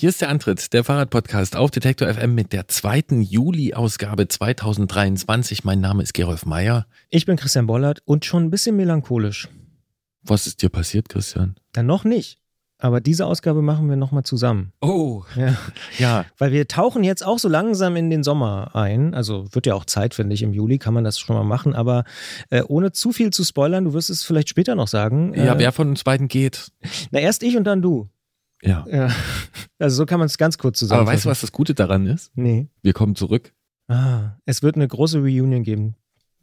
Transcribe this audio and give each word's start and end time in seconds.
Hier 0.00 0.08
ist 0.08 0.22
der 0.22 0.30
Antritt, 0.30 0.72
der 0.72 0.82
Fahrradpodcast 0.82 1.56
auf 1.56 1.70
Detektor 1.70 2.08
FM 2.08 2.34
mit 2.34 2.54
der 2.54 2.68
zweiten 2.68 3.20
Juli-Ausgabe 3.20 4.28
2023. 4.28 5.64
Mein 5.64 5.82
Name 5.82 6.02
ist 6.02 6.14
Gerolf 6.14 6.46
Meyer. 6.46 6.86
Ich 7.10 7.26
bin 7.26 7.36
Christian 7.36 7.66
Bollert 7.66 8.00
und 8.06 8.24
schon 8.24 8.44
ein 8.44 8.50
bisschen 8.50 8.76
melancholisch. 8.76 9.50
Was 10.22 10.46
ist 10.46 10.62
dir 10.62 10.70
passiert, 10.70 11.10
Christian? 11.10 11.56
Dann 11.72 11.84
noch 11.84 12.04
nicht. 12.04 12.38
Aber 12.78 13.02
diese 13.02 13.26
Ausgabe 13.26 13.60
machen 13.60 13.90
wir 13.90 13.96
nochmal 13.96 14.22
zusammen. 14.22 14.72
Oh. 14.80 15.24
Ja. 15.36 15.58
Ja. 15.98 16.24
Weil 16.38 16.52
wir 16.52 16.66
tauchen 16.66 17.04
jetzt 17.04 17.22
auch 17.22 17.38
so 17.38 17.50
langsam 17.50 17.94
in 17.96 18.08
den 18.08 18.22
Sommer 18.22 18.74
ein. 18.74 19.12
Also 19.12 19.52
wird 19.52 19.66
ja 19.66 19.74
auch 19.74 19.84
Zeit, 19.84 20.14
finde 20.14 20.32
ich. 20.32 20.42
Im 20.42 20.54
Juli 20.54 20.78
kann 20.78 20.94
man 20.94 21.04
das 21.04 21.18
schon 21.18 21.36
mal 21.36 21.44
machen. 21.44 21.74
Aber 21.74 22.04
äh, 22.48 22.62
ohne 22.62 22.92
zu 22.92 23.12
viel 23.12 23.34
zu 23.34 23.44
spoilern, 23.44 23.84
du 23.84 23.92
wirst 23.92 24.08
es 24.08 24.22
vielleicht 24.22 24.48
später 24.48 24.76
noch 24.76 24.88
sagen. 24.88 25.34
Ja, 25.34 25.56
äh, 25.56 25.58
wer 25.58 25.72
von 25.72 25.90
uns 25.90 26.04
beiden 26.04 26.28
geht? 26.28 26.72
Na, 27.10 27.20
erst 27.20 27.42
ich 27.42 27.58
und 27.58 27.64
dann 27.64 27.82
du. 27.82 28.08
Ja. 28.62 28.84
Ja. 28.90 29.08
Also 29.82 29.96
so 29.96 30.04
kann 30.04 30.18
man 30.18 30.26
es 30.26 30.36
ganz 30.36 30.58
kurz 30.58 30.74
Aber 30.82 30.88
zusammenfassen. 30.88 31.14
weißt 31.16 31.24
du, 31.24 31.28
was 31.30 31.40
das 31.40 31.52
Gute 31.52 31.72
daran 31.74 32.06
ist? 32.06 32.32
Nee. 32.34 32.68
Wir 32.82 32.92
kommen 32.92 33.16
zurück. 33.16 33.54
Ah, 33.88 34.32
es 34.44 34.62
wird 34.62 34.76
eine 34.76 34.86
große 34.86 35.20
Reunion 35.20 35.62
geben. 35.62 35.94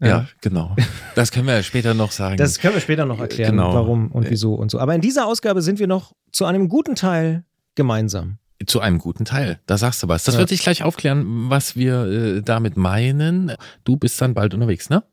Ja, 0.01 0.25
genau. 0.41 0.75
Das 1.13 1.31
können 1.31 1.45
wir 1.45 1.53
ja 1.53 1.61
später 1.61 1.93
noch 1.93 2.11
sagen. 2.11 2.37
Das 2.37 2.57
können 2.57 2.73
wir 2.73 2.81
später 2.81 3.05
noch 3.05 3.19
erklären, 3.19 3.51
Genau. 3.51 3.75
warum 3.75 4.09
und 4.11 4.27
wieso 4.31 4.55
und 4.55 4.71
so. 4.71 4.79
Aber 4.79 4.95
in 4.95 5.01
dieser 5.01 5.27
Ausgabe 5.27 5.61
sind 5.61 5.77
wir 5.77 5.85
noch 5.85 6.13
zu 6.31 6.45
einem 6.45 6.67
guten 6.67 6.95
Teil 6.95 7.45
gemeinsam. 7.75 8.39
Zu 8.65 8.79
einem 8.79 8.97
guten 8.97 9.23
Teil. 9.25 9.59
Da 9.67 9.77
sagst 9.77 10.01
du 10.01 10.07
was. 10.07 10.23
Das 10.23 10.33
Ja. 10.33 10.39
wird 10.39 10.49
sich 10.49 10.61
gleich 10.63 10.81
aufklären, 10.83 11.49
was 11.51 11.75
wir 11.75 12.05
äh, 12.07 12.41
damit 12.41 12.75
meinen. 12.75 13.51
Du 13.83 13.97
bist 13.97 14.19
dann 14.19 14.33
bald 14.33 14.55
unterwegs, 14.55 14.89
ne? 14.89 15.03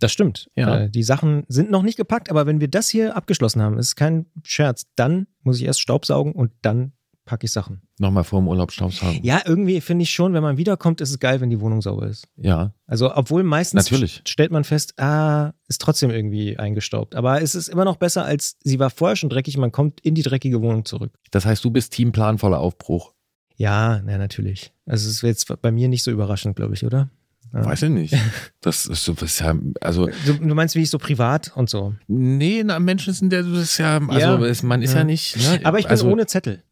Das 0.00 0.12
stimmt. 0.12 0.48
Ja. 0.54 0.82
Äh, 0.82 0.90
die 0.90 1.02
Sachen 1.02 1.44
sind 1.48 1.70
noch 1.70 1.82
nicht 1.82 1.96
gepackt, 1.96 2.30
aber 2.30 2.46
wenn 2.46 2.60
wir 2.60 2.68
das 2.68 2.88
hier 2.88 3.16
abgeschlossen 3.16 3.60
haben, 3.62 3.78
ist 3.78 3.96
kein 3.96 4.26
Scherz, 4.44 4.86
dann 4.96 5.26
muss 5.42 5.58
ich 5.60 5.64
erst 5.66 5.80
Staubsaugen 5.80 6.32
und 6.32 6.52
dann 6.62 6.92
packe 7.24 7.44
ich 7.44 7.52
Sachen. 7.52 7.82
Nochmal 7.98 8.24
vor 8.24 8.40
dem 8.40 8.48
Urlaub 8.48 8.72
Staubsaugen. 8.72 9.22
Ja, 9.22 9.42
irgendwie 9.44 9.82
finde 9.82 10.04
ich 10.04 10.10
schon, 10.10 10.32
wenn 10.32 10.42
man 10.42 10.56
wiederkommt, 10.56 11.02
ist 11.02 11.10
es 11.10 11.18
geil, 11.18 11.40
wenn 11.42 11.50
die 11.50 11.60
Wohnung 11.60 11.82
sauber 11.82 12.06
ist. 12.06 12.26
Ja. 12.36 12.72
Also, 12.86 13.14
obwohl 13.14 13.42
meistens 13.42 13.90
Natürlich. 13.90 14.22
st- 14.24 14.28
stellt 14.30 14.50
man 14.50 14.64
fest, 14.64 14.98
ah, 14.98 15.52
ist 15.66 15.80
trotzdem 15.82 16.10
irgendwie 16.10 16.56
eingestaubt. 16.58 17.14
Aber 17.16 17.42
es 17.42 17.54
ist 17.54 17.68
immer 17.68 17.84
noch 17.84 17.96
besser, 17.96 18.24
als 18.24 18.56
sie 18.62 18.78
war 18.78 18.88
vorher 18.88 19.16
schon 19.16 19.28
dreckig, 19.28 19.58
man 19.58 19.72
kommt 19.72 20.00
in 20.00 20.14
die 20.14 20.22
dreckige 20.22 20.62
Wohnung 20.62 20.86
zurück. 20.86 21.12
Das 21.30 21.44
heißt, 21.44 21.62
du 21.64 21.70
bist 21.70 21.92
Teamplan 21.92 22.38
voller 22.38 22.60
Aufbruch. 22.60 23.12
Ja, 23.56 24.00
na, 24.06 24.16
natürlich. 24.16 24.72
Also, 24.86 25.08
es 25.10 25.16
ist 25.16 25.22
jetzt 25.22 25.60
bei 25.60 25.70
mir 25.72 25.88
nicht 25.88 26.04
so 26.04 26.10
überraschend, 26.10 26.56
glaube 26.56 26.74
ich, 26.74 26.86
oder? 26.86 27.10
Ja. 27.52 27.64
Weiß 27.64 27.82
ich 27.82 27.90
nicht. 27.90 28.14
Das 28.60 28.86
ist 28.86 29.04
so, 29.04 29.14
das 29.14 29.22
ist 29.32 29.40
ja, 29.40 29.54
also, 29.80 30.08
Du, 30.26 30.34
du 30.34 30.54
meinst, 30.54 30.74
wie 30.74 30.82
ich 30.82 30.90
so 30.90 30.98
privat 30.98 31.52
und 31.56 31.70
so. 31.70 31.94
nee, 32.08 32.62
na, 32.64 32.78
Menschen 32.78 33.12
sind 33.14 33.32
ja, 33.32 33.42
das 33.42 33.62
ist 33.62 33.78
ja, 33.78 33.98
also, 34.08 34.44
Ja. 34.44 34.54
man 34.64 34.82
ist 34.82 34.94
ja, 34.94 35.04
nicht, 35.04 35.36
ne? 35.36 35.60
Aber 35.64 35.78
ich 35.78 35.84
bin 35.84 35.90
also, 35.92 36.10
ohne 36.10 36.26
Zettel. 36.26 36.62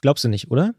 Glaubst 0.00 0.24
du 0.24 0.28
nicht, 0.28 0.50
oder? 0.50 0.74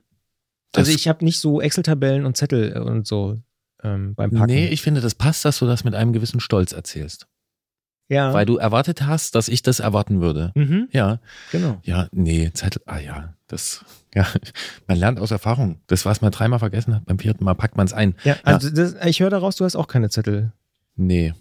Also 0.75 0.91
ich 0.91 1.07
habe 1.07 1.23
nicht 1.25 1.39
so 1.39 1.59
Excel-Tabellen 1.61 2.25
und 2.25 2.37
Zettel 2.37 2.77
und 2.81 3.07
so 3.07 3.39
ähm, 3.83 4.15
beim 4.15 4.31
Packen. 4.31 4.45
Nee, 4.51 4.67
ich 4.67 4.81
finde, 4.81 5.01
das 5.01 5.15
passt, 5.15 5.43
dass 5.45 5.59
du 5.59 5.65
das 5.65 5.83
mit 5.83 5.95
einem 5.95 6.13
gewissen 6.13 6.39
Stolz 6.39 6.71
erzählst. 6.71 7.27
Ja. 8.09 8.33
Weil 8.33 8.45
du 8.45 8.57
erwartet 8.57 9.03
hast, 9.05 9.35
dass 9.35 9.47
ich 9.49 9.61
das 9.63 9.79
erwarten 9.79 10.21
würde. 10.21 10.51
mhm, 10.55 10.87
Ja, 10.91 11.19
genau. 11.51 11.79
ja, 11.83 12.07
nee, 12.11 12.51
Zettel, 12.53 12.81
ah 12.85 12.99
ja, 12.99 13.33
das, 13.47 13.83
ja, 14.15 14.25
man 14.87 14.97
lernt 14.97 15.19
aus 15.19 15.31
Erfahrung. 15.31 15.79
Das, 15.87 16.05
was 16.05 16.21
man 16.21 16.31
dreimal 16.31 16.59
vergessen 16.59 16.95
hat, 16.95 17.05
beim 17.05 17.19
vierten 17.19 17.43
Mal 17.43 17.53
packt 17.55 17.77
man 17.77 17.85
es 17.85 17.93
ein. 17.93 18.15
Ja, 18.23 18.35
also 18.43 18.69
Das, 18.69 18.95
ich 19.05 19.19
höre 19.19 19.29
daraus, 19.29 19.55
du 19.57 19.65
hast 19.65 19.75
auch 19.75 19.87
keine 19.87 20.09
Zettel. 20.09 20.53
Nee. 20.95 21.33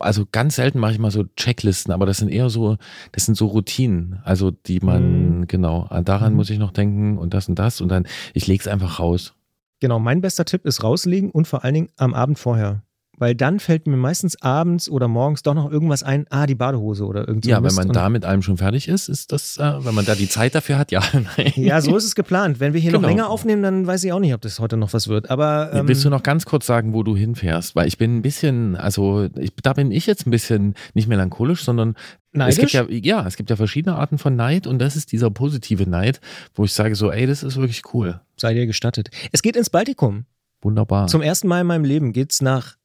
Also 0.00 0.26
ganz 0.30 0.54
selten 0.56 0.78
mache 0.78 0.92
ich 0.92 0.98
mal 1.00 1.10
so 1.10 1.24
Checklisten, 1.36 1.92
aber 1.92 2.06
das 2.06 2.18
sind 2.18 2.28
eher 2.28 2.50
so, 2.50 2.76
das 3.12 3.26
sind 3.26 3.34
so 3.36 3.46
Routinen, 3.46 4.20
also 4.22 4.50
die 4.52 4.78
man, 4.80 5.46
genau, 5.48 5.88
daran 6.04 6.32
Mhm. 6.32 6.36
muss 6.36 6.50
ich 6.50 6.58
noch 6.58 6.70
denken 6.70 7.18
und 7.18 7.34
das 7.34 7.48
und 7.48 7.58
das 7.58 7.80
und 7.80 7.88
dann, 7.88 8.06
ich 8.32 8.46
lege 8.46 8.60
es 8.60 8.68
einfach 8.68 9.00
raus. 9.00 9.34
Genau, 9.80 9.98
mein 9.98 10.20
bester 10.20 10.44
Tipp 10.44 10.64
ist 10.66 10.84
rauslegen 10.84 11.30
und 11.30 11.48
vor 11.48 11.64
allen 11.64 11.74
Dingen 11.74 11.88
am 11.96 12.14
Abend 12.14 12.38
vorher. 12.38 12.82
Weil 13.18 13.34
dann 13.34 13.58
fällt 13.60 13.86
mir 13.86 13.96
meistens 13.96 14.40
abends 14.42 14.88
oder 14.88 15.08
morgens 15.08 15.42
doch 15.42 15.54
noch 15.54 15.70
irgendwas 15.70 16.02
ein, 16.02 16.26
ah, 16.30 16.46
die 16.46 16.54
Badehose 16.54 17.04
oder 17.04 17.26
irgend 17.26 17.44
so 17.44 17.50
Ja, 17.50 17.62
wenn 17.62 17.74
man 17.74 17.88
da 17.90 18.08
mit 18.08 18.24
allem 18.24 18.42
schon 18.42 18.56
fertig 18.56 18.88
ist, 18.88 19.08
ist 19.08 19.32
das, 19.32 19.56
äh, 19.58 19.84
wenn 19.84 19.94
man 19.94 20.04
da 20.04 20.14
die 20.14 20.28
Zeit 20.28 20.54
dafür 20.54 20.78
hat, 20.78 20.90
ja, 20.92 21.02
nein. 21.36 21.52
Ja, 21.56 21.80
so 21.80 21.96
ist 21.96 22.04
es 22.04 22.14
geplant. 22.14 22.60
Wenn 22.60 22.72
wir 22.74 22.80
hier 22.80 22.92
Genau. 22.92 23.02
noch 23.02 23.08
länger 23.08 23.28
aufnehmen, 23.28 23.62
dann 23.62 23.86
weiß 23.86 24.04
ich 24.04 24.12
auch 24.12 24.20
nicht, 24.20 24.34
ob 24.34 24.40
das 24.40 24.60
heute 24.60 24.76
noch 24.76 24.92
was 24.92 25.08
wird. 25.08 25.30
Aber 25.30 25.70
ähm, 25.72 25.88
Willst 25.88 26.04
du 26.04 26.10
noch 26.10 26.22
ganz 26.22 26.46
kurz 26.46 26.66
sagen, 26.66 26.94
wo 26.94 27.02
du 27.02 27.16
hinfährst? 27.16 27.74
Weil 27.76 27.88
ich 27.88 27.98
bin 27.98 28.16
ein 28.18 28.22
bisschen, 28.22 28.76
also 28.76 29.28
ich, 29.36 29.52
da 29.62 29.72
bin 29.72 29.90
ich 29.90 30.06
jetzt 30.06 30.26
ein 30.26 30.30
bisschen 30.30 30.74
nicht 30.94 31.08
melancholisch, 31.08 31.64
sondern 31.64 31.96
es 32.32 32.56
gibt 32.56 32.72
neidisch? 32.74 33.04
ja, 33.04 33.18
ja, 33.20 33.26
es 33.26 33.36
gibt 33.36 33.50
ja 33.50 33.56
verschiedene 33.56 33.96
Arten 33.96 34.18
von 34.18 34.36
Neid 34.36 34.66
und 34.66 34.78
das 34.78 34.96
ist 34.96 35.12
dieser 35.12 35.30
positive 35.30 35.88
Neid, 35.88 36.20
wo 36.54 36.64
ich 36.64 36.72
sage 36.72 36.94
so, 36.94 37.10
ey, 37.10 37.26
das 37.26 37.42
ist 37.42 37.56
wirklich 37.56 37.82
cool. 37.92 38.20
sei 38.36 38.54
dir 38.54 38.66
gestattet. 38.66 39.10
Es 39.32 39.42
geht 39.42 39.56
ins 39.56 39.70
Baltikum. 39.70 40.24
Wunderbar. 40.62 41.06
Zum 41.06 41.22
ersten 41.22 41.46
Mal 41.48 41.60
in 41.60 41.66
meinem 41.68 41.84
Leben 41.84 42.12
geht's 42.12 42.40
nach 42.42 42.77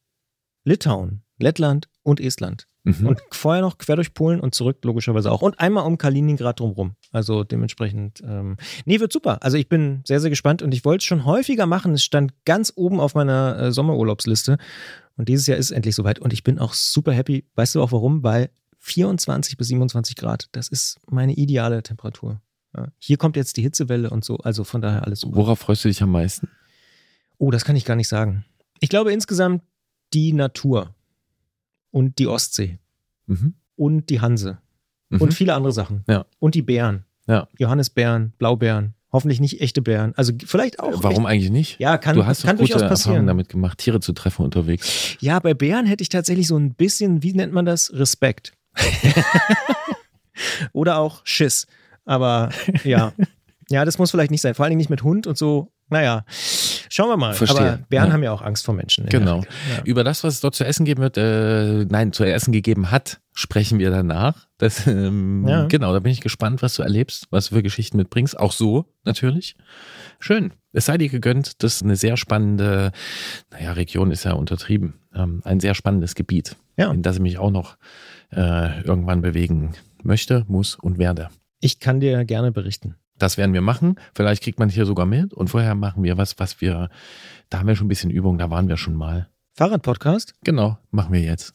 Litauen, 0.64 1.24
Lettland 1.40 1.90
und 2.04 2.20
Estland. 2.20 2.68
mhm. 2.84 3.08
Und 3.08 3.22
vorher 3.32 3.62
noch 3.62 3.78
quer 3.78 3.96
durch 3.96 4.14
Polen 4.14 4.40
und 4.40 4.56
zurück, 4.56 4.80
logischerweise 4.84 5.32
auch. 5.32 5.42
Und 5.42 5.60
einmal 5.60 5.86
um 5.86 5.98
Kaliningrad 5.98 6.60
drumrum. 6.60 6.96
Also 7.12 7.44
dementsprechend, 7.44 8.22
ähm, 8.26 8.58
nee, 8.86 9.00
wird 9.00 9.14
super. 9.14 9.44
Also 9.44 9.58
ich 9.58 9.70
bin 9.70 10.02
sehr, 10.06 10.20
sehr 10.20 10.30
gespannt 10.30 10.62
und 10.62 10.74
ich 10.74 10.86
wollte 10.86 11.04
es 11.04 11.08
schon 11.08 11.26
häufiger 11.26 11.66
machen. 11.66 11.94
Es 11.94 12.04
stand 12.04 12.34
ganz 12.46 12.74
oben 12.76 13.00
auf 13.00 13.16
meiner 13.16 13.58
äh, 13.60 13.72
Sommerurlaubsliste. 13.72 14.58
Und 15.16 15.30
dieses 15.30 15.48
Jahr 15.48 15.58
ist 15.58 15.68
es 15.68 15.72
endlich 15.72 15.96
soweit. 15.96 16.20
Und 16.20 16.34
ich 16.34 16.44
bin 16.44 16.60
auch 16.60 16.74
super 16.74 17.14
happy. 17.14 17.46
Weißt 17.56 17.76
du 17.76 17.82
auch 17.82 17.92
warum? 17.92 18.24
Weil 18.24 18.50
24 18.80 19.58
bis 19.58 19.68
27 19.70 20.16
Grad, 20.16 20.50
das 20.52 20.68
ist 20.68 21.00
meine 21.10 21.34
ideale 21.34 21.84
Temperatur. 21.84 22.42
Ja. 22.76 22.88
Hier 22.98 23.18
kommt 23.18 23.36
jetzt 23.36 23.58
die 23.58 23.62
Hitzewelle 23.62 24.10
und 24.10 24.26
so. 24.26 24.38
Also 24.38 24.64
von 24.64 24.82
daher 24.82 25.04
alles 25.04 25.22
super. 25.22 25.38
Worauf 25.38 25.60
freust 25.60 25.86
du 25.86 25.90
dich 25.90 26.02
am 26.02 26.12
meisten? 26.12 26.50
Oh, 27.38 27.52
das 27.52 27.66
kann 27.66 27.76
ich 27.76 27.86
gar 27.86 27.96
nicht 27.96 28.08
sagen. 28.08 28.46
Ich 28.80 28.90
glaube 28.90 29.14
insgesamt 29.14 29.62
die 30.14 30.34
Natur 30.34 30.94
und 31.92 32.18
die 32.20 32.28
Ostsee 32.28 32.80
Mhm. 33.28 33.54
und 33.76 34.10
die 34.10 34.22
Hanse 34.22 34.58
Mhm. 35.10 35.22
und 35.22 35.34
viele 35.34 35.54
andere 35.54 35.72
Sachen. 35.74 36.04
Ja. 36.08 36.26
Und 36.40 36.56
die 36.56 36.62
Bären. 36.62 37.06
Ja. 37.28 37.48
Johannisbeeren, 37.58 38.34
Blaubeeren. 38.38 38.94
Hoffentlich 39.12 39.40
nicht 39.40 39.62
echte 39.62 39.82
Bären. 39.84 40.14
Also 40.16 40.34
vielleicht 40.46 40.80
auch. 40.80 41.04
Warum 41.04 41.26
Echt, 41.26 41.32
eigentlich 41.34 41.52
nicht? 41.52 41.80
ja, 41.80 41.98
kann, 42.00 42.16
du 42.16 42.26
hast 42.26 42.42
doch 42.42 42.48
kann 42.48 42.58
gute 42.58 42.72
durchaus 42.74 42.82
Erfahrungen 42.82 42.90
passieren. 43.20 43.28
damit 43.28 43.48
gemacht, 43.50 43.78
Tiere 43.78 44.00
zu 44.00 44.12
treffen 44.14 44.44
unterwegs. 44.44 45.18
Ja, 45.20 45.40
bei 45.40 45.54
Bären 45.54 45.86
hätte 45.86 46.02
ich 46.02 46.10
tatsächlich 46.10 46.48
so 46.48 46.58
ein 46.58 46.74
bisschen, 46.74 47.22
wie 47.22 47.34
nennt 47.34 47.54
man 47.54 47.66
das? 47.66 47.94
Respekt. 47.94 48.54
Oder 50.74 50.98
auch 50.98 51.22
Schiss. 51.26 51.68
Aber 52.06 52.50
ja. 52.84 53.14
Ja, 53.70 53.86
das 53.86 53.98
muss 53.98 54.12
vielleicht 54.12 54.32
nicht 54.32 54.42
sein. 54.42 54.56
Vor 54.56 54.66
allen 54.66 54.72
Dingen 54.72 54.80
nicht 54.80 54.90
mit 54.90 55.04
Hund 55.04 55.26
und 55.28 55.38
so. 55.38 55.72
Naja, 55.90 56.26
schauen 56.90 57.10
wir 57.10 57.18
mal. 57.18 57.34
Verstehe. 57.34 57.60
Aber 57.74 57.78
Bären 57.90 58.08
Ja. 58.08 58.14
haben 58.14 58.24
ja 58.24 58.32
auch 58.32 58.42
Angst 58.42 58.66
vor 58.66 58.74
Menschen. 58.74 59.06
Genau. 59.08 59.40
Ja. 59.42 59.84
Über 59.84 60.04
das, 60.04 60.24
was 60.24 60.36
es 60.36 60.42
dort 60.42 60.56
zu 60.56 60.66
essen 60.66 60.86
geben 60.86 61.02
wird, 61.02 61.18
äh, 61.18 61.86
nein, 61.86 62.14
zu 62.14 62.24
essen 62.24 62.52
gegeben 62.52 62.90
hat, 62.92 63.20
sprechen 63.34 63.80
wir 63.80 63.92
danach. 63.92 64.48
Das, 64.58 64.88
ähm, 64.88 65.48
Ja. 65.48 65.66
Genau, 65.68 65.94
da 65.94 66.00
bin 66.00 66.12
ich 66.12 66.22
gespannt, 66.22 66.62
was 66.62 66.76
du 66.76 66.84
erlebst, 66.84 67.28
was 67.30 67.50
du 67.50 67.56
für 67.56 67.64
Geschichten 67.64 67.98
mitbringst. 67.98 68.38
Auch 68.40 68.52
so, 68.54 68.86
natürlich. 69.04 69.56
Schön. 70.20 70.54
Es 70.72 70.86
sei 70.86 70.98
dir 70.98 71.10
gegönnt. 71.10 71.62
Das 71.64 71.76
ist 71.76 71.84
eine 71.84 71.96
sehr 71.96 72.18
spannende, 72.18 72.92
naja, 73.52 73.74
Region 73.74 74.10
ist 74.12 74.24
ja 74.24 74.34
untertrieben. 74.34 74.96
Ähm, 75.14 75.42
ein 75.44 75.60
sehr 75.60 75.76
spannendes 75.76 76.16
Gebiet, 76.16 76.56
Ja. 76.78 76.92
in 76.92 77.04
das 77.04 77.18
ich 77.18 77.22
mich 77.22 77.38
auch 77.38 77.52
noch 77.52 77.78
äh, 78.32 78.82
irgendwann 78.82 79.22
bewegen 79.22 79.74
möchte, 80.02 80.44
muss 80.48 80.74
und 80.76 80.98
werde. 80.98 81.30
Ich 81.60 81.80
kann 81.80 82.00
dir 82.00 82.26
gerne 82.26 82.52
berichten. 82.52 82.96
Das 83.18 83.38
werden 83.38 83.54
wir 83.54 83.62
machen. 83.62 83.96
Vielleicht 84.16 84.44
kriegt 84.44 84.60
man 84.60 84.70
hier 84.70 84.86
sogar 84.86 85.06
mit. 85.06 85.34
Und 85.34 85.50
vorher 85.50 85.76
machen 85.76 86.04
wir 86.04 86.18
was, 86.18 86.40
was 86.40 86.62
wir, 86.62 86.90
da 87.50 87.60
haben 87.60 87.68
wir 87.68 87.76
schon 87.76 87.86
ein 87.86 87.90
bisschen 87.90 88.10
Übung, 88.10 88.38
da 88.38 88.50
waren 88.50 88.68
wir 88.68 88.78
schon 88.78 88.96
mal. 88.96 89.30
Fahrradpodcast? 89.56 90.34
Genau, 90.44 90.78
machen 90.92 91.14
wir 91.14 91.22
jetzt. 91.22 91.54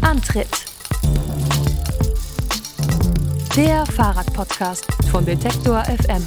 Antritt. 0.00 0.48
Der 3.56 3.86
Fahrradpodcast 3.86 4.86
von 5.10 5.24
Detektor 5.24 5.84
FM. 5.84 6.22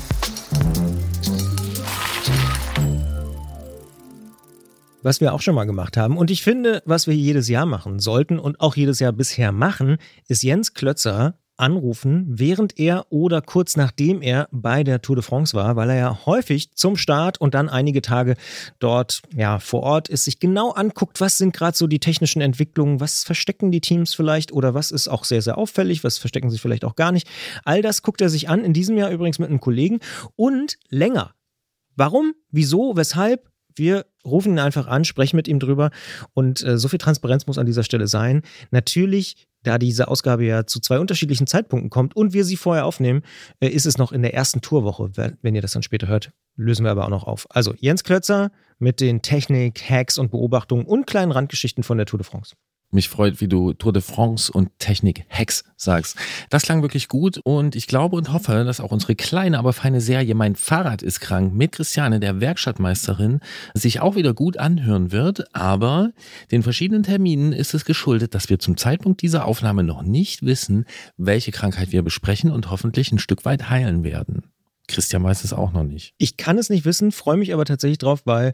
Was 5.05 5.21
wir 5.21 5.33
auch 5.33 5.41
schon 5.41 5.53
mal 5.53 5.65
gemacht 5.65 5.97
haben. 5.97 6.17
Und 6.17 6.31
ich 6.31 6.41
finde, 6.41 6.81
was 6.85 7.05
wir 7.05 7.15
jedes 7.15 7.47
Jahr 7.47 7.67
machen 7.67 7.99
sollten 7.99 8.39
und 8.39 8.59
auch 8.59 8.75
jedes 8.75 8.99
Jahr 8.99 9.11
bisher 9.11 9.51
machen, 9.51 9.97
ist 10.27 10.41
Jens 10.41 10.73
Klötzer 10.73 11.37
anrufen, 11.57 12.25
während 12.27 12.79
er 12.79 13.05
oder 13.11 13.41
kurz 13.41 13.77
nachdem 13.77 14.23
er 14.23 14.49
bei 14.51 14.83
der 14.83 15.03
Tour 15.03 15.15
de 15.15 15.23
France 15.23 15.55
war, 15.55 15.75
weil 15.75 15.91
er 15.91 15.95
ja 15.95 16.25
häufig 16.25 16.73
zum 16.73 16.97
Start 16.97 17.39
und 17.39 17.53
dann 17.53 17.69
einige 17.69 18.01
Tage 18.01 18.35
dort 18.79 19.21
ja 19.33 19.59
vor 19.59 19.83
Ort 19.83 20.09
ist, 20.09 20.25
sich 20.25 20.39
genau 20.39 20.71
anguckt, 20.71 21.21
was 21.21 21.37
sind 21.37 21.55
gerade 21.55 21.77
so 21.77 21.85
die 21.85 21.99
technischen 21.99 22.41
Entwicklungen, 22.41 22.99
was 22.99 23.23
verstecken 23.23 23.71
die 23.71 23.81
Teams 23.81 24.13
vielleicht 24.15 24.51
oder 24.51 24.73
was 24.73 24.91
ist 24.91 25.07
auch 25.07 25.23
sehr 25.23 25.41
sehr 25.41 25.57
auffällig, 25.57 26.03
was 26.03 26.17
verstecken 26.17 26.49
sie 26.49 26.57
vielleicht 26.57 26.83
auch 26.83 26.95
gar 26.95 27.11
nicht. 27.11 27.27
All 27.63 27.81
das 27.81 28.01
guckt 28.01 28.21
er 28.21 28.29
sich 28.29 28.49
an 28.49 28.65
in 28.65 28.73
diesem 28.73 28.97
Jahr 28.97 29.11
übrigens 29.11 29.39
mit 29.39 29.49
einem 29.49 29.61
Kollegen 29.61 29.99
und 30.35 30.77
länger. 30.89 31.35
Warum? 31.95 32.33
Wieso? 32.51 32.97
Weshalb? 32.97 33.54
Wir 33.75 34.05
rufen 34.25 34.53
ihn 34.53 34.59
einfach 34.59 34.87
an, 34.87 35.05
sprechen 35.05 35.35
mit 35.35 35.47
ihm 35.47 35.59
drüber 35.59 35.91
und 36.33 36.63
äh, 36.63 36.77
so 36.77 36.87
viel 36.87 36.99
Transparenz 36.99 37.47
muss 37.47 37.57
an 37.57 37.65
dieser 37.65 37.83
Stelle 37.83 38.07
sein. 38.07 38.41
Natürlich 38.71 39.47
da 39.65 39.77
diese 39.77 40.07
Ausgabe 40.07 40.45
ja 40.45 40.65
zu 40.65 40.79
zwei 40.79 40.99
unterschiedlichen 40.99 41.47
Zeitpunkten 41.47 41.89
kommt 41.89 42.15
und 42.15 42.33
wir 42.33 42.45
sie 42.45 42.55
vorher 42.55 42.85
aufnehmen, 42.85 43.23
äh, 43.59 43.67
ist 43.67 43.85
es 43.85 43.97
noch 43.97 44.11
in 44.11 44.21
der 44.21 44.33
ersten 44.33 44.61
Tourwoche. 44.61 45.11
Wenn 45.41 45.55
ihr 45.55 45.61
das 45.61 45.73
dann 45.73 45.83
später 45.83 46.07
hört, 46.07 46.31
lösen 46.55 46.85
wir 46.85 46.91
aber 46.91 47.05
auch 47.05 47.09
noch 47.09 47.23
auf. 47.25 47.47
Also 47.49 47.73
Jens 47.77 48.03
Klötzer 48.03 48.51
mit 48.79 49.01
den 49.01 49.21
Technik, 49.21 49.81
Hacks 49.89 50.17
und 50.17 50.31
Beobachtungen 50.31 50.85
und 50.85 51.07
kleinen 51.07 51.31
Randgeschichten 51.31 51.83
von 51.83 51.97
der 51.97 52.05
Tour 52.05 52.19
de 52.19 52.27
France. 52.27 52.55
Mich 52.95 53.09
freut, 53.09 53.41
wie 53.41 53.49
du 53.49 53.73
Tour 53.73 53.91
de 53.91 54.01
France 54.01 54.49
und 54.49 54.69
Technik 54.79 55.25
Hacks 55.29 55.65
sagst. 55.75 56.15
Das 56.49 56.63
klang 56.63 56.81
wirklich 56.81 57.09
gut 57.09 57.37
und 57.43 57.75
ich 57.75 57.87
glaube 57.87 58.15
und 58.15 58.31
hoffe, 58.31 58.63
dass 58.63 58.79
auch 58.79 58.93
unsere 58.93 59.15
kleine, 59.15 59.59
aber 59.59 59.73
feine 59.73 59.99
Serie 59.99 60.33
Mein 60.33 60.55
Fahrrad 60.55 61.01
ist 61.01 61.19
krank 61.19 61.53
mit 61.53 61.73
Christiane, 61.73 62.21
der 62.21 62.39
Werkstattmeisterin, 62.39 63.41
sich 63.73 63.99
auch 63.99 64.15
wieder 64.15 64.33
gut 64.33 64.55
anhören 64.55 65.11
wird. 65.11 65.53
Aber 65.53 66.13
den 66.51 66.63
verschiedenen 66.63 67.03
Terminen 67.03 67.51
ist 67.51 67.73
es 67.73 67.83
geschuldet, 67.83 68.33
dass 68.33 68.49
wir 68.49 68.59
zum 68.59 68.77
Zeitpunkt 68.77 69.21
dieser 69.21 69.43
Aufnahme 69.43 69.83
noch 69.83 70.01
nicht 70.01 70.45
wissen, 70.45 70.85
welche 71.17 71.51
Krankheit 71.51 71.91
wir 71.91 72.01
besprechen 72.01 72.49
und 72.49 72.71
hoffentlich 72.71 73.11
ein 73.11 73.19
Stück 73.19 73.43
weit 73.43 73.69
heilen 73.69 74.05
werden. 74.05 74.43
Christian 74.87 75.23
weiß 75.23 75.43
es 75.43 75.51
auch 75.51 75.73
noch 75.73 75.83
nicht. 75.83 76.13
Ich 76.17 76.37
kann 76.37 76.57
es 76.57 76.69
nicht 76.69 76.85
wissen, 76.85 77.11
freue 77.11 77.35
mich 77.35 77.53
aber 77.53 77.65
tatsächlich 77.65 77.97
drauf, 77.97 78.21
weil 78.23 78.53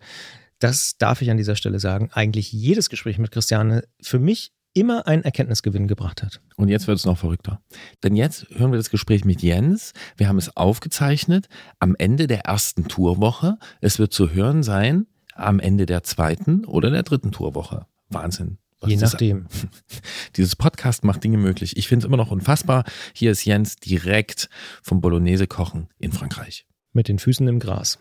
das 0.62 0.98
darf 0.98 1.22
ich 1.22 1.32
an 1.32 1.38
dieser 1.38 1.56
Stelle 1.56 1.80
sagen, 1.80 2.10
eigentlich 2.14 2.52
jedes 2.52 2.90
Gespräch 2.90 3.18
mit 3.18 3.32
Christiane 3.32 3.84
für 4.02 4.20
mich 4.20 4.54
immer 4.74 5.08
einen 5.08 5.24
Erkenntnisgewinn 5.24 5.88
gebracht 5.88 6.24
hat. 6.24 6.40
Und 6.56 6.70
jetzt 6.70 6.88
wird 6.88 6.98
es 6.98 7.06
noch 7.06 7.18
verrückter. 7.18 7.62
Denn 8.04 8.16
jetzt 8.16 8.48
hören 8.52 8.72
wir 8.72 8.78
das 8.78 8.90
Gespräch 8.90 9.26
mit 9.26 9.42
Jens. 9.42 9.94
Wir 10.16 10.30
haben 10.30 10.38
es 10.38 10.56
aufgezeichnet 10.56 11.50
am 11.80 11.96
Ende 11.98 12.28
der 12.28 12.46
ersten 12.46 12.88
Tourwoche. 12.88 13.58
Es 13.82 14.00
wird 14.00 14.14
zu 14.14 14.32
hören 14.32 14.64
sein 14.64 15.08
am 15.34 15.60
Ende 15.60 15.86
der 15.86 16.04
zweiten 16.04 16.64
oder 16.64 16.90
der 16.90 17.04
dritten 17.04 17.32
Tourwoche. 17.32 17.86
Wahnsinn. 18.10 18.60
Was 18.80 18.90
Je 18.90 18.98
nachdem. 18.98 19.48
Dieses 20.38 20.56
Podcast 20.56 21.04
macht 21.04 21.24
Dinge 21.24 21.38
möglich. 21.38 21.76
Ich 21.76 21.88
finde 21.88 22.06
es 22.06 22.08
immer 22.08 22.18
noch 22.18 22.32
unfassbar. 22.32 22.84
Hier 23.14 23.32
ist 23.32 23.46
Jens 23.46 23.76
direkt 23.76 24.50
vom 24.82 25.02
Bolognese 25.02 25.48
kochen 25.48 25.90
in 26.00 26.12
Frankreich. 26.12 26.66
Mit 26.94 27.08
den 27.08 27.20
Füßen 27.20 27.48
im 27.48 27.60
Gras. 27.60 28.00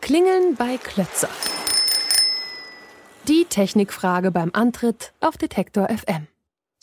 Klingeln 0.00 0.56
bei 0.56 0.78
Klötzer. 0.78 1.28
Die 3.28 3.44
Technikfrage 3.44 4.32
beim 4.32 4.50
Antritt 4.52 5.12
auf 5.20 5.36
Detektor 5.36 5.88
FM. 5.88 6.26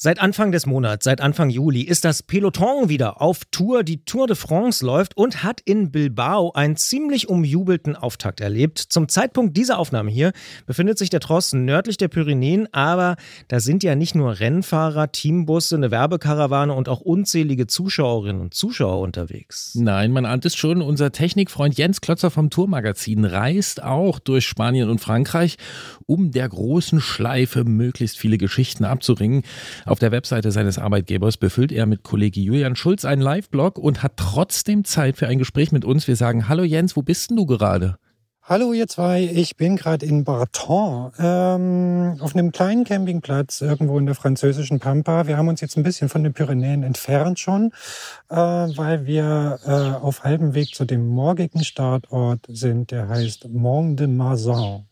Seit 0.01 0.21
Anfang 0.21 0.53
des 0.53 0.65
Monats, 0.65 1.03
seit 1.03 1.19
Anfang 1.19 1.49
Juli, 1.49 1.81
ist 1.81 2.05
das 2.05 2.23
Peloton 2.23 2.87
wieder 2.87 3.21
auf 3.21 3.41
Tour. 3.51 3.83
Die 3.83 4.05
Tour 4.05 4.27
de 4.27 4.37
France 4.37 4.85
läuft 4.85 5.17
und 5.17 5.43
hat 5.43 5.59
in 5.65 5.91
Bilbao 5.91 6.53
einen 6.53 6.77
ziemlich 6.77 7.27
umjubelten 7.27 7.97
Auftakt 7.97 8.39
erlebt. 8.39 8.79
Zum 8.79 9.09
Zeitpunkt 9.09 9.57
dieser 9.57 9.77
Aufnahme 9.77 10.09
hier 10.09 10.31
befindet 10.65 10.97
sich 10.97 11.09
der 11.09 11.19
Tross 11.19 11.51
nördlich 11.51 11.97
der 11.97 12.07
Pyrenäen, 12.07 12.73
aber 12.73 13.17
da 13.49 13.59
sind 13.59 13.83
ja 13.83 13.95
nicht 13.95 14.15
nur 14.15 14.39
Rennfahrer, 14.39 15.11
Teambusse, 15.11 15.75
eine 15.75 15.91
Werbekarawane 15.91 16.73
und 16.73 16.87
auch 16.87 17.01
unzählige 17.01 17.67
Zuschauerinnen 17.67 18.41
und 18.41 18.53
Zuschauer 18.53 19.01
unterwegs. 19.01 19.73
Nein, 19.75 20.13
man 20.13 20.25
ahnt 20.25 20.45
es 20.45 20.55
schon, 20.55 20.81
unser 20.81 21.11
Technikfreund 21.11 21.77
Jens 21.77 21.99
Klötzer 21.99 22.31
vom 22.31 22.49
Tourmagazin 22.49 23.25
reist 23.25 23.83
auch 23.83 24.19
durch 24.19 24.47
Spanien 24.47 24.89
und 24.89 24.99
Frankreich, 24.99 25.57
um 26.05 26.31
der 26.31 26.47
großen 26.47 27.01
Schleife 27.01 27.65
möglichst 27.65 28.17
viele 28.17 28.37
Geschichten 28.37 28.85
abzuringen. 28.85 29.43
Auf 29.89 29.97
der 29.97 30.11
Webseite 30.11 30.51
seines 30.51 30.77
Arbeitgebers 30.77 31.37
befüllt 31.37 31.71
er 31.71 31.87
mit 31.87 32.03
Kollege 32.03 32.39
Julian 32.39 32.75
Schulz 32.75 33.05
einen 33.05 33.23
Live-Blog 33.23 33.79
und 33.79 34.03
hat 34.03 34.17
trotzdem 34.17 34.85
Zeit 34.85 35.17
für 35.17 35.27
ein 35.27 35.39
Gespräch 35.39 35.71
mit 35.71 35.83
uns. 35.83 36.07
Wir 36.07 36.15
sagen, 36.15 36.47
hallo 36.47 36.61
Jens, 36.63 36.95
wo 36.95 37.01
bist 37.01 37.31
denn 37.31 37.37
du 37.37 37.47
gerade? 37.47 37.97
Hallo 38.43 38.71
ihr 38.71 38.87
zwei, 38.87 39.23
ich 39.23 39.57
bin 39.57 39.77
gerade 39.77 40.05
in 40.05 40.25
Barton 40.25 41.11
ähm, 41.17 42.17
auf 42.19 42.35
einem 42.35 42.51
kleinen 42.51 42.83
Campingplatz 42.83 43.61
irgendwo 43.61 43.97
in 43.97 44.05
der 44.05 44.13
französischen 44.13 44.79
Pampa. 44.79 45.25
Wir 45.25 45.37
haben 45.37 45.47
uns 45.47 45.59
jetzt 45.59 45.75
ein 45.75 45.81
bisschen 45.81 46.07
von 46.07 46.23
den 46.23 46.33
Pyrenäen 46.33 46.83
entfernt 46.83 47.39
schon, 47.39 47.71
äh, 48.29 48.35
weil 48.35 49.07
wir 49.07 49.57
äh, 49.65 49.71
auf 50.03 50.23
halbem 50.23 50.53
Weg 50.53 50.75
zu 50.75 50.85
dem 50.85 51.07
morgigen 51.07 51.63
Startort 51.63 52.41
sind, 52.47 52.91
der 52.91 53.09
heißt 53.09 53.49
Mont 53.49 53.99
de 53.99 54.05
Marsan. 54.05 54.85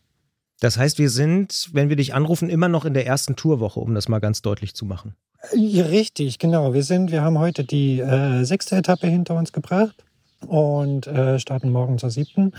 Das 0.60 0.76
heißt, 0.76 0.98
wir 0.98 1.10
sind, 1.10 1.70
wenn 1.72 1.88
wir 1.88 1.96
dich 1.96 2.14
anrufen, 2.14 2.50
immer 2.50 2.68
noch 2.68 2.84
in 2.84 2.94
der 2.94 3.06
ersten 3.06 3.36
Tourwoche, 3.36 3.80
um 3.80 3.94
das 3.94 4.08
mal 4.08 4.18
ganz 4.18 4.42
deutlich 4.42 4.74
zu 4.74 4.84
machen. 4.84 5.14
Richtig, 5.52 6.38
genau. 6.38 6.74
Wir 6.74 6.82
sind, 6.82 7.12
wir 7.12 7.22
haben 7.22 7.38
heute 7.38 7.64
die 7.64 8.00
äh, 8.00 8.44
sechste 8.44 8.76
Etappe 8.76 9.06
hinter 9.06 9.36
uns 9.36 9.52
gebracht 9.52 10.04
und 10.46 11.06
äh, 11.06 11.38
starten 11.38 11.70
morgen 11.70 11.98
zur 11.98 12.10
siebten. 12.10 12.52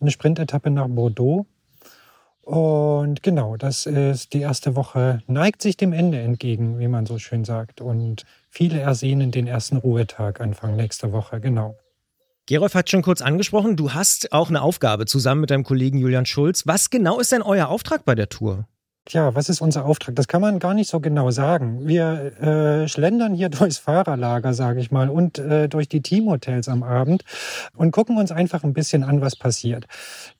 Eine 0.00 0.12
Sprintetappe 0.12 0.70
nach 0.70 0.86
Bordeaux. 0.88 1.46
Und 2.42 3.22
genau, 3.22 3.56
das 3.56 3.86
ist 3.86 4.32
die 4.32 4.40
erste 4.40 4.74
Woche, 4.74 5.22
neigt 5.26 5.62
sich 5.62 5.76
dem 5.76 5.92
Ende 5.92 6.18
entgegen, 6.20 6.78
wie 6.78 6.88
man 6.88 7.06
so 7.06 7.18
schön 7.18 7.44
sagt. 7.44 7.80
Und 7.80 8.24
viele 8.48 8.80
ersehnen 8.80 9.30
den 9.30 9.46
ersten 9.46 9.76
Ruhetag 9.76 10.40
Anfang 10.40 10.76
nächster 10.76 11.12
Woche, 11.12 11.40
genau. 11.40 11.76
Gerolf 12.50 12.74
hat 12.74 12.90
schon 12.90 13.02
kurz 13.02 13.22
angesprochen, 13.22 13.76
du 13.76 13.94
hast 13.94 14.32
auch 14.32 14.48
eine 14.48 14.60
Aufgabe 14.60 15.06
zusammen 15.06 15.42
mit 15.42 15.52
deinem 15.52 15.62
Kollegen 15.62 15.98
Julian 15.98 16.26
Schulz. 16.26 16.66
Was 16.66 16.90
genau 16.90 17.20
ist 17.20 17.30
denn 17.30 17.42
euer 17.42 17.68
Auftrag 17.68 18.04
bei 18.04 18.16
der 18.16 18.28
Tour? 18.28 18.66
Tja, 19.10 19.34
was 19.34 19.48
ist 19.48 19.60
unser 19.60 19.86
Auftrag? 19.86 20.14
Das 20.14 20.28
kann 20.28 20.40
man 20.40 20.60
gar 20.60 20.72
nicht 20.72 20.88
so 20.88 21.00
genau 21.00 21.32
sagen. 21.32 21.88
Wir 21.88 22.40
äh, 22.40 22.86
schlendern 22.86 23.34
hier 23.34 23.48
durchs 23.50 23.78
Fahrerlager, 23.78 24.54
sage 24.54 24.78
ich 24.78 24.92
mal, 24.92 25.08
und 25.08 25.36
äh, 25.40 25.68
durch 25.68 25.88
die 25.88 26.00
Teamhotels 26.00 26.68
am 26.68 26.84
Abend 26.84 27.24
und 27.74 27.90
gucken 27.90 28.18
uns 28.18 28.30
einfach 28.30 28.62
ein 28.62 28.72
bisschen 28.72 29.02
an, 29.02 29.20
was 29.20 29.34
passiert. 29.34 29.86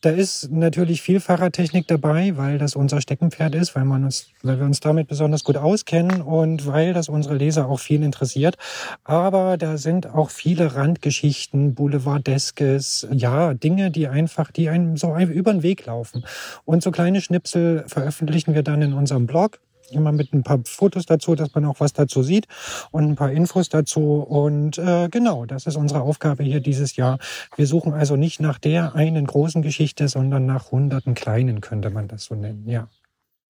Da 0.02 0.10
ist 0.10 0.52
natürlich 0.52 1.02
viel 1.02 1.18
Fahrertechnik 1.18 1.88
dabei, 1.88 2.36
weil 2.36 2.58
das 2.58 2.76
unser 2.76 3.00
Steckenpferd 3.00 3.56
ist, 3.56 3.74
weil, 3.74 3.84
man 3.84 4.04
uns, 4.04 4.28
weil 4.44 4.60
wir 4.60 4.66
uns 4.66 4.78
damit 4.78 5.08
besonders 5.08 5.42
gut 5.42 5.56
auskennen 5.56 6.22
und 6.22 6.68
weil 6.68 6.92
das 6.92 7.08
unsere 7.08 7.34
Leser 7.34 7.68
auch 7.68 7.80
viel 7.80 8.04
interessiert. 8.04 8.56
Aber 9.02 9.56
da 9.56 9.78
sind 9.78 10.06
auch 10.14 10.30
viele 10.30 10.76
Randgeschichten, 10.76 11.74
Boulevardeskes, 11.74 13.08
ja, 13.10 13.52
Dinge, 13.52 13.90
die 13.90 14.06
einfach, 14.06 14.52
die 14.52 14.68
einem 14.68 14.96
so 14.96 15.16
über 15.16 15.52
den 15.52 15.64
Weg 15.64 15.86
laufen. 15.86 16.24
Und 16.64 16.84
so 16.84 16.92
kleine 16.92 17.20
Schnipsel 17.20 17.82
veröffentlichen 17.88 18.20
veröffentlichen 18.20 18.59
wir 18.60 18.64
dann 18.64 18.82
in 18.82 18.92
unserem 18.92 19.26
Blog. 19.26 19.60
Immer 19.90 20.12
mit 20.12 20.32
ein 20.32 20.44
paar 20.44 20.60
Fotos 20.64 21.04
dazu, 21.06 21.34
dass 21.34 21.52
man 21.54 21.64
auch 21.64 21.80
was 21.80 21.92
dazu 21.92 22.22
sieht 22.22 22.46
und 22.92 23.04
ein 23.08 23.16
paar 23.16 23.32
Infos 23.32 23.68
dazu. 23.70 24.20
Und 24.20 24.78
äh, 24.78 25.08
genau, 25.08 25.46
das 25.46 25.66
ist 25.66 25.74
unsere 25.74 26.02
Aufgabe 26.02 26.44
hier 26.44 26.60
dieses 26.60 26.94
Jahr. 26.94 27.18
Wir 27.56 27.66
suchen 27.66 27.92
also 27.92 28.14
nicht 28.14 28.38
nach 28.38 28.58
der 28.58 28.94
einen 28.94 29.26
großen 29.26 29.62
Geschichte, 29.62 30.06
sondern 30.06 30.46
nach 30.46 30.70
hunderten 30.70 31.14
kleinen, 31.14 31.60
könnte 31.60 31.90
man 31.90 32.06
das 32.06 32.24
so 32.24 32.36
nennen, 32.36 32.68
ja. 32.68 32.88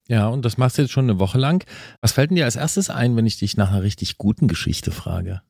Ja, 0.07 0.29
und 0.29 0.43
das 0.43 0.57
machst 0.57 0.77
du 0.77 0.81
jetzt 0.81 0.91
schon 0.91 1.05
eine 1.05 1.19
Woche 1.19 1.37
lang. 1.37 1.63
Was 2.01 2.13
fällt 2.13 2.31
denn 2.31 2.35
dir 2.37 2.45
als 2.45 2.55
erstes 2.55 2.89
ein, 2.89 3.15
wenn 3.15 3.27
ich 3.27 3.37
dich 3.37 3.55
nach 3.55 3.69
einer 3.69 3.83
richtig 3.83 4.17
guten 4.17 4.47
Geschichte 4.47 4.89
frage? 4.89 5.41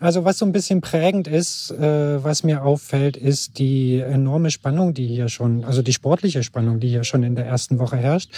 Also 0.00 0.24
was 0.24 0.38
so 0.38 0.44
ein 0.44 0.52
bisschen 0.52 0.80
prägend 0.80 1.28
ist, 1.28 1.70
äh, 1.70 2.22
was 2.22 2.42
mir 2.42 2.64
auffällt, 2.64 3.16
ist 3.16 3.58
die 3.58 4.00
enorme 4.00 4.50
Spannung, 4.50 4.92
die 4.92 5.06
hier 5.06 5.28
schon, 5.28 5.64
also 5.64 5.82
die 5.82 5.92
sportliche 5.92 6.42
Spannung, 6.42 6.80
die 6.80 6.88
hier 6.88 7.04
schon 7.04 7.22
in 7.22 7.36
der 7.36 7.46
ersten 7.46 7.78
Woche 7.78 7.96
herrscht. 7.96 8.30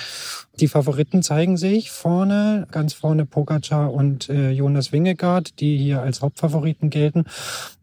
Die 0.60 0.68
Favoriten 0.68 1.22
zeigen 1.22 1.56
sich 1.56 1.90
vorne, 1.90 2.66
ganz 2.70 2.92
vorne 2.92 3.26
Pogacar 3.26 3.92
und 3.92 4.28
äh, 4.28 4.50
Jonas 4.50 4.92
Wingegaard, 4.92 5.58
die 5.60 5.78
hier 5.78 6.02
als 6.02 6.20
Hauptfavoriten 6.20 6.90
gelten. 6.90 7.24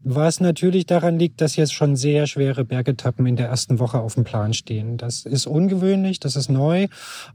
Was 0.02 0.40
natürlich 0.40 0.86
daran 0.86 1.18
liegt, 1.18 1.40
dass 1.40 1.56
jetzt 1.56 1.74
schon 1.74 1.96
sehr 1.96 2.26
schwere 2.26 2.64
Bergetappen 2.64 3.26
in 3.26 3.36
der 3.36 3.48
ersten 3.48 3.78
Woche 3.80 3.98
auf 3.98 4.14
dem 4.14 4.24
Plan 4.24 4.54
stehen. 4.54 4.98
Das 4.98 5.26
ist 5.26 5.46
ungewöhnlich, 5.46 6.20
das 6.20 6.36
ist 6.36 6.48
neu, 6.48 6.86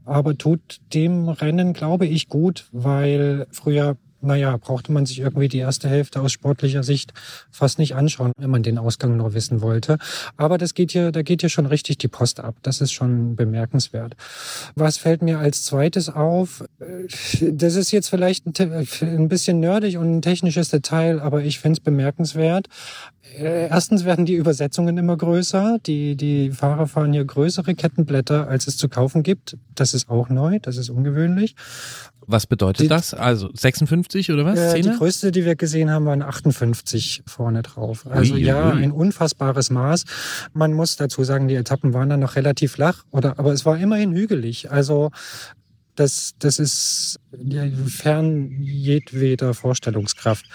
aber 0.04 0.36
tut 0.36 0.80
dem 0.94 1.28
Rennen, 1.28 1.74
glaube 1.74 2.06
ich, 2.06 2.28
gut, 2.28 2.68
weil 2.72 3.46
früher 3.50 3.96
naja, 4.20 4.56
brauchte 4.56 4.92
man 4.92 5.06
sich 5.06 5.20
irgendwie 5.20 5.48
die 5.48 5.58
erste 5.58 5.88
Hälfte 5.88 6.20
aus 6.20 6.32
sportlicher 6.32 6.82
Sicht 6.82 7.12
fast 7.50 7.78
nicht 7.78 7.94
anschauen, 7.94 8.32
wenn 8.38 8.50
man 8.50 8.62
den 8.62 8.78
Ausgang 8.78 9.16
nur 9.16 9.34
wissen 9.34 9.60
wollte. 9.62 9.98
Aber 10.36 10.58
das 10.58 10.74
geht 10.74 10.92
hier, 10.92 11.12
da 11.12 11.22
geht 11.22 11.40
hier 11.40 11.50
schon 11.50 11.66
richtig 11.66 11.98
die 11.98 12.08
Post 12.08 12.40
ab. 12.40 12.56
Das 12.62 12.80
ist 12.80 12.92
schon 12.92 13.36
bemerkenswert. 13.36 14.16
Was 14.74 14.98
fällt 14.98 15.22
mir 15.22 15.38
als 15.38 15.64
zweites 15.64 16.08
auf? 16.08 16.64
Das 17.40 17.74
ist 17.74 17.90
jetzt 17.90 18.08
vielleicht 18.08 18.46
ein 18.46 19.28
bisschen 19.28 19.60
nerdig 19.60 19.96
und 19.96 20.18
ein 20.18 20.22
technisches 20.22 20.70
Detail, 20.70 21.20
aber 21.20 21.42
ich 21.42 21.60
finde 21.60 21.78
es 21.78 21.80
bemerkenswert. 21.80 22.68
Erstens 23.36 24.04
werden 24.04 24.26
die 24.26 24.34
Übersetzungen 24.34 24.96
immer 24.98 25.16
größer. 25.16 25.78
Die, 25.86 26.16
die 26.16 26.50
Fahrer 26.50 26.86
fahren 26.86 27.12
hier 27.12 27.24
größere 27.24 27.74
Kettenblätter, 27.74 28.48
als 28.48 28.66
es 28.66 28.76
zu 28.76 28.88
kaufen 28.88 29.22
gibt. 29.22 29.56
Das 29.74 29.94
ist 29.94 30.08
auch 30.10 30.28
neu, 30.28 30.58
das 30.58 30.76
ist 30.76 30.90
ungewöhnlich. 30.90 31.54
Was 32.26 32.46
bedeutet 32.46 32.84
die, 32.84 32.88
das? 32.88 33.14
Also 33.14 33.50
56 33.52 34.09
oder 34.30 34.44
was? 34.44 34.58
Äh, 34.58 34.80
die 34.80 34.90
größte, 34.90 35.32
die 35.32 35.44
wir 35.44 35.56
gesehen 35.56 35.90
haben, 35.90 36.06
waren 36.06 36.22
58 36.22 37.22
vorne 37.26 37.62
drauf. 37.62 38.06
Also 38.08 38.34
ui, 38.34 38.40
ja, 38.40 38.72
ui. 38.72 38.82
ein 38.82 38.92
unfassbares 38.92 39.70
Maß. 39.70 40.04
Man 40.52 40.72
muss 40.72 40.96
dazu 40.96 41.24
sagen, 41.24 41.48
die 41.48 41.54
Etappen 41.54 41.94
waren 41.94 42.08
dann 42.08 42.20
noch 42.20 42.36
relativ 42.36 42.72
flach, 42.72 43.04
oder, 43.10 43.38
aber 43.38 43.52
es 43.52 43.64
war 43.64 43.78
immerhin 43.78 44.12
hügelig. 44.12 44.70
Also 44.70 45.10
das, 46.00 46.32
das 46.38 46.58
ist 46.58 47.20
fern 47.86 48.62
jedweder 48.62 49.52
Vorstellungskraft. 49.52 50.46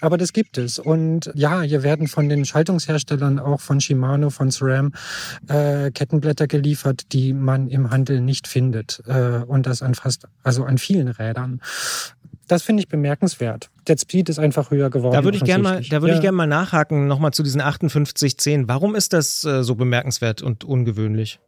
Aber 0.00 0.16
das 0.16 0.32
gibt 0.32 0.56
es. 0.56 0.78
Und 0.78 1.32
ja, 1.34 1.62
hier 1.62 1.82
werden 1.82 2.06
von 2.06 2.28
den 2.28 2.44
Schaltungsherstellern, 2.44 3.40
auch 3.40 3.60
von 3.60 3.80
Shimano, 3.80 4.30
von 4.30 4.52
SRAM, 4.52 4.92
äh, 5.48 5.90
Kettenblätter 5.90 6.46
geliefert, 6.46 7.12
die 7.12 7.32
man 7.32 7.68
im 7.68 7.90
Handel 7.90 8.20
nicht 8.20 8.46
findet. 8.46 9.02
Äh, 9.06 9.42
und 9.46 9.66
das 9.66 9.82
an 9.82 9.94
fast, 9.94 10.28
also 10.44 10.64
an 10.64 10.78
vielen 10.78 11.08
Rädern. 11.08 11.60
Das 12.48 12.62
finde 12.62 12.82
ich 12.82 12.88
bemerkenswert. 12.88 13.70
Der 13.86 13.96
Speed 13.96 14.28
ist 14.28 14.38
einfach 14.38 14.70
höher 14.70 14.90
geworden. 14.90 15.14
Da 15.14 15.24
würde 15.24 15.36
ich 15.36 15.44
gerne 15.44 15.62
mal, 15.62 15.82
da 15.82 16.02
würde 16.02 16.12
ja. 16.12 16.14
ich 16.16 16.20
gerne 16.20 16.36
mal 16.36 16.46
nachhaken, 16.46 17.06
nochmal 17.06 17.32
zu 17.32 17.42
diesen 17.42 17.60
5810. 17.60 18.68
Warum 18.68 18.94
ist 18.94 19.12
das 19.12 19.44
äh, 19.44 19.62
so 19.62 19.74
bemerkenswert 19.74 20.42
und 20.42 20.64
ungewöhnlich? 20.64 21.40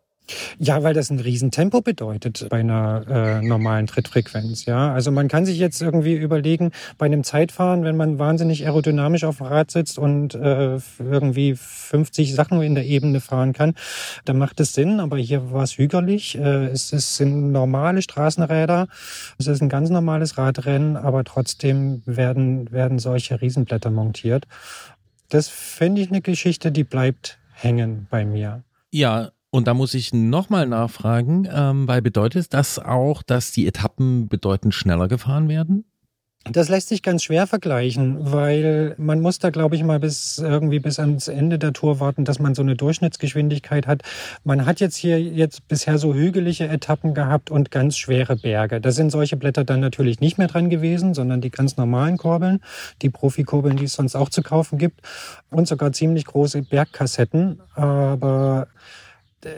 Ja, 0.58 0.82
weil 0.82 0.94
das 0.94 1.10
ein 1.10 1.20
Riesentempo 1.20 1.80
bedeutet 1.80 2.46
bei 2.50 2.60
einer 2.60 3.04
äh, 3.08 3.42
normalen 3.42 3.86
Trittfrequenz. 3.86 4.64
Ja, 4.64 4.92
also 4.92 5.10
man 5.10 5.28
kann 5.28 5.46
sich 5.46 5.58
jetzt 5.58 5.80
irgendwie 5.82 6.14
überlegen, 6.14 6.72
bei 6.98 7.06
einem 7.06 7.24
Zeitfahren, 7.24 7.84
wenn 7.84 7.96
man 7.96 8.18
wahnsinnig 8.18 8.64
aerodynamisch 8.64 9.24
auf 9.24 9.38
dem 9.38 9.46
Rad 9.46 9.70
sitzt 9.70 9.98
und 9.98 10.34
äh, 10.34 10.78
irgendwie 10.98 11.54
50 11.56 12.34
Sachen 12.34 12.60
in 12.62 12.74
der 12.74 12.86
Ebene 12.86 13.20
fahren 13.20 13.52
kann, 13.52 13.74
dann 14.24 14.38
macht 14.38 14.60
es 14.60 14.72
Sinn. 14.72 15.00
Aber 15.00 15.16
hier 15.16 15.52
war 15.52 15.62
es 15.62 15.78
hügerlich. 15.78 16.36
Äh, 16.36 16.66
es, 16.66 16.92
es 16.92 17.16
sind 17.16 17.52
normale 17.52 18.02
Straßenräder. 18.02 18.88
Es 19.38 19.46
ist 19.46 19.62
ein 19.62 19.68
ganz 19.68 19.90
normales 19.90 20.38
Radrennen, 20.38 20.96
aber 20.96 21.24
trotzdem 21.24 22.02
werden, 22.06 22.70
werden 22.72 22.98
solche 22.98 23.40
Riesenblätter 23.40 23.90
montiert. 23.90 24.46
Das 25.28 25.48
finde 25.48 26.02
ich 26.02 26.08
eine 26.08 26.20
Geschichte, 26.20 26.70
die 26.70 26.84
bleibt 26.84 27.38
hängen 27.52 28.06
bei 28.10 28.24
mir. 28.24 28.62
Ja, 28.90 29.30
und 29.56 29.66
da 29.66 29.72
muss 29.72 29.94
ich 29.94 30.12
nochmal 30.12 30.66
nachfragen, 30.66 31.48
ähm, 31.50 31.88
weil 31.88 32.02
bedeutet 32.02 32.52
das 32.52 32.78
auch, 32.78 33.22
dass 33.22 33.52
die 33.52 33.66
Etappen 33.66 34.28
bedeutend 34.28 34.74
schneller 34.74 35.08
gefahren 35.08 35.48
werden? 35.48 35.84
Das 36.52 36.68
lässt 36.68 36.88
sich 36.90 37.02
ganz 37.02 37.24
schwer 37.24 37.46
vergleichen, 37.46 38.18
weil 38.20 38.94
man 38.98 39.20
muss 39.20 39.38
da, 39.38 39.50
glaube 39.50 39.74
ich, 39.74 39.82
mal 39.82 39.98
bis 39.98 40.38
irgendwie 40.38 40.78
bis 40.78 41.00
ans 41.00 41.26
Ende 41.26 41.58
der 41.58 41.72
Tour 41.72 41.98
warten, 41.98 42.24
dass 42.24 42.38
man 42.38 42.54
so 42.54 42.62
eine 42.62 42.76
Durchschnittsgeschwindigkeit 42.76 43.86
hat. 43.86 44.02
Man 44.44 44.64
hat 44.66 44.78
jetzt 44.78 44.96
hier 44.96 45.20
jetzt 45.20 45.66
bisher 45.66 45.98
so 45.98 46.14
hügelige 46.14 46.68
Etappen 46.68 47.14
gehabt 47.14 47.50
und 47.50 47.70
ganz 47.70 47.96
schwere 47.96 48.36
Berge. 48.36 48.80
Da 48.80 48.92
sind 48.92 49.10
solche 49.10 49.36
Blätter 49.36 49.64
dann 49.64 49.80
natürlich 49.80 50.20
nicht 50.20 50.38
mehr 50.38 50.48
dran 50.48 50.70
gewesen, 50.70 51.14
sondern 51.14 51.40
die 51.40 51.50
ganz 51.50 51.78
normalen 51.78 52.18
Kurbeln, 52.18 52.60
die 53.02 53.10
Profikurbeln, 53.10 53.76
die 53.76 53.84
es 53.84 53.94
sonst 53.94 54.14
auch 54.14 54.28
zu 54.28 54.42
kaufen 54.42 54.78
gibt 54.78 55.00
und 55.50 55.66
sogar 55.66 55.92
ziemlich 55.92 56.26
große 56.26 56.62
Bergkassetten. 56.62 57.60
Aber 57.74 58.68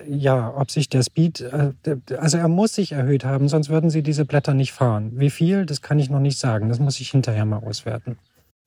ja, 0.08 0.54
ob 0.56 0.70
sich 0.70 0.88
der 0.88 1.02
Speed, 1.02 1.40
äh, 1.40 1.72
also 2.16 2.38
er 2.38 2.48
muss 2.48 2.74
sich 2.74 2.92
erhöht 2.92 3.24
haben, 3.24 3.48
sonst 3.48 3.68
würden 3.68 3.90
sie 3.90 4.02
diese 4.02 4.24
Blätter 4.24 4.54
nicht 4.54 4.72
fahren. 4.72 5.12
Wie 5.14 5.30
viel, 5.30 5.66
das 5.66 5.82
kann 5.82 5.98
ich 5.98 6.10
noch 6.10 6.20
nicht 6.20 6.38
sagen. 6.38 6.68
Das 6.68 6.78
muss 6.78 7.00
ich 7.00 7.10
hinterher 7.10 7.44
mal 7.44 7.58
auswerten. 7.58 8.18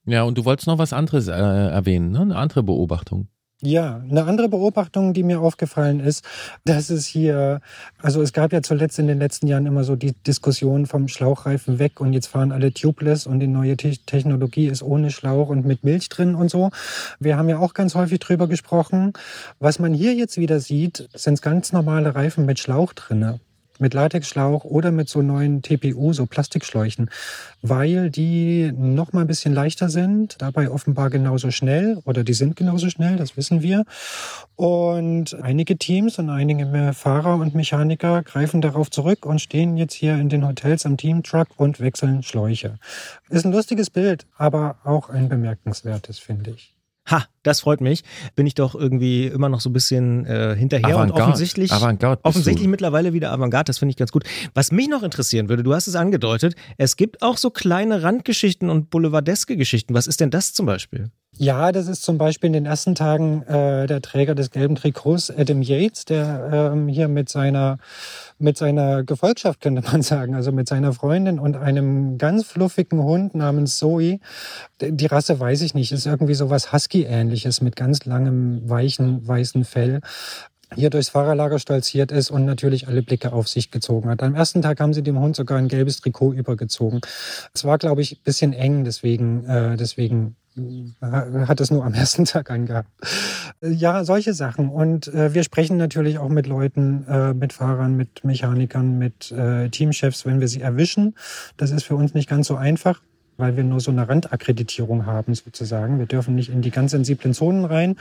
Ja, 0.06 0.24
und 0.24 0.38
du 0.38 0.46
wolltest 0.46 0.68
noch 0.68 0.78
was 0.78 0.94
anderes 0.94 1.28
äh, 1.28 1.32
erwähnen, 1.32 2.12
ne? 2.12 2.22
eine 2.22 2.36
andere 2.36 2.64
Beobachtung. 2.64 3.28
Ja, 3.64 4.02
eine 4.10 4.24
andere 4.24 4.50
Beobachtung, 4.50 5.14
die 5.14 5.22
mir 5.22 5.40
aufgefallen 5.40 6.00
ist, 6.00 6.26
dass 6.66 6.90
es 6.90 7.06
hier, 7.06 7.62
also 8.02 8.24
es 8.24 8.34
gab 8.34 8.54
ja 8.54 8.64
zuletzt 8.64 8.98
in 8.98 9.06
den 9.06 9.20
letzten 9.20 9.46
Jahren 9.46 9.68
immer 9.68 9.84
so 9.84 9.96
die 9.96 10.14
Diskussion 10.26 10.88
vom 10.88 11.08
Schlauchreifen 11.08 11.78
weg 11.78 12.02
und 12.02 12.14
jetzt 12.14 12.26
fahren 12.26 12.52
alle 12.52 12.74
tubeless 12.74 13.28
und 13.28 13.40
die 13.40 13.46
neue 13.46 13.78
Technologie 13.78 14.66
ist 14.66 14.82
ohne 14.82 15.12
Schlauch 15.12 15.50
und 15.50 15.64
mit 15.64 15.84
Milch 15.84 16.10
drin 16.10 16.34
und 16.34 16.50
so. 16.50 16.72
Wir 17.20 17.38
haben 17.38 17.50
ja 17.50 17.60
auch 17.60 17.76
ganz 17.76 17.94
häufig 17.94 18.18
drüber 18.20 18.48
gesprochen. 18.48 19.14
Was 19.60 19.78
man 19.78 19.94
hier 19.94 20.16
jetzt 20.16 20.38
wieder 20.38 20.60
sieht, 20.60 21.08
sind 21.14 21.40
ganz 21.44 21.72
normale 21.72 22.16
Reifen 22.16 22.48
mit 22.48 22.58
Schlauch 22.58 22.94
drinne 22.94 23.40
mit 23.82 23.94
Latexschlauch 23.94 24.64
oder 24.64 24.92
mit 24.92 25.10
so 25.10 25.22
neuen 25.22 25.62
TPU, 25.62 26.14
so 26.14 26.26
Plastikschläuchen, 26.26 27.10
weil 27.62 28.10
die 28.10 28.72
noch 28.72 29.12
mal 29.12 29.22
ein 29.22 29.28
bisschen 29.28 29.54
leichter 29.54 29.90
sind, 29.90 30.42
dabei 30.42 30.70
offenbar 30.70 31.10
genauso 31.10 31.52
schnell 31.52 32.02
oder 32.06 32.24
die 32.24 32.34
sind 32.34 32.56
genauso 32.56 32.90
schnell, 32.90 33.18
das 33.18 33.36
wissen 33.36 33.62
wir. 33.62 33.84
Und 34.56 35.36
einige 35.42 35.78
Teams 35.78 36.20
und 36.20 36.30
einige 36.30 36.94
Fahrer 36.94 37.36
und 37.36 37.56
Mechaniker 37.56 38.24
greifen 38.24 38.62
darauf 38.62 38.90
zurück 38.90 39.26
und 39.26 39.42
stehen 39.42 39.76
jetzt 39.76 39.94
hier 39.94 40.16
in 40.16 40.30
den 40.30 40.48
Hotels 40.48 40.86
am 40.86 40.98
Teamtruck 40.98 41.48
und 41.58 41.80
wechseln 41.80 42.24
Schläuche. 42.24 42.78
Ist 43.30 43.46
ein 43.46 43.52
lustiges 43.52 43.90
Bild, 43.90 44.28
aber 44.38 44.78
auch 44.84 45.10
ein 45.10 45.30
bemerkenswertes, 45.30 46.20
finde 46.20 46.52
ich. 46.52 46.76
Ha, 47.10 47.26
das 47.44 47.62
freut 47.62 47.82
mich. 47.82 48.04
Bin 48.36 48.46
ich 48.46 48.54
doch 48.54 48.76
irgendwie 48.76 49.26
immer 49.26 49.50
noch 49.50 49.60
so 49.60 49.70
ein 49.70 49.74
bisschen 49.74 50.26
äh, 50.26 50.56
hinterher 50.56 50.96
Avantgarde. 50.96 51.14
und 51.14 51.30
offensichtlich, 51.30 51.72
offensichtlich 52.24 52.68
mittlerweile 52.68 53.14
wieder 53.14 53.32
Avantgarde. 53.32 53.70
Das 53.70 53.80
finde 53.80 53.92
ich 53.92 53.98
ganz 53.98 54.12
gut. 54.12 54.24
Was 54.54 54.72
mich 54.72 54.88
noch 54.88 55.02
interessieren 55.04 55.50
würde, 55.50 55.64
du 55.64 55.74
hast 55.74 55.88
es 55.88 55.96
angedeutet, 55.96 56.56
es 56.78 56.96
gibt 56.98 57.22
auch 57.22 57.38
so 57.38 57.50
kleine 57.50 58.04
Randgeschichten 58.04 58.70
und 58.70 58.90
boulevardeske 58.92 59.58
Geschichten. 59.58 59.94
Was 59.94 60.06
ist 60.08 60.20
denn 60.20 60.30
das 60.30 60.54
zum 60.54 60.66
Beispiel? 60.68 61.12
Ja, 61.38 61.72
das 61.72 61.88
ist 61.88 62.04
zum 62.04 62.18
Beispiel 62.18 62.48
in 62.48 62.54
den 62.54 62.66
ersten 62.66 62.94
Tagen 62.94 63.42
äh, 63.44 63.88
der 63.88 64.02
Träger 64.02 64.36
des 64.36 64.52
gelben 64.52 64.76
Trikots, 64.76 65.32
Adam 65.32 65.62
Yates, 65.62 66.06
der 66.06 66.72
ähm, 66.74 66.88
hier 66.88 67.08
mit 67.08 67.30
seiner 67.30 67.78
mit 68.38 68.58
seiner 68.58 69.04
Gefolgschaft, 69.04 69.62
könnte 69.62 69.82
man 69.82 70.02
sagen, 70.02 70.36
also 70.36 70.52
mit 70.52 70.68
seiner 70.68 70.94
Freundin 70.94 71.40
und 71.40 71.56
einem 71.56 72.18
ganz 72.18 72.46
fluffigen 72.46 73.02
Hund 73.04 73.34
namens 73.34 73.78
Zoe. 73.78 74.20
Die 74.82 75.06
Rasse 75.06 75.40
weiß 75.40 75.62
ich 75.62 75.74
nicht, 75.74 75.92
ist 75.92 76.06
irgendwie 76.06 76.34
so 76.34 76.50
was 76.50 76.74
Husky-ähnliches 76.74 77.62
mit 77.62 77.76
ganz 77.76 78.06
langem, 78.06 78.68
weichen, 78.70 79.26
weißen 79.26 79.64
Fell 79.64 80.02
hier 80.76 80.90
durchs 80.90 81.10
Fahrerlager 81.10 81.60
stolziert 81.60 82.12
ist 82.12 82.32
und 82.32 82.46
natürlich 82.46 82.88
alle 82.88 83.02
Blicke 83.02 83.34
auf 83.34 83.48
sich 83.48 83.72
gezogen 83.72 84.10
hat. 84.10 84.24
Am 84.24 84.36
ersten 84.36 84.62
Tag 84.62 84.80
haben 84.80 84.94
sie 84.94 85.04
dem 85.04 85.20
Hund 85.20 85.36
sogar 85.36 85.58
ein 85.58 85.68
gelbes 85.68 86.02
Trikot 86.02 86.34
übergezogen. 86.34 87.02
Es 87.54 87.66
war, 87.66 87.78
glaube 87.78 88.02
ich, 88.02 88.24
bisschen 88.24 88.54
eng, 88.54 88.84
deswegen, 88.84 89.46
äh, 89.46 89.78
deswegen 89.78 90.36
hat 91.02 91.62
es 91.62 91.72
nur 91.72 91.86
am 91.86 91.94
ersten 91.94 92.26
Tag 92.26 92.52
angehabt. 92.52 92.90
Ja, 93.62 94.04
solche 94.04 94.34
Sachen. 94.34 94.70
Und 94.70 95.08
äh, 95.08 95.34
wir 95.34 95.44
sprechen 95.44 95.78
natürlich 95.78 96.18
auch 96.20 96.30
mit 96.30 96.48
Leuten, 96.48 97.06
äh, 97.08 97.34
mit 97.34 97.54
Fahrern, 97.54 97.96
mit 97.96 98.24
Mechanikern, 98.24 98.98
mit 98.98 99.32
äh, 99.32 99.70
Teamchefs, 99.70 100.26
wenn 100.26 100.40
wir 100.40 100.48
sie 100.48 100.62
erwischen. 100.62 101.16
Das 101.58 101.72
ist 101.72 101.84
für 101.84 101.96
uns 101.96 102.14
nicht 102.14 102.30
ganz 102.30 102.48
so 102.48 102.56
einfach 102.56 103.02
weil 103.38 103.58
wir 103.58 103.64
nur 103.64 103.80
so 103.80 103.92
eine 103.92 104.08
Randakkreditierung 104.08 105.06
haben 105.06 105.34
sozusagen. 105.34 106.00
Wir 106.00 106.06
dürfen 106.06 106.36
nicht 106.36 106.50
in 106.50 106.62
die 106.62 106.72
ganz 106.72 106.92
sensiblen 106.92 107.34
Zonen 107.34 107.66
rein. 107.66 107.96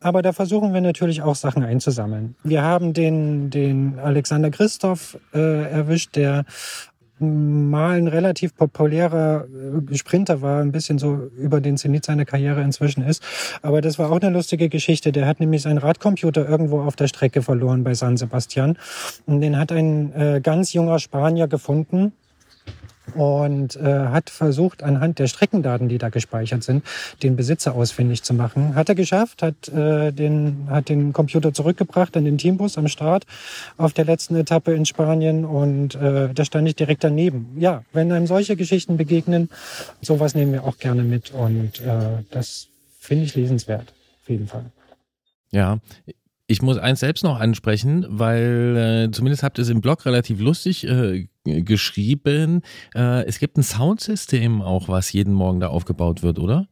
Aber 0.00 0.22
da 0.22 0.32
versuchen 0.32 0.72
wir 0.72 0.80
natürlich 0.80 1.22
auch 1.22 1.34
Sachen 1.34 1.62
einzusammeln. 1.62 2.36
Wir 2.44 2.62
haben 2.62 2.92
den, 2.92 3.50
den 3.50 3.98
Alexander 3.98 4.50
Christoph 4.50 5.18
äh, 5.32 5.70
erwischt, 5.70 6.16
der 6.16 6.44
mal 7.20 7.96
ein 7.96 8.08
relativ 8.08 8.56
populärer 8.56 9.46
äh, 9.90 9.96
Sprinter 9.96 10.42
war, 10.42 10.60
ein 10.60 10.72
bisschen 10.72 10.98
so 10.98 11.30
über 11.38 11.60
den 11.60 11.76
Zenit 11.76 12.04
seiner 12.04 12.24
Karriere 12.24 12.62
inzwischen 12.62 13.02
ist. 13.04 13.22
Aber 13.62 13.80
das 13.80 13.98
war 13.98 14.10
auch 14.10 14.20
eine 14.20 14.30
lustige 14.30 14.68
Geschichte. 14.68 15.12
Der 15.12 15.26
hat 15.26 15.40
nämlich 15.40 15.62
seinen 15.62 15.78
Radcomputer 15.78 16.48
irgendwo 16.48 16.80
auf 16.80 16.96
der 16.96 17.08
Strecke 17.08 17.42
verloren 17.42 17.84
bei 17.84 17.94
San 17.94 18.16
Sebastian. 18.16 18.76
Und 19.26 19.40
den 19.40 19.58
hat 19.58 19.70
ein 19.70 20.12
äh, 20.14 20.40
ganz 20.42 20.72
junger 20.72 20.98
Spanier 20.98 21.46
gefunden 21.46 22.12
und 23.14 23.76
äh, 23.76 23.82
hat 23.82 24.30
versucht, 24.30 24.82
anhand 24.82 25.18
der 25.18 25.26
Streckendaten, 25.26 25.88
die 25.88 25.98
da 25.98 26.08
gespeichert 26.08 26.62
sind, 26.62 26.84
den 27.22 27.36
Besitzer 27.36 27.74
ausfindig 27.74 28.22
zu 28.22 28.34
machen. 28.34 28.74
Hat 28.74 28.88
er 28.88 28.94
geschafft, 28.94 29.42
hat, 29.42 29.68
äh, 29.68 30.12
den, 30.12 30.66
hat 30.70 30.88
den 30.88 31.12
Computer 31.12 31.52
zurückgebracht 31.52 32.16
an 32.16 32.24
den 32.24 32.38
Teambus 32.38 32.78
am 32.78 32.88
Start 32.88 33.26
auf 33.76 33.92
der 33.92 34.04
letzten 34.04 34.36
Etappe 34.36 34.72
in 34.72 34.86
Spanien 34.86 35.44
und 35.44 35.94
äh, 35.94 36.32
da 36.32 36.44
stand 36.44 36.68
ich 36.68 36.76
direkt 36.76 37.04
daneben. 37.04 37.56
Ja, 37.58 37.84
wenn 37.92 38.10
einem 38.10 38.26
solche 38.26 38.56
Geschichten 38.56 38.96
begegnen, 38.96 39.50
sowas 40.00 40.34
nehmen 40.34 40.52
wir 40.52 40.64
auch 40.64 40.78
gerne 40.78 41.02
mit 41.02 41.32
und 41.32 41.80
äh, 41.80 42.22
das 42.30 42.68
finde 42.98 43.24
ich 43.24 43.34
lesenswert, 43.34 43.92
auf 44.22 44.28
jeden 44.28 44.48
Fall. 44.48 44.64
Ja, 45.50 45.78
ich 46.46 46.62
muss 46.62 46.78
eins 46.78 47.00
selbst 47.00 47.24
noch 47.24 47.40
ansprechen, 47.40 48.06
weil 48.08 49.06
äh, 49.08 49.10
zumindest 49.10 49.42
habt 49.42 49.58
ihr 49.58 49.62
es 49.62 49.70
im 49.70 49.80
Blog 49.80 50.04
relativ 50.04 50.40
lustig 50.40 50.86
äh, 50.86 51.26
geschrieben. 51.44 52.62
Äh, 52.94 53.24
es 53.24 53.38
gibt 53.38 53.56
ein 53.56 53.62
Soundsystem 53.62 54.60
auch, 54.60 54.88
was 54.88 55.12
jeden 55.12 55.32
Morgen 55.32 55.60
da 55.60 55.68
aufgebaut 55.68 56.22
wird, 56.22 56.38
oder? 56.38 56.66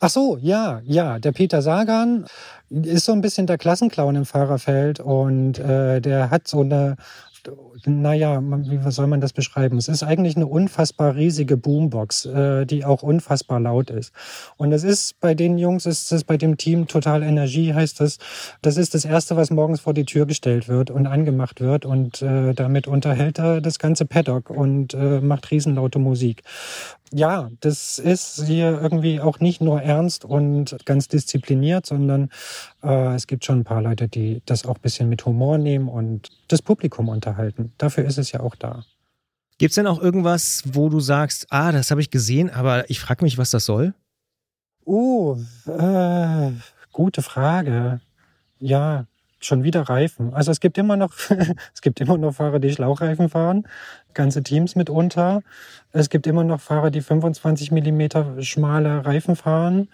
Ach 0.00 0.10
so, 0.10 0.36
ja, 0.36 0.80
ja. 0.84 1.18
Der 1.18 1.32
Peter 1.32 1.62
Sagan 1.62 2.26
ist 2.68 3.04
so 3.04 3.12
ein 3.12 3.20
bisschen 3.20 3.46
der 3.46 3.56
Klassenclown 3.56 4.16
im 4.16 4.24
Fahrerfeld 4.26 5.00
und 5.00 5.58
äh, 5.58 6.00
der 6.00 6.30
hat 6.30 6.48
so 6.48 6.60
eine 6.60 6.96
naja, 7.84 8.40
wie 8.42 8.90
soll 8.90 9.06
man 9.06 9.20
das 9.20 9.32
beschreiben? 9.32 9.76
Es 9.78 9.88
ist 9.88 10.02
eigentlich 10.02 10.36
eine 10.36 10.46
unfassbar 10.46 11.14
riesige 11.14 11.56
Boombox, 11.56 12.26
äh, 12.26 12.66
die 12.66 12.84
auch 12.84 13.02
unfassbar 13.02 13.60
laut 13.60 13.90
ist. 13.90 14.12
Und 14.56 14.72
es 14.72 14.84
ist 14.84 15.20
bei 15.20 15.34
den 15.34 15.58
Jungs, 15.58 15.86
ist 15.86 16.12
es 16.12 16.24
bei 16.24 16.36
dem 16.36 16.56
Team 16.56 16.86
total 16.86 17.22
Energie, 17.22 17.74
heißt 17.74 18.00
das. 18.00 18.18
Das 18.62 18.76
ist 18.76 18.94
das 18.94 19.04
Erste, 19.04 19.36
was 19.36 19.50
morgens 19.50 19.80
vor 19.80 19.94
die 19.94 20.04
Tür 20.04 20.26
gestellt 20.26 20.68
wird 20.68 20.90
und 20.90 21.06
angemacht 21.06 21.60
wird. 21.60 21.84
Und 21.84 22.22
äh, 22.22 22.54
damit 22.54 22.86
unterhält 22.86 23.38
er 23.38 23.60
das 23.60 23.78
ganze 23.78 24.04
Paddock 24.04 24.50
und 24.50 24.94
äh, 24.94 25.20
macht 25.20 25.50
riesenlaute 25.50 25.98
Musik 25.98 26.42
ja, 27.12 27.50
das 27.60 27.98
ist 27.98 28.44
hier 28.46 28.80
irgendwie 28.80 29.20
auch 29.20 29.40
nicht 29.40 29.60
nur 29.60 29.80
ernst 29.80 30.24
und 30.24 30.76
ganz 30.84 31.08
diszipliniert, 31.08 31.86
sondern 31.86 32.30
äh, 32.82 33.14
es 33.14 33.26
gibt 33.26 33.44
schon 33.44 33.60
ein 33.60 33.64
paar 33.64 33.82
Leute, 33.82 34.08
die 34.08 34.42
das 34.46 34.66
auch 34.66 34.76
ein 34.76 34.82
bisschen 34.82 35.08
mit 35.08 35.24
Humor 35.24 35.58
nehmen 35.58 35.88
und 35.88 36.30
das 36.48 36.62
Publikum 36.62 37.08
unterhalten. 37.08 37.72
Dafür 37.78 38.04
ist 38.04 38.18
es 38.18 38.32
ja 38.32 38.40
auch 38.40 38.56
da. 38.56 38.84
Gibt 39.58 39.70
es 39.70 39.76
denn 39.76 39.86
auch 39.86 40.00
irgendwas, 40.00 40.64
wo 40.66 40.88
du 40.88 41.00
sagst, 41.00 41.46
ah, 41.50 41.72
das 41.72 41.90
habe 41.90 42.00
ich 42.00 42.10
gesehen, 42.10 42.50
aber 42.50 42.90
ich 42.90 43.00
frage 43.00 43.24
mich, 43.24 43.38
was 43.38 43.50
das 43.50 43.64
soll? 43.64 43.94
Oh, 44.84 45.38
äh, 45.66 46.50
gute 46.92 47.22
Frage. 47.22 48.00
Ja, 48.58 49.06
schon 49.40 49.62
wieder 49.62 49.82
Reifen. 49.82 50.34
Also 50.34 50.50
es 50.50 50.60
gibt 50.60 50.78
immer 50.78 50.96
noch, 50.96 51.12
es 51.74 51.82
gibt 51.82 52.00
immer 52.00 52.18
noch 52.18 52.34
Fahrer, 52.34 52.58
die 52.58 52.72
Schlauchreifen 52.72 53.28
fahren, 53.28 53.66
ganze 54.14 54.42
Teams 54.42 54.76
mitunter. 54.76 55.42
Es 55.92 56.10
gibt 56.10 56.26
immer 56.26 56.44
noch 56.44 56.60
Fahrer, 56.60 56.90
die 56.90 57.02
25 57.02 57.70
Millimeter 57.70 58.42
schmale 58.42 59.04
Reifen 59.04 59.36
fahren. 59.36 59.88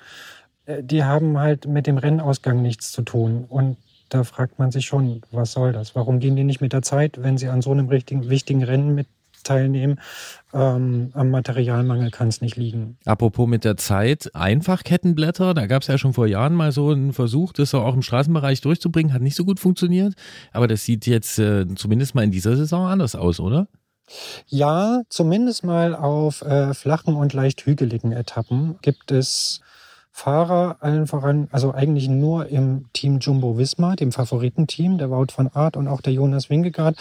Äh, 0.66 0.82
die 0.82 1.04
haben 1.04 1.38
halt 1.38 1.66
mit 1.66 1.86
dem 1.86 1.98
Rennausgang 1.98 2.62
nichts 2.62 2.92
zu 2.92 3.02
tun. 3.02 3.44
Und 3.48 3.76
da 4.08 4.24
fragt 4.24 4.58
man 4.58 4.70
sich 4.70 4.86
schon, 4.86 5.22
was 5.30 5.52
soll 5.52 5.72
das? 5.72 5.94
Warum 5.94 6.20
gehen 6.20 6.36
die 6.36 6.44
nicht 6.44 6.60
mit 6.60 6.72
der 6.72 6.82
Zeit, 6.82 7.22
wenn 7.22 7.38
sie 7.38 7.48
an 7.48 7.62
so 7.62 7.72
einem 7.72 7.88
richtigen, 7.88 8.28
wichtigen 8.28 8.62
Rennen 8.62 8.94
mit 8.94 9.06
teilnehmen. 9.42 10.00
Ähm, 10.54 11.10
am 11.14 11.30
Materialmangel 11.30 12.10
kann 12.10 12.28
es 12.28 12.40
nicht 12.40 12.56
liegen. 12.56 12.98
Apropos 13.04 13.48
mit 13.48 13.64
der 13.64 13.76
Zeit, 13.76 14.34
Einfachkettenblätter, 14.34 15.54
da 15.54 15.66
gab 15.66 15.82
es 15.82 15.88
ja 15.88 15.98
schon 15.98 16.12
vor 16.12 16.26
Jahren 16.26 16.54
mal 16.54 16.72
so 16.72 16.90
einen 16.90 17.12
Versuch, 17.12 17.52
das 17.52 17.74
auch 17.74 17.94
im 17.94 18.02
Straßenbereich 18.02 18.60
durchzubringen, 18.60 19.12
hat 19.12 19.22
nicht 19.22 19.36
so 19.36 19.44
gut 19.44 19.60
funktioniert. 19.60 20.14
Aber 20.52 20.68
das 20.68 20.84
sieht 20.84 21.06
jetzt 21.06 21.38
äh, 21.38 21.66
zumindest 21.74 22.14
mal 22.14 22.24
in 22.24 22.30
dieser 22.30 22.56
Saison 22.56 22.86
anders 22.86 23.14
aus, 23.14 23.40
oder? 23.40 23.68
Ja, 24.46 25.02
zumindest 25.08 25.64
mal 25.64 25.94
auf 25.94 26.42
äh, 26.42 26.74
flachen 26.74 27.14
und 27.14 27.32
leicht 27.32 27.64
hügeligen 27.64 28.12
Etappen 28.12 28.76
gibt 28.82 29.10
es 29.10 29.60
Fahrer, 30.14 30.76
allen 30.80 31.06
voran, 31.06 31.48
also 31.52 31.72
eigentlich 31.72 32.06
nur 32.06 32.46
im 32.46 32.84
Team 32.92 33.18
Jumbo 33.18 33.56
Visma, 33.56 33.96
dem 33.96 34.12
Favoritenteam, 34.12 34.98
der 34.98 35.10
Wout 35.10 35.32
von 35.32 35.48
Art 35.48 35.76
und 35.76 35.88
auch 35.88 36.02
der 36.02 36.12
Jonas 36.12 36.50
Wingegaard, 36.50 36.96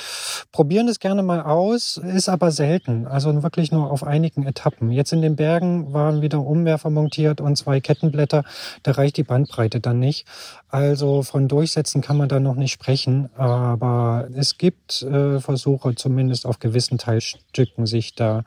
probieren 0.54 0.88
das 0.88 1.00
gerne 1.00 1.22
mal 1.22 1.42
aus, 1.42 1.98
ist 1.98 2.30
aber 2.30 2.52
selten, 2.52 3.06
also 3.06 3.44
wirklich 3.44 3.72
nur 3.72 3.92
auf 3.92 4.04
einigen 4.04 4.48
Etappen. 4.48 4.92
Jetzt 4.92 5.12
in 5.12 5.22
den 5.22 5.36
Bergen 5.36 5.92
waren 5.92 6.22
wieder 6.22 6.40
Umwerfer 6.40 6.90
montiert 6.90 7.42
und 7.42 7.58
zwei 7.58 7.82
Kettenblätter, 7.82 8.44
da 8.84 8.92
reicht 8.92 9.18
die 9.18 9.24
Bandbreite 9.24 9.82
dann 9.82 10.00
nicht. 10.00 10.26
Also 10.70 11.22
von 11.22 11.50
Durchsetzen 11.50 12.02
kann 12.02 12.18
man 12.18 12.30
da 12.30 12.40
noch 12.40 12.56
nicht 12.56 12.72
sprechen, 12.72 13.30
aber 13.36 14.30
es 14.34 14.58
gibt 14.58 15.02
äh, 15.02 15.42
Versuche, 15.42 15.96
zumindest 15.96 16.46
auf 16.46 16.60
gewissen 16.60 16.98
Teilstücken 16.98 17.86
sich 17.86 18.16
da 18.16 18.46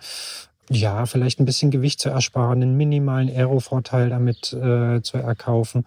ja, 0.70 1.06
vielleicht 1.06 1.40
ein 1.40 1.44
bisschen 1.44 1.70
Gewicht 1.70 2.00
zu 2.00 2.08
ersparen, 2.08 2.62
einen 2.62 2.76
minimalen 2.76 3.28
Aero-Vorteil 3.28 4.10
damit 4.10 4.52
äh, 4.52 5.02
zu 5.02 5.18
erkaufen. 5.18 5.84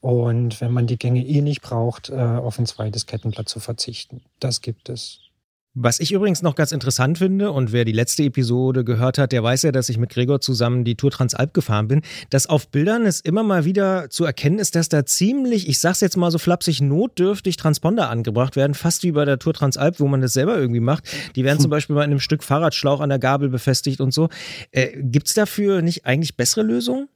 Und 0.00 0.60
wenn 0.60 0.72
man 0.72 0.86
die 0.86 0.98
Gänge 0.98 1.24
eh 1.24 1.40
nicht 1.40 1.62
braucht, 1.62 2.10
äh, 2.10 2.14
auf 2.14 2.58
ein 2.58 2.66
zweites 2.66 3.06
Kettenblatt 3.06 3.48
zu 3.48 3.60
verzichten. 3.60 4.22
Das 4.38 4.60
gibt 4.60 4.88
es. 4.88 5.25
Was 5.78 6.00
ich 6.00 6.10
übrigens 6.10 6.40
noch 6.40 6.54
ganz 6.54 6.72
interessant 6.72 7.18
finde, 7.18 7.52
und 7.52 7.70
wer 7.70 7.84
die 7.84 7.92
letzte 7.92 8.22
Episode 8.22 8.82
gehört 8.82 9.18
hat, 9.18 9.32
der 9.32 9.42
weiß 9.42 9.60
ja, 9.60 9.72
dass 9.72 9.90
ich 9.90 9.98
mit 9.98 10.08
Gregor 10.08 10.40
zusammen 10.40 10.84
die 10.84 10.94
Tour 10.94 11.10
Transalp 11.10 11.52
gefahren 11.52 11.86
bin, 11.86 12.00
dass 12.30 12.46
auf 12.46 12.68
Bildern 12.68 13.04
es 13.04 13.20
immer 13.20 13.42
mal 13.42 13.66
wieder 13.66 14.08
zu 14.08 14.24
erkennen 14.24 14.58
ist, 14.58 14.74
dass 14.74 14.88
da 14.88 15.04
ziemlich, 15.04 15.68
ich 15.68 15.78
sag's 15.78 16.00
jetzt 16.00 16.16
mal 16.16 16.30
so 16.30 16.38
flapsig, 16.38 16.80
notdürftig 16.80 17.58
Transponder 17.58 18.08
angebracht 18.08 18.56
werden, 18.56 18.72
fast 18.72 19.02
wie 19.02 19.12
bei 19.12 19.26
der 19.26 19.38
Tour 19.38 19.52
Transalp, 19.52 20.00
wo 20.00 20.08
man 20.08 20.22
das 20.22 20.32
selber 20.32 20.56
irgendwie 20.56 20.80
macht. 20.80 21.04
Die 21.36 21.44
werden 21.44 21.60
zum 21.60 21.70
Beispiel 21.76 21.94
mal 21.94 22.04
in 22.04 22.10
einem 22.10 22.20
Stück 22.20 22.42
Fahrradschlauch 22.42 23.02
an 23.02 23.10
der 23.10 23.18
Gabel 23.18 23.50
befestigt 23.50 24.00
und 24.00 24.14
so. 24.14 24.30
Äh, 24.70 25.02
gibt's 25.02 25.34
dafür 25.34 25.82
nicht 25.82 26.06
eigentlich 26.06 26.38
bessere 26.38 26.62
Lösungen? 26.62 27.10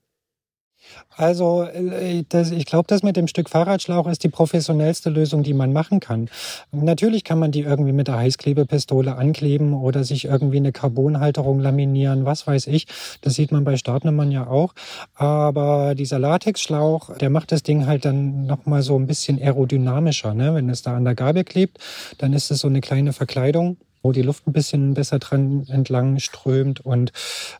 Also 1.16 1.64
äh, 1.64 2.24
ich 2.30 2.66
glaube, 2.66 2.86
das 2.86 3.02
mit 3.02 3.16
dem 3.16 3.26
Stück 3.26 3.50
Fahrradschlauch 3.50 4.06
ist 4.06 4.24
die 4.24 4.28
professionellste 4.28 5.10
Lösung, 5.10 5.42
die 5.42 5.52
man 5.52 5.72
machen 5.72 6.00
kann. 6.00 6.30
Natürlich 6.72 7.24
kann 7.24 7.38
man 7.38 7.52
die 7.52 7.60
irgendwie 7.60 7.92
mit 7.92 8.08
der 8.08 8.16
Heißklebepistole 8.16 9.16
ankleben 9.16 9.74
oder 9.74 10.04
sich 10.04 10.24
irgendwie 10.24 10.56
eine 10.56 10.72
Carbonhalterung 10.72 11.60
laminieren, 11.60 12.24
was 12.24 12.46
weiß 12.46 12.68
ich. 12.68 12.86
Das 13.20 13.34
sieht 13.34 13.52
man 13.52 13.64
bei 13.64 13.76
Startnummern 13.76 14.30
ja 14.30 14.46
auch. 14.46 14.74
Aber 15.14 15.94
dieser 15.94 16.18
Latexschlauch, 16.18 17.16
der 17.18 17.30
macht 17.30 17.52
das 17.52 17.62
Ding 17.62 17.86
halt 17.86 18.04
dann 18.04 18.46
nochmal 18.46 18.82
so 18.82 18.96
ein 18.96 19.06
bisschen 19.06 19.38
aerodynamischer. 19.40 20.34
Ne? 20.34 20.54
Wenn 20.54 20.70
es 20.70 20.82
da 20.82 20.96
an 20.96 21.04
der 21.04 21.14
Gabel 21.14 21.44
klebt, 21.44 21.78
dann 22.18 22.32
ist 22.32 22.50
es 22.50 22.60
so 22.60 22.68
eine 22.68 22.80
kleine 22.80 23.12
Verkleidung 23.12 23.76
wo 24.02 24.12
die 24.12 24.22
Luft 24.22 24.46
ein 24.46 24.52
bisschen 24.52 24.94
besser 24.94 25.18
dran 25.18 25.66
entlang 25.68 26.18
strömt. 26.18 26.80
Und 26.80 27.12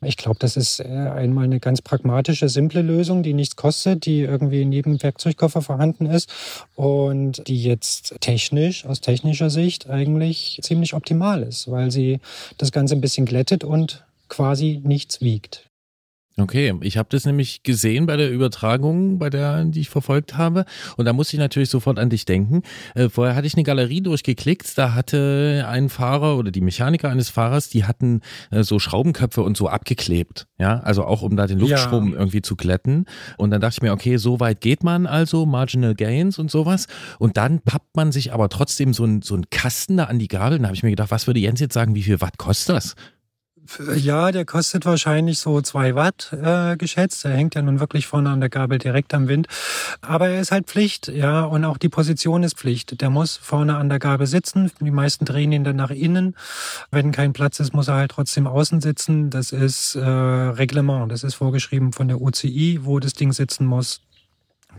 ich 0.03 0.17
glaube, 0.17 0.39
das 0.39 0.57
ist 0.57 0.81
äh, 0.81 0.85
einmal 0.85 1.45
eine 1.45 1.61
ganz 1.61 1.83
pragmatische, 1.83 2.49
simple 2.49 2.83
Lösung, 2.83 3.23
die 3.23 3.35
nichts 3.35 3.57
kostet, 3.57 4.07
die 4.07 4.21
irgendwie 4.21 4.63
in 4.63 4.73
jedem 4.73 5.03
Werkzeugkoffer 5.03 5.63
vorhanden 5.63 6.07
ist 6.07 6.31
und 6.77 7.47
die 7.49 7.63
jetzt 7.63 8.17
technisch, 8.21 8.87
aus 8.87 9.01
technischer 9.01 9.51
Sicht 9.51 9.89
eigentlich 9.89 10.59
ziemlich 10.63 10.95
optimal 10.95 11.43
ist, 11.43 11.71
weil 11.71 11.91
sie 11.91 12.21
das 12.59 12.73
Ganze 12.73 12.95
ein 12.95 13.01
bisschen 13.01 13.27
glättet 13.27 13.65
und 13.65 14.05
quasi 14.29 14.81
nichts 14.85 15.21
wiegt. 15.21 15.70
Okay, 16.41 16.75
ich 16.81 16.97
habe 16.97 17.09
das 17.11 17.25
nämlich 17.25 17.63
gesehen 17.63 18.07
bei 18.07 18.17
der 18.17 18.31
Übertragung, 18.31 19.19
bei 19.19 19.31
der, 19.31 19.65
die 19.65 19.81
ich 19.81 19.91
verfolgt 19.91 20.37
habe. 20.37 20.65
Und 20.97 21.05
da 21.05 21.13
musste 21.13 21.37
ich 21.37 21.41
natürlich 21.41 21.71
sofort 21.71 21.99
an 21.99 22.11
dich 22.11 22.25
denken. 22.25 22.63
Äh, 22.95 23.09
vorher 23.09 23.35
hatte 23.35 23.47
ich 23.47 23.55
eine 23.55 23.63
Galerie 23.63 24.01
durchgeklickt, 24.01 24.77
da 24.77 24.95
hatte 24.95 25.67
ein 25.69 25.89
Fahrer 25.89 26.37
oder 26.39 26.51
die 26.51 26.61
Mechaniker 26.61 27.11
eines 27.11 27.29
Fahrers, 27.29 27.69
die 27.69 27.85
hatten 27.85 28.21
äh, 28.51 28.63
so 28.63 28.79
Schraubenköpfe 28.79 29.43
und 29.43 29.57
so 29.57 29.69
abgeklebt. 29.69 30.47
Ja, 30.59 30.81
also 30.81 31.05
auch 31.05 31.23
um 31.23 31.37
da 31.37 31.47
den 31.47 31.59
Luftstrom 31.59 32.13
ja. 32.13 32.19
irgendwie 32.19 32.43
zu 32.43 32.57
glätten. 32.57 33.07
Und 33.37 33.51
dann 33.51 33.61
dachte 33.61 33.77
ich 33.79 33.83
mir, 33.83 33.93
okay, 33.93 34.17
so 34.17 34.41
weit 34.41 34.61
geht 34.61 34.83
man 34.83 35.07
also, 35.07 35.47
Marginal 35.47 35.95
Gains 35.95 36.39
und 36.39 36.51
sowas. 36.51 36.87
Und 37.19 37.37
dann 37.37 37.61
pappt 37.61 37.97
man 37.97 38.13
sich 38.13 38.33
aber 38.33 38.49
trotzdem 38.49 38.95
so 38.95 39.05
ein, 39.05 39.23
so 39.23 39.35
ein 39.35 39.47
Kasten 39.51 39.97
da 39.99 40.05
an 40.05 40.19
die 40.19 40.29
Gabel. 40.29 40.57
Und 40.57 40.63
da 40.63 40.69
habe 40.69 40.77
ich 40.77 40.83
mir 40.83 40.91
gedacht, 40.91 41.11
was 41.11 41.27
würde 41.27 41.41
Jens 41.41 41.61
jetzt 41.61 41.75
sagen, 41.75 41.95
wie 41.95 42.03
viel 42.03 42.21
Watt 42.21 42.39
kostet 42.39 42.77
das? 42.77 42.95
Ja, 43.95 44.33
der 44.33 44.45
kostet 44.45 44.85
wahrscheinlich 44.85 45.39
so 45.39 45.61
zwei 45.61 45.95
Watt 45.95 46.33
äh, 46.33 46.77
geschätzt. 46.77 47.25
Er 47.25 47.33
hängt 47.33 47.55
ja 47.55 47.63
nun 47.63 47.81
wirklich 47.81 48.07
vorne 48.07 48.31
an 48.31 48.41
der 48.41 48.49
Gabel 48.49 48.79
direkt 48.79 49.15
am 49.15 49.29
Wind. 49.29 49.47
Aber 50.01 50.29
er 50.29 50.41
ist 50.41 50.51
halt 50.51 50.67
Pflicht, 50.67 51.09
ja, 51.09 51.43
und 51.43 51.65
auch 51.65 51.79
die 51.79 51.89
Position 51.89 52.43
ist 52.43 52.57
Pflicht. 52.57 53.01
Der 53.01 53.11
muss 53.11 53.37
vorne 53.37 53.77
an 53.77 53.89
der 53.89 53.99
Gabel 53.99 54.27
sitzen. 54.27 54.71
Die 54.81 54.91
meisten 54.91 55.25
drehen 55.25 55.53
ihn 55.53 55.65
dann 55.65 55.77
nach 55.77 55.91
innen. 55.91 56.35
Wenn 56.91 57.13
kein 57.13 57.33
Platz 57.33 57.61
ist, 57.61 57.73
muss 57.73 57.89
er 57.89 57.95
halt 57.95 58.11
trotzdem 58.11 58.47
außen 58.47 58.81
sitzen. 58.81 59.31
Das 59.31 59.53
ist 59.53 59.95
äh, 59.95 60.01
Reglement. 60.01 61.11
Das 61.11 61.23
ist 61.23 61.35
vorgeschrieben 61.35 61.93
von 61.93 62.09
der 62.09 62.21
UCI, 62.21 62.81
wo 62.83 62.99
das 62.99 63.13
Ding 63.13 63.33
sitzen 63.33 63.67
muss. 63.67 64.01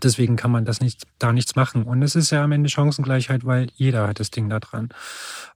Deswegen 0.04 0.36
kann 0.36 0.52
man 0.52 0.66
das 0.66 0.82
nicht, 0.82 1.04
da 1.20 1.34
nichts 1.34 1.56
machen. 1.56 1.84
Und 1.84 2.02
es 2.02 2.16
ist 2.16 2.32
ja 2.32 2.44
am 2.44 2.52
Ende 2.52 2.70
Chancengleichheit, 2.70 3.46
weil 3.46 3.68
jeder 3.76 4.08
hat 4.08 4.20
das 4.20 4.32
Ding 4.32 4.50
da 4.50 4.60
dran. 4.60 4.90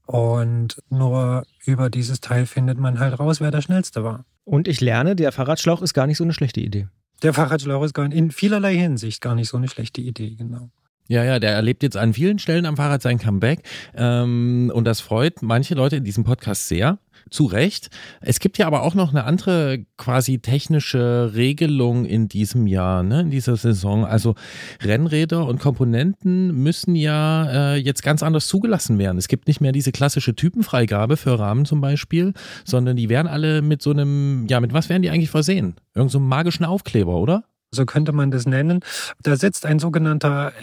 Und 0.06 0.82
nur 0.90 1.46
über 1.66 1.90
dieses 1.90 2.22
Teil 2.22 2.46
findet 2.46 2.78
man 2.78 3.00
halt 3.00 3.20
raus, 3.20 3.42
wer 3.42 3.52
der 3.52 3.62
Schnellste 3.62 4.04
war. 4.04 4.26
Und 4.44 4.68
ich 4.68 4.82
lerne, 4.82 5.16
der 5.16 5.32
Fahrradschlauch 5.32 5.82
ist 5.82 5.94
gar 5.94 6.08
nicht 6.08 6.18
so 6.18 6.24
eine 6.24 6.34
schlechte 6.34 6.62
Idee. 6.62 6.88
Der 7.24 7.34
Fahrradschlauch 7.34 7.84
ist 7.84 7.94
gar 7.94 8.12
in 8.12 8.32
vielerlei 8.32 8.76
Hinsicht 8.76 9.22
gar 9.22 9.36
nicht 9.36 9.50
so 9.50 9.58
eine 9.58 9.68
schlechte 9.68 10.02
Idee, 10.02 10.36
genau. 10.36 10.70
Ja, 11.08 11.24
ja, 11.24 11.40
der 11.40 11.52
erlebt 11.52 11.84
jetzt 11.84 11.98
an 11.98 12.14
vielen 12.14 12.40
Stellen 12.40 12.66
am 12.66 12.78
Fahrrad 12.78 13.02
sein 13.02 13.20
Comeback. 13.20 13.60
Ähm, 13.96 14.72
und 14.74 14.86
das 14.86 15.02
freut 15.02 15.42
manche 15.42 15.76
Leute 15.76 15.98
in 15.98 16.04
diesem 16.04 16.24
Podcast 16.24 16.68
sehr 16.68 16.98
zu 17.30 17.46
Recht. 17.46 17.90
Es 18.22 18.40
gibt 18.40 18.58
ja 18.58 18.68
aber 18.68 18.84
auch 18.84 18.96
noch 18.96 19.10
eine 19.10 19.24
andere 19.24 19.86
quasi 19.98 20.40
technische 20.40 21.32
Regelung 21.34 22.06
in 22.06 22.28
diesem 22.28 22.68
Jahr, 22.68 23.04
ne, 23.04 23.22
in 23.22 23.32
dieser 23.32 23.56
Saison. 23.56 24.06
Also 24.06 24.36
Rennräder 24.82 25.46
und 25.46 25.60
Komponenten 25.60 26.56
müssen 26.56 26.96
ja 26.96 27.74
äh, 27.74 27.76
jetzt 27.78 28.04
ganz 28.04 28.24
anders 28.24 28.48
zugelassen 28.48 28.98
werden. 28.98 29.18
Es 29.18 29.28
gibt 29.28 29.48
nicht 29.48 29.62
mehr 29.62 29.72
diese 29.72 29.92
klassische 29.92 30.36
Typenfreigabe 30.36 31.18
für 31.18 31.38
Rahmen 31.38 31.66
zum 31.66 31.82
Beispiel, 31.82 32.34
sondern 32.64 32.96
die 32.96 33.10
werden 33.10 33.28
alle 33.28 33.62
mit 33.62 33.82
so 33.82 33.92
einem, 33.92 34.46
ja, 34.48 34.60
mit 34.60 34.74
was 34.74 34.90
werden 34.90 35.02
die 35.02 35.10
eigentlich 35.10 35.30
versehen? 35.30 35.76
Irgend 35.94 36.12
so 36.12 36.18
einem 36.18 36.28
magischen 36.28 36.66
Aufkleber, 36.66 37.16
oder? 37.16 37.44
So 37.76 37.86
könnte 37.86 38.12
man 38.12 38.32
das 38.32 38.46
nennen. 38.46 38.80
Da 39.22 39.36
sitzt 39.36 39.66
ein 39.66 39.80
sogenannter 39.80 40.54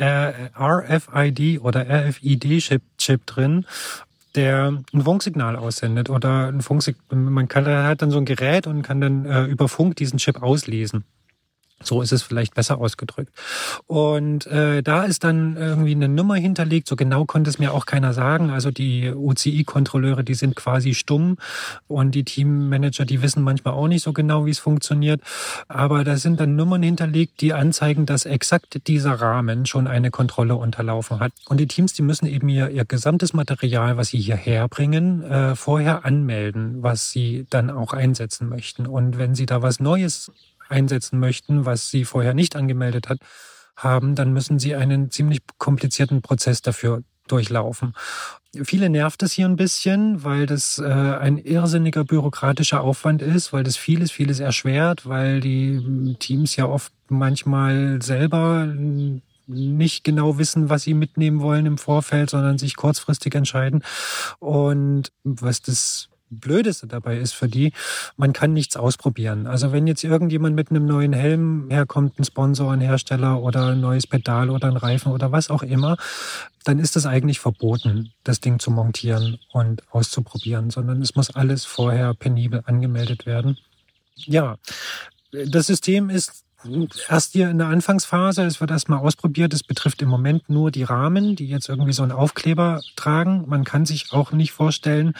RFID 0.59 1.61
oder 1.61 1.87
RFID-Chip 1.89 3.27
drin 3.27 3.67
der 4.35 4.83
ein 4.93 5.03
Funksignal 5.03 5.57
aussendet 5.57 6.09
oder 6.09 6.49
ein 6.49 6.63
Funksignal. 6.63 7.19
Man 7.19 7.49
kann, 7.49 7.67
hat 7.67 8.03
dann 8.03 8.11
so 8.11 8.19
ein 8.19 8.25
Gerät 8.25 8.67
und 8.67 8.83
kann 8.83 9.01
dann 9.01 9.27
äh, 9.27 9.45
über 9.45 9.69
Funk 9.69 9.97
diesen 9.97 10.19
Chip 10.19 10.43
auslesen. 10.43 11.05
So 11.87 12.03
ist 12.03 12.13
es 12.13 12.23
vielleicht 12.23 12.55
besser 12.55 12.79
ausgedrückt. 12.79 13.33
Und 13.87 14.47
äh, 14.47 14.83
da 14.83 15.05
ist 15.05 15.25
dann 15.25 15.57
irgendwie 15.57 15.93
eine 15.93 16.09
Nummer 16.09 16.37
hinterlegt. 16.37 16.89
So 16.89 16.97
genau 16.97 17.25
konnte 17.25 17.51
es 17.51 17.59
mir 17.59 17.73
auch 17.73 17.87
keiner 17.87 18.13
sagen. 18.13 18.51
Also 18.51 18.71
die 18.71 19.11
UCI-Kontrolleure, 19.11 20.25
die 20.25 20.35
sind 20.35 20.57
quasi 20.57 20.95
stumm 20.95 21.39
und 21.89 22.15
die 22.15 22.25
Teammanager, 22.25 23.05
die 23.05 23.23
wissen 23.23 23.43
manchmal 23.43 23.75
auch 23.75 23.89
nicht 23.89 24.03
so 24.03 24.13
genau, 24.13 24.47
wie 24.47 24.51
es 24.51 24.59
funktioniert. 24.59 25.21
Aber 25.69 26.05
da 26.05 26.17
sind 26.17 26.41
dann 26.41 26.57
Nummern 26.57 26.83
hinterlegt, 26.83 27.41
die 27.41 27.53
anzeigen, 27.53 28.07
dass 28.07 28.25
exakt 28.25 28.87
dieser 28.87 29.15
Rahmen 29.15 29.67
schon 29.67 29.87
eine 29.87 30.11
Kontrolle 30.11 30.57
unterlaufen 30.57 31.21
hat. 31.21 31.33
Und 31.49 31.59
die 31.59 31.67
Teams, 31.67 31.93
die 31.93 32.03
müssen 32.03 32.27
eben 32.27 32.49
ihr, 32.49 32.71
ihr 32.71 32.85
gesamtes 32.85 33.33
Material, 33.33 33.97
was 33.97 34.09
sie 34.09 34.19
hierher 34.19 34.69
bringen, 34.69 35.23
äh, 35.23 35.55
vorher 35.57 36.05
anmelden, 36.05 36.83
was 36.83 37.11
sie 37.11 37.47
dann 37.51 37.71
auch 37.71 37.93
einsetzen 37.93 38.49
möchten. 38.49 38.87
Und 38.87 39.19
wenn 39.19 39.35
sie 39.35 39.47
da 39.47 39.63
was 39.63 39.81
Neues 39.81 40.31
einsetzen 40.73 41.19
möchten, 41.19 41.65
was 41.67 41.91
sie 41.91 42.05
vorher 42.05 42.35
nicht 42.35 42.57
angemeldet 42.57 43.09
hat, 43.09 43.19
haben, 43.77 44.15
dann 44.15 44.33
müssen 44.33 44.59
sie 44.59 44.75
einen 44.75 45.11
ziemlich 45.11 45.41
komplizierten 45.59 46.23
Prozess 46.23 46.63
dafür 46.63 47.03
durchlaufen. 47.29 47.95
Viele 48.65 48.91
nervt 48.91 49.23
es 49.23 49.33
hier 49.33 49.47
ein 49.47 49.57
bisschen, 49.57 50.25
weil 50.25 50.45
das 50.45 50.79
äh, 50.79 50.85
ein 50.85 51.39
irrsinniger 51.39 52.05
bürokratischer 52.05 52.83
Aufwand 52.83 53.23
ist, 53.23 53.53
weil 53.53 53.65
das 53.65 53.77
vieles, 53.77 54.11
vieles 54.11 54.41
erschwert, 54.41 55.07
weil 55.07 55.41
die 55.41 56.17
Teams 56.19 56.57
ja 56.57 56.67
oft 56.67 56.93
manchmal 57.09 58.03
selber 58.03 58.67
nicht 59.47 60.05
genau 60.05 60.39
wissen, 60.39 60.69
was 60.69 60.83
sie 60.83 60.95
mitnehmen 60.95 61.41
wollen 61.41 61.67
im 61.67 61.79
Vorfeld, 61.79 62.31
sondern 62.31 62.59
sich 62.59 62.77
kurzfristig 62.77 63.35
entscheiden. 63.35 63.83
Und 64.39 65.13
was 65.25 65.63
das 65.63 66.09
Blödeste 66.33 66.87
dabei 66.87 67.19
ist 67.19 67.33
für 67.33 67.49
die, 67.49 67.73
man 68.17 68.33
kann 68.33 68.53
nichts 68.53 68.77
ausprobieren. 68.77 69.47
Also 69.47 69.73
wenn 69.73 69.87
jetzt 69.87 70.05
irgendjemand 70.05 70.57
mit 70.57 70.71
einem 70.71 70.87
neuen 70.87 71.13
Helm 71.13 71.69
herkommt, 71.71 72.19
ein 72.19 72.25
Sponsor, 72.25 72.73
ein 72.73 72.81
Hersteller 72.81 73.43
oder 73.43 73.69
ein 73.69 73.81
neues 73.81 74.07
Pedal 74.07 74.51
oder 74.51 74.69
ein 74.69 74.77
Reifen 74.77 75.13
oder 75.13 75.33
was 75.33 75.51
auch 75.51 75.63
immer, 75.63 75.97
dann 76.65 76.79
ist 76.79 76.97
es 76.97 77.07
eigentlich 77.07 77.41
verboten, 77.41 78.13
das 78.25 78.41
Ding 78.41 78.59
zu 78.59 78.71
montieren 78.71 79.39
und 79.53 79.83
auszuprobieren, 79.91 80.71
sondern 80.71 81.03
es 81.03 81.15
muss 81.15 81.35
alles 81.35 81.65
vorher 81.65 82.15
penibel 82.15 82.63
angemeldet 82.67 83.27
werden. 83.27 83.59
Ja, 84.15 84.57
das 85.33 85.67
System 85.67 86.11
ist 86.11 86.45
erst 87.09 87.33
hier 87.33 87.51
in 87.51 87.59
der 87.59 87.69
Anfangsphase, 87.69 88.43
es 88.45 88.61
wird 88.61 88.71
erstmal 88.71 88.99
ausprobiert. 88.99 89.53
Es 89.55 89.63
betrifft 89.63 90.03
im 90.03 90.09
Moment 90.09 90.49
nur 90.49 90.71
die 90.71 90.83
Rahmen, 90.83 91.37
die 91.37 91.47
jetzt 91.47 91.69
irgendwie 91.69 91.93
so 91.93 92.03
einen 92.03 92.13
Aufkleber 92.13 92.81
tragen. 92.97 93.45
Man 93.49 93.65
kann 93.65 93.87
sich 93.87 94.13
auch 94.13 94.33
nicht 94.33 94.53
vorstellen, 94.53 95.15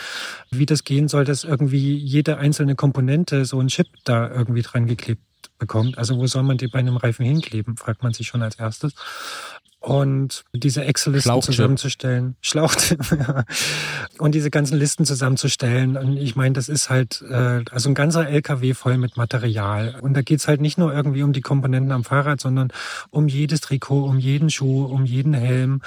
wie 0.51 0.67
das 0.67 0.85
gehen 0.85 1.09
soll, 1.09 1.25
dass 1.25 1.45
irgendwie 1.45 1.97
jede 1.97 2.39
einzelne 2.39 2.75
Komponente 2.75 3.45
so 3.45 3.59
einen 3.59 3.69
Chip 3.69 3.89
da 4.05 4.29
irgendwie 4.29 4.63
dran 4.63 4.87
geklebt 4.87 5.23
bekommt. 5.59 5.99
Also 5.99 6.19
wo 6.19 6.27
soll 6.27 6.43
man 6.43 6.59
die 6.59 6.69
bei 6.69 6.81
einem 6.81 6.97
Reifen 6.97 7.25
hinkleben, 7.25 7.77
fragt 7.77 8.03
man 8.03 8.13
sich 8.13 8.27
schon 8.27 8.43
als 8.43 8.57
erstes 8.57 8.95
und 9.83 10.45
diese 10.53 10.85
Excel-Listen 10.85 11.43
zusammenzustellen. 11.43 12.37
Schlauch, 12.41 12.75
ja. 13.19 13.45
Und 14.19 14.33
diese 14.35 14.49
ganzen 14.49 14.79
Listen 14.79 15.05
zusammenzustellen. 15.05 15.97
Und 15.97 16.17
ich 16.17 16.37
meine, 16.37 16.53
das 16.53 16.69
ist 16.69 16.89
halt 16.89 17.23
äh, 17.29 17.65
also 17.69 17.91
ein 17.91 17.95
ganzer 17.95 18.29
LKW 18.29 18.75
voll 18.75 18.97
mit 18.97 19.17
Material. 19.17 19.97
Und 20.01 20.15
da 20.15 20.23
geht's 20.23 20.47
halt 20.47 20.61
nicht 20.61 20.79
nur 20.79 20.95
irgendwie 20.95 21.25
um 21.25 21.33
die 21.33 21.41
Komponenten 21.41 21.91
am 21.91 22.05
Fahrrad, 22.05 22.41
sondern 22.41 22.69
um 23.11 23.27
jedes 23.27 23.61
Trikot, 23.61 24.05
um 24.05 24.21
jeden 24.21 24.51
Schuh, 24.51 24.85
um 24.85 25.05
jeden 25.05 25.35
Helm. 25.35 25.83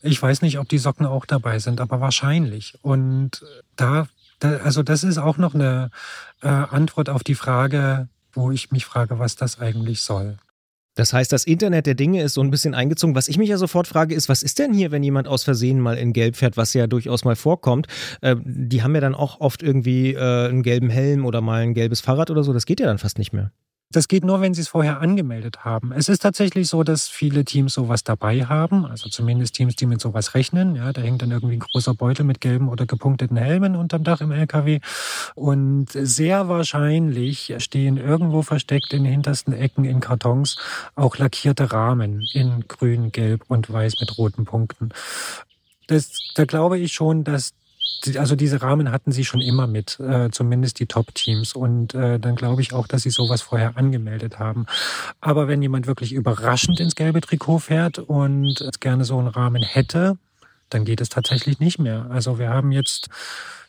Ich 0.00 0.20
weiß 0.20 0.40
nicht, 0.40 0.58
ob 0.58 0.70
die 0.70 0.78
Socken 0.78 1.04
auch 1.04 1.26
dabei 1.26 1.58
sind, 1.58 1.82
aber 1.82 2.00
wahrscheinlich. 2.00 2.78
Und 2.80 3.44
da, 3.76 4.08
da 4.38 4.56
also 4.58 4.82
das 4.82 5.04
ist 5.04 5.18
auch 5.18 5.36
noch 5.36 5.54
eine 5.54 5.90
äh, 6.40 6.48
Antwort 6.48 7.10
auf 7.10 7.22
die 7.22 7.34
Frage, 7.34 8.08
wo 8.32 8.50
ich 8.50 8.70
mich 8.70 8.86
frage, 8.86 9.18
was 9.18 9.36
das 9.36 9.60
eigentlich 9.60 10.00
soll. 10.00 10.38
Das 10.94 11.12
heißt, 11.12 11.32
das 11.32 11.44
Internet 11.44 11.86
der 11.86 11.94
Dinge 11.94 12.22
ist 12.22 12.34
so 12.34 12.40
ein 12.40 12.50
bisschen 12.50 12.74
eingezogen. 12.74 13.14
Was 13.14 13.28
ich 13.28 13.38
mich 13.38 13.48
ja 13.48 13.58
sofort 13.58 13.86
frage, 13.86 14.14
ist, 14.14 14.28
was 14.28 14.42
ist 14.42 14.58
denn 14.58 14.72
hier, 14.72 14.90
wenn 14.90 15.02
jemand 15.02 15.28
aus 15.28 15.44
Versehen 15.44 15.80
mal 15.80 15.96
in 15.96 16.12
Gelb 16.12 16.36
fährt, 16.36 16.56
was 16.56 16.74
ja 16.74 16.86
durchaus 16.86 17.24
mal 17.24 17.36
vorkommt? 17.36 17.86
Äh, 18.20 18.36
die 18.44 18.82
haben 18.82 18.94
ja 18.94 19.00
dann 19.00 19.14
auch 19.14 19.40
oft 19.40 19.62
irgendwie 19.62 20.14
äh, 20.14 20.48
einen 20.48 20.62
gelben 20.62 20.90
Helm 20.90 21.24
oder 21.24 21.40
mal 21.40 21.62
ein 21.62 21.74
gelbes 21.74 22.00
Fahrrad 22.00 22.30
oder 22.30 22.42
so. 22.42 22.52
Das 22.52 22.66
geht 22.66 22.80
ja 22.80 22.86
dann 22.86 22.98
fast 22.98 23.18
nicht 23.18 23.32
mehr. 23.32 23.52
Das 23.92 24.06
geht 24.06 24.22
nur, 24.22 24.40
wenn 24.40 24.54
Sie 24.54 24.60
es 24.60 24.68
vorher 24.68 25.00
angemeldet 25.00 25.64
haben. 25.64 25.90
Es 25.90 26.08
ist 26.08 26.22
tatsächlich 26.22 26.68
so, 26.68 26.84
dass 26.84 27.08
viele 27.08 27.44
Teams 27.44 27.74
sowas 27.74 28.04
dabei 28.04 28.44
haben, 28.44 28.86
also 28.86 29.08
zumindest 29.08 29.56
Teams, 29.56 29.74
die 29.74 29.86
mit 29.86 30.00
sowas 30.00 30.34
rechnen. 30.34 30.76
Ja, 30.76 30.92
da 30.92 31.00
hängt 31.00 31.22
dann 31.22 31.32
irgendwie 31.32 31.56
ein 31.56 31.60
großer 31.60 31.94
Beutel 31.94 32.24
mit 32.24 32.40
gelben 32.40 32.68
oder 32.68 32.86
gepunkteten 32.86 33.36
Helmen 33.36 33.74
unterm 33.74 34.04
Dach 34.04 34.20
im 34.20 34.30
LKW. 34.30 34.78
Und 35.34 35.88
sehr 35.90 36.48
wahrscheinlich 36.48 37.52
stehen 37.58 37.96
irgendwo 37.96 38.42
versteckt 38.42 38.92
in 38.92 39.02
den 39.02 39.12
hintersten 39.12 39.52
Ecken 39.52 39.84
in 39.84 39.98
Kartons 39.98 40.56
auch 40.94 41.18
lackierte 41.18 41.72
Rahmen 41.72 42.22
in 42.32 42.68
grün, 42.68 43.10
gelb 43.10 43.42
und 43.48 43.72
weiß 43.72 43.94
mit 43.98 44.16
roten 44.16 44.44
Punkten. 44.44 44.90
Das, 45.88 46.12
da 46.36 46.44
glaube 46.44 46.78
ich 46.78 46.92
schon, 46.92 47.24
dass 47.24 47.54
also 48.16 48.34
diese 48.34 48.62
Rahmen 48.62 48.90
hatten 48.90 49.12
sie 49.12 49.24
schon 49.24 49.40
immer 49.40 49.66
mit, 49.66 50.00
äh, 50.00 50.30
zumindest 50.30 50.78
die 50.80 50.86
Top-Teams. 50.86 51.54
Und 51.54 51.94
äh, 51.94 52.18
dann 52.18 52.36
glaube 52.36 52.62
ich 52.62 52.72
auch, 52.72 52.86
dass 52.86 53.02
sie 53.02 53.10
sowas 53.10 53.42
vorher 53.42 53.76
angemeldet 53.76 54.38
haben. 54.38 54.66
Aber 55.20 55.48
wenn 55.48 55.62
jemand 55.62 55.86
wirklich 55.86 56.12
überraschend 56.12 56.80
ins 56.80 56.94
gelbe 56.94 57.20
Trikot 57.20 57.58
fährt 57.58 57.98
und 57.98 58.68
gerne 58.80 59.04
so 59.04 59.18
einen 59.18 59.28
Rahmen 59.28 59.62
hätte, 59.62 60.16
dann 60.70 60.84
geht 60.84 61.00
es 61.00 61.08
tatsächlich 61.08 61.60
nicht 61.60 61.78
mehr. 61.78 62.06
Also 62.10 62.38
wir 62.38 62.48
haben 62.48 62.72
jetzt 62.72 63.08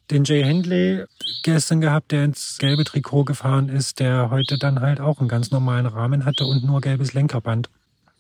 den 0.09 0.23
Jay 0.23 0.43
Hindley 0.43 1.05
gestern 1.43 1.81
gehabt, 1.81 2.11
der 2.11 2.25
ins 2.25 2.57
gelbe 2.57 2.83
Trikot 2.83 3.23
gefahren 3.23 3.69
ist, 3.69 3.99
der 3.99 4.29
heute 4.29 4.57
dann 4.57 4.81
halt 4.81 4.99
auch 4.99 5.19
einen 5.19 5.29
ganz 5.29 5.51
normalen 5.51 5.85
Rahmen 5.85 6.25
hatte 6.25 6.45
und 6.45 6.63
nur 6.63 6.81
gelbes 6.81 7.13
Lenkerband. 7.13 7.69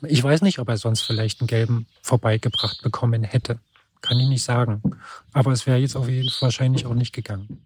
Ich 0.03 0.23
weiß 0.23 0.41
nicht, 0.41 0.59
ob 0.59 0.69
er 0.69 0.77
sonst 0.77 1.01
vielleicht 1.01 1.41
einen 1.41 1.47
gelben 1.47 1.85
vorbeigebracht 2.01 2.81
bekommen 2.81 3.23
hätte. 3.23 3.59
Kann 4.01 4.19
ich 4.19 4.27
nicht 4.27 4.43
sagen. 4.43 4.81
Aber 5.31 5.51
es 5.51 5.67
wäre 5.67 5.77
jetzt 5.77 5.95
auf 5.95 6.09
jeden 6.09 6.29
Fall 6.29 6.47
wahrscheinlich 6.47 6.85
auch 6.85 6.93
nicht 6.93 7.13
gegangen. 7.13 7.65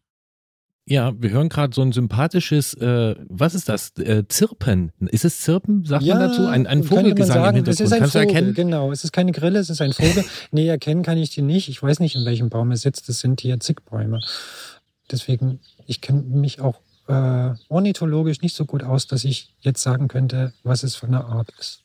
Ja, 0.87 1.13
wir 1.19 1.31
hören 1.31 1.49
gerade 1.49 1.73
so 1.73 1.81
ein 1.81 1.91
sympathisches, 1.93 2.75
äh, 2.75 3.15
was 3.27 3.55
ist 3.55 3.69
das? 3.69 3.97
Äh, 3.97 4.27
Zirpen. 4.27 4.91
Ist 4.99 5.25
es 5.25 5.39
Zirpen, 5.39 5.83
sagt 5.83 6.03
ja, 6.03 6.13
man 6.13 6.29
dazu? 6.29 6.45
Ein, 6.45 6.67
ein 6.67 6.83
Vogelgesang 6.83 7.37
sagen, 7.37 7.57
im 7.57 7.65
Hintergrund. 7.65 7.67
Es 7.67 7.79
ist 7.79 7.91
ein 7.91 7.99
Kannst 7.99 8.13
Vogel, 8.13 8.27
du 8.27 8.33
erkennen? 8.33 8.53
Genau, 8.53 8.91
es 8.91 9.03
ist 9.03 9.11
keine 9.11 9.31
Grille, 9.31 9.57
es 9.57 9.71
ist 9.71 9.81
ein 9.81 9.93
Vogel. 9.93 10.23
nee, 10.51 10.67
erkennen 10.67 11.01
kann 11.01 11.17
ich 11.17 11.31
die 11.31 11.41
nicht. 11.41 11.69
Ich 11.69 11.81
weiß 11.81 11.99
nicht, 12.01 12.15
in 12.15 12.23
welchem 12.25 12.49
Baum 12.49 12.69
er 12.69 12.77
sitzt. 12.77 13.09
Das 13.09 13.19
sind 13.19 13.41
hier 13.41 13.59
zig 13.59 13.77
Bäume. 13.89 14.19
Deswegen, 15.11 15.59
ich 15.87 16.01
kenne 16.01 16.21
mich 16.21 16.61
auch 16.61 16.81
äh, 17.07 17.53
ornithologisch 17.67 18.41
nicht 18.41 18.55
so 18.55 18.65
gut 18.65 18.83
aus, 18.83 19.07
dass 19.07 19.23
ich 19.23 19.55
jetzt 19.61 19.81
sagen 19.81 20.07
könnte, 20.07 20.53
was 20.61 20.83
es 20.83 20.95
für 20.95 21.07
eine 21.07 21.25
Art 21.25 21.51
ist. 21.59 21.84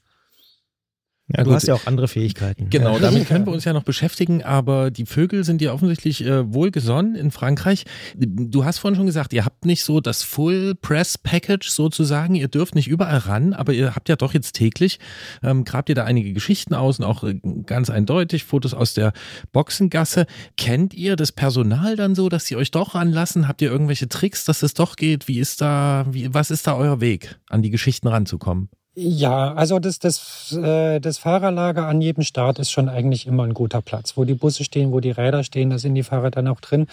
Ja, 1.37 1.45
du 1.45 1.53
hast 1.53 1.67
ja 1.67 1.75
auch 1.75 1.87
andere 1.87 2.09
Fähigkeiten. 2.09 2.71
Genau, 2.71 2.99
damit 2.99 3.27
können 3.27 3.47
wir 3.47 3.53
uns 3.53 3.65
ja 3.65 3.73
noch 3.73 3.85
beschäftigen, 3.85 4.43
aber 4.43 4.91
die 4.91 5.07
Vögel 5.07 5.45
sind 5.45 5.63
ja 5.63 5.73
offensichtlich 5.73 6.25
äh, 6.25 6.53
wohlgesonnen 6.53 7.15
in 7.15 7.31
Frankreich. 7.31 7.85
Du 8.17 8.65
hast 8.65 8.79
vorhin 8.79 8.97
schon 8.97 9.07
gesagt, 9.07 9.33
ihr 9.33 9.45
habt 9.45 9.65
nicht 9.65 9.85
so 9.85 10.01
das 10.01 10.23
Full 10.23 10.75
Press 10.75 11.19
Package 11.19 11.69
sozusagen, 11.69 12.35
ihr 12.35 12.49
dürft 12.49 12.75
nicht 12.75 12.89
überall 12.89 13.19
ran, 13.19 13.53
aber 13.53 13.73
ihr 13.73 13.95
habt 13.95 14.09
ja 14.09 14.17
doch 14.17 14.35
jetzt 14.35 14.53
täglich, 14.53 14.99
ähm, 15.43 15.65
grabt 15.65 15.89
ihr 15.89 15.95
da 15.95 16.05
einige 16.05 16.33
Geschichten 16.33 16.75
aus 16.75 16.99
und 16.99 17.05
auch 17.05 17.23
äh, 17.23 17.39
ganz 17.65 17.91
eindeutig 17.91 18.45
Fotos 18.45 18.75
aus 18.75 18.95
der 18.95 19.13
Boxengasse. 19.53 20.27
Kennt 20.57 20.95
ihr 20.95 21.15
das 21.15 21.31
Personal 21.31 21.95
dann 21.97 22.15
so, 22.15 22.29
dass 22.29 22.47
sie 22.47 22.57
euch 22.57 22.73
doch 22.73 22.95
ranlassen? 22.95 23.47
Habt 23.47 23.63
ihr 23.63 23.71
irgendwelche 23.71 24.09
Tricks, 24.09 24.45
dass 24.45 24.63
es 24.63 24.75
doch 24.75 24.97
geht? 24.97 25.29
Wie 25.29 25.39
ist 25.39 25.61
da, 25.61 26.07
wie, 26.11 26.33
was 26.35 26.51
ist 26.51 26.67
da 26.67 26.75
euer 26.75 27.01
Weg, 27.01 27.39
an 27.49 27.63
die 27.63 27.71
Geschichten 27.71 28.09
ranzukommen? 28.09 28.69
Ja, 28.97 29.55
also 29.55 29.79
das, 29.79 30.01
das, 30.01 30.53
äh, 30.53 30.99
das 30.99 31.19
Fahrerlager 31.19 31.87
an 31.87 32.01
jedem 32.01 32.25
Start 32.25 32.59
ist 32.59 32.73
schon 32.73 32.89
eigentlich 32.89 33.25
immer 33.29 33.45
ein 33.45 33.55
guter 33.55 33.81
Platz. 33.83 34.17
Wo 34.17 34.25
die 34.25 34.35
Busse 34.35 34.65
stehen, 34.65 34.91
wo 34.91 34.99
die 34.99 35.13
Räder 35.13 35.45
stehen, 35.45 35.71
da 35.71 35.79
sind 35.79 35.95
die 35.95 36.03
Fahrer 36.03 36.33
dann 36.33 36.49
auch 36.49 36.61
drin. 36.61 36.89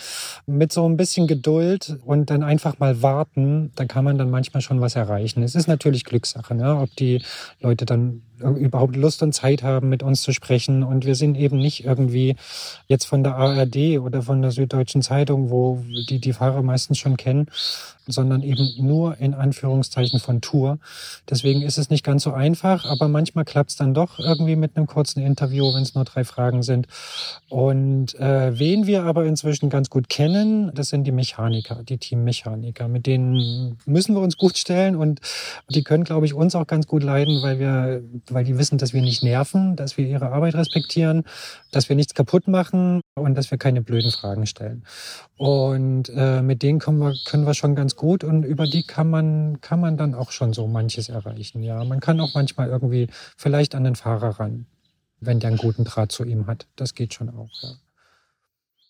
Mit 0.46 0.72
so 0.72 0.88
ein 0.88 0.96
bisschen 0.96 1.26
Geduld 1.26 1.98
und 2.06 2.30
dann 2.30 2.44
einfach 2.44 2.78
mal 2.78 3.02
warten, 3.02 3.72
da 3.76 3.86
kann 3.86 4.06
man 4.06 4.20
dann 4.20 4.30
manchmal 4.30 4.62
schon 4.62 4.80
was 4.80 4.96
erreichen. 4.96 5.42
Es 5.42 5.56
ist 5.56 5.68
natürlich 5.68 6.04
Glückssache, 6.06 6.54
ne? 6.54 6.78
ob 6.80 6.96
die 6.98 7.24
Leute 7.62 7.88
dann 7.88 8.22
überhaupt 8.40 8.96
Lust 8.96 9.24
und 9.24 9.34
Zeit 9.34 9.64
haben, 9.64 9.90
mit 9.90 10.04
uns 10.04 10.22
zu 10.22 10.34
sprechen. 10.34 10.84
Und 10.84 11.04
wir 11.04 11.16
sind 11.16 11.36
eben 11.36 11.58
nicht 11.58 11.84
irgendwie 11.84 12.36
jetzt 12.88 13.06
von 13.06 13.24
der 13.24 13.38
ARD 13.38 13.98
oder 14.00 14.22
von 14.22 14.44
der 14.44 14.52
Süddeutschen 14.52 15.02
Zeitung, 15.02 15.50
wo 15.50 15.84
die 16.08 16.20
die 16.20 16.34
Fahrer 16.34 16.62
meistens 16.62 17.00
schon 17.00 17.18
kennen, 17.18 17.48
sondern 18.08 18.44
eben 18.44 18.70
nur 18.78 19.18
in 19.18 19.34
Anführungszeichen 19.34 20.20
von 20.20 20.42
Tour. 20.42 20.80
Deswegen 21.30 21.62
ist 21.62 21.78
es 21.78 21.90
nicht 21.90 22.04
ganz 22.04 22.24
so 22.24 22.32
einfach, 22.32 22.86
aber 22.86 23.08
manchmal 23.08 23.46
klappt 23.46 23.72
es 23.72 23.76
dann 23.76 23.94
doch 23.94 24.20
irgendwie 24.20 24.56
mit 24.56 24.76
einem 24.76 24.88
kurzen 24.88 25.22
Interview, 25.22 25.74
wenn 25.74 25.84
es 25.84 25.96
nur 25.96 26.06
drei 26.06 26.24
Fragen 26.24 26.64
sind. 26.64 26.88
Und 27.50 28.16
äh, 28.16 28.58
wen 28.58 28.88
wir 28.88 29.04
aber 29.04 29.26
inzwischen 29.26 29.70
ganz 29.70 29.90
gut 29.90 30.10
kennen, 30.10 30.72
das 30.74 30.90
sind 30.90 31.06
die 31.06 31.12
Mechaniker, 31.12 31.84
die 31.84 31.98
Teammechaniker. 31.98 32.88
Mit 32.88 33.06
denen 33.06 33.78
müssen 33.86 34.16
wir 34.16 34.22
uns 34.22 34.38
gut 34.38 34.58
stellen 34.58 34.96
und 34.96 35.20
die 35.70 35.84
können, 35.84 36.04
glaube 36.04 36.26
ich, 36.26 36.34
uns 36.34 36.56
auch 36.56 36.68
ganz 36.68 36.88
gut 36.88 37.04
leiden, 37.04 37.42
weil 37.42 37.60
wir, 37.60 38.04
weil 38.30 38.44
die 38.44 38.58
wissen, 38.58 38.78
dass 38.78 38.94
wir 38.94 39.02
nicht 39.02 39.24
nerven, 39.24 39.76
dass 39.76 39.98
wir 39.98 40.08
ihre 40.08 40.32
Arbeit 40.32 40.56
respektieren, 40.56 41.24
dass 41.72 41.90
wir 41.90 41.96
nichts 41.96 42.14
kaputt 42.14 42.48
machen 42.48 43.02
und 43.18 43.36
dass 43.36 43.52
wir 43.52 43.58
keine 43.58 43.82
blöden 43.82 44.12
Fragen 44.12 44.46
stellen. 44.46 44.84
Und 45.38 46.10
äh, 46.10 46.42
mit 46.42 46.64
denen 46.64 46.80
können 46.80 47.00
wir, 47.00 47.14
können 47.26 47.46
wir 47.46 47.54
schon 47.54 47.76
ganz 47.76 47.96
gut 47.96 48.24
und 48.24 48.44
über 48.44 48.68
die 48.68 48.84
kann 48.84 49.10
man, 49.10 49.60
kann 49.62 49.80
man 49.80 49.98
dann 49.98 50.14
auch 50.14 50.32
schon 50.32 50.54
so 50.54 50.68
manches 50.68 51.10
erreichen. 51.10 51.64
Ja, 51.64 51.84
man 51.84 52.00
kann 52.00 52.20
auch 52.20 52.34
manchmal 52.34 52.70
irgendwie 52.70 53.08
vielleicht 53.36 53.76
an 53.76 53.84
den 53.84 53.96
Fahrer 53.96 54.40
ran, 54.40 54.66
wenn 55.20 55.40
der 55.40 55.50
einen 55.50 55.58
guten 55.58 55.84
Draht 55.84 56.12
zu 56.12 56.24
ihm 56.24 56.48
hat. 56.48 56.68
Das 56.76 56.94
geht 56.94 57.14
schon 57.14 57.30
auch. 57.30 57.52
Ja. 57.62 57.70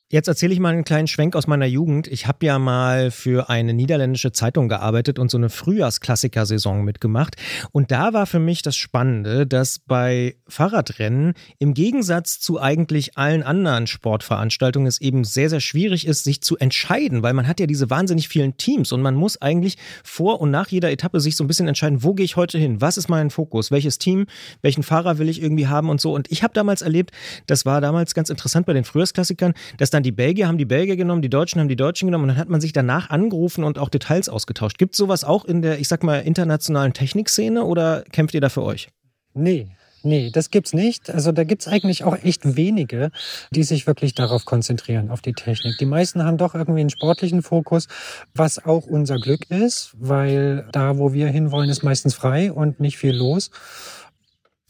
Jetzt 0.10 0.30
erzähle 0.30 0.54
ich 0.54 0.62
mal 0.62 0.72
einen 0.72 0.86
kleinen 0.86 1.08
Schwenk 1.08 1.36
aus 1.36 1.48
meiner 1.48 1.66
Jugend. 1.66 2.08
Ich 2.08 2.28
habe 2.28 2.46
ja 2.46 2.60
mal 2.60 3.12
für 3.12 3.50
eine 3.50 3.74
niederländische 3.74 4.32
Zeitung 4.32 4.70
gearbeitet 4.70 5.20
und 5.20 5.30
so 5.30 5.38
eine 5.38 5.50
Frühjahrsklassiker-Saison 5.50 6.86
mitgemacht. 6.86 7.36
Und 7.74 7.92
da 7.92 8.14
war 8.14 8.26
für 8.26 8.40
mich 8.40 8.62
das 8.62 8.78
Spannende, 8.78 9.46
dass 9.46 9.80
bei 9.80 10.38
Fahrradrennen 10.48 11.34
im 11.60 11.74
Gegensatz 11.74 12.40
zu 12.40 12.58
eigentlich 12.62 13.18
allen 13.18 13.44
anderen 13.44 13.86
Sportveranstaltungen 13.86 14.88
es 14.88 15.02
eben 15.02 15.26
sehr, 15.26 15.50
sehr 15.50 15.60
schwierig 15.60 16.08
ist, 16.08 16.24
sich 16.24 16.40
zu 16.40 16.56
entscheiden, 16.56 17.22
weil 17.22 17.34
man 17.34 17.46
hat 17.46 17.60
ja 17.60 17.68
diese 17.68 17.90
wahnsinnig 17.90 18.30
vielen 18.30 18.56
Teams 18.56 18.94
und 18.94 19.02
man 19.02 19.16
muss 19.16 19.42
eigentlich 19.42 19.76
vor 20.06 20.40
und 20.40 20.52
nach 20.52 20.70
jeder 20.70 20.90
Etappe 20.90 21.20
sich 21.20 21.36
so 21.36 21.44
ein 21.44 21.48
bisschen 21.48 21.68
entscheiden, 21.68 22.02
wo 22.02 22.14
gehe 22.14 22.24
ich 22.24 22.38
heute 22.38 22.58
hin? 22.58 22.80
Was 22.80 22.96
ist 22.96 23.10
mein 23.10 23.30
Fokus? 23.30 23.72
Welches 23.72 23.98
Team? 23.98 24.26
Welchen 24.62 24.84
Fahrer 24.84 25.18
will 25.18 25.28
ich 25.28 25.42
irgendwie 25.42 25.68
haben 25.68 25.90
und 25.90 26.00
so? 26.00 26.14
Und 26.14 26.32
ich 26.32 26.44
habe 26.44 26.54
damals 26.54 26.82
erlebt, 26.82 27.12
das 27.46 27.66
war 27.66 27.82
damals 27.82 28.14
ganz 28.14 28.30
interessant 28.30 28.66
bei 28.68 28.72
den 28.72 28.86
Frühjahrsklassikern, 28.86 29.54
dass 29.78 29.97
dann 29.98 30.04
die 30.04 30.12
Belgier 30.12 30.48
haben 30.48 30.58
die 30.58 30.66
Belgier 30.66 30.96
genommen, 30.96 31.22
die 31.22 31.30
Deutschen 31.30 31.60
haben 31.60 31.68
die 31.68 31.76
Deutschen 31.76 32.08
genommen 32.08 32.26
und 32.26 32.28
dann 32.30 32.38
hat 32.38 32.50
man 32.50 32.62
sich 32.62 32.72
danach 32.72 33.10
angerufen 33.10 33.64
und 33.64 33.80
auch 33.80 33.90
Details 33.90 34.30
ausgetauscht. 34.30 34.78
Gibt 34.78 34.94
es 34.94 34.98
sowas 34.98 35.24
auch 35.24 35.44
in 35.44 35.62
der, 35.62 35.80
ich 35.80 35.88
sag 35.88 36.04
mal, 36.04 36.20
internationalen 36.20 36.94
Technikszene 36.94 37.64
oder 37.64 38.04
kämpft 38.12 38.36
ihr 38.36 38.42
da 38.42 38.50
für 38.50 38.62
euch? 38.62 38.90
Nee, 39.34 39.70
nee, 40.04 40.30
das 40.32 40.52
gibt's 40.52 40.74
nicht. 40.74 41.10
Also 41.10 41.32
da 41.32 41.44
gibt's 41.44 41.68
eigentlich 41.68 42.04
auch 42.04 42.16
echt 42.24 42.56
wenige, 42.56 43.10
die 43.52 43.64
sich 43.64 43.88
wirklich 43.88 44.14
darauf 44.14 44.46
konzentrieren, 44.46 45.10
auf 45.10 45.22
die 45.22 45.34
Technik. 45.34 45.78
Die 45.80 45.86
meisten 45.86 46.24
haben 46.24 46.38
doch 46.38 46.54
irgendwie 46.54 46.82
einen 46.82 46.92
sportlichen 46.92 47.42
Fokus, 47.42 47.88
was 48.36 48.64
auch 48.64 48.86
unser 48.86 49.18
Glück 49.18 49.50
ist, 49.50 49.96
weil 49.98 50.68
da, 50.72 51.00
wo 51.00 51.14
wir 51.14 51.28
hinwollen, 51.28 51.70
ist 51.70 51.84
meistens 51.84 52.14
frei 52.14 52.52
und 52.52 52.80
nicht 52.80 52.98
viel 52.98 53.16
los. 53.16 53.50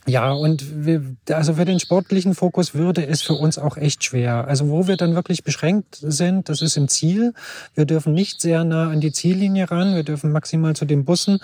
Ja, 0.09 0.31
und 0.31 0.85
wir, 0.85 1.03
also 1.31 1.55
für 1.55 1.65
den 1.65 1.81
sportlichen 1.81 2.33
Fokus 2.33 2.73
würde 2.73 3.05
es 3.05 3.21
für 3.21 3.33
uns 3.33 3.57
auch 3.57 3.75
echt 3.75 4.05
schwer. 4.05 4.47
Also 4.47 4.69
wo 4.69 4.87
wir 4.87 4.95
dann 4.95 5.15
wirklich 5.15 5.43
beschränkt 5.43 5.97
sind, 5.99 6.47
das 6.47 6.61
ist 6.61 6.77
im 6.77 6.87
Ziel. 6.87 7.33
Wir 7.75 7.83
dürfen 7.83 8.13
nicht 8.13 8.39
sehr 8.39 8.63
nah 8.63 8.89
an 8.89 9.01
die 9.01 9.11
Ziellinie 9.11 9.69
ran. 9.69 9.95
Wir 9.95 10.03
dürfen 10.03 10.31
maximal 10.31 10.77
zu 10.77 10.85
den 10.85 11.03
Bussen. 11.03 11.39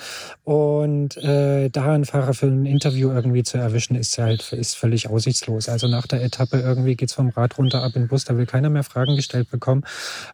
Und 0.45 1.17
äh, 1.17 1.69
da 1.71 1.91
einen 1.91 2.05
Fahrer 2.05 2.33
für 2.33 2.45
ein 2.45 2.65
Interview 2.65 3.11
irgendwie 3.11 3.43
zu 3.43 3.57
erwischen, 3.57 3.95
ist 3.95 4.17
halt 4.17 4.53
ist 4.53 4.77
völlig 4.77 5.09
aussichtslos. 5.09 5.67
Also 5.67 5.89
nach 5.89 6.07
der 6.07 6.23
Etappe 6.23 6.57
irgendwie 6.57 6.95
geht's 6.95 7.13
vom 7.13 7.29
Rad 7.29 7.57
runter 7.57 7.83
ab 7.83 7.91
in 7.95 8.03
den 8.03 8.07
Bus. 8.07 8.23
Da 8.23 8.37
will 8.37 8.45
keiner 8.45 8.69
mehr 8.69 8.83
Fragen 8.83 9.17
gestellt 9.17 9.51
bekommen. 9.51 9.83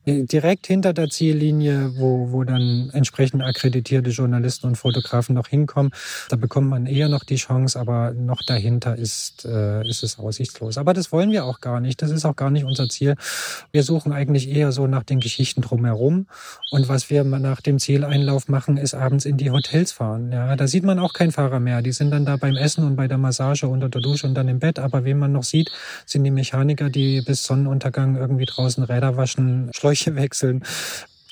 Äh, 0.05 0.25
direkt 0.25 0.67
hinter 0.67 0.93
der 0.93 1.09
Ziellinie, 1.09 1.93
wo, 1.95 2.31
wo 2.31 2.43
dann 2.43 2.91
entsprechend 2.93 3.41
akkreditierte 3.41 4.11
Journalisten 4.11 4.67
und 4.67 4.75
Fotografen 4.75 5.33
noch 5.33 5.47
hinkommen, 5.47 5.91
da 6.29 6.35
bekommt 6.35 6.69
man 6.69 6.85
eher 6.85 7.09
noch 7.09 7.23
die 7.23 7.37
Chance, 7.37 7.79
aber 7.79 8.13
noch 8.25 8.41
dahinter 8.43 8.95
ist, 8.95 9.45
äh, 9.45 9.87
ist 9.87 10.03
es 10.03 10.19
aussichtslos. 10.19 10.77
Aber 10.77 10.93
das 10.93 11.11
wollen 11.11 11.31
wir 11.31 11.45
auch 11.45 11.59
gar 11.59 11.79
nicht. 11.79 12.01
Das 12.01 12.11
ist 12.11 12.25
auch 12.25 12.35
gar 12.35 12.49
nicht 12.49 12.65
unser 12.65 12.89
Ziel. 12.89 13.15
Wir 13.71 13.83
suchen 13.83 14.11
eigentlich 14.11 14.49
eher 14.49 14.71
so 14.71 14.87
nach 14.87 15.03
den 15.03 15.19
Geschichten 15.19 15.61
drumherum. 15.61 16.27
Und 16.71 16.89
was 16.89 17.09
wir 17.09 17.23
nach 17.23 17.61
dem 17.61 17.79
Zieleinlauf 17.79 18.47
machen, 18.47 18.77
ist 18.77 18.93
abends 18.93 19.25
in 19.25 19.37
die 19.37 19.51
Hotels 19.51 19.91
fahren. 19.91 20.31
Ja, 20.31 20.55
da 20.55 20.67
sieht 20.67 20.83
man 20.83 20.99
auch 20.99 21.13
keinen 21.13 21.31
Fahrer 21.31 21.59
mehr. 21.59 21.81
Die 21.81 21.91
sind 21.91 22.11
dann 22.11 22.25
da 22.25 22.37
beim 22.37 22.55
Essen 22.55 22.83
und 22.83 22.95
bei 22.95 23.07
der 23.07 23.17
Massage 23.17 23.67
unter 23.67 23.89
der 23.89 24.01
Dusche 24.01 24.27
und 24.27 24.35
dann 24.35 24.47
im 24.47 24.59
Bett. 24.59 24.79
Aber 24.79 25.05
wen 25.05 25.19
man 25.19 25.31
noch 25.31 25.43
sieht, 25.43 25.71
sind 26.05 26.23
die 26.23 26.31
Mechaniker, 26.31 26.89
die 26.89 27.21
bis 27.21 27.43
Sonnenuntergang 27.43 28.15
irgendwie 28.15 28.45
draußen 28.45 28.83
Räder 28.83 29.17
waschen, 29.17 29.69
Schläuche 29.75 30.15
wechseln, 30.15 30.63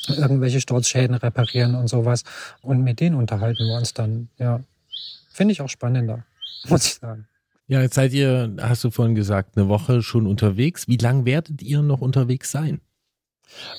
irgendwelche 0.07 0.61
Sturzschäden 0.61 1.15
reparieren 1.15 1.75
und 1.75 1.87
sowas. 1.87 2.23
Und 2.61 2.83
mit 2.83 2.99
denen 2.99 3.15
unterhalten 3.15 3.65
wir 3.67 3.77
uns 3.77 3.93
dann, 3.93 4.29
ja. 4.37 4.61
Finde 5.37 5.51
ich 5.51 5.61
auch 5.61 5.69
spannender. 5.69 6.23
muss 6.69 6.85
ich 6.85 6.93
sagen. 6.95 7.27
Ja, 7.69 7.81
jetzt 7.81 7.95
seid 7.95 8.13
ihr, 8.13 8.55
hast 8.61 8.83
du 8.83 8.91
vorhin 8.91 9.13
gesagt, 9.13 9.57
eine 9.57 9.67
Woche 9.67 10.01
schon 10.01 10.25
unterwegs. 10.25 10.87
Wie 10.87 10.95
lange 10.95 11.25
werdet 11.25 11.61
ihr 11.61 11.81
noch 11.81 11.99
unterwegs 11.99 12.49
sein? 12.49 12.79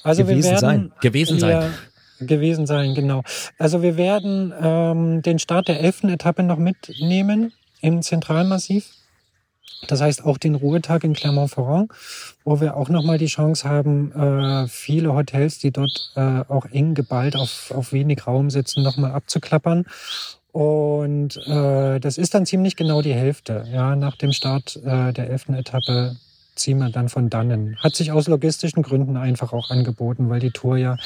Also 0.02 0.22
gewesen 0.22 0.42
wir 0.42 0.50
werden, 0.50 0.60
sein. 0.60 0.92
Gewesen 1.00 1.38
sein. 1.40 1.74
Gewesen 2.20 2.66
sein, 2.66 2.94
genau. 2.94 3.22
Also 3.58 3.80
wir 3.80 3.96
werden 3.96 4.52
ähm, 4.60 5.22
den 5.22 5.38
Start 5.38 5.68
der 5.68 5.80
elften 5.80 6.10
Etappe 6.10 6.42
noch 6.42 6.58
mitnehmen 6.58 7.52
im 7.80 8.02
Zentralmassiv. 8.02 8.90
Das 9.86 10.00
heißt 10.00 10.24
auch 10.24 10.38
den 10.38 10.56
Ruhetag 10.56 11.04
in 11.04 11.14
Clermont-Ferrand, 11.14 11.92
wo 12.44 12.60
wir 12.60 12.76
auch 12.76 12.88
nochmal 12.88 13.16
die 13.16 13.26
Chance 13.26 13.68
haben, 13.68 14.12
äh, 14.12 14.66
viele 14.66 15.14
Hotels, 15.14 15.60
die 15.60 15.70
dort 15.70 16.12
äh, 16.16 16.42
auch 16.48 16.66
eng 16.66 16.94
geballt 16.94 17.36
auf, 17.36 17.70
auf 17.70 17.92
wenig 17.92 18.26
Raum 18.26 18.50
sitzen, 18.50 18.82
nochmal 18.82 19.12
abzuklappern 19.12 19.86
und 20.52 21.36
äh, 21.46 22.00
das 22.00 22.18
ist 22.18 22.34
dann 22.34 22.46
ziemlich 22.46 22.76
genau 22.76 23.02
die 23.02 23.14
Hälfte. 23.14 23.64
Ja, 23.72 23.96
nach 23.96 24.16
dem 24.16 24.32
Start 24.32 24.76
äh, 24.76 25.12
der 25.12 25.30
elften 25.30 25.54
Etappe 25.54 26.16
ziehen 26.58 26.78
wir 26.78 26.90
dann 26.90 27.08
von 27.08 27.30
dannen. 27.30 27.76
Hat 27.78 27.94
sich 27.94 28.12
aus 28.12 28.28
logistischen 28.28 28.82
Gründen 28.82 29.16
einfach 29.16 29.52
auch 29.52 29.70
angeboten, 29.70 30.28
weil 30.28 30.40
die 30.40 30.50
Tour 30.50 30.76
ja 30.76 30.96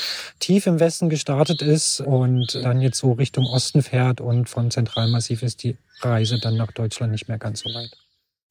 tief 0.41 0.67
im 0.67 0.81
Westen 0.81 1.11
gestartet 1.11 1.63
ist 1.63 2.01
und 2.01 2.55
dann 2.63 2.81
jetzt 2.81 2.99
so 2.99 3.13
Richtung 3.13 3.47
Osten 3.47 3.83
fährt 3.83 4.21
und 4.21 4.49
von 4.49 4.71
Zentralmassiv 4.71 5.43
ist 5.43 5.63
die 5.63 5.77
Reise 6.01 6.39
dann 6.41 6.57
nach 6.57 6.73
Deutschland 6.73 7.13
nicht 7.13 7.29
mehr 7.29 7.39
ganz 7.39 7.61
so 7.61 7.71
weit. 7.75 7.91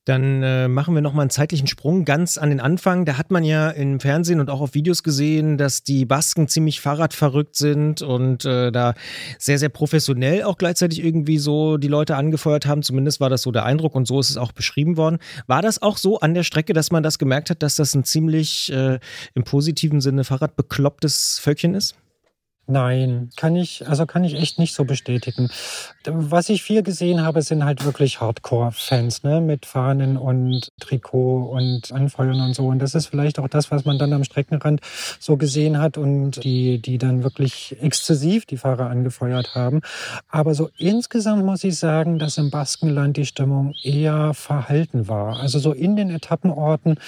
Dann 0.05 0.41
äh, 0.41 0.67
machen 0.67 0.95
wir 0.95 1.01
nochmal 1.01 1.23
einen 1.23 1.29
zeitlichen 1.29 1.67
Sprung 1.67 2.05
ganz 2.05 2.39
an 2.39 2.49
den 2.49 2.59
Anfang. 2.59 3.05
Da 3.05 3.17
hat 3.17 3.29
man 3.29 3.43
ja 3.43 3.69
im 3.69 3.99
Fernsehen 3.99 4.39
und 4.39 4.49
auch 4.49 4.59
auf 4.59 4.73
Videos 4.73 5.03
gesehen, 5.03 5.59
dass 5.59 5.83
die 5.83 6.05
Basken 6.05 6.47
ziemlich 6.47 6.81
Fahrradverrückt 6.81 7.55
sind 7.55 8.01
und 8.01 8.43
äh, 8.45 8.71
da 8.71 8.95
sehr, 9.37 9.59
sehr 9.59 9.69
professionell 9.69 10.41
auch 10.43 10.57
gleichzeitig 10.57 11.03
irgendwie 11.03 11.37
so 11.37 11.77
die 11.77 11.87
Leute 11.87 12.15
angefeuert 12.15 12.65
haben. 12.65 12.81
Zumindest 12.81 13.19
war 13.19 13.29
das 13.29 13.43
so 13.43 13.51
der 13.51 13.65
Eindruck 13.65 13.93
und 13.93 14.07
so 14.07 14.19
ist 14.19 14.31
es 14.31 14.37
auch 14.37 14.53
beschrieben 14.53 14.97
worden. 14.97 15.19
War 15.45 15.61
das 15.61 15.81
auch 15.81 15.97
so 15.97 16.19
an 16.19 16.33
der 16.33 16.43
Strecke, 16.43 16.73
dass 16.73 16.91
man 16.91 17.03
das 17.03 17.19
gemerkt 17.19 17.51
hat, 17.51 17.61
dass 17.61 17.75
das 17.75 17.93
ein 17.93 18.03
ziemlich 18.03 18.71
äh, 18.71 18.97
im 19.35 19.43
positiven 19.43 20.01
Sinne 20.01 20.23
Fahrradbeklopptes 20.23 21.39
Völkchen 21.39 21.75
ist? 21.75 21.95
Nein, 22.71 23.31
kann 23.35 23.57
ich, 23.57 23.85
also 23.85 24.05
kann 24.05 24.23
ich 24.23 24.35
echt 24.35 24.57
nicht 24.57 24.73
so 24.73 24.85
bestätigen. 24.85 25.49
Was 26.05 26.47
ich 26.47 26.63
viel 26.63 26.83
gesehen 26.83 27.21
habe, 27.21 27.41
sind 27.41 27.65
halt 27.65 27.83
wirklich 27.83 28.21
Hardcore-Fans, 28.21 29.23
ne, 29.23 29.41
mit 29.41 29.65
Fahnen 29.65 30.15
und 30.15 30.69
Trikot 30.79 31.49
und 31.51 31.91
Anfeuern 31.91 32.39
und 32.39 32.55
so. 32.55 32.67
Und 32.67 32.79
das 32.79 32.95
ist 32.95 33.07
vielleicht 33.07 33.39
auch 33.39 33.49
das, 33.49 33.71
was 33.71 33.83
man 33.83 33.99
dann 33.99 34.13
am 34.13 34.23
Streckenrand 34.23 34.79
so 35.19 35.35
gesehen 35.35 35.79
hat 35.79 35.97
und 35.97 36.45
die, 36.45 36.81
die 36.81 36.97
dann 36.97 37.23
wirklich 37.23 37.75
exzessiv 37.81 38.45
die 38.45 38.55
Fahrer 38.55 38.89
angefeuert 38.89 39.53
haben. 39.53 39.81
Aber 40.29 40.53
so 40.53 40.69
insgesamt 40.77 41.43
muss 41.43 41.65
ich 41.65 41.77
sagen, 41.77 42.19
dass 42.19 42.37
im 42.37 42.51
Baskenland 42.51 43.17
die 43.17 43.25
Stimmung 43.25 43.73
eher 43.83 44.33
verhalten 44.33 45.09
war. 45.09 45.41
Also 45.41 45.59
so 45.59 45.73
in 45.73 45.97
den 45.97 46.09
Etappenorten 46.09 46.99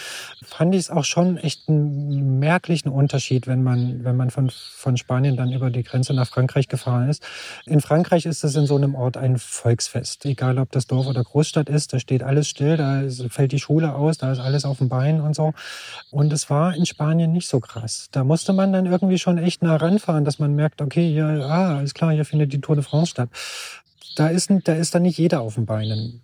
fand 0.43 0.75
ich 0.75 0.81
es 0.81 0.89
auch 0.89 1.05
schon 1.05 1.37
echt 1.37 1.69
einen 1.69 2.39
merklichen 2.39 2.91
Unterschied, 2.91 3.47
wenn 3.47 3.63
man, 3.63 4.03
wenn 4.03 4.17
man 4.17 4.29
von, 4.29 4.49
von 4.49 4.97
Spanien 4.97 5.37
dann 5.37 5.52
über 5.53 5.69
die 5.69 5.83
Grenze 5.83 6.13
nach 6.13 6.27
Frankreich 6.27 6.67
gefahren 6.67 7.09
ist. 7.09 7.23
In 7.65 7.81
Frankreich 7.81 8.25
ist 8.25 8.43
das 8.43 8.55
in 8.55 8.65
so 8.65 8.75
einem 8.75 8.95
Ort 8.95 9.17
ein 9.17 9.37
Volksfest. 9.37 10.25
Egal, 10.25 10.57
ob 10.57 10.71
das 10.71 10.87
Dorf 10.87 11.07
oder 11.07 11.23
Großstadt 11.23 11.69
ist, 11.69 11.93
da 11.93 11.99
steht 11.99 12.23
alles 12.23 12.47
still, 12.47 12.77
da 12.77 13.03
fällt 13.29 13.51
die 13.51 13.59
Schule 13.59 13.93
aus, 13.93 14.17
da 14.17 14.31
ist 14.31 14.39
alles 14.39 14.65
auf 14.65 14.79
dem 14.79 14.89
Bein 14.89 15.21
und 15.21 15.35
so. 15.35 15.53
Und 16.11 16.33
es 16.33 16.49
war 16.49 16.75
in 16.75 16.85
Spanien 16.85 17.31
nicht 17.31 17.47
so 17.47 17.59
krass. 17.59 18.07
Da 18.11 18.23
musste 18.23 18.53
man 18.53 18.73
dann 18.73 18.85
irgendwie 18.85 19.19
schon 19.19 19.37
echt 19.37 19.61
nah 19.61 19.75
ranfahren, 19.75 20.25
dass 20.25 20.39
man 20.39 20.55
merkt, 20.55 20.81
okay, 20.81 21.11
hier, 21.11 21.25
ah, 21.25 21.81
ist 21.81 21.93
klar, 21.93 22.11
hier 22.11 22.25
findet 22.25 22.53
die 22.53 22.61
Tour 22.61 22.75
de 22.75 22.83
France 22.83 23.11
statt. 23.11 23.29
Da 24.15 24.27
ist, 24.27 24.51
da 24.63 24.73
ist 24.73 24.95
dann 24.95 25.03
nicht 25.03 25.17
jeder 25.17 25.41
auf 25.41 25.55
den 25.55 25.65
Beinen 25.65 26.22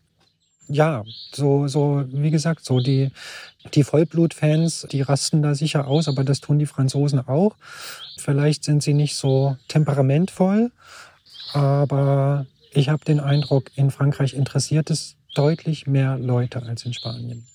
ja, 0.69 1.03
so, 1.33 1.67
so, 1.67 2.05
wie 2.09 2.29
gesagt, 2.29 2.63
so 2.63 2.79
die, 2.79 3.11
die 3.73 3.83
Vollblutfans, 3.83 4.87
die 4.91 5.01
rasten 5.01 5.41
da 5.41 5.55
sicher 5.55 5.87
aus, 5.87 6.07
aber 6.07 6.23
das 6.23 6.39
tun 6.39 6.59
die 6.59 6.67
Franzosen 6.67 7.27
auch. 7.27 7.55
Vielleicht 8.17 8.63
sind 8.63 8.83
sie 8.83 8.93
nicht 8.93 9.15
so 9.15 9.57
temperamentvoll, 9.67 10.71
aber 11.53 12.45
ich 12.71 12.89
habe 12.89 13.03
den 13.03 13.19
Eindruck, 13.19 13.71
in 13.75 13.89
Frankreich 13.89 14.35
interessiert 14.35 14.91
es 14.91 15.15
deutlich 15.33 15.87
mehr 15.87 16.17
Leute 16.17 16.61
als 16.61 16.85
in 16.85 16.93
Spanien. 16.93 17.45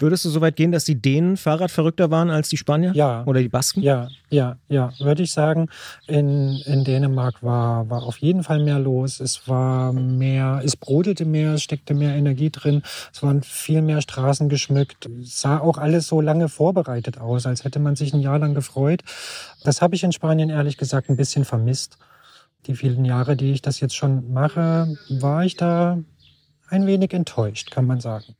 Würdest 0.00 0.24
du 0.24 0.28
so 0.28 0.40
weit 0.40 0.56
gehen, 0.56 0.72
dass 0.72 0.84
die 0.84 1.00
Dänen 1.00 1.36
Fahrradverrückter 1.36 2.10
waren 2.10 2.28
als 2.28 2.48
die 2.48 2.56
Spanier? 2.56 2.92
Ja. 2.94 3.22
Oder 3.26 3.40
die 3.40 3.48
Basken? 3.48 3.80
Ja, 3.80 4.08
ja, 4.28 4.58
ja. 4.68 4.92
Würde 4.98 5.22
ich 5.22 5.32
sagen, 5.32 5.68
in, 6.08 6.60
in 6.66 6.82
Dänemark 6.82 7.44
war, 7.44 7.88
war 7.88 8.02
auf 8.02 8.18
jeden 8.18 8.42
Fall 8.42 8.58
mehr 8.58 8.80
los. 8.80 9.20
Es 9.20 9.46
war 9.46 9.92
mehr, 9.92 10.60
es 10.64 10.76
brodelte 10.76 11.24
mehr, 11.24 11.54
es 11.54 11.62
steckte 11.62 11.94
mehr 11.94 12.16
Energie 12.16 12.50
drin. 12.50 12.82
Es 13.12 13.22
waren 13.22 13.44
viel 13.44 13.82
mehr 13.82 14.00
Straßen 14.00 14.48
geschmückt. 14.48 15.06
Es 15.22 15.40
sah 15.40 15.58
auch 15.58 15.78
alles 15.78 16.08
so 16.08 16.20
lange 16.20 16.48
vorbereitet 16.48 17.18
aus, 17.18 17.46
als 17.46 17.62
hätte 17.62 17.78
man 17.78 17.94
sich 17.94 18.12
ein 18.12 18.20
Jahr 18.20 18.40
lang 18.40 18.54
gefreut. 18.54 19.02
Das 19.62 19.80
habe 19.80 19.94
ich 19.94 20.02
in 20.02 20.10
Spanien 20.10 20.50
ehrlich 20.50 20.76
gesagt 20.76 21.08
ein 21.08 21.16
bisschen 21.16 21.44
vermisst. 21.44 21.98
Die 22.66 22.74
vielen 22.74 23.04
Jahre, 23.04 23.36
die 23.36 23.52
ich 23.52 23.62
das 23.62 23.78
jetzt 23.78 23.94
schon 23.94 24.32
mache, 24.32 24.96
war 25.08 25.44
ich 25.44 25.56
da 25.56 25.98
ein 26.68 26.86
wenig 26.86 27.12
enttäuscht, 27.12 27.70
kann 27.70 27.86
man 27.86 28.00
sagen. 28.00 28.34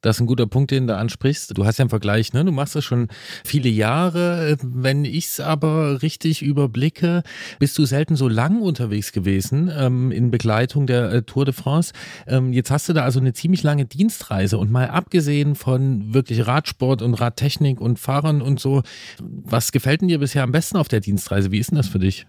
Das 0.00 0.16
ist 0.16 0.20
ein 0.20 0.26
guter 0.26 0.46
Punkt, 0.46 0.70
den 0.70 0.86
du 0.86 0.96
ansprichst. 0.96 1.58
Du 1.58 1.64
hast 1.64 1.78
ja 1.78 1.82
einen 1.82 1.90
Vergleich, 1.90 2.32
ne? 2.32 2.44
Du 2.44 2.52
machst 2.52 2.76
das 2.76 2.84
schon 2.84 3.08
viele 3.44 3.68
Jahre. 3.68 4.56
Wenn 4.62 5.04
ich 5.04 5.26
es 5.26 5.40
aber 5.40 6.02
richtig 6.02 6.40
überblicke, 6.40 7.24
bist 7.58 7.76
du 7.78 7.84
selten 7.84 8.14
so 8.14 8.28
lang 8.28 8.62
unterwegs 8.62 9.10
gewesen 9.10 9.72
ähm, 9.76 10.12
in 10.12 10.30
Begleitung 10.30 10.86
der 10.86 11.12
äh, 11.12 11.22
Tour 11.22 11.46
de 11.46 11.54
France. 11.54 11.92
Ähm, 12.28 12.52
jetzt 12.52 12.70
hast 12.70 12.88
du 12.88 12.92
da 12.92 13.02
also 13.02 13.18
eine 13.18 13.32
ziemlich 13.32 13.64
lange 13.64 13.86
Dienstreise 13.86 14.58
und 14.58 14.70
mal 14.70 14.88
abgesehen 14.88 15.56
von 15.56 16.14
wirklich 16.14 16.46
Radsport 16.46 17.02
und 17.02 17.14
Radtechnik 17.14 17.80
und 17.80 17.98
Fahrern 17.98 18.40
und 18.40 18.60
so, 18.60 18.82
was 19.18 19.72
gefällt 19.72 20.02
denn 20.02 20.08
dir 20.08 20.20
bisher 20.20 20.44
am 20.44 20.52
besten 20.52 20.76
auf 20.76 20.86
der 20.86 21.00
Dienstreise? 21.00 21.50
Wie 21.50 21.58
ist 21.58 21.70
denn 21.70 21.76
das 21.76 21.88
für 21.88 21.98
dich? 21.98 22.26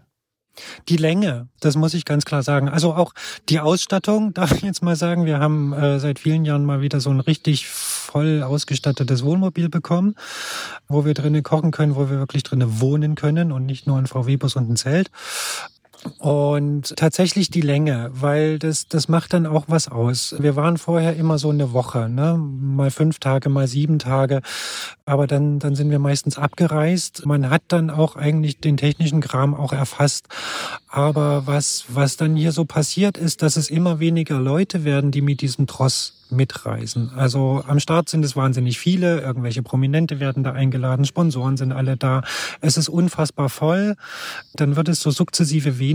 Die 0.88 0.98
Länge, 0.98 1.48
das 1.60 1.76
muss 1.76 1.94
ich 1.94 2.06
ganz 2.06 2.26
klar 2.26 2.44
sagen. 2.44 2.70
Also 2.70 2.94
auch 2.94 3.14
die 3.50 3.60
Ausstattung, 3.60 4.34
darf 4.34 4.52
ich 4.52 4.62
jetzt 4.62 4.84
mal 4.84 4.96
sagen, 4.96 5.26
wir 5.26 5.40
haben 5.40 5.74
äh, 5.74 6.00
seit 6.00 6.20
vielen 6.20 6.46
Jahren 6.46 6.66
mal 6.66 6.82
wieder 6.82 7.00
so 7.00 7.10
ein 7.10 7.20
richtig 7.20 7.68
voll 7.68 8.44
ausgestattetes 8.44 9.24
Wohnmobil 9.24 9.70
bekommen, 9.70 10.16
wo 10.88 11.06
wir 11.06 11.14
drinnen 11.14 11.44
kochen 11.44 11.72
können, 11.72 11.96
wo 11.96 12.10
wir 12.10 12.18
wirklich 12.18 12.44
drinnen 12.44 12.82
wohnen 12.82 13.16
können 13.16 13.52
und 13.52 13.66
nicht 13.66 13.88
nur 13.88 13.98
ein 13.98 14.08
VW-Bus 14.08 14.56
und 14.56 14.70
ein 14.70 14.76
Zelt. 14.76 15.12
Und 16.18 16.96
tatsächlich 16.96 17.50
die 17.50 17.62
Länge, 17.62 18.10
weil 18.14 18.58
das, 18.58 18.88
das 18.88 19.10
macht 19.10 19.34
dann 19.34 19.46
auch 19.46 19.66
was 19.68 19.90
aus. 19.90 20.36
Wir 20.40 20.56
waren 20.56 20.78
vorher 20.78 21.16
immer 21.16 21.38
so 21.38 21.50
eine 21.50 21.74
Woche, 21.74 22.08
ne? 22.08 22.38
mal 22.38 22.90
fünf 22.90 23.20
Tage, 23.20 23.50
mal 23.50 23.68
sieben 23.68 24.00
Tage. 24.00 24.42
Aber 25.06 25.28
dann, 25.28 25.60
dann 25.60 25.76
sind 25.76 25.90
wir 25.90 26.00
meistens 26.00 26.38
abgereist. 26.38 27.26
Man 27.26 27.50
hat 27.50 27.64
dann 27.68 27.90
auch 27.90 28.16
eigentlich 28.16 28.60
den 28.60 28.78
technischen 28.78 29.22
Kram 29.22 29.54
auch 29.54 29.74
erfasst. 29.74 30.28
Aber 30.88 31.48
was, 31.48 31.86
was 31.90 32.16
dann 32.18 32.36
hier 32.36 32.52
so 32.52 32.66
passiert 32.66 33.18
ist, 33.18 33.42
dass 33.42 33.58
es 33.58 33.70
immer 33.70 34.00
weniger 34.00 34.40
Leute 34.40 34.84
werden, 34.84 35.12
die 35.12 35.22
mit 35.22 35.42
diesem 35.42 35.68
Tross 35.68 36.20
mitreisen. 36.32 37.12
Also 37.16 37.64
am 37.68 37.80
Start 37.80 38.10
sind 38.10 38.24
es 38.24 38.36
wahnsinnig 38.36 38.80
viele, 38.80 39.22
irgendwelche 39.22 39.64
Prominente 39.64 40.20
werden 40.20 40.44
da 40.44 40.52
eingeladen, 40.52 41.06
Sponsoren 41.06 41.58
sind 41.58 41.72
alle 41.72 41.98
da. 41.98 42.22
Es 42.62 42.78
ist 42.78 42.90
unfassbar 42.90 43.50
voll. 43.50 43.96
Dann 44.54 44.76
wird 44.76 44.90
es 44.90 45.02
so 45.02 45.12
sukzessive 45.12 45.80
weniger, 45.80 45.89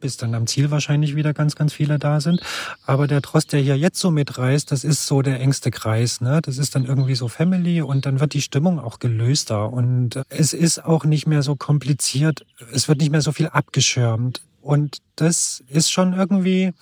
bis 0.00 0.16
dann 0.16 0.34
am 0.34 0.46
Ziel 0.46 0.70
wahrscheinlich 0.70 1.16
wieder 1.16 1.32
ganz, 1.32 1.54
ganz 1.54 1.72
viele 1.72 1.98
da 1.98 2.20
sind. 2.20 2.40
Aber 2.86 3.06
der 3.06 3.22
Trost, 3.22 3.52
der 3.52 3.60
hier 3.60 3.76
jetzt 3.76 3.98
so 3.98 4.10
mitreist, 4.10 4.72
das 4.72 4.84
ist 4.84 5.06
so 5.06 5.22
der 5.22 5.40
engste 5.40 5.70
Kreis. 5.70 6.20
Ne? 6.20 6.40
Das 6.42 6.58
ist 6.58 6.74
dann 6.74 6.84
irgendwie 6.84 7.14
so 7.14 7.28
Family 7.28 7.82
und 7.82 8.06
dann 8.06 8.20
wird 8.20 8.34
die 8.34 8.42
Stimmung 8.42 8.78
auch 8.78 8.98
gelöster 8.98 9.72
und 9.72 10.20
es 10.28 10.52
ist 10.52 10.84
auch 10.84 11.04
nicht 11.04 11.26
mehr 11.26 11.42
so 11.42 11.56
kompliziert. 11.56 12.44
Es 12.72 12.88
wird 12.88 13.00
nicht 13.00 13.10
mehr 13.10 13.22
so 13.22 13.32
viel 13.32 13.48
abgeschirmt. 13.48 14.42
Und 14.60 14.98
das 15.16 15.62
ist 15.68 15.90
schon 15.90 16.12
irgendwie, 16.12 16.72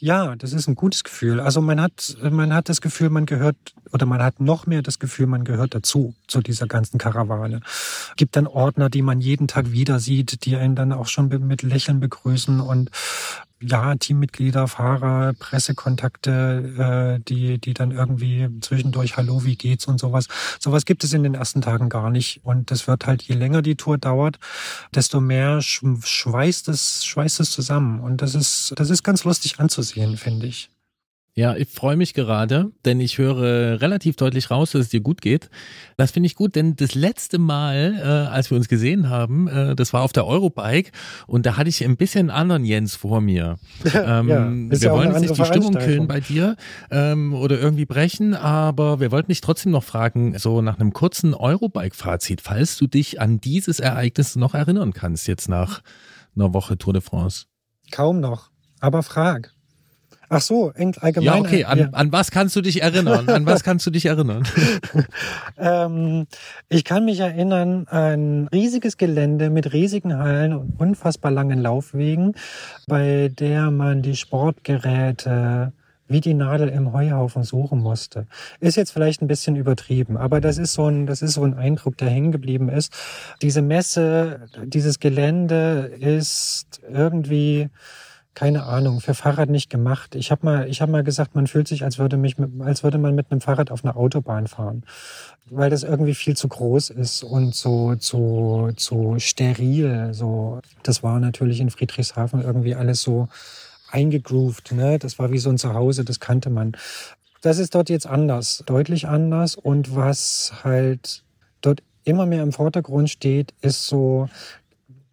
ja, 0.00 0.36
das 0.36 0.52
ist 0.52 0.68
ein 0.68 0.74
gutes 0.74 1.02
Gefühl. 1.02 1.40
Also 1.40 1.60
man 1.60 1.80
hat, 1.80 2.16
man 2.20 2.52
hat 2.52 2.68
das 2.68 2.80
Gefühl, 2.80 3.08
man 3.08 3.24
gehört, 3.24 3.56
oder 3.92 4.04
man 4.06 4.22
hat 4.22 4.40
noch 4.40 4.66
mehr 4.66 4.82
das 4.82 4.98
Gefühl, 4.98 5.26
man 5.26 5.44
gehört 5.44 5.74
dazu, 5.74 6.14
zu 6.26 6.40
dieser 6.40 6.66
ganzen 6.66 6.98
Karawane. 6.98 7.60
Gibt 8.16 8.36
dann 8.36 8.46
Ordner, 8.46 8.90
die 8.90 9.02
man 9.02 9.20
jeden 9.20 9.48
Tag 9.48 9.72
wieder 9.72 9.98
sieht, 9.98 10.44
die 10.44 10.56
einen 10.56 10.76
dann 10.76 10.92
auch 10.92 11.06
schon 11.06 11.28
mit 11.28 11.62
Lächeln 11.62 12.00
begrüßen 12.00 12.60
und 12.60 12.90
ja, 13.62 13.94
Teammitglieder, 13.94 14.68
Fahrer, 14.68 15.32
Pressekontakte, 15.34 17.18
äh, 17.18 17.24
die, 17.28 17.58
die 17.58 17.74
dann 17.74 17.90
irgendwie 17.90 18.48
zwischendurch 18.60 19.16
Hallo, 19.16 19.44
wie 19.44 19.56
geht's 19.56 19.86
und 19.86 19.98
sowas. 19.98 20.26
Sowas 20.58 20.84
gibt 20.84 21.04
es 21.04 21.12
in 21.12 21.22
den 21.22 21.34
ersten 21.34 21.60
Tagen 21.60 21.88
gar 21.88 22.10
nicht. 22.10 22.40
Und 22.44 22.70
das 22.70 22.86
wird 22.86 23.06
halt, 23.06 23.22
je 23.22 23.34
länger 23.34 23.62
die 23.62 23.76
Tour 23.76 23.98
dauert, 23.98 24.38
desto 24.94 25.20
mehr 25.20 25.60
schweißt 25.62 26.68
es, 26.68 27.04
schweißt 27.04 27.40
es 27.40 27.50
zusammen. 27.50 28.00
Und 28.00 28.22
das 28.22 28.34
ist, 28.34 28.72
das 28.76 28.90
ist 28.90 29.02
ganz 29.02 29.24
lustig 29.24 29.60
anzusehen, 29.60 30.16
finde 30.16 30.46
ich. 30.46 30.70
Ja, 31.34 31.56
ich 31.56 31.70
freue 31.70 31.96
mich 31.96 32.12
gerade, 32.12 32.72
denn 32.84 33.00
ich 33.00 33.16
höre 33.16 33.80
relativ 33.80 34.16
deutlich 34.16 34.50
raus, 34.50 34.72
dass 34.72 34.82
es 34.82 34.88
dir 34.90 35.00
gut 35.00 35.22
geht. 35.22 35.48
Das 35.96 36.10
finde 36.10 36.26
ich 36.26 36.34
gut, 36.34 36.56
denn 36.56 36.76
das 36.76 36.94
letzte 36.94 37.38
Mal, 37.38 37.94
äh, 37.98 38.30
als 38.30 38.50
wir 38.50 38.58
uns 38.58 38.68
gesehen 38.68 39.08
haben, 39.08 39.48
äh, 39.48 39.74
das 39.74 39.94
war 39.94 40.02
auf 40.02 40.12
der 40.12 40.26
Eurobike 40.26 40.92
und 41.26 41.46
da 41.46 41.56
hatte 41.56 41.70
ich 41.70 41.82
ein 41.84 41.96
bisschen 41.96 42.28
anderen 42.28 42.66
Jens 42.66 42.94
vor 42.96 43.20
mir. 43.20 43.58
Ähm, 44.04 44.28
ja, 44.28 44.50
wir 44.50 44.78
ja 44.78 44.92
wollen 44.92 45.12
jetzt 45.12 45.20
nicht 45.20 45.38
die 45.38 45.44
Stimmung 45.44 45.74
killen 45.74 46.08
bei 46.08 46.18
dir 46.18 46.56
ähm, 46.90 47.34
oder 47.34 47.60
irgendwie 47.60 47.84
brechen, 47.84 48.34
aber 48.34 49.00
wir 49.00 49.12
wollten 49.12 49.30
dich 49.30 49.40
trotzdem 49.40 49.70
noch 49.70 49.84
fragen, 49.84 50.36
so 50.38 50.60
nach 50.60 50.80
einem 50.80 50.92
kurzen 50.92 51.34
Eurobike-Fazit, 51.34 52.40
falls 52.40 52.76
du 52.78 52.88
dich 52.88 53.20
an 53.20 53.40
dieses 53.40 53.80
Ereignis 53.80 54.34
noch 54.34 54.54
erinnern 54.54 54.92
kannst, 54.92 55.28
jetzt 55.28 55.48
nach 55.48 55.82
einer 56.34 56.52
Woche 56.52 56.78
Tour 56.78 56.94
de 56.94 57.02
France. 57.02 57.44
Kaum 57.92 58.20
noch, 58.20 58.50
aber 58.80 59.02
frag. 59.02 59.54
Ach 60.34 60.40
so, 60.40 60.72
allgemein. 60.74 61.24
Ja, 61.24 61.36
okay. 61.36 61.64
An, 61.64 61.78
ja. 61.78 61.88
an 61.92 62.10
was 62.10 62.30
kannst 62.30 62.56
du 62.56 62.62
dich 62.62 62.80
erinnern? 62.80 63.28
An 63.28 63.44
was 63.44 63.62
kannst 63.62 63.86
du 63.86 63.90
dich 63.90 64.06
erinnern? 64.06 64.48
ähm, 65.58 66.26
ich 66.70 66.84
kann 66.84 67.04
mich 67.04 67.20
erinnern 67.20 67.86
an 67.88 68.48
riesiges 68.48 68.96
Gelände 68.96 69.50
mit 69.50 69.74
riesigen 69.74 70.16
Hallen 70.16 70.54
und 70.54 70.80
unfassbar 70.80 71.30
langen 71.30 71.60
Laufwegen, 71.60 72.34
bei 72.86 73.28
der 73.28 73.70
man 73.70 74.00
die 74.00 74.16
Sportgeräte 74.16 75.74
wie 76.08 76.22
die 76.22 76.34
Nadel 76.34 76.68
im 76.68 76.94
Heuhaufen 76.94 77.42
suchen 77.42 77.80
musste. 77.80 78.26
Ist 78.58 78.76
jetzt 78.76 78.92
vielleicht 78.92 79.20
ein 79.20 79.28
bisschen 79.28 79.56
übertrieben, 79.56 80.16
aber 80.16 80.40
das 80.40 80.56
ist 80.56 80.72
so 80.72 80.86
ein, 80.86 81.06
das 81.06 81.20
ist 81.20 81.34
so 81.34 81.44
ein 81.44 81.54
Eindruck, 81.54 81.98
der 81.98 82.08
hängen 82.08 82.32
geblieben 82.32 82.70
ist. 82.70 82.94
Diese 83.42 83.60
Messe, 83.60 84.48
dieses 84.64 84.98
Gelände 84.98 85.92
ist 86.00 86.80
irgendwie 86.90 87.68
keine 88.34 88.64
Ahnung, 88.64 89.00
für 89.00 89.14
Fahrrad 89.14 89.50
nicht 89.50 89.68
gemacht. 89.68 90.14
Ich 90.14 90.30
habe 90.30 90.46
mal, 90.46 90.68
ich 90.68 90.80
habe 90.80 90.90
mal 90.90 91.04
gesagt, 91.04 91.34
man 91.34 91.46
fühlt 91.46 91.68
sich, 91.68 91.84
als 91.84 91.98
würde 91.98 92.16
mich, 92.16 92.38
mit, 92.38 92.50
als 92.62 92.82
würde 92.82 92.98
man 92.98 93.14
mit 93.14 93.30
einem 93.30 93.40
Fahrrad 93.40 93.70
auf 93.70 93.84
einer 93.84 93.96
Autobahn 93.96 94.46
fahren, 94.46 94.84
weil 95.50 95.68
das 95.68 95.82
irgendwie 95.82 96.14
viel 96.14 96.36
zu 96.36 96.48
groß 96.48 96.90
ist 96.90 97.22
und 97.24 97.54
so 97.54 97.94
zu 97.96 98.70
zu 98.76 99.16
steril. 99.18 100.14
So, 100.14 100.60
das 100.82 101.02
war 101.02 101.20
natürlich 101.20 101.60
in 101.60 101.70
Friedrichshafen 101.70 102.42
irgendwie 102.42 102.74
alles 102.74 103.02
so 103.02 103.28
eingegroovt. 103.90 104.72
Ne, 104.72 104.98
das 104.98 105.18
war 105.18 105.30
wie 105.30 105.38
so 105.38 105.50
ein 105.50 105.58
Zuhause, 105.58 106.04
das 106.04 106.18
kannte 106.18 106.48
man. 106.48 106.72
Das 107.42 107.58
ist 107.58 107.74
dort 107.74 107.90
jetzt 107.90 108.06
anders, 108.06 108.62
deutlich 108.66 109.08
anders. 109.08 109.56
Und 109.56 109.94
was 109.94 110.52
halt 110.64 111.22
dort 111.60 111.82
immer 112.04 112.24
mehr 112.24 112.42
im 112.42 112.52
Vordergrund 112.52 113.10
steht, 113.10 113.52
ist 113.60 113.86
so 113.86 114.28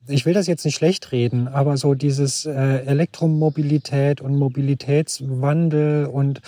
ich 0.10 0.26
will 0.26 0.34
das 0.34 0.48
jetzt 0.48 0.65
nicht 0.65 0.76
schlecht 0.76 1.12
reden, 1.12 1.48
aber 1.48 1.78
so 1.78 1.93
dieses 1.93 2.45
äh, 2.45 2.52
Elektromobilität 2.86 4.22
und 4.22 4.36
Mobilitätswandel 4.36 6.06
und 6.08 6.41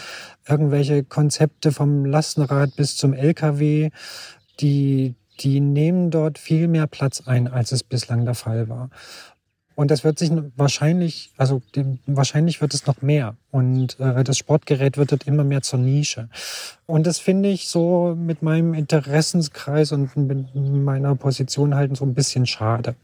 irgendwelche 0.47 1.03
Konzepte 1.03 1.71
vom 1.71 2.05
Lastenrad 2.05 2.75
bis 2.75 2.97
zum 2.97 3.13
LKW, 3.13 3.91
die, 4.59 5.15
die 5.39 5.59
nehmen 5.59 6.11
dort 6.11 6.39
viel 6.39 6.67
mehr 6.67 6.87
Platz 6.87 7.21
ein, 7.25 7.47
als 7.47 7.71
es 7.71 7.83
bislang 7.83 8.25
der 8.25 8.35
Fall 8.35 8.67
war. 8.67 8.89
Und 9.75 9.89
das 9.89 10.03
wird 10.03 10.19
sich 10.19 10.31
wahrscheinlich, 10.57 11.31
also 11.37 11.61
wahrscheinlich 12.05 12.61
wird 12.61 12.73
es 12.73 12.85
noch 12.85 13.01
mehr. 13.01 13.35
Und 13.51 13.99
äh, 13.99 14.23
das 14.23 14.37
Sportgerät 14.37 14.97
wird 14.97 15.11
dort 15.11 15.25
immer 15.27 15.43
mehr 15.43 15.61
zur 15.61 15.79
Nische. 15.79 16.29
Und 16.85 17.07
das 17.07 17.19
finde 17.19 17.49
ich 17.49 17.67
so 17.67 18.15
mit 18.15 18.41
meinem 18.41 18.73
Interessenskreis 18.73 19.91
und 19.91 20.15
mit 20.15 20.53
meiner 20.55 21.15
Position 21.15 21.73
halt 21.73 21.95
so 21.95 22.05
ein 22.05 22.13
bisschen 22.13 22.45
schade. 22.45 22.95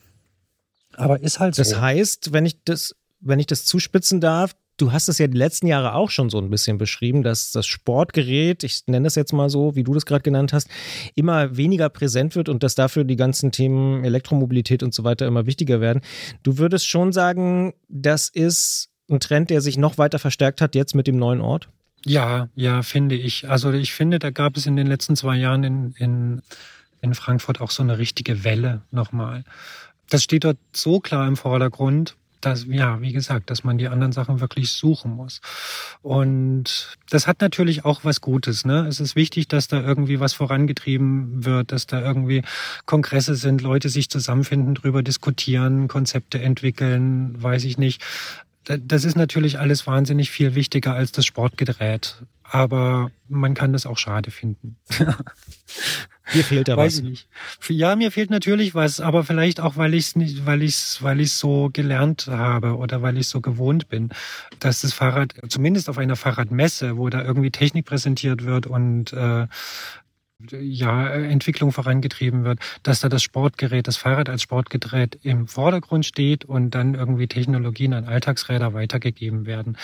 Aber 0.98 1.22
ist 1.22 1.40
halt 1.40 1.56
so. 1.56 1.62
Das 1.62 1.80
heißt, 1.80 2.34
wenn 2.34 2.46
ich 2.46 2.58
das, 2.66 2.96
wenn 3.20 3.40
ich 3.40 3.48
das 3.48 3.66
zuspitzen 3.66 4.20
darf, 4.20 4.56
du 4.78 4.92
hast 4.92 5.10
es 5.10 5.18
ja 5.18 5.28
die 5.28 5.38
letzten 5.38 5.68
Jahre 5.68 5.94
auch 5.94 6.10
schon 6.10 6.30
so 6.30 6.40
ein 6.40 6.50
bisschen 6.50 6.78
beschrieben, 6.78 7.24
dass 7.24 7.52
das 7.52 7.66
Sportgerät, 7.66 8.64
ich 8.64 8.84
nenne 8.88 9.08
es 9.08 9.16
jetzt 9.16 9.34
mal 9.34 9.50
so, 9.50 9.76
wie 9.76 9.84
du 9.84 9.94
das 9.94 10.06
gerade 10.06 10.22
genannt 10.22 10.54
hast, 10.54 10.70
immer 11.16 11.58
weniger 11.58 11.90
präsent 11.90 12.36
wird 12.36 12.50
und 12.50 12.64
dass 12.64 12.76
dafür 12.76 13.04
die 13.04 13.16
ganzen 13.16 13.52
Themen 13.52 14.04
Elektromobilität 14.04 14.84
und 14.84 14.94
so 14.94 15.04
weiter 15.04 15.26
immer 15.26 15.46
wichtiger 15.46 15.82
werden. 15.82 16.02
Du 16.44 16.58
würdest 16.58 16.88
schon 16.88 17.12
sagen, 17.12 17.74
das 17.90 18.30
ist 18.30 18.90
ein 19.10 19.20
Trend, 19.20 19.50
der 19.50 19.62
sich 19.62 19.78
noch 19.78 19.98
weiter 19.98 20.20
verstärkt 20.20 20.62
hat 20.62 20.76
jetzt 20.76 20.94
mit 20.94 21.08
dem 21.08 21.18
neuen 21.18 21.42
Ort? 21.42 21.70
Ja, 22.06 22.50
ja, 22.56 22.84
finde 22.84 23.16
ich. 23.16 23.50
Also 23.50 23.72
ich 23.72 23.94
finde, 23.94 24.20
da 24.20 24.30
gab 24.30 24.58
es 24.58 24.66
in 24.66 24.76
den 24.76 24.88
letzten 24.88 25.16
zwei 25.16 25.36
Jahren 25.36 25.64
in, 25.64 25.94
in, 25.98 26.42
in 27.02 27.14
Frankfurt 27.14 27.60
auch 27.62 27.72
so 27.72 27.84
eine 27.84 27.98
richtige 27.98 28.44
Welle 28.44 28.82
nochmal 28.92 29.44
das 30.10 30.24
steht 30.24 30.44
dort 30.44 30.58
so 30.74 31.00
klar 31.00 31.28
im 31.28 31.36
Vordergrund, 31.38 32.16
dass, 32.42 32.66
ja, 32.70 33.02
wie 33.02 33.14
gesagt, 33.14 33.50
dass 33.50 33.64
man 33.64 33.78
die 33.78 33.88
anderen 33.88 34.12
Sachen 34.12 34.40
wirklich 34.40 34.72
suchen 34.72 35.12
muss. 35.12 35.42
Und 36.02 36.98
das 37.10 37.28
hat 37.28 37.42
natürlich 37.42 37.84
auch 37.84 38.04
was 38.04 38.22
Gutes. 38.22 38.66
Ne? 38.66 38.86
Es 38.88 39.00
ist 39.00 39.16
wichtig, 39.16 39.48
dass 39.48 39.68
da 39.68 39.82
irgendwie 39.82 40.20
was 40.20 40.34
vorangetrieben 40.34 41.46
wird, 41.46 41.72
dass 41.72 41.88
da 41.88 42.02
irgendwie 42.02 42.44
Kongresse 42.86 43.36
sind, 43.36 43.62
Leute 43.62 43.90
sich 43.90 44.10
zusammenfinden, 44.10 44.76
drüber 44.76 45.04
diskutieren, 45.04 45.88
Konzepte 45.88 46.40
entwickeln, 46.40 47.42
weiß 47.42 47.64
ich 47.64 47.78
nicht. 47.78 48.04
Das 48.64 49.06
ist 49.06 49.16
natürlich 49.16 49.60
alles 49.60 49.88
wahnsinnig 49.88 50.30
viel 50.30 50.54
wichtiger 50.54 50.94
als 50.94 51.14
das 51.14 51.26
Sportgerät. 51.26 52.22
Aber 52.50 53.12
man 53.28 53.54
kann 53.54 53.74
das 53.74 53.86
auch 53.86 53.98
schade 53.98 54.32
finden. 54.32 54.78
Mir 56.34 56.44
fehlt 56.44 56.68
da 56.68 56.76
Weiß 56.76 56.98
was. 56.98 57.00
Ich 57.00 57.04
nicht. 57.04 57.28
Ja, 57.70 57.96
mir 57.96 58.12
fehlt 58.12 58.30
natürlich 58.30 58.76
was, 58.76 59.00
aber 59.00 59.24
vielleicht 59.24 59.60
auch, 59.60 59.78
weil 59.78 59.94
ich 59.94 60.08
es 60.08 60.16
nicht, 60.16 60.46
weil 60.46 60.62
ich 60.62 60.76
es, 60.76 61.02
weil 61.02 61.22
ich 61.22 61.32
so 61.32 61.70
gelernt 61.72 62.28
habe 62.28 62.76
oder 62.76 63.02
weil 63.02 63.18
ich 63.18 63.28
so 63.28 63.40
gewohnt 63.40 63.88
bin, 63.88 64.10
dass 64.60 64.82
das 64.82 64.94
Fahrrad, 64.94 65.36
zumindest 65.48 65.90
auf 65.90 65.98
einer 65.98 66.16
Fahrradmesse, 66.16 66.98
wo 66.98 67.10
da 67.10 67.24
irgendwie 67.24 67.52
Technik 67.52 67.86
präsentiert 67.86 68.44
wird 68.44 68.68
und 68.68 69.14
äh, 69.14 69.48
ja, 70.52 71.08
Entwicklung 71.10 71.72
vorangetrieben 71.72 72.44
wird, 72.44 72.60
dass 72.84 73.00
da 73.00 73.10
das 73.10 73.24
Sportgerät, 73.24 73.88
das 73.88 73.98
Fahrrad 73.98 74.30
als 74.30 74.44
Sportgerät 74.44 75.18
im 75.24 75.48
Vordergrund 75.48 76.06
steht 76.06 76.46
und 76.46 76.72
dann 76.72 76.94
irgendwie 76.94 77.28
Technologien 77.28 77.94
an 77.94 78.06
Alltagsräder 78.06 78.74
weitergegeben 78.74 79.48
werden. 79.48 79.78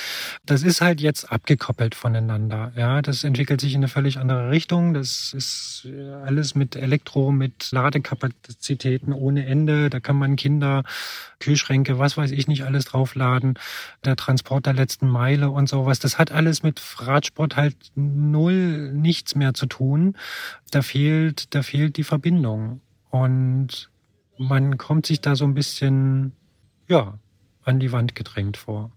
Das 0.46 0.62
ist 0.62 0.82
halt 0.82 1.02
jetzt 1.02 1.32
abgekoppelt 1.32 1.96
voneinander. 1.96 2.72
Ja, 2.76 3.02
das 3.02 3.24
entwickelt 3.24 3.62
sich 3.62 3.74
in 3.74 3.80
eine 3.80 3.88
völlig 3.88 4.18
andere 4.20 4.52
Richtung. 4.52 4.94
Das 4.94 5.34
ist 5.34 5.88
alles 6.24 6.54
mit 6.54 6.76
Elektro, 6.76 7.32
mit 7.32 7.72
Ladekapazitäten 7.72 9.12
ohne 9.12 9.48
Ende. 9.48 9.90
Da 9.90 10.00
kann 10.00 10.18
man 10.18 10.36
Kinder 10.36 10.84
Kühlschränke, 11.40 12.00
was 12.00 12.16
weiß 12.16 12.32
ich 12.32 12.48
nicht 12.48 12.64
alles 12.64 12.86
draufladen, 12.86 13.56
der 14.06 14.16
Transport 14.16 14.66
der 14.66 14.74
letzten 14.74 15.08
Meile 15.10 15.50
und 15.50 15.68
sowas. 15.68 16.00
Das 16.00 16.18
hat 16.18 16.32
alles 16.32 16.64
mit 16.64 16.82
Radsport 17.00 17.58
halt 17.58 17.76
null 17.96 18.94
nichts 18.94 19.36
mehr 19.36 19.54
zu 19.54 19.66
tun. 19.66 20.16
Da 20.72 20.82
fehlt, 20.82 21.54
da 21.54 21.64
fehlt 21.64 21.98
die 21.98 22.04
Verbindung. 22.04 22.82
Und 23.10 23.90
man 24.38 24.78
kommt 24.78 25.06
sich 25.06 25.22
da 25.22 25.36
so 25.36 25.46
ein 25.46 25.54
bisschen, 25.54 26.34
ja, 26.88 27.20
an 27.64 27.80
die 27.80 27.92
Wand 27.92 28.16
gedrängt 28.16 28.58
vor. 28.58 28.92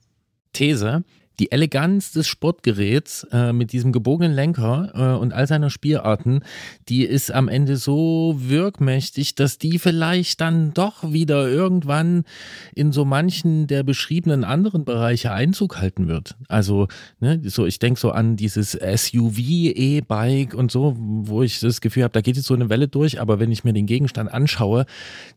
These, 0.53 1.05
die 1.39 1.53
Eleganz 1.53 2.13
des 2.13 2.27
Sportgeräts 2.27 3.27
äh, 3.33 3.53
mit 3.53 3.73
diesem 3.73 3.93
gebogenen 3.93 4.33
Lenker 4.33 4.93
äh, 4.95 5.21
und 5.21 5.33
all 5.33 5.47
seiner 5.47 5.71
Spielarten, 5.71 6.41
die 6.89 7.05
ist 7.05 7.33
am 7.33 7.49
Ende 7.49 7.77
so 7.77 8.37
wirkmächtig, 8.39 9.35
dass 9.35 9.59
die 9.59 9.79
vielleicht 9.79 10.41
dann 10.41 10.73
doch 10.75 11.13
wieder 11.13 11.49
irgendwann 11.49 12.25
in 12.75 12.93
so 12.93 13.05
manchen 13.05 13.67
der 13.67 13.83
beschriebenen 13.83 14.45
anderen 14.45 14.85
Bereiche 14.85 15.33
Einzug 15.33 15.79
halten 15.79 16.09
wird. 16.09 16.37
Also, 16.49 16.89
ne, 17.21 17.41
so 17.45 17.67
ich 17.67 17.79
denke 17.79 18.01
so 18.01 18.11
an 18.11 18.37
dieses 18.37 18.73
SUV, 18.73 19.39
E-Bike 19.39 20.55
und 20.55 20.71
so, 20.71 20.95
wo 20.99 21.43
ich 21.43 21.61
das 21.61 21.81
Gefühl 21.81 22.05
habe, 22.05 22.13
da 22.13 22.21
geht 22.21 22.37
jetzt 22.37 22.47
so 22.47 22.55
eine 22.55 22.69
Welle 22.69 22.89
durch, 22.89 23.21
aber 23.21 23.39
wenn 23.39 23.53
ich 23.53 23.65
mir 23.65 23.73
den 23.73 23.87
Gegenstand 23.87 24.33
anschaue, 24.33 24.87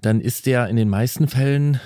dann 0.02 0.22
ist 0.22 0.46
der 0.46 0.68
in 0.68 0.76
den 0.76 0.90
meisten 0.90 1.28
Fällen 1.28 1.80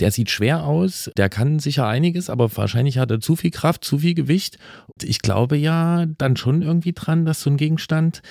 der 0.00 0.10
sieht 0.10 0.30
schwer 0.30 0.64
aus, 0.64 1.10
der 1.16 1.28
kann 1.28 1.58
sicher 1.58 1.86
einiges, 1.86 2.30
aber 2.30 2.54
wahrscheinlich 2.56 2.98
hat 2.98 3.10
er 3.10 3.20
zu 3.20 3.36
viel 3.36 3.50
Kraft, 3.50 3.84
zu 3.84 3.98
viel 3.98 4.14
Gewicht. 4.14 4.58
Und 4.86 5.04
ich 5.04 5.20
glaube 5.20 5.56
ja 5.56 6.06
dann 6.18 6.36
schon 6.36 6.62
irgendwie 6.62 6.92
dran, 6.92 7.24
dass 7.24 7.40
so 7.40 7.50
ein 7.50 7.56
Gegenstand, 7.56 8.22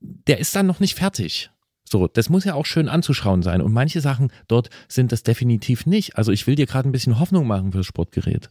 der 0.00 0.38
ist 0.38 0.54
dann 0.56 0.66
noch 0.66 0.80
nicht 0.80 0.94
fertig. 0.94 1.50
So, 1.88 2.08
das 2.08 2.28
muss 2.28 2.44
ja 2.44 2.54
auch 2.54 2.66
schön 2.66 2.88
anzuschauen 2.88 3.42
sein. 3.42 3.60
Und 3.60 3.72
manche 3.72 4.00
Sachen 4.00 4.32
dort 4.48 4.70
sind 4.88 5.12
das 5.12 5.22
definitiv 5.22 5.86
nicht. 5.86 6.16
Also 6.16 6.32
ich 6.32 6.46
will 6.46 6.54
dir 6.54 6.66
gerade 6.66 6.88
ein 6.88 6.92
bisschen 6.92 7.20
Hoffnung 7.20 7.46
machen 7.46 7.72
fürs 7.72 7.86
Sportgerät. 7.86 8.48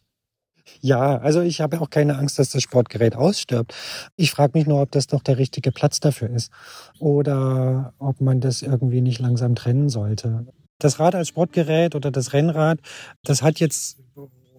Ja, 0.80 1.18
also 1.18 1.42
ich 1.42 1.62
habe 1.62 1.82
auch 1.82 1.90
keine 1.90 2.18
Angst, 2.18 2.40
dass 2.40 2.52
das 2.52 2.64
Sportgerät 2.64 3.16
ausstirbt. 3.16 3.74
Ich 4.16 4.32
frage 4.32 4.58
mich 4.58 4.68
nur, 4.68 4.82
ob 4.82 4.92
das 4.92 5.12
noch 5.12 5.22
der 5.22 5.38
richtige 5.38 5.72
Platz 5.72 6.00
dafür 6.00 6.30
ist 6.30 6.52
oder 7.00 7.94
ob 8.00 8.22
man 8.22 8.40
das 8.40 8.62
irgendwie 8.62 9.02
nicht 9.02 9.20
langsam 9.20 9.56
trennen 9.56 9.90
sollte. 9.90 10.46
Das 10.84 11.00
Rad 11.00 11.16
als 11.16 11.30
Sportgerät 11.30 11.96
oder 11.96 12.12
das 12.12 12.34
Rennrad, 12.34 12.80
das 13.24 13.42
hat 13.42 13.60
jetzt 13.60 13.98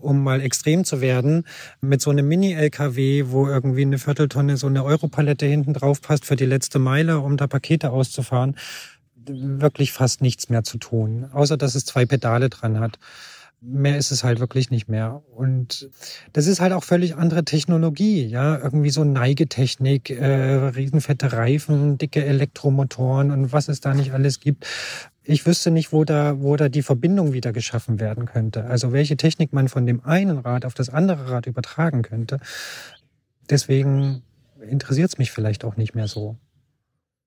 um 0.00 0.22
mal 0.22 0.40
extrem 0.40 0.84
zu 0.84 1.00
werden, 1.00 1.44
mit 1.80 2.00
so 2.00 2.10
einem 2.10 2.28
Mini-LKW, 2.28 3.24
wo 3.28 3.48
irgendwie 3.48 3.82
eine 3.82 3.98
Vierteltonne 3.98 4.56
so 4.58 4.66
eine 4.66 4.84
Europalette 4.84 5.46
hinten 5.46 5.72
drauf 5.72 6.02
passt 6.02 6.26
für 6.26 6.36
die 6.36 6.44
letzte 6.44 6.78
Meile, 6.78 7.20
um 7.20 7.36
da 7.36 7.46
Pakete 7.46 7.90
auszufahren, 7.90 8.56
wirklich 9.26 9.92
fast 9.92 10.20
nichts 10.20 10.50
mehr 10.50 10.62
zu 10.62 10.76
tun. 10.76 11.26
Außer, 11.32 11.56
dass 11.56 11.74
es 11.74 11.86
zwei 11.86 12.04
Pedale 12.04 12.50
dran 12.50 12.80
hat. 12.80 12.98
Mehr 13.62 13.96
ist 13.96 14.10
es 14.10 14.24
halt 14.24 14.40
wirklich 14.40 14.70
nicht 14.70 14.88
mehr. 14.88 15.22
Und 15.34 15.88
das 16.34 16.46
ist 16.46 16.60
halt 16.60 16.74
auch 16.74 16.84
völlig 16.84 17.16
andere 17.16 17.46
Technologie, 17.46 18.26
ja. 18.26 18.58
Irgendwie 18.58 18.90
so 18.90 19.04
Neigetechnik, 19.04 20.10
äh, 20.10 20.68
riesenfette 20.76 21.32
Reifen, 21.32 21.96
dicke 21.96 22.22
Elektromotoren 22.22 23.30
und 23.30 23.52
was 23.54 23.68
es 23.68 23.80
da 23.80 23.94
nicht 23.94 24.12
alles 24.12 24.40
gibt 24.40 24.66
ich 25.24 25.46
wüsste 25.46 25.70
nicht, 25.70 25.92
wo 25.92 26.04
da, 26.04 26.40
wo 26.40 26.56
da 26.56 26.68
die 26.68 26.82
Verbindung 26.82 27.32
wieder 27.32 27.52
geschaffen 27.52 27.98
werden 27.98 28.26
könnte. 28.26 28.64
Also 28.66 28.92
welche 28.92 29.16
Technik 29.16 29.52
man 29.52 29.68
von 29.68 29.86
dem 29.86 30.04
einen 30.04 30.38
Rad 30.38 30.64
auf 30.64 30.74
das 30.74 30.90
andere 30.90 31.30
Rad 31.30 31.46
übertragen 31.46 32.02
könnte. 32.02 32.38
Deswegen 33.48 34.22
interessiert 34.68 35.10
es 35.10 35.18
mich 35.18 35.30
vielleicht 35.30 35.64
auch 35.64 35.76
nicht 35.76 35.94
mehr 35.94 36.08
so. 36.08 36.36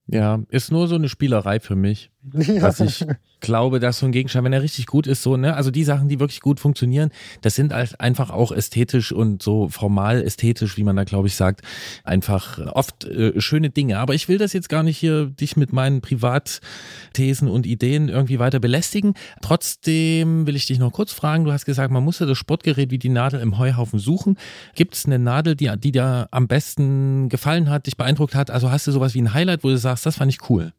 Ja, 0.06 0.42
ist 0.50 0.72
nur 0.72 0.88
so 0.88 0.96
eine 0.96 1.10
Spielerei 1.10 1.60
für 1.60 1.76
mich. 1.76 2.12
Ja. 2.34 2.62
Dass 2.62 2.80
ich 2.80 3.06
glaube, 3.40 3.80
dass 3.80 4.00
so 4.00 4.06
ein 4.06 4.12
Gegenstand, 4.12 4.46
wenn 4.46 4.54
er 4.54 4.62
richtig 4.62 4.88
gut 4.88 5.08
ist, 5.08 5.24
so, 5.24 5.38
ne, 5.38 5.56
also 5.56 5.72
die 5.72 5.84
Sachen, 5.84 6.10
die 6.10 6.20
wirklich 6.20 6.42
gut 6.42 6.60
funktionieren, 6.60 7.12
das 7.42 7.56
sind 7.56 7.74
halt 7.74 8.00
einfach 8.00 8.30
auch 8.30 8.52
ästhetisch 8.52 9.12
und 9.12 9.44
so 9.44 9.70
formal 9.70 10.24
ästhetisch, 10.24 10.78
wie 10.78 10.84
man 10.84 10.96
da, 10.96 11.04
glaube 11.04 11.28
ich, 11.28 11.36
sagt, 11.36 11.62
einfach 12.04 12.60
oft 12.74 13.06
äh, 13.06 13.40
schöne 13.40 13.70
Dinge. 13.70 14.00
Aber 14.00 14.14
ich 14.14 14.28
will 14.28 14.38
das 14.38 14.54
jetzt 14.54 14.70
gar 14.70 14.84
nicht 14.84 14.98
hier 14.98 15.26
dich 15.26 15.56
mit 15.56 15.74
meinen 15.74 16.02
Privatthesen 16.02 17.48
und 17.48 17.66
Ideen 17.66 18.10
irgendwie 18.10 18.40
weiter 18.40 18.60
belästigen. 18.60 19.14
Trotzdem 19.42 20.48
will 20.48 20.56
ich 20.56 20.66
dich 20.66 20.80
noch 20.80 20.92
kurz 20.92 21.12
fragen. 21.12 21.46
Du 21.46 21.52
hast 21.52 21.66
gesagt, 21.66 21.92
man 21.92 22.04
muss 22.04 22.20
ja 22.20 22.26
das 22.26 22.38
Sportgerät 22.38 22.92
wie 22.92 23.00
die 23.00 23.10
Nadel 23.10 23.40
im 23.40 23.58
Heuhaufen 23.58 24.00
suchen. 24.00 24.38
Gibt 24.76 24.96
es 24.96 25.06
eine 25.06 25.20
Nadel, 25.20 25.56
die, 25.56 25.72
die 25.78 25.92
dir 25.92 26.28
am 26.32 26.48
besten 26.48 27.30
gefallen 27.30 27.70
hat, 27.70 27.86
dich 27.86 27.98
beeindruckt 27.98 28.36
hat? 28.36 28.52
Also 28.52 28.72
hast 28.72 28.88
du 28.88 28.92
sowas 28.92 29.14
wie 29.14 29.22
ein 29.22 29.34
Highlight, 29.34 29.64
wo 29.64 29.70
du 29.70 29.78
sagst, 29.78 30.06
das 30.06 30.16
fand 30.16 30.32
ich 30.32 30.50
cool? 30.50 30.74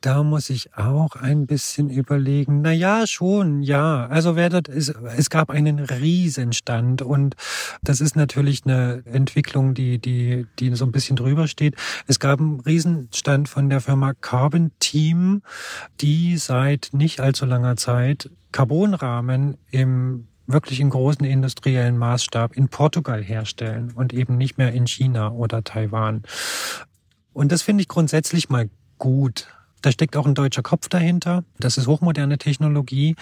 Da 0.00 0.22
muss 0.22 0.48
ich 0.48 0.76
auch 0.76 1.16
ein 1.16 1.46
bisschen 1.46 1.90
überlegen. 1.90 2.62
Na 2.62 2.72
ja, 2.72 3.06
schon, 3.06 3.62
ja. 3.62 4.06
Also 4.06 4.36
werdet 4.36 4.68
es, 4.68 4.88
es 4.88 5.28
gab 5.28 5.50
einen 5.50 5.80
Riesenstand 5.80 7.02
und 7.02 7.34
das 7.82 8.00
ist 8.00 8.14
natürlich 8.14 8.64
eine 8.64 9.02
Entwicklung, 9.06 9.74
die, 9.74 9.98
die, 9.98 10.46
die 10.58 10.74
so 10.76 10.84
ein 10.84 10.92
bisschen 10.92 11.16
drüber 11.16 11.48
steht. 11.48 11.74
Es 12.06 12.20
gab 12.20 12.38
einen 12.38 12.60
Riesenstand 12.60 13.48
von 13.48 13.68
der 13.70 13.80
Firma 13.80 14.12
Carbon 14.14 14.70
Team, 14.78 15.42
die 16.00 16.36
seit 16.36 16.90
nicht 16.92 17.20
allzu 17.20 17.44
langer 17.44 17.76
Zeit 17.76 18.30
Carbonrahmen 18.52 19.56
im 19.70 20.28
wirklich 20.46 20.80
in 20.80 20.90
großen 20.90 21.24
industriellen 21.24 21.98
Maßstab 21.98 22.56
in 22.56 22.68
Portugal 22.68 23.22
herstellen 23.22 23.92
und 23.94 24.14
eben 24.14 24.38
nicht 24.38 24.58
mehr 24.58 24.72
in 24.72 24.86
China 24.86 25.30
oder 25.30 25.62
Taiwan. 25.62 26.22
Und 27.34 27.52
das 27.52 27.62
finde 27.62 27.82
ich 27.82 27.88
grundsätzlich 27.88 28.48
mal 28.48 28.70
gut. 28.96 29.46
Da 29.82 29.92
steckt 29.92 30.16
auch 30.16 30.26
ein 30.26 30.34
deutscher 30.34 30.62
Kopf 30.62 30.88
dahinter. 30.88 31.44
Das 31.58 31.78
ist 31.78 31.86
hochmoderne 31.86 32.38
Technologie. 32.38 33.14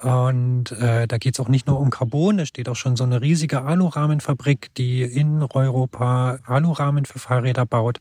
Und 0.00 0.72
äh, 0.72 1.06
da 1.06 1.18
geht 1.18 1.34
es 1.34 1.40
auch 1.40 1.48
nicht 1.48 1.66
nur 1.66 1.78
um 1.78 1.90
Carbon, 1.90 2.38
da 2.38 2.46
steht 2.46 2.68
auch 2.68 2.76
schon 2.76 2.96
so 2.96 3.04
eine 3.04 3.20
riesige 3.20 3.62
Alurahmenfabrik, 3.62 4.74
die 4.74 5.02
in 5.02 5.42
Europa 5.42 6.38
Alurahmen 6.46 7.04
für 7.04 7.18
Fahrräder 7.18 7.66
baut. 7.66 7.98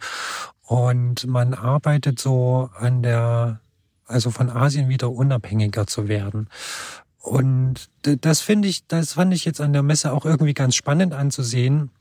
Und 0.64 1.28
man 1.28 1.54
arbeitet 1.54 2.20
so 2.20 2.70
an 2.78 3.04
der, 3.04 3.60
also 4.06 4.32
von 4.32 4.50
Asien 4.50 4.90
wieder 4.90 5.12
unabhängiger 5.12 5.86
zu 5.86 6.08
werden. 6.08 6.48
Und 7.20 7.90
das 8.02 8.42
finde 8.42 8.68
ich, 8.68 8.88
das 8.88 9.14
fand 9.14 9.34
ich 9.34 9.46
jetzt 9.46 9.62
an 9.62 9.74
der 9.74 9.84
Messe 9.84 10.12
auch 10.12 10.26
irgendwie 10.26 10.56
ganz 10.56 10.76
spannend 10.76 11.14
anzusehen 11.14 11.92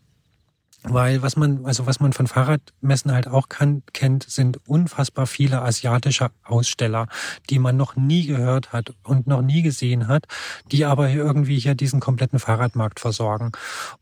weil 0.83 1.23
was 1.23 1.37
man, 1.37 1.65
also 1.67 1.87
was 1.87 2.01
man 2.01 2.13
von 2.13 2.27
Fahrradmessen 2.27 3.13
halt 3.13 3.29
auch 3.29 3.49
kann, 3.49 3.83
kennt, 3.93 4.25
sind 4.25 4.67
unfassbar 4.67 5.27
viele 5.27 5.63
asiatische 5.63 6.31
Aussteller, 6.43 7.07
die 7.51 7.59
man 7.59 7.77
noch 7.77 7.97
nie 7.97 8.27
gehört 8.27 8.73
hat 8.73 8.95
und 9.03 9.27
noch 9.27 9.43
nie 9.43 9.63
gesehen 9.63 10.09
hat, 10.09 10.27
die 10.73 10.85
aber 10.85 11.11
irgendwie 11.11 11.59
hier 11.59 11.75
diesen 11.75 12.01
kompletten 12.01 12.39
Fahrradmarkt 12.39 13.01
versorgen. 13.01 13.53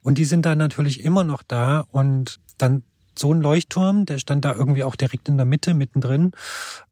Und 0.02 0.18
die 0.18 0.24
sind 0.24 0.46
da 0.46 0.54
natürlich 0.54 1.04
immer 1.04 1.24
noch 1.24 1.42
da 1.42 1.84
und 1.90 2.40
dann 2.58 2.82
so 3.18 3.34
ein 3.34 3.40
Leuchtturm, 3.40 4.06
der 4.06 4.18
stand 4.18 4.44
da 4.44 4.54
irgendwie 4.54 4.84
auch 4.84 4.94
direkt 4.94 5.28
in 5.28 5.36
der 5.36 5.46
Mitte, 5.46 5.74
mittendrin. 5.74 6.30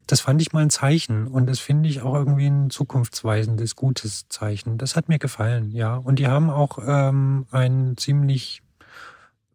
Das 0.07 0.19
fand 0.19 0.41
ich 0.41 0.51
mal 0.51 0.63
ein 0.63 0.69
Zeichen 0.69 1.27
und 1.27 1.47
das 1.47 1.59
finde 1.59 1.87
ich 1.87 2.01
auch 2.01 2.15
irgendwie 2.15 2.47
ein 2.47 2.69
zukunftsweisendes, 2.69 3.75
gutes 3.75 4.27
Zeichen. 4.27 4.77
Das 4.77 4.95
hat 4.97 5.07
mir 5.07 5.19
gefallen, 5.19 5.71
ja. 5.71 5.95
Und 5.95 6.19
die 6.19 6.27
haben 6.27 6.49
auch 6.49 6.79
ähm, 6.85 7.45
ein 7.51 7.95
ziemlich 7.97 8.61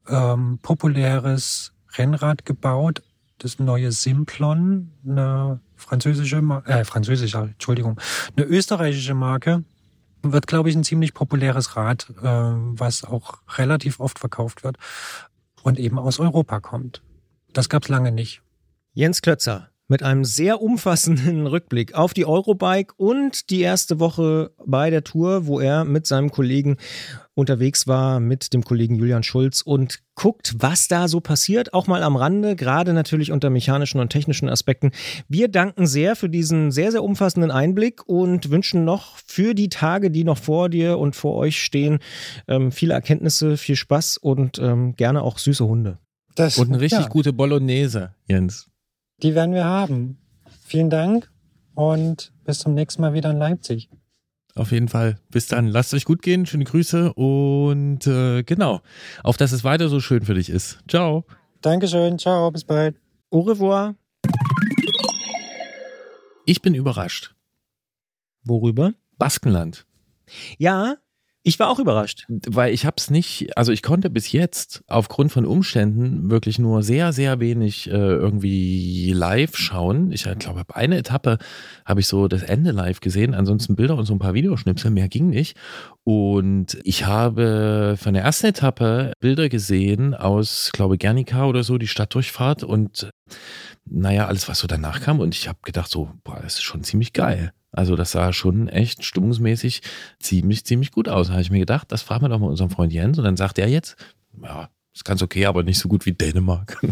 ähm, 0.09 0.59
populäres 0.63 1.73
Rennrad 1.97 2.45
gebaut, 2.45 3.03
das 3.39 3.59
neue 3.59 3.93
Simplon, 3.93 4.93
eine 5.07 5.61
französische, 5.77 6.37
äh, 6.67 6.85
französische, 6.85 7.39
Entschuldigung, 7.39 8.01
eine 8.37 8.47
österreichische 8.47 9.15
Marke. 9.15 9.65
Wird, 10.25 10.47
glaube 10.47 10.71
ich, 10.71 10.77
ein 10.77 10.85
ziemlich 10.85 11.15
populäres 11.15 11.77
Rad, 11.77 12.09
äh, 12.23 12.23
was 12.23 13.03
auch 13.03 13.41
relativ 13.59 13.99
oft 13.99 14.21
verkauft 14.21 14.63
wird 14.63 14.77
und 15.65 15.81
eben 15.81 15.99
aus 15.99 16.21
Europa 16.21 16.61
kommt. 16.61 17.03
Das 17.53 17.69
gab's 17.69 17.89
lange 17.89 18.13
nicht. 18.13 18.41
Jens 18.95 19.21
Klötzer 19.21 19.72
mit 19.93 20.03
einem 20.03 20.24
sehr 20.24 20.62
umfassenden 20.62 21.47
Rückblick 21.47 21.95
auf 21.95 22.14
die 22.14 22.24
Eurobike 22.24 22.95
und 22.97 23.51
die 23.51 23.61
erste 23.61 24.01
Woche 24.01 24.51
bei 24.64 24.88
der 24.88 25.05
Tour, 25.05 25.47
wo 25.47 25.61
er 25.61 25.84
mit 25.84 26.07
seinem 26.07 26.30
Kollegen 26.30 26.78
unterwegs 27.34 27.86
war 27.86 28.20
mit 28.20 28.55
dem 28.55 28.64
Kollegen 28.64 28.95
Julian 28.95 29.22
Schulz 29.22 29.61
und 29.61 30.01
guckt, 30.14 30.55
was 30.59 30.88
da 30.88 31.09
so 31.09 31.20
passiert, 31.20 31.74
auch 31.74 31.86
mal 31.86 32.03
am 32.03 32.16
Rande, 32.16 32.57
gerade 32.57 32.95
natürlich 32.95 33.32
unter 33.32 33.51
mechanischen 33.51 34.01
und 34.01 34.09
technischen 34.09 34.49
Aspekten. 34.49 34.93
Wir 35.28 35.49
danken 35.49 35.86
sehr 35.86 36.16
für 36.16 36.30
diesen 36.30 36.70
sehr, 36.70 36.90
sehr 36.90 37.05
umfassenden 37.05 37.51
Einblick 37.51 38.07
und 38.07 38.51
wünschen 38.51 38.84
noch 38.84 39.18
für 39.26 39.55
die 39.55 39.68
Tage, 39.68 40.11
die 40.11 40.24
noch 40.24 40.38
vor 40.38 40.70
dir 40.70 40.99
und 40.99 41.16
vor 41.16 41.36
euch 41.36 41.62
stehen, 41.62 41.99
ähm, 42.49 42.72
viele 42.72 42.95
Erkenntnisse, 42.95 43.59
viel 43.59 43.76
Spaß 43.76 44.16
und 44.16 44.59
ähm, 44.59 44.95
gerne 44.97 45.22
auch 45.22 45.36
süße 45.36 45.66
Hunde. 45.66 45.99
Das, 46.34 46.57
und 46.57 46.68
eine 46.68 46.80
richtig 46.80 47.01
ja. 47.01 47.09
gute 47.09 47.34
Bolognese, 47.34 48.14
Jens. 48.26 48.72
Die 49.19 49.35
werden 49.35 49.55
wir 49.55 49.65
haben. 49.65 50.19
Vielen 50.65 50.91
Dank 50.91 51.31
und 51.75 52.33
bis 52.45 52.61
zum 52.61 52.75
nächsten 52.75 53.03
Mal 53.03 53.15
wieder 53.15 53.31
in 53.31 53.39
Leipzig. 53.39 53.89
Auf 54.55 54.71
jeden 54.73 54.89
Fall. 54.89 55.19
Bis 55.31 55.47
dann. 55.47 55.67
Lasst 55.67 55.95
euch 55.95 56.05
gut 56.05 56.23
gehen. 56.23 56.45
Schöne 56.45 56.65
Grüße 56.65 57.15
und 57.15 58.07
äh, 58.07 58.43
genau. 58.43 58.81
Auf 59.23 59.37
dass 59.37 59.53
es 59.53 59.65
weiter 59.65 59.89
so 59.89 60.01
schön 60.01 60.23
für 60.23 60.35
dich 60.35 60.51
ist. 60.51 60.79
Ciao. 60.89 61.25
Dankeschön. 61.63 62.19
Ciao. 62.19 62.51
Bis 62.51 62.65
bald. 62.65 62.97
Au 63.31 63.41
revoir. 63.41 63.95
Ich 66.45 66.61
bin 66.61 66.75
überrascht. 66.75 67.35
Worüber? 68.45 68.93
Baskenland. 69.17 69.87
Ja, 70.59 70.97
Ich 71.45 71.59
war 71.59 71.70
auch 71.70 71.80
überrascht. 71.80 72.24
Weil 72.28 72.72
ich 72.72 72.86
habe 72.86 72.95
es 72.99 73.11
nicht, 73.11 73.57
also 73.57 73.72
ich 73.72 73.82
konnte 73.82 74.11
bis 74.11 74.30
jetzt 74.30 74.84
aufgrund 74.86 75.32
von 75.32 75.45
Umständen 75.45 76.30
wirklich 76.30 76.61
nur 76.61 76.84
sehr, 76.84 77.12
sehr 77.12 77.40
wenig 77.40 77.88
äh, 77.88 77.93
irgendwie 77.93 79.12
live 79.12 79.57
schauen. 79.57 80.12
Ich 80.12 80.24
glaube, 80.38 80.62
eine 80.74 80.99
Etappe 80.99 81.38
habe 81.84 82.01
ich 82.01 82.07
so 82.07 82.28
das 82.28 82.43
Ende 82.43 82.70
live 82.70 83.01
gesehen, 83.01 83.34
ansonsten 83.34 83.74
Bilder 83.74 83.97
und 83.97 84.05
so 84.05 84.14
ein 84.14 84.20
paar 84.20 84.34
Videoschnipsel, 84.34 84.93
mehr 84.93 85.09
ging 85.09 85.30
nicht. 85.30 85.57
Und 86.05 86.78
ich 86.84 87.07
habe 87.07 87.97
von 87.99 88.14
der 88.14 88.22
ersten 88.22 88.47
Etappe 88.47 89.12
Bilder 89.18 89.49
gesehen 89.49 90.14
aus, 90.14 90.70
glaube 90.72 90.97
Gernika 90.97 91.47
oder 91.47 91.64
so, 91.64 91.76
die 91.76 91.88
Stadtdurchfahrt 91.88 92.62
und 92.62 93.11
naja, 93.84 94.26
alles, 94.26 94.49
was 94.49 94.61
so 94.61 94.68
danach 94.68 95.01
kam. 95.01 95.18
Und 95.18 95.34
ich 95.34 95.49
habe 95.49 95.59
gedacht, 95.62 95.90
so, 95.90 96.11
boah, 96.22 96.38
das 96.40 96.55
ist 96.55 96.62
schon 96.62 96.84
ziemlich 96.84 97.12
geil. 97.12 97.53
Also 97.73 97.97
das 97.97 98.12
sah 98.12 98.33
schon 98.33 98.68
echt 98.68 99.05
stimmungsmäßig 99.05 99.83
ziemlich, 100.20 100.64
ziemlich 100.64 100.93
gut 100.93 101.09
aus. 101.09 101.29
Da 101.29 101.33
habe 101.35 101.43
ich 101.43 101.51
mir 101.51 101.61
gedacht, 101.61 101.91
das 101.91 102.03
fragen 102.03 102.25
wir 102.25 102.29
doch 102.29 102.39
mal 102.39 102.49
unseren 102.49 102.70
Freund 102.70 102.93
Jens. 102.93 103.18
Und 103.18 103.25
dann 103.25 103.37
sagt 103.37 103.59
er 103.59 103.68
jetzt, 103.68 103.97
ja, 104.43 104.68
ist 104.95 105.07
ganz 105.07 105.23
okay, 105.23 105.47
aber 105.47 105.62
nicht 105.62 105.79
so 105.79 105.89
gut 105.89 106.05
wie 106.07 106.12
Dänemark. 106.12 106.79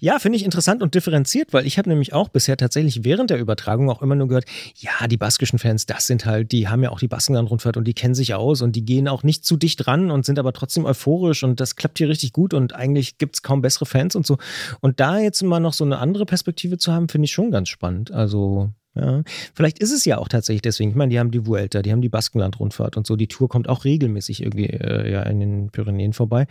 Ja, 0.00 0.18
finde 0.18 0.36
ich 0.36 0.44
interessant 0.44 0.82
und 0.82 0.94
differenziert, 0.94 1.54
weil 1.54 1.66
ich 1.66 1.78
habe 1.78 1.88
nämlich 1.88 2.12
auch 2.12 2.28
bisher 2.28 2.58
tatsächlich 2.58 3.04
während 3.04 3.30
der 3.30 3.38
Übertragung 3.38 3.88
auch 3.88 4.02
immer 4.02 4.14
nur 4.14 4.28
gehört, 4.28 4.44
ja, 4.76 5.08
die 5.08 5.16
baskischen 5.16 5.58
Fans, 5.58 5.86
das 5.86 6.06
sind 6.06 6.26
halt, 6.26 6.52
die 6.52 6.68
haben 6.68 6.82
ja 6.82 6.90
auch 6.90 6.98
die 6.98 7.08
Baskenland-Rundfahrt 7.08 7.78
und 7.78 7.84
die 7.84 7.94
kennen 7.94 8.14
sich 8.14 8.34
aus 8.34 8.60
und 8.60 8.76
die 8.76 8.84
gehen 8.84 9.08
auch 9.08 9.22
nicht 9.22 9.46
zu 9.46 9.56
dicht 9.56 9.86
ran 9.86 10.10
und 10.10 10.26
sind 10.26 10.38
aber 10.38 10.52
trotzdem 10.52 10.84
euphorisch 10.84 11.42
und 11.42 11.58
das 11.58 11.74
klappt 11.74 11.96
hier 11.96 12.10
richtig 12.10 12.34
gut 12.34 12.52
und 12.52 12.74
eigentlich 12.74 13.16
gibt 13.16 13.36
es 13.36 13.42
kaum 13.42 13.62
bessere 13.62 13.86
Fans 13.86 14.14
und 14.14 14.26
so. 14.26 14.36
Und 14.80 15.00
da 15.00 15.18
jetzt 15.18 15.42
mal 15.42 15.58
noch 15.58 15.72
so 15.72 15.84
eine 15.84 15.98
andere 15.98 16.26
Perspektive 16.26 16.76
zu 16.76 16.92
haben, 16.92 17.08
finde 17.08 17.24
ich 17.24 17.32
schon 17.32 17.50
ganz 17.50 17.70
spannend. 17.70 18.10
Also 18.10 18.70
ja, 18.94 19.22
vielleicht 19.54 19.78
ist 19.78 19.90
es 19.90 20.04
ja 20.04 20.18
auch 20.18 20.28
tatsächlich 20.28 20.62
deswegen. 20.62 20.90
Ich 20.90 20.96
meine, 20.96 21.10
die 21.10 21.18
haben 21.18 21.30
die 21.30 21.46
Vuelta, 21.46 21.80
die 21.80 21.92
haben 21.92 22.02
die 22.02 22.10
Baskenland-Rundfahrt 22.10 22.96
und 22.98 23.06
so. 23.06 23.16
Die 23.16 23.26
Tour 23.26 23.48
kommt 23.48 23.68
auch 23.68 23.84
regelmäßig 23.84 24.42
irgendwie 24.42 24.66
äh, 24.66 25.10
ja, 25.10 25.22
in 25.22 25.40
den 25.40 25.70
Pyrenäen 25.70 26.12
vorbei. 26.12 26.46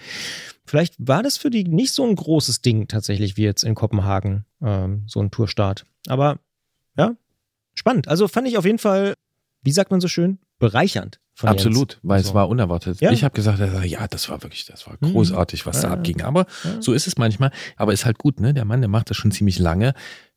Vielleicht 0.66 0.96
war 0.98 1.22
das 1.22 1.38
für 1.38 1.52
die 1.52 1.64
nicht 1.64 1.94
so 1.94 2.04
ein 2.04 2.16
großes 2.16 2.62
Ding 2.62 2.88
tatsächlich 2.88 3.38
wie 3.38 3.44
jetzt 3.44 3.64
in 3.64 3.76
Kopenhagen, 3.76 4.46
ähm, 4.62 5.04
so 5.06 5.20
ein 5.20 5.30
Tourstart. 5.30 5.86
Aber 6.08 6.40
ja, 6.98 7.16
spannend. 7.76 8.08
Also 8.08 8.28
fand 8.28 8.48
ich 8.48 8.58
auf 8.58 8.66
jeden 8.66 8.80
Fall, 8.80 9.14
wie 9.62 9.72
sagt 9.72 9.92
man 9.92 10.02
so 10.02 10.08
schön, 10.08 10.40
bereichernd. 10.58 11.20
Absolut, 11.44 11.94
Jens. 11.94 12.00
weil 12.04 12.24
so. 12.24 12.30
es 12.30 12.36
war 12.36 12.50
unerwartet. 12.50 13.02
Ja. 13.02 13.12
Ich 13.12 13.24
habe 13.24 13.34
gesagt, 13.34 13.60
ja, 13.86 14.08
das 14.08 14.30
war 14.30 14.44
wirklich, 14.44 14.66
das 14.66 14.86
war 14.88 14.98
mhm. 15.00 15.14
großartig, 15.14 15.66
was 15.66 15.78
mhm. 15.78 15.82
da 15.82 15.92
abging. 15.92 16.22
Aber 16.22 16.46
ja. 16.64 16.82
so 16.82 16.94
ist 16.94 17.08
es 17.08 17.18
manchmal. 17.18 17.52
Aber 17.78 17.94
ist 17.94 18.06
halt 18.06 18.18
gut, 18.18 18.40
ne? 18.40 18.54
Der 18.54 18.66
Mann, 18.66 18.82
der 18.82 18.90
macht 18.90 19.10
das 19.10 19.18
schon 19.18 19.32
ziemlich 19.32 19.58
lange 19.58 19.94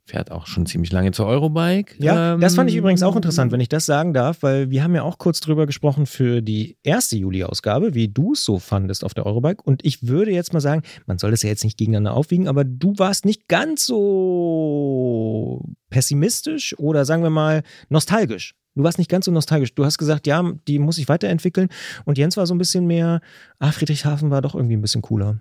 fährt 0.06 0.30
auch 0.30 0.46
schon 0.46 0.66
ziemlich 0.66 0.92
lange 0.92 1.12
zur 1.12 1.26
Eurobike. 1.26 1.94
Ja, 1.98 2.34
ähm, 2.34 2.40
das 2.40 2.54
fand 2.54 2.68
ich 2.68 2.76
übrigens 2.76 3.02
auch 3.02 3.16
interessant, 3.16 3.52
wenn 3.52 3.60
ich 3.60 3.70
das 3.70 3.86
sagen 3.86 4.12
darf, 4.12 4.42
weil 4.42 4.70
wir 4.70 4.84
haben 4.84 4.94
ja 4.94 5.02
auch 5.02 5.16
kurz 5.16 5.40
drüber 5.40 5.66
gesprochen 5.66 6.06
für 6.06 6.42
die 6.42 6.76
erste 6.82 7.16
Juli-Ausgabe, 7.16 7.94
wie 7.94 8.08
du 8.08 8.32
es 8.32 8.44
so 8.44 8.58
fandest 8.58 9.02
auf 9.02 9.14
der 9.14 9.24
Eurobike. 9.24 9.62
Und 9.62 9.84
ich 9.84 10.06
würde 10.06 10.30
jetzt 10.30 10.52
mal 10.52 10.60
sagen, 10.60 10.82
man 11.06 11.18
soll 11.18 11.30
das 11.30 11.42
ja 11.42 11.48
jetzt 11.48 11.64
nicht 11.64 11.78
gegeneinander 11.78 12.14
aufwiegen, 12.14 12.48
aber 12.48 12.64
du 12.64 12.94
warst 12.98 13.24
nicht 13.24 13.48
ganz 13.48 13.86
so 13.86 15.64
pessimistisch 15.88 16.78
oder 16.78 17.04
sagen 17.06 17.22
wir 17.22 17.30
mal 17.30 17.62
nostalgisch. 17.88 18.54
Du 18.74 18.82
warst 18.82 18.98
nicht 18.98 19.10
ganz 19.10 19.24
so 19.24 19.30
nostalgisch. 19.30 19.74
Du 19.74 19.84
hast 19.84 19.98
gesagt, 19.98 20.26
ja, 20.26 20.52
die 20.66 20.80
muss 20.80 20.98
ich 20.98 21.08
weiterentwickeln. 21.08 21.68
Und 22.04 22.18
Jens 22.18 22.36
war 22.36 22.46
so 22.46 22.54
ein 22.54 22.58
bisschen 22.58 22.86
mehr, 22.86 23.20
ah, 23.58 23.70
Friedrichshafen 23.70 24.30
war 24.30 24.42
doch 24.42 24.54
irgendwie 24.54 24.76
ein 24.76 24.82
bisschen 24.82 25.00
cooler 25.00 25.38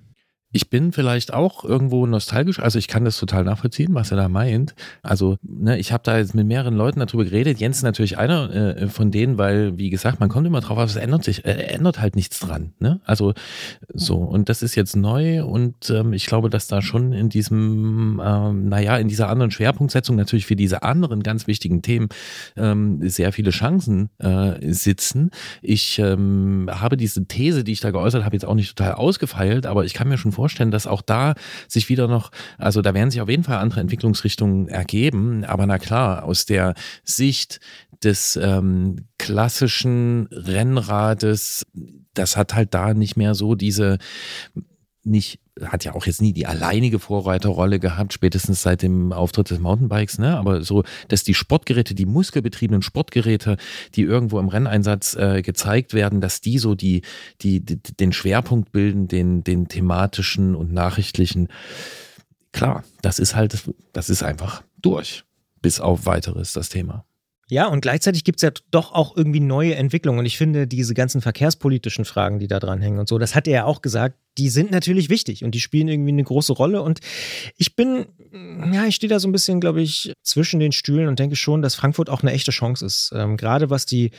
ich 0.53 0.69
bin 0.69 0.91
vielleicht 0.91 1.33
auch 1.33 1.65
irgendwo 1.65 2.05
nostalgisch, 2.05 2.59
also 2.59 2.77
ich 2.77 2.87
kann 2.87 3.03
das 3.03 3.17
total 3.17 3.43
nachvollziehen, 3.43 3.95
was 3.95 4.11
er 4.11 4.17
da 4.17 4.29
meint. 4.29 4.75
Also, 5.01 5.37
ne, 5.41 5.79
ich 5.79 5.91
habe 5.91 6.03
da 6.05 6.17
jetzt 6.19 6.35
mit 6.35 6.45
mehreren 6.45 6.75
Leuten 6.75 6.99
darüber 6.99 7.25
geredet. 7.25 7.59
Jens 7.59 7.77
ist 7.77 7.83
natürlich 7.83 8.19
einer 8.19 8.53
äh, 8.53 8.87
von 8.87 9.09
denen, 9.09 9.39
weil, 9.39 9.79
wie 9.79 9.89
gesagt, 9.89 10.19
man 10.19 10.29
kommt 10.29 10.45
immer 10.45 10.61
drauf, 10.61 10.77
aber 10.77 10.85
es 10.85 10.95
ändert 10.95 11.23
sich, 11.23 11.43
äh, 11.43 11.53
ändert 11.53 11.99
halt 11.99 12.15
nichts 12.15 12.39
dran. 12.39 12.73
Ne? 12.79 13.01
Also 13.03 13.33
so, 13.91 14.17
und 14.17 14.47
das 14.47 14.61
ist 14.61 14.75
jetzt 14.75 14.95
neu 14.95 15.43
und 15.43 15.89
ähm, 15.89 16.13
ich 16.13 16.27
glaube, 16.27 16.51
dass 16.51 16.67
da 16.67 16.83
schon 16.83 17.13
in 17.13 17.29
diesem, 17.29 18.21
ähm, 18.23 18.69
naja, 18.69 18.97
in 18.97 19.07
dieser 19.07 19.29
anderen 19.29 19.49
Schwerpunktsetzung 19.49 20.15
natürlich 20.15 20.45
für 20.45 20.55
diese 20.55 20.83
anderen 20.83 21.23
ganz 21.23 21.47
wichtigen 21.47 21.81
Themen 21.81 22.09
ähm, 22.57 22.99
sehr 23.09 23.33
viele 23.33 23.49
Chancen 23.49 24.11
äh, 24.19 24.71
sitzen. 24.71 25.31
Ich 25.63 25.97
ähm, 25.97 26.69
habe 26.69 26.95
diese 26.95 27.25
These, 27.25 27.63
die 27.63 27.71
ich 27.71 27.79
da 27.79 27.89
geäußert 27.89 28.23
habe, 28.23 28.35
jetzt 28.35 28.45
auch 28.45 28.53
nicht 28.53 28.77
total 28.77 28.93
ausgefeilt, 28.93 29.65
aber 29.65 29.83
ich 29.85 29.95
kann 29.95 30.07
mir 30.07 30.19
schon 30.19 30.31
vorstellen, 30.31 30.42
vorstellen, 30.43 30.71
dass 30.71 30.87
auch 30.87 31.01
da 31.01 31.35
sich 31.69 31.87
wieder 31.87 32.09
noch, 32.09 32.31
also 32.57 32.81
da 32.81 32.93
werden 32.93 33.11
sich 33.11 33.21
auf 33.21 33.29
jeden 33.29 33.45
Fall 33.45 33.59
andere 33.59 33.79
Entwicklungsrichtungen 33.79 34.67
ergeben. 34.67 35.45
Aber 35.45 35.65
na 35.65 35.79
klar, 35.79 36.25
aus 36.25 36.45
der 36.45 36.73
Sicht 37.05 37.61
des 38.03 38.35
ähm, 38.35 39.07
klassischen 39.17 40.27
Rennrades, 40.31 41.65
das 42.13 42.35
hat 42.35 42.53
halt 42.53 42.73
da 42.73 42.93
nicht 42.93 43.15
mehr 43.15 43.35
so 43.35 43.55
diese 43.55 43.99
nicht, 45.05 45.39
hat 45.61 45.85
ja 45.85 45.93
auch 45.93 46.05
jetzt 46.05 46.21
nie 46.21 46.33
die 46.33 46.47
alleinige 46.47 46.99
Vorreiterrolle 46.99 47.79
gehabt, 47.79 48.13
spätestens 48.13 48.61
seit 48.61 48.81
dem 48.81 49.11
Auftritt 49.11 49.49
des 49.49 49.59
Mountainbikes, 49.59 50.17
ne? 50.17 50.37
Aber 50.37 50.63
so, 50.63 50.83
dass 51.09 51.23
die 51.23 51.33
Sportgeräte, 51.33 51.93
die 51.93 52.05
muskelbetriebenen 52.05 52.81
Sportgeräte, 52.81 53.57
die 53.95 54.01
irgendwo 54.01 54.39
im 54.39 54.47
Renneinsatz 54.47 55.15
äh, 55.15 55.41
gezeigt 55.41 55.93
werden, 55.93 56.21
dass 56.21 56.41
die 56.41 56.57
so 56.57 56.75
die, 56.75 57.01
die, 57.41 57.59
die, 57.59 57.77
den 57.77 58.13
Schwerpunkt 58.13 58.71
bilden, 58.71 59.07
den, 59.07 59.43
den 59.43 59.67
thematischen 59.67 60.55
und 60.55 60.71
nachrichtlichen. 60.71 61.49
Klar, 62.51 62.83
das 63.01 63.19
ist 63.19 63.35
halt, 63.35 63.63
das 63.91 64.09
ist 64.09 64.23
einfach 64.23 64.63
durch. 64.81 65.23
Bis 65.61 65.79
auf 65.79 66.05
weiteres 66.05 66.53
das 66.53 66.69
Thema. 66.69 67.05
Ja, 67.53 67.67
und 67.67 67.81
gleichzeitig 67.81 68.23
gibt 68.23 68.37
es 68.37 68.41
ja 68.41 68.49
doch 68.71 68.93
auch 68.93 69.15
irgendwie 69.15 69.39
neue 69.39 69.75
Entwicklungen. 69.75 70.17
Und 70.17 70.25
ich 70.25 70.39
finde, 70.39 70.65
diese 70.65 70.95
ganzen 70.95 71.21
verkehrspolitischen 71.21 72.03
Fragen, 72.03 72.39
die 72.39 72.47
da 72.47 72.59
dran 72.59 72.81
hängen 72.81 72.97
und 72.97 73.07
so, 73.07 73.19
das 73.19 73.35
hat 73.35 73.47
er 73.47 73.53
ja 73.53 73.65
auch 73.65 73.83
gesagt, 73.83 74.17
die 74.39 74.49
sind 74.49 74.71
natürlich 74.71 75.09
wichtig 75.09 75.43
und 75.43 75.51
die 75.51 75.59
spielen 75.59 75.87
irgendwie 75.87 76.13
eine 76.13 76.23
große 76.23 76.51
Rolle. 76.51 76.81
Und 76.81 76.99
ich 77.55 77.75
bin, 77.75 78.07
ja, 78.73 78.85
ich 78.87 78.95
stehe 78.95 79.07
da 79.07 79.19
so 79.19 79.27
ein 79.27 79.31
bisschen, 79.31 79.59
glaube 79.59 79.83
ich, 79.83 80.13
zwischen 80.23 80.59
den 80.59 80.71
Stühlen 80.71 81.07
und 81.07 81.19
denke 81.19 81.35
schon, 81.35 81.61
dass 81.61 81.75
Frankfurt 81.75 82.09
auch 82.09 82.23
eine 82.23 82.31
echte 82.31 82.49
Chance 82.49 82.87
ist. 82.87 83.11
Ähm, 83.13 83.37
gerade 83.37 83.69
was 83.69 83.85
die 83.85 84.09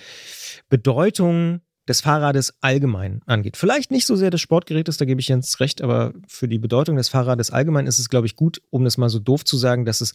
Bedeutung 0.68 1.60
des 1.88 2.02
Fahrrades 2.02 2.54
allgemein 2.60 3.20
angeht. 3.26 3.56
Vielleicht 3.56 3.90
nicht 3.90 4.06
so 4.06 4.14
sehr 4.14 4.30
des 4.30 4.40
Sportgerätes, 4.40 4.96
da 4.96 5.04
gebe 5.06 5.20
ich 5.20 5.28
Jens 5.28 5.58
recht, 5.58 5.82
aber 5.82 6.14
für 6.28 6.46
die 6.46 6.58
Bedeutung 6.58 6.96
des 6.96 7.08
Fahrrades 7.08 7.50
allgemein 7.50 7.88
ist 7.88 7.98
es, 7.98 8.08
glaube 8.08 8.26
ich, 8.28 8.36
gut, 8.36 8.62
um 8.70 8.84
das 8.84 8.96
mal 8.96 9.08
so 9.08 9.18
doof 9.18 9.44
zu 9.44 9.56
sagen, 9.56 9.84
dass 9.84 10.00
es 10.00 10.14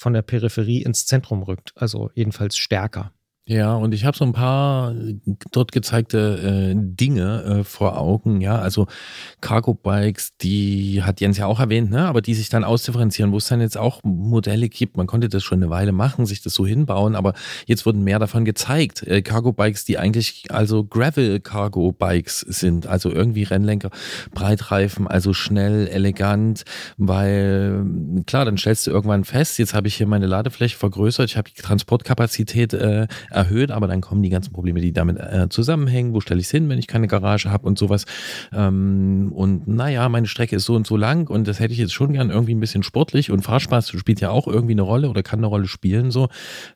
von 0.00 0.14
der 0.14 0.22
Peripherie 0.22 0.82
ins 0.82 1.04
Zentrum 1.04 1.42
rückt. 1.42 1.72
Also 1.76 2.10
jedenfalls 2.14 2.56
stärker. 2.56 3.12
Ja, 3.48 3.74
und 3.74 3.94
ich 3.94 4.04
habe 4.04 4.16
so 4.16 4.24
ein 4.24 4.32
paar 4.32 4.92
äh, 4.94 5.16
dort 5.50 5.72
gezeigte 5.72 6.72
äh, 6.72 6.74
Dinge 6.76 7.42
äh, 7.42 7.64
vor 7.64 7.98
Augen, 7.98 8.40
ja, 8.40 8.56
also 8.58 8.86
Cargo-Bikes, 9.40 10.36
die 10.36 11.02
hat 11.02 11.20
Jens 11.20 11.36
ja 11.36 11.46
auch 11.46 11.58
erwähnt, 11.58 11.90
ne, 11.90 12.06
aber 12.06 12.20
die 12.22 12.34
sich 12.34 12.48
dann 12.48 12.62
ausdifferenzieren, 12.62 13.32
wo 13.32 13.38
es 13.38 13.48
dann 13.48 13.60
jetzt 13.60 13.76
auch 13.76 14.00
Modelle 14.04 14.68
gibt. 14.68 14.96
Man 14.96 15.08
konnte 15.08 15.28
das 15.28 15.42
schon 15.42 15.58
eine 15.60 15.70
Weile 15.70 15.90
machen, 15.90 16.26
sich 16.26 16.42
das 16.42 16.54
so 16.54 16.64
hinbauen, 16.64 17.16
aber 17.16 17.32
jetzt 17.66 17.86
wurden 17.86 18.04
mehr 18.04 18.20
davon 18.20 18.44
gezeigt. 18.44 19.02
Äh, 19.02 19.22
Cargo-Bikes, 19.22 19.84
die 19.84 19.98
eigentlich 19.98 20.44
also 20.50 20.84
Gravel-Cargo-Bikes 20.84 22.40
sind, 22.40 22.86
also 22.86 23.10
irgendwie 23.10 23.42
Rennlenker, 23.42 23.90
Breitreifen, 24.32 25.08
also 25.08 25.32
schnell, 25.32 25.88
elegant, 25.88 26.62
weil 26.98 27.84
klar, 28.26 28.44
dann 28.44 28.58
stellst 28.58 28.86
du 28.86 28.92
irgendwann 28.92 29.24
fest, 29.24 29.58
jetzt 29.58 29.74
habe 29.74 29.88
ich 29.88 29.96
hier 29.96 30.06
meine 30.06 30.26
Ladefläche 30.26 30.76
vergrößert, 30.76 31.30
ich 31.30 31.36
habe 31.36 31.50
die 31.50 31.60
Transportkapazität 31.60 32.74
äh, 32.74 33.08
erhöht, 33.30 33.70
aber 33.70 33.86
dann 33.86 34.00
kommen 34.00 34.22
die 34.22 34.28
ganzen 34.28 34.52
Probleme, 34.52 34.80
die 34.80 34.92
damit 34.92 35.18
äh, 35.18 35.48
zusammenhängen. 35.48 36.14
Wo 36.14 36.20
stelle 36.20 36.40
ich 36.40 36.46
es 36.46 36.50
hin, 36.50 36.68
wenn 36.68 36.78
ich 36.78 36.86
keine 36.86 37.06
Garage 37.06 37.50
habe 37.50 37.66
und 37.66 37.78
sowas. 37.78 38.04
Ähm, 38.52 39.32
und 39.34 39.68
naja, 39.68 40.08
meine 40.08 40.26
Strecke 40.26 40.56
ist 40.56 40.64
so 40.64 40.74
und 40.74 40.86
so 40.86 40.96
lang 40.96 41.28
und 41.28 41.46
das 41.46 41.60
hätte 41.60 41.72
ich 41.72 41.78
jetzt 41.78 41.92
schon 41.92 42.12
gern 42.12 42.30
irgendwie 42.30 42.54
ein 42.54 42.60
bisschen 42.60 42.82
sportlich 42.82 43.30
und 43.30 43.42
Fahrspaß 43.42 43.90
spielt 43.90 44.20
ja 44.20 44.30
auch 44.30 44.46
irgendwie 44.46 44.72
eine 44.72 44.82
Rolle 44.82 45.08
oder 45.08 45.22
kann 45.22 45.40
eine 45.40 45.46
Rolle 45.46 45.66
spielen. 45.66 46.10
So, 46.10 46.28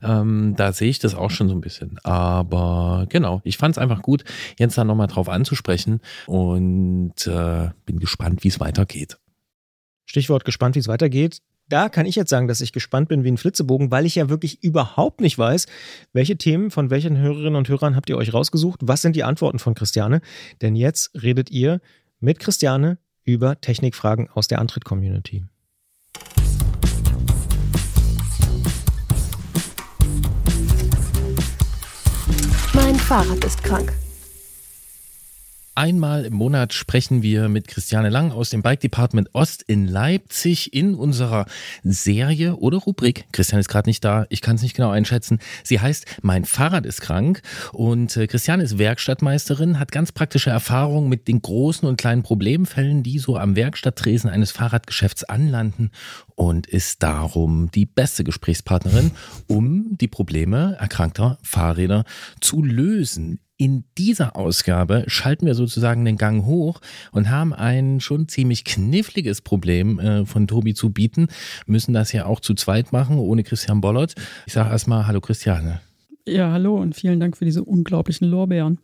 ähm, 0.02 0.54
da 0.56 0.72
sehe 0.72 0.90
ich 0.90 0.98
das 0.98 1.14
auch 1.14 1.30
schon 1.30 1.48
so 1.48 1.54
ein 1.54 1.60
bisschen. 1.60 1.98
Aber 2.02 3.06
genau, 3.08 3.40
ich 3.44 3.58
fand 3.58 3.76
es 3.76 3.78
einfach 3.78 4.02
gut, 4.02 4.24
jetzt 4.58 4.78
da 4.78 4.84
nochmal 4.84 5.06
drauf 5.06 5.28
anzusprechen 5.28 6.00
und 6.26 7.26
äh, 7.26 7.70
bin 7.86 7.98
gespannt, 7.98 8.44
wie 8.44 8.48
es 8.48 8.60
weitergeht. 8.60 9.18
Stichwort 10.06 10.44
gespannt, 10.44 10.74
wie 10.76 10.80
es 10.80 10.88
weitergeht 10.88 11.40
da 11.68 11.88
kann 11.88 12.06
ich 12.06 12.14
jetzt 12.14 12.30
sagen, 12.30 12.48
dass 12.48 12.60
ich 12.60 12.72
gespannt 12.72 13.08
bin 13.08 13.24
wie 13.24 13.30
ein 13.30 13.38
Flitzebogen, 13.38 13.90
weil 13.90 14.06
ich 14.06 14.14
ja 14.14 14.28
wirklich 14.28 14.62
überhaupt 14.62 15.20
nicht 15.20 15.38
weiß, 15.38 15.66
welche 16.12 16.36
Themen 16.36 16.70
von 16.70 16.90
welchen 16.90 17.16
Hörerinnen 17.16 17.56
und 17.56 17.68
Hörern 17.68 17.96
habt 17.96 18.10
ihr 18.10 18.16
euch 18.16 18.34
rausgesucht? 18.34 18.80
Was 18.82 19.02
sind 19.02 19.16
die 19.16 19.24
Antworten 19.24 19.58
von 19.58 19.74
Christiane? 19.74 20.20
Denn 20.60 20.76
jetzt 20.76 21.10
redet 21.22 21.50
ihr 21.50 21.80
mit 22.20 22.38
Christiane 22.38 22.98
über 23.24 23.60
Technikfragen 23.60 24.28
aus 24.28 24.48
der 24.48 24.58
Antritt-Community. 24.58 25.44
Mein 32.74 32.96
Fahrrad 32.96 33.42
ist 33.44 33.62
krank. 33.62 33.92
Einmal 35.76 36.24
im 36.24 36.34
Monat 36.34 36.72
sprechen 36.72 37.22
wir 37.22 37.48
mit 37.48 37.66
Christiane 37.66 38.08
Lang 38.08 38.30
aus 38.30 38.50
dem 38.50 38.62
Bike 38.62 38.78
Department 38.78 39.30
Ost 39.32 39.60
in 39.62 39.88
Leipzig 39.88 40.72
in 40.72 40.94
unserer 40.94 41.46
Serie 41.82 42.54
oder 42.54 42.78
Rubrik. 42.78 43.24
Christiane 43.32 43.58
ist 43.58 43.68
gerade 43.68 43.88
nicht 43.88 44.04
da, 44.04 44.24
ich 44.28 44.40
kann 44.40 44.54
es 44.54 44.62
nicht 44.62 44.76
genau 44.76 44.90
einschätzen. 44.90 45.40
Sie 45.64 45.80
heißt 45.80 46.06
Mein 46.22 46.44
Fahrrad 46.44 46.86
ist 46.86 47.00
krank 47.00 47.42
und 47.72 48.16
äh, 48.16 48.28
Christiane 48.28 48.62
ist 48.62 48.78
Werkstattmeisterin, 48.78 49.80
hat 49.80 49.90
ganz 49.90 50.12
praktische 50.12 50.50
Erfahrungen 50.50 51.08
mit 51.08 51.26
den 51.26 51.42
großen 51.42 51.88
und 51.88 51.96
kleinen 51.96 52.22
Problemfällen, 52.22 53.02
die 53.02 53.18
so 53.18 53.36
am 53.36 53.56
Werkstatttresen 53.56 54.30
eines 54.30 54.52
Fahrradgeschäfts 54.52 55.24
anlanden 55.24 55.90
und 56.34 56.66
ist 56.66 57.02
darum 57.02 57.70
die 57.74 57.86
beste 57.86 58.24
Gesprächspartnerin, 58.24 59.12
um 59.46 59.96
die 59.98 60.08
Probleme 60.08 60.76
erkrankter 60.78 61.38
Fahrräder 61.42 62.04
zu 62.40 62.62
lösen. 62.62 63.40
In 63.56 63.84
dieser 63.96 64.34
Ausgabe 64.34 65.04
schalten 65.06 65.46
wir 65.46 65.54
sozusagen 65.54 66.04
den 66.04 66.16
Gang 66.16 66.44
hoch 66.44 66.80
und 67.12 67.30
haben 67.30 67.52
ein 67.52 68.00
schon 68.00 68.26
ziemlich 68.26 68.64
kniffliges 68.64 69.42
Problem 69.42 70.00
äh, 70.00 70.26
von 70.26 70.48
Tobi 70.48 70.74
zu 70.74 70.90
bieten, 70.90 71.28
müssen 71.66 71.94
das 71.94 72.12
ja 72.12 72.26
auch 72.26 72.40
zu 72.40 72.54
zweit 72.54 72.92
machen, 72.92 73.16
ohne 73.18 73.44
Christian 73.44 73.80
Bollert. 73.80 74.14
Ich 74.46 74.54
sage 74.54 74.70
erstmal 74.70 75.06
Hallo 75.06 75.20
Christiane. 75.20 75.80
Ja, 76.26 76.50
hallo 76.50 76.80
und 76.80 76.96
vielen 76.96 77.20
Dank 77.20 77.36
für 77.36 77.44
diese 77.44 77.62
unglaublichen 77.62 78.26
Lorbeeren. 78.26 78.78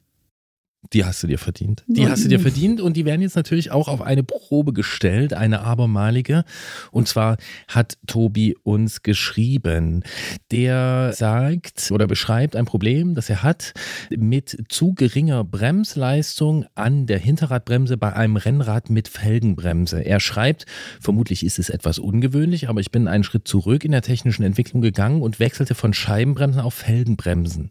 Die 0.92 1.04
hast 1.04 1.22
du 1.22 1.26
dir 1.26 1.38
verdient. 1.38 1.84
Die 1.86 2.08
hast 2.08 2.24
du 2.24 2.28
dir 2.28 2.40
verdient 2.40 2.80
und 2.80 2.96
die 2.96 3.04
werden 3.04 3.20
jetzt 3.20 3.36
natürlich 3.36 3.70
auch 3.70 3.86
auf 3.86 4.00
eine 4.00 4.22
Probe 4.24 4.72
gestellt, 4.72 5.34
eine 5.34 5.60
abermalige. 5.60 6.44
Und 6.90 7.06
zwar 7.06 7.36
hat 7.68 7.98
Tobi 8.06 8.56
uns 8.62 9.02
geschrieben. 9.02 10.02
Der 10.50 11.12
sagt 11.12 11.90
oder 11.92 12.06
beschreibt 12.06 12.56
ein 12.56 12.64
Problem, 12.64 13.14
das 13.14 13.28
er 13.28 13.42
hat 13.42 13.72
mit 14.10 14.64
zu 14.68 14.94
geringer 14.94 15.44
Bremsleistung 15.44 16.64
an 16.74 17.06
der 17.06 17.18
Hinterradbremse 17.18 17.98
bei 17.98 18.14
einem 18.14 18.36
Rennrad 18.36 18.88
mit 18.90 19.06
Felgenbremse. 19.06 20.00
Er 20.00 20.18
schreibt, 20.18 20.64
vermutlich 20.98 21.44
ist 21.44 21.58
es 21.58 21.68
etwas 21.68 21.98
ungewöhnlich, 21.98 22.68
aber 22.68 22.80
ich 22.80 22.90
bin 22.90 23.06
einen 23.06 23.22
Schritt 23.22 23.46
zurück 23.46 23.84
in 23.84 23.92
der 23.92 24.02
technischen 24.02 24.44
Entwicklung 24.44 24.80
gegangen 24.80 25.20
und 25.20 25.40
wechselte 25.40 25.74
von 25.74 25.92
Scheibenbremsen 25.92 26.60
auf 26.60 26.74
Felgenbremsen. 26.74 27.70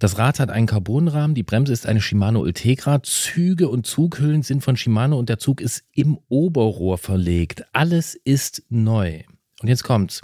Das 0.00 0.16
Rad 0.16 0.38
hat 0.38 0.50
einen 0.50 0.68
Carbonrahmen, 0.68 1.34
die 1.34 1.42
Bremse 1.42 1.72
ist 1.72 1.84
eine 1.84 2.00
Shimano 2.00 2.40
Ultegra, 2.40 3.02
Züge 3.02 3.68
und 3.68 3.84
Zughüllen 3.84 4.42
sind 4.42 4.62
von 4.62 4.76
Shimano 4.76 5.18
und 5.18 5.28
der 5.28 5.40
Zug 5.40 5.60
ist 5.60 5.82
im 5.92 6.18
Oberrohr 6.28 6.98
verlegt. 6.98 7.64
Alles 7.72 8.14
ist 8.14 8.62
neu. 8.68 9.24
Und 9.60 9.66
jetzt 9.66 9.82
kommt's. 9.82 10.20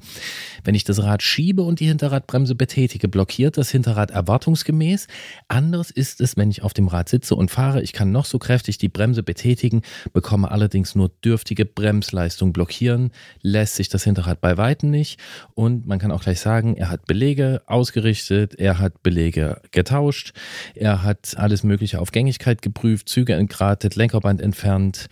Wenn 0.62 0.76
ich 0.76 0.84
das 0.84 1.02
Rad 1.02 1.20
schiebe 1.20 1.62
und 1.62 1.80
die 1.80 1.88
Hinterradbremse 1.88 2.54
betätige, 2.54 3.08
blockiert 3.08 3.58
das 3.58 3.68
Hinterrad 3.68 4.12
erwartungsgemäß. 4.12 5.08
Anderes 5.48 5.90
ist 5.90 6.20
es, 6.20 6.36
wenn 6.36 6.52
ich 6.52 6.62
auf 6.62 6.72
dem 6.72 6.86
Rad 6.86 7.08
sitze 7.08 7.34
und 7.34 7.50
fahre. 7.50 7.82
Ich 7.82 7.92
kann 7.92 8.12
noch 8.12 8.26
so 8.26 8.38
kräftig 8.38 8.78
die 8.78 8.88
Bremse 8.88 9.24
betätigen, 9.24 9.82
bekomme 10.12 10.52
allerdings 10.52 10.94
nur 10.94 11.08
dürftige 11.24 11.64
Bremsleistung. 11.64 12.52
Blockieren 12.52 13.10
lässt 13.42 13.74
sich 13.74 13.88
das 13.88 14.04
Hinterrad 14.04 14.40
bei 14.40 14.56
Weitem 14.56 14.90
nicht. 14.90 15.18
Und 15.54 15.84
man 15.84 15.98
kann 15.98 16.12
auch 16.12 16.22
gleich 16.22 16.38
sagen, 16.38 16.76
er 16.76 16.88
hat 16.88 17.06
Belege 17.06 17.62
ausgerichtet, 17.66 18.54
er 18.54 18.78
hat 18.78 19.02
Belege 19.02 19.60
getauscht, 19.72 20.32
er 20.76 21.02
hat 21.02 21.36
alles 21.36 21.64
Mögliche 21.64 22.00
auf 22.00 22.12
Gängigkeit 22.12 22.62
geprüft, 22.62 23.08
Züge 23.08 23.34
entgratet, 23.34 23.96
Lenkerband 23.96 24.40
entfernt. 24.40 25.08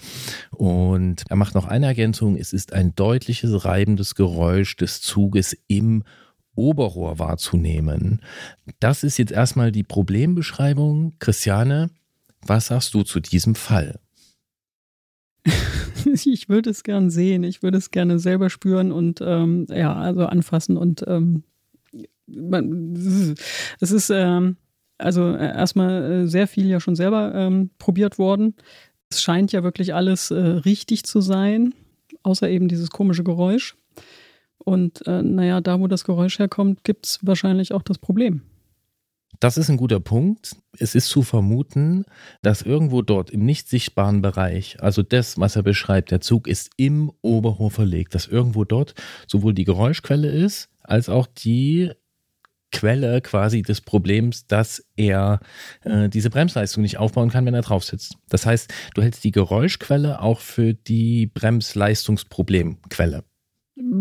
Und 0.52 1.24
er 1.28 1.34
macht 1.34 1.56
noch 1.56 1.66
eine 1.66 1.86
Ergänzung. 1.86 2.36
Es 2.36 2.52
ist 2.52 2.72
ein 2.72 2.94
deutliches 2.94 3.64
reibendes 3.64 4.11
Geräusch 4.14 4.76
des 4.76 5.00
Zuges 5.00 5.56
im 5.68 6.04
Oberrohr 6.54 7.18
wahrzunehmen. 7.18 8.20
Das 8.80 9.04
ist 9.04 9.18
jetzt 9.18 9.32
erstmal 9.32 9.72
die 9.72 9.84
Problembeschreibung. 9.84 11.14
Christiane, 11.18 11.90
was 12.42 12.66
sagst 12.66 12.94
du 12.94 13.02
zu 13.02 13.20
diesem 13.20 13.54
Fall? 13.54 13.98
ich 16.04 16.48
würde 16.48 16.70
es 16.70 16.82
gern 16.82 17.10
sehen, 17.10 17.44
ich 17.44 17.62
würde 17.62 17.78
es 17.78 17.90
gerne 17.90 18.18
selber 18.18 18.50
spüren 18.50 18.92
und 18.92 19.20
ähm, 19.22 19.66
ja, 19.70 19.94
also 19.94 20.26
anfassen 20.26 20.76
und 20.76 21.04
ähm, 21.06 21.42
es 23.80 23.90
ist 23.90 24.10
ähm, 24.10 24.56
also 24.98 25.34
erstmal 25.36 26.02
äh, 26.02 26.28
sehr 26.28 26.46
viel 26.46 26.68
ja 26.68 26.80
schon 26.80 26.96
selber 26.96 27.34
ähm, 27.34 27.70
probiert 27.78 28.18
worden. 28.18 28.54
Es 29.10 29.22
scheint 29.22 29.52
ja 29.52 29.62
wirklich 29.62 29.94
alles 29.94 30.30
äh, 30.30 30.38
richtig 30.38 31.04
zu 31.04 31.20
sein, 31.20 31.74
außer 32.22 32.48
eben 32.48 32.68
dieses 32.68 32.90
komische 32.90 33.24
Geräusch. 33.24 33.76
Und 34.64 35.06
äh, 35.06 35.22
naja, 35.22 35.60
da 35.60 35.80
wo 35.80 35.86
das 35.86 36.04
Geräusch 36.04 36.38
herkommt, 36.38 36.84
gibt 36.84 37.06
es 37.06 37.18
wahrscheinlich 37.22 37.72
auch 37.72 37.82
das 37.82 37.98
Problem. 37.98 38.42
Das 39.40 39.56
ist 39.56 39.68
ein 39.68 39.76
guter 39.76 39.98
Punkt. 39.98 40.56
Es 40.78 40.94
ist 40.94 41.08
zu 41.08 41.22
vermuten, 41.22 42.04
dass 42.42 42.62
irgendwo 42.62 43.02
dort 43.02 43.30
im 43.30 43.44
nicht 43.44 43.68
sichtbaren 43.68 44.22
Bereich, 44.22 44.80
also 44.80 45.02
das, 45.02 45.38
was 45.38 45.56
er 45.56 45.64
beschreibt, 45.64 46.12
der 46.12 46.20
Zug 46.20 46.46
ist 46.46 46.70
im 46.76 47.10
Oberrohr 47.22 47.70
verlegt, 47.70 48.14
dass 48.14 48.28
irgendwo 48.28 48.64
dort 48.64 48.94
sowohl 49.26 49.52
die 49.52 49.64
Geräuschquelle 49.64 50.28
ist, 50.30 50.68
als 50.82 51.08
auch 51.08 51.26
die 51.26 51.90
Quelle 52.70 53.20
quasi 53.20 53.62
des 53.62 53.80
Problems, 53.80 54.46
dass 54.46 54.86
er 54.96 55.40
äh, 55.82 56.08
diese 56.08 56.30
Bremsleistung 56.30 56.82
nicht 56.82 56.98
aufbauen 56.98 57.30
kann, 57.30 57.44
wenn 57.44 57.54
er 57.54 57.62
drauf 57.62 57.84
sitzt. 57.84 58.16
Das 58.28 58.46
heißt, 58.46 58.72
du 58.94 59.02
hältst 59.02 59.24
die 59.24 59.32
Geräuschquelle 59.32 60.20
auch 60.20 60.40
für 60.40 60.72
die 60.72 61.26
Bremsleistungsproblemquelle. 61.26 63.24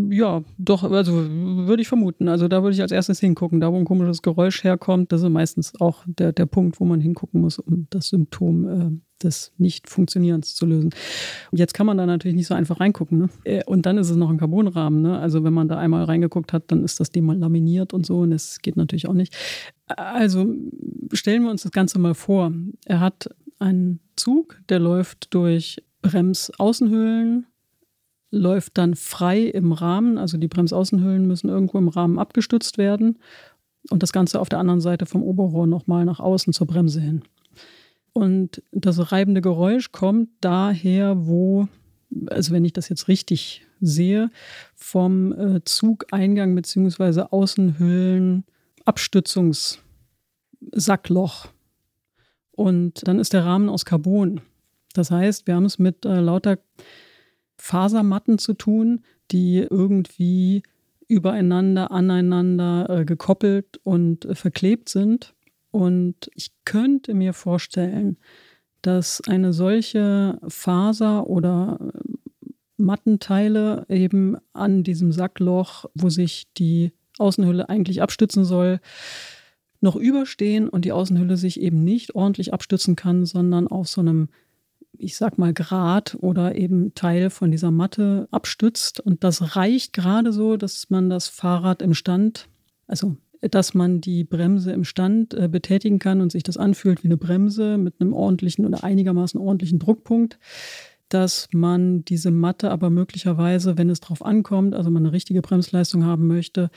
Ja, 0.10 0.44
doch, 0.58 0.84
also 0.84 1.14
würde 1.14 1.82
ich 1.82 1.88
vermuten. 1.88 2.28
Also 2.28 2.48
da 2.48 2.62
würde 2.62 2.76
ich 2.76 2.82
als 2.82 2.92
erstes 2.92 3.20
hingucken. 3.20 3.60
Da, 3.60 3.72
wo 3.72 3.78
ein 3.78 3.86
komisches 3.86 4.22
Geräusch 4.22 4.64
herkommt, 4.64 5.12
das 5.12 5.24
ist 5.24 5.30
meistens 5.30 5.80
auch 5.80 6.04
der, 6.06 6.34
der 6.34 6.46
Punkt, 6.46 6.80
wo 6.80 6.86
man 6.86 7.02
hingucken 7.02 7.42
muss, 7.42 7.58
um 7.58 7.88
das 7.90 8.10
Symptom 8.10 8.68
äh, 8.68 8.92
des 9.24 9.54
Nicht-Funktionierens 9.58 10.56
zu 10.56 10.66
lösen. 10.66 10.92
Jetzt 11.52 11.74
kann 11.74 11.86
man 11.86 11.98
da 11.98 12.06
natürlich 12.06 12.36
nicht 12.36 12.48
so 12.48 12.54
einfach 12.54 12.80
reingucken. 12.80 13.18
Ne? 13.18 13.30
Äh, 13.44 13.64
und 13.66 13.86
dann 13.86 13.98
ist 13.98 14.10
es 14.10 14.18
noch 14.18 14.30
ein 14.30 14.38
Carbonrahmen. 14.38 15.02
Ne? 15.02 15.18
Also 15.18 15.44
wenn 15.44 15.54
man 15.54 15.68
da 15.68 15.78
einmal 15.78 16.04
reingeguckt 16.04 16.54
hat, 16.54 16.72
dann 16.72 16.84
ist 16.84 17.00
das 17.00 17.12
Ding 17.12 17.26
mal 17.26 17.38
laminiert 17.38 17.94
und 17.94 18.06
so 18.06 18.20
und 18.20 18.32
das 18.32 18.60
geht 18.60 18.78
natürlich 18.78 19.08
auch 19.08 19.14
nicht. 19.14 19.36
Also 19.88 20.46
stellen 21.14 21.44
wir 21.44 21.52
uns 21.52 21.64
das 21.64 21.72
Ganze 21.72 21.98
mal 21.98 22.14
vor. 22.14 22.52
Er 22.86 23.00
hat 23.00 23.30
einen 23.60 24.00
Zug, 24.16 24.60
der 24.70 24.80
läuft 24.80 25.34
durch 25.34 25.84
Bremsaußenhöhlen, 26.02 27.46
läuft 28.32 28.78
dann 28.78 28.96
frei 28.96 29.42
im 29.42 29.74
Rahmen. 29.74 30.18
Also 30.18 30.38
die 30.38 30.48
Bremsaußenhüllen 30.48 31.28
müssen 31.28 31.50
irgendwo 31.50 31.78
im 31.78 31.90
Rahmen 31.90 32.18
abgestützt 32.18 32.78
werden. 32.78 33.20
Und 33.90 34.04
das 34.04 34.14
Ganze 34.14 34.40
auf 34.40 34.50
der 34.50 34.60
anderen 34.60 34.82
Seite 34.82 35.06
vom 35.06 35.24
Oberrohr 35.24 35.68
nochmal 35.68 36.06
nach 36.06 36.20
außen 36.20 36.54
zur 36.54 36.68
Bremse 36.68 37.02
hin. 37.02 37.24
Und 38.14 38.62
das 38.72 39.12
reibende 39.12 39.42
Geräusch 39.42 39.92
kommt 39.92 40.30
daher, 40.42 41.26
wo, 41.26 41.68
also 42.28 42.54
wenn 42.54 42.66
ich 42.66 42.74
das 42.74 42.90
jetzt 42.90 43.08
richtig 43.08 43.66
sehe, 43.80 44.30
vom 44.76 45.34
äh, 45.34 45.64
Zugeingang 45.64 46.54
bzw. 46.56 47.26
Außenhüllen 47.32 48.44
Abstützungssackloch. 48.86 51.48
Und 52.52 53.08
dann 53.08 53.20
ist 53.20 53.34
der 53.34 53.46
Rahmen 53.46 53.70
aus 53.70 53.86
Carbon. 53.86 54.42
Das 54.94 55.10
heißt, 55.10 55.48
wir 55.48 55.56
haben 55.56 55.66
es 55.66 55.80
mit 55.80 56.06
äh, 56.06 56.20
lauter 56.20 56.60
Fasermatten 57.62 58.40
zu 58.40 58.54
tun, 58.54 59.02
die 59.32 59.60
irgendwie 59.60 60.64
übereinander, 61.08 61.92
aneinander 61.92 62.90
äh, 62.90 63.06
gekoppelt 63.06 63.80
und 63.84 64.26
äh, 64.26 64.34
verklebt 64.34 64.90
sind. 64.90 65.36
Und 65.70 66.32
ich 66.34 66.52
könnte 66.66 67.14
mir 67.14 67.34
vorstellen, 67.34 68.18
dass 68.82 69.22
eine 69.28 69.54
solche 69.54 70.40
Faser 70.48 71.28
oder 71.28 71.78
äh, 71.80 72.52
Mattenteile 72.78 73.86
eben 73.90 74.38
an 74.54 74.84
diesem 74.84 75.12
Sackloch, 75.12 75.86
wo 75.94 76.10
sich 76.10 76.48
die 76.58 76.92
Außenhülle 77.20 77.70
eigentlich 77.70 78.02
abstützen 78.02 78.44
soll, 78.44 78.80
noch 79.82 79.96
überstehen 79.96 80.68
und 80.68 80.84
die 80.84 80.94
Außenhülle 80.94 81.38
sich 81.38 81.62
eben 81.62 81.84
nicht 81.84 82.16
ordentlich 82.16 82.54
abstützen 82.54 82.96
kann, 82.96 83.28
sondern 83.28 83.68
auf 83.68 83.88
so 83.88 84.02
einem 84.02 84.30
ich 84.98 85.18
sag 85.18 85.38
mal, 85.38 85.54
Grad 85.54 86.18
oder 86.20 86.56
eben 86.56 86.94
Teil 86.94 87.30
von 87.30 87.52
dieser 87.52 87.72
Matte 87.72 88.28
abstützt. 88.32 89.00
Und 89.00 89.24
das 89.24 89.56
reicht 89.56 89.94
gerade 89.94 90.32
so, 90.32 90.58
dass 90.58 90.90
man 90.90 91.10
das 91.10 91.28
Fahrrad 91.28 91.82
im 91.82 91.94
Stand, 91.94 92.48
also 92.88 93.18
dass 93.42 93.74
man 93.74 94.02
die 94.02 94.24
Bremse 94.24 94.72
im 94.72 94.84
Stand 94.84 95.34
äh, 95.34 95.48
betätigen 95.48 95.98
kann 95.98 96.22
und 96.22 96.32
sich 96.32 96.44
das 96.44 96.58
anfühlt 96.58 97.04
wie 97.04 97.08
eine 97.08 97.18
Bremse 97.18 97.78
mit 97.78 97.96
einem 98.00 98.14
ordentlichen 98.14 98.66
oder 98.66 98.84
einigermaßen 98.84 99.40
ordentlichen 99.40 99.80
Druckpunkt 99.80 100.38
dass 101.14 101.50
man 101.52 102.06
diese 102.06 102.32
Matte 102.32 102.72
aber 102.72 102.90
möglicherweise, 102.90 103.78
wenn 103.78 103.90
es 103.90 104.00
darauf 104.00 104.24
ankommt, 104.24 104.74
also 104.74 104.90
man 104.90 105.06
eine 105.06 105.14
richtige 105.14 105.42
Bremsleistung 105.42 106.06
haben 106.06 106.28
möchte, 106.28 106.70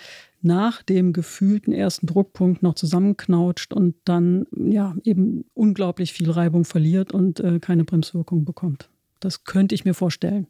nach 0.42 0.82
dem 0.82 1.12
gefühlten 1.12 1.72
ersten 1.72 2.06
Druckpunkt 2.06 2.62
noch 2.62 2.74
zusammenknautscht 2.74 3.72
und 3.72 3.94
dann 4.04 4.46
ja 4.54 4.94
eben 5.04 5.44
unglaublich 5.54 6.12
viel 6.12 6.30
Reibung 6.30 6.64
verliert 6.64 7.12
und 7.12 7.40
äh, 7.40 7.60
keine 7.60 7.84
Bremswirkung 7.84 8.44
bekommt. 8.44 8.88
Das 9.20 9.44
könnte 9.44 9.74
ich 9.74 9.84
mir 9.84 9.94
vorstellen. 9.94 10.48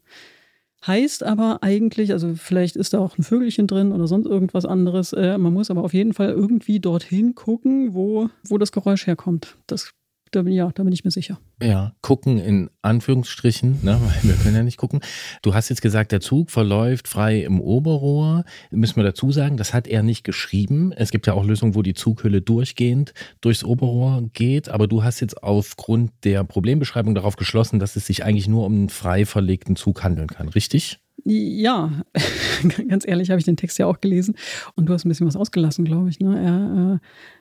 Heißt 0.87 1.23
aber 1.23 1.63
eigentlich, 1.63 2.13
also 2.13 2.35
vielleicht 2.35 2.77
ist 2.77 2.93
da 2.93 2.99
auch 2.99 3.17
ein 3.17 3.23
Vögelchen 3.23 3.67
drin 3.67 3.93
oder 3.93 4.07
sonst 4.07 4.27
irgendwas 4.27 4.67
anderes. 4.67 5.13
Äh, 5.13 5.39
man 5.39 5.53
muss 5.53 5.71
aber 5.71 5.83
auf 5.83 5.95
jeden 5.95 6.13
Fall 6.13 6.31
irgendwie 6.31 6.81
dorthin 6.81 7.35
gucken, 7.35 7.95
wo, 7.95 8.29
wo 8.49 8.59
das 8.59 8.73
Geräusch 8.73 9.07
herkommt. 9.07 9.57
Das 9.67 9.95
da, 10.35 10.43
ja, 10.43 10.71
da 10.75 10.83
bin 10.83 10.93
ich 10.93 11.05
mir 11.05 11.11
sicher. 11.11 11.39
Ja, 11.63 11.95
gucken 12.01 12.39
in 12.39 12.71
Anführungsstrichen, 12.83 13.81
ne, 13.83 14.01
weil 14.05 14.31
wir 14.31 14.35
können 14.37 14.57
ja 14.57 14.63
nicht 14.63 14.77
gucken. 14.77 15.01
Du 15.43 15.55
hast 15.55 15.69
jetzt 15.69 15.83
gesagt, 15.83 16.13
der 16.13 16.21
Zug 16.21 16.51
verläuft 16.51 17.09
frei 17.09 17.43
im 17.43 17.61
Oberrohr. 17.61 18.45
Müssen 18.71 18.97
wir 18.97 19.05
dazu 19.05 19.33
sagen, 19.33 19.57
das 19.57 19.73
hat 19.73 19.87
er 19.87 20.03
nicht 20.03 20.25
geschrieben. 20.25 20.93
Es 20.93 21.11
gibt 21.11 21.27
ja 21.27 21.35
auch 21.35 21.45
Lösungen, 21.45 21.75
wo 21.75 21.83
die 21.83 21.95
Zughülle 21.95 22.43
durchgehend 22.43 23.15
durchs 23.41 23.65
Oberrohr 23.65 24.29
geht. 24.33 24.69
Aber 24.69 24.87
du 24.87 25.05
hast 25.05 25.21
jetzt 25.21 25.43
aufgrund 25.43 26.13
der 26.25 26.45
Problembeschreibung 26.45 27.15
darauf 27.15 27.37
geschlossen, 27.37 27.79
dass 27.79 27.97
es 27.97 28.07
sich 28.07 28.25
eigentlich 28.25 28.49
nur 28.49 28.67
um 28.67 28.75
einen 28.75 28.89
frei 28.89 29.27
verlegten 29.27 29.77
Zug 29.77 30.03
handeln 30.03 30.29
kann, 30.29 30.49
richtig? 30.49 31.01
Ja, 31.25 32.03
ganz 32.89 33.07
ehrlich 33.07 33.31
habe 33.31 33.39
ich 33.39 33.47
den 33.47 33.57
Text 33.57 33.79
ja 33.79 33.87
auch 33.87 34.01
gelesen 34.01 34.35
und 34.75 34.87
du 34.87 34.93
hast 34.93 35.05
ein 35.05 35.09
bisschen 35.09 35.27
was 35.27 35.37
ausgelassen, 35.37 35.85
glaube 35.85 36.11
ich. 36.11 36.21
Ne? 36.21 36.39
Er 36.39 36.95
äh, 36.95 36.99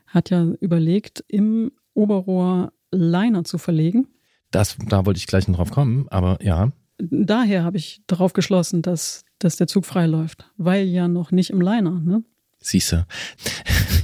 hat 0.07 0.29
ja 0.29 0.45
überlegt, 0.61 1.23
im 1.27 1.71
Oberrohr 1.93 2.71
Liner 2.93 3.43
zu 3.43 3.57
verlegen. 3.57 4.07
Das, 4.51 4.77
da 4.87 5.05
wollte 5.05 5.17
ich 5.17 5.27
gleich 5.27 5.47
noch 5.47 5.57
drauf 5.57 5.71
kommen, 5.71 6.07
aber 6.09 6.37
ja. 6.41 6.71
Daher 6.99 7.63
habe 7.63 7.77
ich 7.77 8.01
darauf 8.07 8.33
geschlossen, 8.33 8.81
dass, 8.81 9.25
dass 9.39 9.55
der 9.55 9.67
Zug 9.67 9.85
frei 9.85 10.05
läuft, 10.05 10.49
weil 10.57 10.85
ja 10.85 11.07
noch 11.07 11.31
nicht 11.31 11.49
im 11.49 11.59
Liner. 11.59 11.99
Ne? 11.99 12.23
Siehste. 12.59 13.07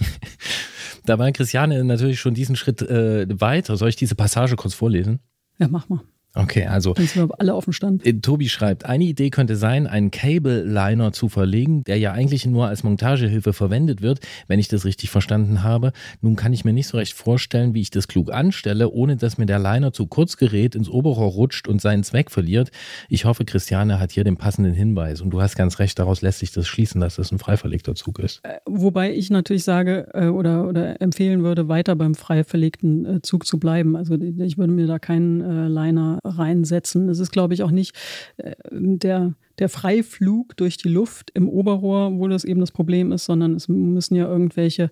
da 1.06 1.20
war 1.20 1.32
Christiane 1.32 1.84
natürlich 1.84 2.20
schon 2.20 2.34
diesen 2.34 2.56
Schritt 2.56 2.82
äh, 2.82 3.28
weiter. 3.40 3.78
Soll 3.78 3.90
ich 3.90 3.96
diese 3.96 4.16
Passage 4.16 4.56
kurz 4.56 4.74
vorlesen? 4.74 5.20
Ja, 5.60 5.68
mach 5.68 5.88
mal. 5.88 6.02
Okay, 6.36 6.66
also. 6.68 6.94
Dann 6.94 7.08
sind 7.08 7.28
wir 7.28 7.40
alle 7.40 7.56
auf 7.56 7.64
dem 7.64 7.74
Stand. 7.74 8.06
Äh, 8.06 8.14
Tobi 8.14 8.50
schreibt, 8.50 8.86
eine 8.86 9.04
Idee 9.04 9.32
könnte 9.32 9.56
sein, 9.56 9.88
einen 9.88 10.12
Cable-Liner 10.12 11.12
zu 11.12 11.28
verlegen, 11.28 11.84
der 11.86 11.98
ja 11.98 12.12
eigentlich 12.12 12.46
nur 12.46 12.68
als 12.68 12.84
Montagehilfe 12.84 13.52
verwendet 13.52 14.04
wird, 14.04 14.20
wenn 14.48 14.60
ich 14.60 14.68
das 14.68 14.86
richtig 14.86 15.10
verstanden 15.10 15.64
habe. 15.64 15.92
Nun 16.22 16.36
kann 16.36 16.54
ich 16.54 16.64
mir 16.66 16.74
nicht 16.74 16.88
so 16.88 16.98
recht 16.98 17.14
vorstellen, 17.14 17.74
wie 17.74 17.82
ich 17.82 17.90
das 17.90 18.08
klug 18.08 18.32
anstelle, 18.32 18.90
ohne 18.92 19.18
dass 19.18 19.40
mir 19.40 19.48
der 19.48 19.58
Liner 19.58 19.92
zu 19.92 20.06
kurz 20.06 20.38
gerät, 20.38 20.76
ins 20.76 20.88
Oberrohr 20.88 21.30
rutscht 21.30 21.68
und 21.68 21.82
seinen 21.82 22.04
Zweck 22.04 22.30
verliert. 22.30 22.70
Ich 23.10 23.26
hoffe, 23.26 23.44
Christiane 23.44 24.00
hat 24.00 24.12
hier 24.12 24.24
den 24.24 24.38
passenden 24.38 24.74
Hinweis. 24.74 25.22
Und 25.22 25.32
du 25.32 25.42
hast 25.42 25.56
ganz 25.56 25.80
recht, 25.80 25.98
daraus 25.98 26.22
lässt 26.22 26.40
sich 26.40 26.52
das 26.52 26.68
schließen, 26.68 27.02
dass 27.02 27.16
das 27.16 27.32
ein 27.32 27.40
frei 27.40 27.58
verlegter 27.58 27.96
Zug 27.96 28.20
ist. 28.20 28.42
Äh, 28.44 28.60
wobei 28.68 29.16
ich 29.16 29.32
natürlich 29.32 29.64
sage 29.64 30.08
äh, 30.14 30.28
oder, 30.28 30.68
oder 30.68 31.02
empfehlen 31.02 31.42
würde, 31.42 31.68
weiter 31.70 31.96
beim 31.96 32.14
frei 32.14 32.44
verlegten 32.44 33.20
Zug 33.24 33.48
zu 33.48 33.60
bleiben. 33.60 33.96
Also 33.96 34.14
ich 34.14 34.60
würde 34.60 34.74
mir 34.74 34.86
da 34.86 35.00
keinen 35.00 35.70
Liner 35.70 36.19
reinsetzen. 36.24 37.10
Es 37.10 37.20
ist, 37.20 37.32
glaube 37.32 37.54
ich, 37.54 37.64
auch 37.64 37.72
nicht 37.72 37.96
äh, 38.38 38.56
der, 38.72 39.34
der 39.60 39.70
Freiflug 39.70 40.56
durch 40.58 40.78
die 40.78 40.90
Luft 40.90 41.32
im 41.34 41.50
Oberrohr, 41.50 42.18
wo 42.18 42.28
das 42.28 42.44
eben 42.44 42.60
das 42.60 42.72
Problem 42.72 43.12
ist, 43.12 43.26
sondern 43.26 43.56
es 43.56 43.68
müssen 43.68 44.16
ja 44.16 44.26
irgendwelche 44.26 44.92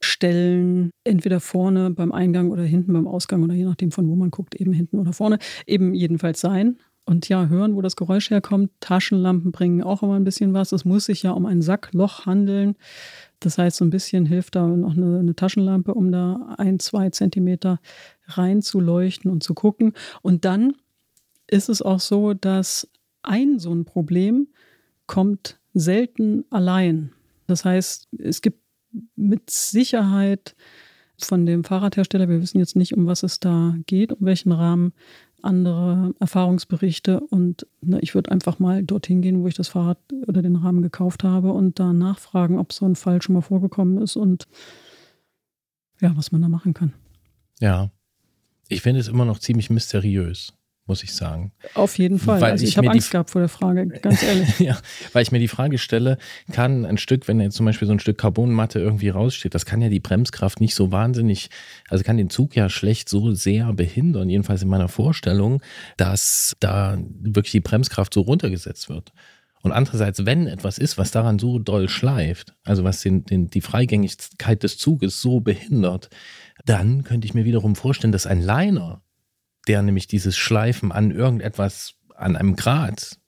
Stellen, 0.00 0.90
entweder 1.04 1.40
vorne 1.40 1.90
beim 1.90 2.12
Eingang 2.12 2.50
oder 2.50 2.62
hinten 2.62 2.92
beim 2.92 3.06
Ausgang 3.06 3.42
oder 3.42 3.54
je 3.54 3.64
nachdem, 3.64 3.90
von 3.90 4.08
wo 4.08 4.14
man 4.14 4.30
guckt, 4.30 4.54
eben 4.54 4.72
hinten 4.72 4.98
oder 4.98 5.12
vorne, 5.12 5.38
eben 5.66 5.94
jedenfalls 5.94 6.40
sein. 6.40 6.78
Und 7.06 7.28
ja, 7.28 7.48
hören, 7.48 7.76
wo 7.76 7.82
das 7.82 7.96
Geräusch 7.96 8.30
herkommt. 8.30 8.70
Taschenlampen 8.80 9.52
bringen 9.52 9.82
auch 9.82 10.02
immer 10.02 10.14
ein 10.14 10.24
bisschen 10.24 10.54
was. 10.54 10.72
Es 10.72 10.86
muss 10.86 11.04
sich 11.04 11.22
ja 11.22 11.32
um 11.32 11.44
ein 11.44 11.60
Sackloch 11.60 12.24
handeln. 12.24 12.76
Das 13.40 13.58
heißt, 13.58 13.76
so 13.76 13.84
ein 13.84 13.90
bisschen 13.90 14.24
hilft 14.24 14.54
da 14.54 14.66
noch 14.66 14.96
eine, 14.96 15.18
eine 15.18 15.36
Taschenlampe, 15.36 15.92
um 15.92 16.10
da 16.10 16.54
ein, 16.56 16.78
zwei 16.78 17.10
Zentimeter 17.10 17.78
reinzuleuchten 18.26 19.30
und 19.30 19.42
zu 19.42 19.52
gucken. 19.52 19.92
Und 20.22 20.46
dann 20.46 20.74
ist 21.46 21.68
es 21.68 21.82
auch 21.82 22.00
so, 22.00 22.32
dass 22.32 22.88
ein 23.22 23.58
so 23.58 23.72
ein 23.74 23.84
Problem 23.84 24.48
kommt 25.06 25.58
selten 25.74 26.44
allein. 26.50 27.12
Das 27.46 27.64
heißt, 27.64 28.08
es 28.18 28.40
gibt 28.40 28.60
mit 29.16 29.50
Sicherheit 29.50 30.54
von 31.18 31.46
dem 31.46 31.64
Fahrradhersteller, 31.64 32.28
wir 32.28 32.40
wissen 32.40 32.58
jetzt 32.58 32.76
nicht, 32.76 32.94
um 32.96 33.06
was 33.06 33.22
es 33.22 33.40
da 33.40 33.76
geht, 33.86 34.12
um 34.12 34.26
welchen 34.26 34.52
Rahmen, 34.52 34.92
andere 35.44 36.14
Erfahrungsberichte 36.20 37.20
und 37.20 37.66
ne, 37.80 37.98
ich 38.00 38.14
würde 38.14 38.30
einfach 38.30 38.58
mal 38.58 38.82
dorthin 38.82 39.22
gehen, 39.22 39.42
wo 39.42 39.48
ich 39.48 39.54
das 39.54 39.68
Fahrrad 39.68 39.98
oder 40.26 40.42
den 40.42 40.56
Rahmen 40.56 40.82
gekauft 40.82 41.24
habe 41.24 41.52
und 41.52 41.78
da 41.78 41.92
nachfragen, 41.92 42.58
ob 42.58 42.72
so 42.72 42.86
ein 42.86 42.96
Fall 42.96 43.22
schon 43.22 43.34
mal 43.34 43.42
vorgekommen 43.42 43.98
ist 43.98 44.16
und 44.16 44.46
ja, 46.00 46.16
was 46.16 46.32
man 46.32 46.42
da 46.42 46.48
machen 46.48 46.74
kann. 46.74 46.92
Ja, 47.60 47.90
ich 48.68 48.82
finde 48.82 49.00
es 49.00 49.08
immer 49.08 49.24
noch 49.24 49.38
ziemlich 49.38 49.70
mysteriös, 49.70 50.52
muss 50.86 51.02
ich 51.02 51.14
sagen. 51.14 51.52
Auf 51.74 51.98
jeden 51.98 52.18
Fall. 52.18 52.40
Weil 52.40 52.52
also 52.52 52.64
ich, 52.64 52.70
ich 52.70 52.78
habe 52.78 52.90
Angst 52.90 53.10
gehabt 53.10 53.30
vor 53.30 53.40
der 53.40 53.48
Frage, 53.48 53.86
ganz 53.86 54.22
ehrlich. 54.22 54.58
ja, 54.58 54.78
weil 55.12 55.22
ich 55.22 55.32
mir 55.32 55.38
die 55.38 55.48
Frage 55.48 55.78
stelle, 55.78 56.18
kann 56.52 56.84
ein 56.84 56.98
Stück, 56.98 57.26
wenn 57.26 57.40
jetzt 57.40 57.56
zum 57.56 57.66
Beispiel 57.66 57.86
so 57.86 57.92
ein 57.92 58.00
Stück 58.00 58.18
Carbonmatte 58.18 58.80
irgendwie 58.80 59.08
raussteht, 59.08 59.54
das 59.54 59.64
kann 59.64 59.80
ja 59.80 59.88
die 59.88 60.00
Bremskraft 60.00 60.60
nicht 60.60 60.74
so 60.74 60.92
wahnsinnig, 60.92 61.48
also 61.88 62.04
kann 62.04 62.16
den 62.16 62.30
Zug 62.30 62.54
ja 62.54 62.68
schlecht 62.68 63.08
so 63.08 63.32
sehr 63.32 63.72
behindern, 63.72 64.28
jedenfalls 64.28 64.62
in 64.62 64.68
meiner 64.68 64.88
Vorstellung, 64.88 65.62
dass 65.96 66.54
da 66.60 66.98
wirklich 67.20 67.52
die 67.52 67.60
Bremskraft 67.60 68.12
so 68.12 68.20
runtergesetzt 68.20 68.88
wird. 68.88 69.12
Und 69.64 69.72
andererseits, 69.72 70.26
wenn 70.26 70.46
etwas 70.46 70.76
ist, 70.76 70.98
was 70.98 71.10
daran 71.10 71.38
so 71.38 71.58
doll 71.58 71.88
schleift, 71.88 72.54
also 72.64 72.84
was 72.84 73.00
den, 73.00 73.24
den, 73.24 73.48
die 73.48 73.62
Freigängigkeit 73.62 74.62
des 74.62 74.76
Zuges 74.76 75.22
so 75.22 75.40
behindert, 75.40 76.10
dann 76.66 77.02
könnte 77.02 77.26
ich 77.26 77.32
mir 77.32 77.46
wiederum 77.46 77.74
vorstellen, 77.74 78.12
dass 78.12 78.26
ein 78.26 78.42
Liner, 78.42 79.00
der 79.68 79.82
nämlich 79.82 80.06
dieses 80.06 80.36
Schleifen 80.36 80.92
an 80.92 81.10
irgendetwas, 81.10 81.94
an 82.14 82.36
einem 82.36 82.56
Grad 82.56 83.18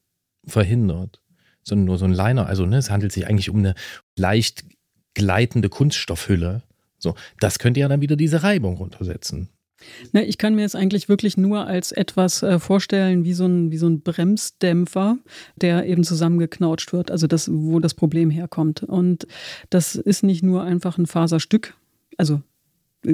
verhindert, 0.47 1.20
sondern 1.62 1.87
nur 1.87 1.99
so 1.99 2.05
ein 2.05 2.12
Liner, 2.12 2.47
also 2.47 2.66
ne, 2.66 2.78
es 2.78 2.91
handelt 2.91 3.12
sich 3.12 3.26
eigentlich 3.26 3.51
um 3.51 3.59
eine 3.59 3.74
leicht 4.16 4.64
gleitende 5.14 5.68
Kunststoffhülle. 5.68 6.62
So, 6.99 7.14
das 7.41 7.59
könnte 7.59 7.80
ja 7.80 7.89
dann 7.89 8.01
wieder 8.01 8.16
diese 8.16 8.43
Reibung 8.43 8.76
runtersetzen. 8.76 9.49
Na, 10.12 10.22
ich 10.22 10.39
kann 10.39 10.55
mir 10.55 10.64
es 10.64 10.74
eigentlich 10.74 11.09
wirklich 11.09 11.37
nur 11.37 11.66
als 11.66 11.93
etwas 11.93 12.43
äh, 12.43 12.59
vorstellen, 12.59 13.24
wie 13.24 13.34
so, 13.34 13.47
ein, 13.47 13.70
wie 13.70 13.76
so 13.76 13.87
ein 13.87 14.01
Bremsdämpfer, 14.01 15.18
der 15.57 15.87
eben 15.87 16.03
zusammengeknautscht 16.03 16.93
wird, 16.93 17.11
also 17.11 17.26
das, 17.26 17.51
wo 17.53 17.78
das 17.80 17.95
Problem 17.95 18.30
herkommt. 18.30 18.82
Und 18.82 19.26
das 19.68 19.95
ist 19.95 20.22
nicht 20.22 20.43
nur 20.43 20.62
einfach 20.62 20.97
ein 20.97 21.07
Faserstück, 21.07 21.74
also 22.16 22.41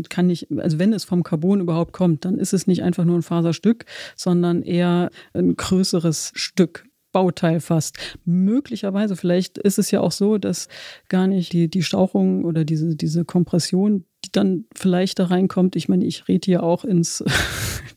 kann 0.08 0.26
nicht, 0.26 0.48
also 0.56 0.78
wenn 0.78 0.92
es 0.92 1.04
vom 1.04 1.22
Carbon 1.22 1.60
überhaupt 1.60 1.92
kommt, 1.92 2.24
dann 2.24 2.38
ist 2.38 2.52
es 2.52 2.66
nicht 2.66 2.82
einfach 2.82 3.04
nur 3.04 3.18
ein 3.18 3.22
Faserstück, 3.22 3.84
sondern 4.16 4.62
eher 4.62 5.10
ein 5.34 5.56
größeres 5.56 6.32
Stück. 6.34 6.84
Bauteil 7.12 7.60
fast. 7.60 7.96
Möglicherweise, 8.24 9.16
vielleicht 9.16 9.58
ist 9.58 9.78
es 9.78 9.90
ja 9.90 10.00
auch 10.00 10.12
so, 10.12 10.38
dass 10.38 10.68
gar 11.08 11.26
nicht 11.26 11.52
die, 11.52 11.68
die 11.68 11.82
Stauchung 11.82 12.44
oder 12.44 12.64
diese, 12.64 12.96
diese 12.96 13.26
Kompression, 13.26 14.06
die 14.24 14.32
dann 14.32 14.64
vielleicht 14.74 15.18
da 15.18 15.26
reinkommt. 15.26 15.76
Ich 15.76 15.88
meine, 15.88 16.06
ich 16.06 16.26
rede 16.26 16.46
hier 16.46 16.62
auch 16.62 16.84
ins, 16.84 17.22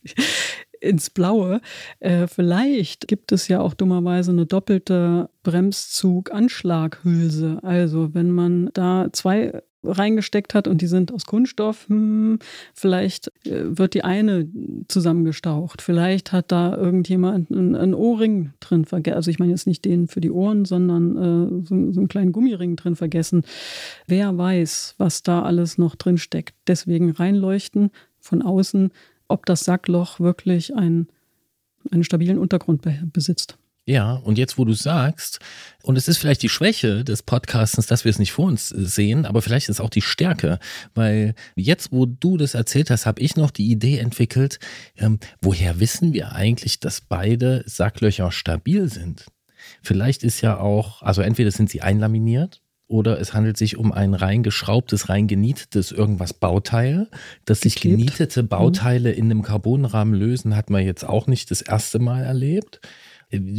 ins 0.80 1.08
Blaue. 1.10 1.60
Äh, 2.00 2.26
vielleicht 2.28 3.08
gibt 3.08 3.32
es 3.32 3.48
ja 3.48 3.60
auch 3.60 3.74
dummerweise 3.74 4.30
eine 4.30 4.46
doppelte 4.46 5.28
Bremszug-Anschlaghülse. 5.42 7.58
Also 7.62 8.14
wenn 8.14 8.30
man 8.30 8.70
da 8.74 9.08
zwei 9.12 9.62
reingesteckt 9.86 10.54
hat 10.54 10.68
und 10.68 10.82
die 10.82 10.86
sind 10.86 11.12
aus 11.12 11.26
Kunststoff, 11.26 11.88
hm, 11.88 12.38
vielleicht 12.74 13.28
äh, 13.46 13.78
wird 13.78 13.94
die 13.94 14.04
eine 14.04 14.48
zusammengestaucht. 14.88 15.82
Vielleicht 15.82 16.32
hat 16.32 16.52
da 16.52 16.76
irgendjemand 16.76 17.50
einen, 17.50 17.94
Ohrring 17.94 18.52
drin 18.60 18.84
vergessen. 18.84 19.16
Also 19.16 19.30
ich 19.30 19.38
meine 19.38 19.52
jetzt 19.52 19.66
nicht 19.66 19.84
den 19.84 20.08
für 20.08 20.20
die 20.20 20.30
Ohren, 20.30 20.64
sondern 20.64 21.16
äh, 21.16 21.66
so, 21.66 21.92
so 21.92 22.00
einen 22.00 22.08
kleinen 22.08 22.32
Gummiring 22.32 22.76
drin 22.76 22.96
vergessen. 22.96 23.44
Wer 24.06 24.36
weiß, 24.36 24.94
was 24.98 25.22
da 25.22 25.42
alles 25.42 25.78
noch 25.78 25.94
drin 25.94 26.18
steckt. 26.18 26.54
Deswegen 26.66 27.10
reinleuchten 27.10 27.90
von 28.18 28.42
außen, 28.42 28.90
ob 29.28 29.46
das 29.46 29.60
Sackloch 29.60 30.20
wirklich 30.20 30.74
ein, 30.74 31.08
einen 31.90 32.04
stabilen 32.04 32.38
Untergrund 32.38 32.82
besitzt. 33.12 33.58
Ja, 33.88 34.14
und 34.14 34.36
jetzt, 34.36 34.58
wo 34.58 34.64
du 34.64 34.72
sagst, 34.72 35.38
und 35.84 35.96
es 35.96 36.08
ist 36.08 36.18
vielleicht 36.18 36.42
die 36.42 36.48
Schwäche 36.48 37.04
des 37.04 37.22
Podcastens, 37.22 37.86
dass 37.86 38.04
wir 38.04 38.10
es 38.10 38.18
nicht 38.18 38.32
vor 38.32 38.46
uns 38.46 38.68
sehen, 38.68 39.24
aber 39.24 39.42
vielleicht 39.42 39.68
ist 39.68 39.76
es 39.76 39.80
auch 39.80 39.90
die 39.90 40.02
Stärke, 40.02 40.58
weil 40.94 41.36
jetzt, 41.54 41.92
wo 41.92 42.04
du 42.04 42.36
das 42.36 42.54
erzählt 42.54 42.90
hast, 42.90 43.06
habe 43.06 43.20
ich 43.20 43.36
noch 43.36 43.52
die 43.52 43.70
Idee 43.70 43.98
entwickelt, 43.98 44.58
ähm, 44.96 45.20
woher 45.40 45.78
wissen 45.78 46.12
wir 46.12 46.32
eigentlich, 46.32 46.80
dass 46.80 47.00
beide 47.00 47.62
Sacklöcher 47.66 48.32
stabil 48.32 48.90
sind? 48.90 49.26
Vielleicht 49.82 50.24
ist 50.24 50.40
ja 50.40 50.58
auch, 50.58 51.02
also 51.02 51.22
entweder 51.22 51.52
sind 51.52 51.70
sie 51.70 51.80
einlaminiert, 51.80 52.62
oder 52.88 53.20
es 53.20 53.34
handelt 53.34 53.56
sich 53.56 53.76
um 53.76 53.92
ein 53.92 54.14
reingeschraubtes, 54.14 55.08
reingenietetes 55.08 55.90
irgendwas 55.90 56.32
Bauteil. 56.32 57.08
Dass 57.44 57.62
sich 57.62 57.80
genietete 57.80 58.44
mhm. 58.44 58.48
Bauteile 58.48 59.10
in 59.10 59.24
einem 59.24 59.42
Carbonrahmen 59.42 60.14
lösen, 60.14 60.54
hat 60.54 60.70
man 60.70 60.84
jetzt 60.84 61.04
auch 61.04 61.26
nicht 61.26 61.50
das 61.50 61.62
erste 61.62 61.98
Mal 61.98 62.22
erlebt. 62.22 62.80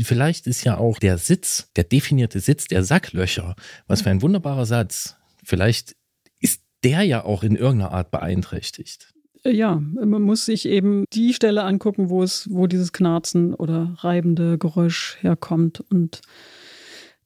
Vielleicht 0.03 0.47
ist 0.47 0.63
ja 0.63 0.78
auch 0.78 0.97
der 0.99 1.18
Sitz, 1.18 1.70
der 1.76 1.84
definierte 1.84 2.39
Sitz 2.39 2.65
der 2.68 2.84
Sacklöcher, 2.84 3.55
was 3.88 4.01
für 4.01 4.09
ein 4.09 4.22
wunderbarer 4.22 4.65
Satz. 4.65 5.18
Vielleicht 5.43 5.95
ist 6.39 6.61
der 6.84 7.03
ja 7.03 7.24
auch 7.26 7.43
in 7.43 7.55
irgendeiner 7.55 7.91
Art 7.91 8.09
beeinträchtigt. 8.11 9.13
Äh, 9.43 9.51
ja, 9.51 9.76
man 9.76 10.22
muss 10.22 10.45
sich 10.45 10.65
eben 10.68 11.03
die 11.13 11.34
Stelle 11.34 11.63
angucken, 11.63 12.09
wo 12.09 12.24
es, 12.24 12.47
wo 12.49 12.68
dieses 12.68 12.93
Knarzen 12.93 13.53
oder 13.53 13.95
reibende 13.99 14.57
Geräusch 14.57 15.18
herkommt. 15.22 15.82
Und 15.91 16.22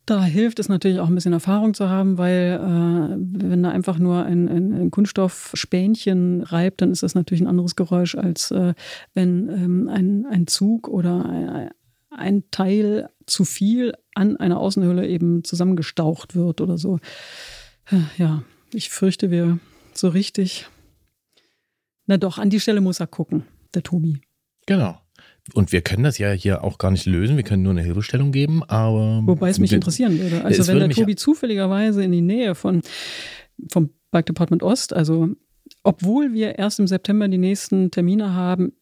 Da 0.08 0.24
hilft 0.24 0.60
es 0.60 0.68
natürlich 0.68 1.00
auch 1.00 1.08
ein 1.08 1.16
bisschen 1.16 1.32
Erfahrung 1.32 1.74
zu 1.74 1.88
haben, 1.88 2.18
weil 2.18 2.60
äh, 2.60 3.16
wenn 3.48 3.64
da 3.64 3.70
einfach 3.70 4.00
nur 4.00 4.26
ein, 4.26 4.50
ein, 4.50 4.74
ein 4.74 4.92
Kunststoffspänchen 4.92 6.42
reibt, 6.42 6.82
dann 6.82 6.92
ist 6.92 7.04
das 7.04 7.14
natürlich 7.14 7.42
ein 7.42 7.48
anderes 7.48 7.76
Geräusch, 7.76 8.16
als 8.16 8.50
äh, 8.52 8.74
wenn 9.14 9.48
ähm, 9.50 9.90
ein, 9.90 10.26
ein 10.26 10.48
Zug 10.48 10.88
oder 10.88 11.24
ein, 11.26 11.70
ein 12.12 12.44
Teil 12.52 13.10
zu 13.26 13.46
viel 13.46 13.94
an 14.14 14.38
einer 14.38 14.60
Außenhülle 14.60 15.08
eben 15.08 15.44
zusammengestaucht 15.44 16.36
wird 16.36 16.62
oder 16.62 16.78
so. 16.78 17.00
Ja, 18.18 18.44
ich 18.74 18.90
fürchte, 18.90 19.32
wir 19.32 19.60
so 19.94 20.10
richtig. 20.10 20.68
Na 22.06 22.18
doch, 22.18 22.38
an 22.38 22.50
die 22.50 22.60
Stelle 22.60 22.82
muss 22.82 23.00
er 23.00 23.08
gucken, 23.08 23.46
der 23.74 23.84
Tobi. 23.84 24.20
Genau. 24.66 25.00
Und 25.54 25.72
wir 25.72 25.82
können 25.82 26.04
das 26.04 26.18
ja 26.18 26.32
hier 26.32 26.64
auch 26.64 26.78
gar 26.78 26.92
nicht 26.92 27.06
lösen, 27.06 27.36
wir 27.36 27.44
können 27.44 27.64
nur 27.64 27.72
eine 27.72 27.82
Hilfestellung 27.82 28.32
geben, 28.32 28.64
aber. 28.64 29.24
Wobei 29.26 29.50
es 29.50 29.60
mich 29.60 29.74
interessieren 29.74 30.20
würde. 30.20 30.46
Also, 30.46 30.68
wenn 30.68 30.76
würde 30.76 30.88
der 30.90 30.98
Tobi 30.98 31.16
zufälligerweise 31.16 32.04
in 32.04 32.12
die 32.12 32.22
Nähe 32.22 32.54
von, 32.54 32.82
vom 33.72 33.90
Bike 34.12 34.28
Department 34.28 34.62
Ost, 34.62 34.94
also 34.94 35.30
obwohl 35.84 36.34
wir 36.34 36.60
erst 36.60 36.80
im 36.80 36.88
September 36.88 37.28
die 37.28 37.40
nächsten 37.40 37.90
Termine 37.92 38.34
haben, 38.34 38.74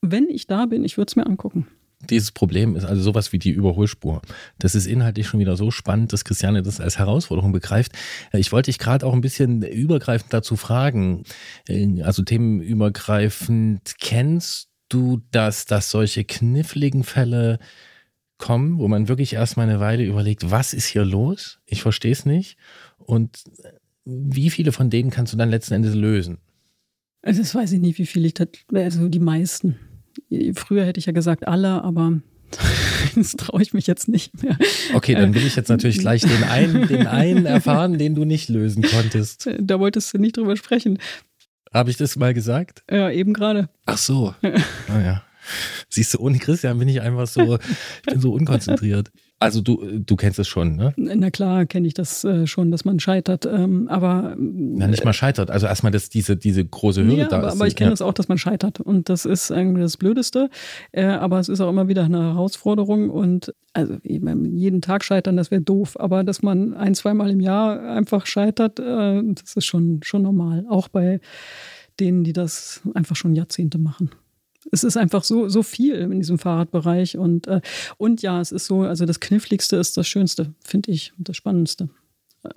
wenn 0.00 0.28
ich 0.28 0.46
da 0.46 0.66
bin, 0.66 0.84
ich 0.84 0.96
würde 0.96 1.10
es 1.10 1.16
mir 1.16 1.26
angucken 1.26 1.68
dieses 2.00 2.30
Problem 2.30 2.76
ist 2.76 2.84
also 2.84 3.02
sowas 3.02 3.32
wie 3.32 3.38
die 3.38 3.50
Überholspur. 3.50 4.22
Das 4.58 4.74
ist 4.74 4.86
inhaltlich 4.86 5.26
schon 5.26 5.40
wieder 5.40 5.56
so 5.56 5.70
spannend, 5.70 6.12
dass 6.12 6.24
Christiane 6.24 6.62
das 6.62 6.80
als 6.80 6.98
Herausforderung 6.98 7.52
begreift. 7.52 7.92
Ich 8.32 8.52
wollte 8.52 8.70
dich 8.70 8.78
gerade 8.78 9.04
auch 9.04 9.12
ein 9.12 9.20
bisschen 9.20 9.62
übergreifend 9.62 10.32
dazu 10.32 10.56
fragen, 10.56 11.24
also 12.02 12.22
themenübergreifend, 12.22 13.96
kennst 13.98 14.68
du 14.88 15.20
das, 15.32 15.66
dass 15.66 15.90
solche 15.90 16.24
kniffligen 16.24 17.02
Fälle 17.02 17.58
kommen, 18.38 18.78
wo 18.78 18.86
man 18.86 19.08
wirklich 19.08 19.32
erstmal 19.32 19.68
eine 19.68 19.80
Weile 19.80 20.04
überlegt, 20.04 20.50
was 20.50 20.72
ist 20.72 20.86
hier 20.86 21.04
los? 21.04 21.58
Ich 21.66 21.82
verstehe 21.82 22.12
es 22.12 22.24
nicht. 22.24 22.56
Und 22.96 23.42
wie 24.04 24.50
viele 24.50 24.72
von 24.72 24.88
denen 24.88 25.10
kannst 25.10 25.32
du 25.32 25.36
dann 25.36 25.50
letzten 25.50 25.74
Endes 25.74 25.94
lösen? 25.94 26.38
Also 27.22 27.42
das 27.42 27.54
weiß 27.54 27.72
ich 27.72 27.80
nicht, 27.80 27.98
wie 27.98 28.06
viele 28.06 28.28
ich, 28.28 28.34
also 28.72 29.08
die 29.08 29.18
meisten. 29.18 29.76
Früher 30.54 30.84
hätte 30.84 31.00
ich 31.00 31.06
ja 31.06 31.12
gesagt 31.12 31.46
alle, 31.46 31.82
aber 31.82 32.20
das 33.14 33.32
traue 33.32 33.62
ich 33.62 33.74
mich 33.74 33.86
jetzt 33.86 34.08
nicht 34.08 34.42
mehr. 34.42 34.56
Okay, 34.94 35.14
dann 35.14 35.34
will 35.34 35.46
ich 35.46 35.56
jetzt 35.56 35.68
natürlich 35.68 35.98
gleich 35.98 36.22
den 36.22 36.44
einen, 36.44 36.88
den 36.88 37.06
einen 37.06 37.46
erfahren, 37.46 37.98
den 37.98 38.14
du 38.14 38.24
nicht 38.24 38.48
lösen 38.48 38.82
konntest. 38.82 39.48
Da 39.60 39.78
wolltest 39.80 40.14
du 40.14 40.18
nicht 40.18 40.36
drüber 40.36 40.56
sprechen. 40.56 40.98
Habe 41.72 41.90
ich 41.90 41.96
das 41.96 42.16
mal 42.16 42.32
gesagt? 42.32 42.82
Ja, 42.90 43.10
eben 43.10 43.34
gerade. 43.34 43.68
Ach 43.86 43.98
so. 43.98 44.34
Ah 44.42 45.00
ja. 45.00 45.22
Siehst 45.88 46.14
du, 46.14 46.18
ohne 46.18 46.38
Christian 46.38 46.78
bin 46.78 46.88
ich 46.88 47.00
einfach 47.00 47.26
so, 47.26 47.56
ich 47.56 48.12
bin 48.12 48.20
so 48.20 48.32
unkonzentriert. 48.32 49.10
Also 49.40 49.60
du, 49.60 50.00
du 50.00 50.16
kennst 50.16 50.40
es 50.40 50.48
schon, 50.48 50.74
ne? 50.74 50.92
Na 50.96 51.30
klar, 51.30 51.64
kenne 51.64 51.86
ich 51.86 51.94
das 51.94 52.24
äh, 52.24 52.48
schon, 52.48 52.72
dass 52.72 52.84
man 52.84 52.98
scheitert. 52.98 53.46
Ähm, 53.46 53.86
aber 53.88 54.34
Na, 54.36 54.88
nicht 54.88 55.04
mal 55.04 55.12
scheitert. 55.12 55.50
Also 55.52 55.68
erstmal, 55.68 55.92
dass 55.92 56.08
diese, 56.08 56.36
diese 56.36 56.64
große 56.64 57.04
Hürde 57.04 57.18
ja, 57.18 57.28
da 57.28 57.38
aber, 57.38 57.48
ist. 57.48 57.52
Aber 57.54 57.66
ich 57.68 57.76
kenne 57.76 57.92
es 57.92 58.00
ja. 58.00 58.06
auch, 58.06 58.12
dass 58.12 58.26
man 58.26 58.38
scheitert. 58.38 58.80
Und 58.80 59.08
das 59.08 59.24
ist 59.24 59.50
irgendwie 59.50 59.80
das 59.80 59.96
Blödeste. 59.96 60.50
Äh, 60.90 61.04
aber 61.04 61.38
es 61.38 61.48
ist 61.48 61.60
auch 61.60 61.70
immer 61.70 61.86
wieder 61.86 62.02
eine 62.02 62.34
Herausforderung. 62.34 63.10
Und 63.10 63.54
also 63.74 63.96
jeden 64.02 64.82
Tag 64.82 65.04
scheitern, 65.04 65.36
das 65.36 65.52
wäre 65.52 65.62
doof. 65.62 66.00
Aber 66.00 66.24
dass 66.24 66.42
man 66.42 66.74
ein, 66.74 66.96
zweimal 66.96 67.30
im 67.30 67.40
Jahr 67.40 67.80
einfach 67.80 68.26
scheitert, 68.26 68.80
äh, 68.80 69.22
das 69.34 69.54
ist 69.54 69.66
schon, 69.66 70.00
schon 70.02 70.22
normal. 70.22 70.66
Auch 70.68 70.88
bei 70.88 71.20
denen, 72.00 72.24
die 72.24 72.32
das 72.32 72.82
einfach 72.94 73.14
schon 73.14 73.36
Jahrzehnte 73.36 73.78
machen 73.78 74.10
es 74.72 74.84
ist 74.84 74.96
einfach 74.96 75.24
so, 75.24 75.48
so 75.48 75.62
viel 75.62 75.94
in 75.94 76.18
diesem 76.18 76.38
Fahrradbereich. 76.38 77.16
Und, 77.16 77.46
äh, 77.46 77.60
und 77.96 78.22
ja, 78.22 78.40
es 78.40 78.52
ist 78.52 78.66
so, 78.66 78.82
also 78.82 79.06
das 79.06 79.20
Kniffligste 79.20 79.76
ist 79.76 79.96
das 79.96 80.06
Schönste, 80.06 80.54
finde 80.60 80.90
ich, 80.90 81.12
das 81.18 81.36
Spannendste. 81.36 81.88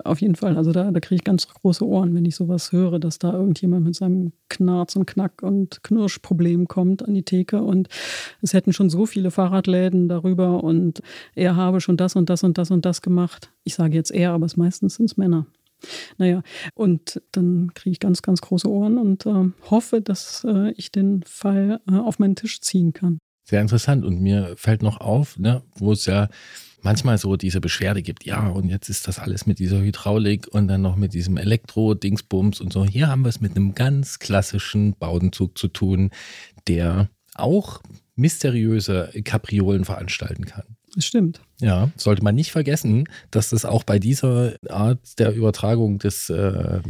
Auf 0.04 0.20
jeden 0.20 0.36
Fall. 0.36 0.56
Also 0.56 0.70
da, 0.70 0.90
da 0.90 1.00
kriege 1.00 1.16
ich 1.16 1.24
ganz 1.24 1.48
große 1.48 1.84
Ohren, 1.86 2.14
wenn 2.14 2.24
ich 2.24 2.36
sowas 2.36 2.70
höre, 2.70 3.00
dass 3.00 3.18
da 3.18 3.32
irgendjemand 3.32 3.84
mit 3.84 3.96
seinem 3.96 4.32
Knarz 4.48 4.94
und 4.94 5.06
Knack 5.06 5.42
und 5.42 5.82
Knirschproblem 5.82 6.68
kommt 6.68 7.04
an 7.04 7.14
die 7.14 7.24
Theke 7.24 7.62
und 7.62 7.88
es 8.42 8.54
hätten 8.54 8.72
schon 8.72 8.90
so 8.90 9.06
viele 9.06 9.32
Fahrradläden 9.32 10.08
darüber 10.08 10.62
und 10.62 11.02
er 11.34 11.56
habe 11.56 11.80
schon 11.80 11.96
das 11.96 12.14
und 12.14 12.30
das 12.30 12.44
und 12.44 12.58
das 12.58 12.70
und 12.70 12.84
das 12.84 13.02
gemacht. 13.02 13.50
Ich 13.64 13.74
sage 13.74 13.94
jetzt 13.94 14.12
er, 14.12 14.32
aber 14.32 14.46
es 14.46 14.56
meistens 14.56 14.94
sind 14.94 15.06
es 15.06 15.16
Männer. 15.16 15.46
Naja, 16.18 16.42
und 16.74 17.22
dann 17.32 17.72
kriege 17.74 17.92
ich 17.92 18.00
ganz, 18.00 18.22
ganz 18.22 18.40
große 18.40 18.68
Ohren 18.68 18.98
und 18.98 19.26
äh, 19.26 19.50
hoffe, 19.70 20.00
dass 20.00 20.44
äh, 20.44 20.72
ich 20.72 20.92
den 20.92 21.22
Fall 21.24 21.80
äh, 21.90 21.96
auf 21.96 22.18
meinen 22.18 22.36
Tisch 22.36 22.60
ziehen 22.60 22.92
kann. 22.92 23.18
Sehr 23.44 23.60
interessant. 23.60 24.04
Und 24.04 24.20
mir 24.20 24.54
fällt 24.56 24.82
noch 24.82 25.00
auf, 25.00 25.38
ne, 25.38 25.62
wo 25.74 25.92
es 25.92 26.06
ja 26.06 26.28
manchmal 26.82 27.18
so 27.18 27.36
diese 27.36 27.60
Beschwerde 27.60 28.02
gibt, 28.02 28.24
ja, 28.24 28.48
und 28.48 28.68
jetzt 28.68 28.88
ist 28.88 29.06
das 29.06 29.18
alles 29.18 29.46
mit 29.46 29.58
dieser 29.58 29.80
Hydraulik 29.80 30.48
und 30.48 30.68
dann 30.68 30.82
noch 30.82 30.96
mit 30.96 31.14
diesem 31.14 31.36
Elektro-Dingsbums 31.36 32.60
und 32.60 32.72
so. 32.72 32.84
Hier 32.84 33.08
haben 33.08 33.22
wir 33.22 33.28
es 33.28 33.40
mit 33.40 33.56
einem 33.56 33.74
ganz 33.74 34.18
klassischen 34.18 34.94
Baudenzug 34.98 35.56
zu 35.56 35.68
tun, 35.68 36.10
der 36.66 37.08
auch 37.34 37.80
mysteriöse 38.16 39.10
Kapriolen 39.24 39.84
veranstalten 39.84 40.44
kann. 40.44 40.76
Das 40.94 41.06
stimmt. 41.06 41.40
Ja, 41.60 41.90
sollte 41.96 42.22
man 42.22 42.34
nicht 42.34 42.52
vergessen, 42.52 43.08
dass 43.30 43.50
das 43.50 43.64
auch 43.64 43.82
bei 43.82 43.98
dieser 43.98 44.54
Art 44.68 45.18
der 45.18 45.34
Übertragung 45.34 45.98
des. 45.98 46.28
Äh, 46.28 46.80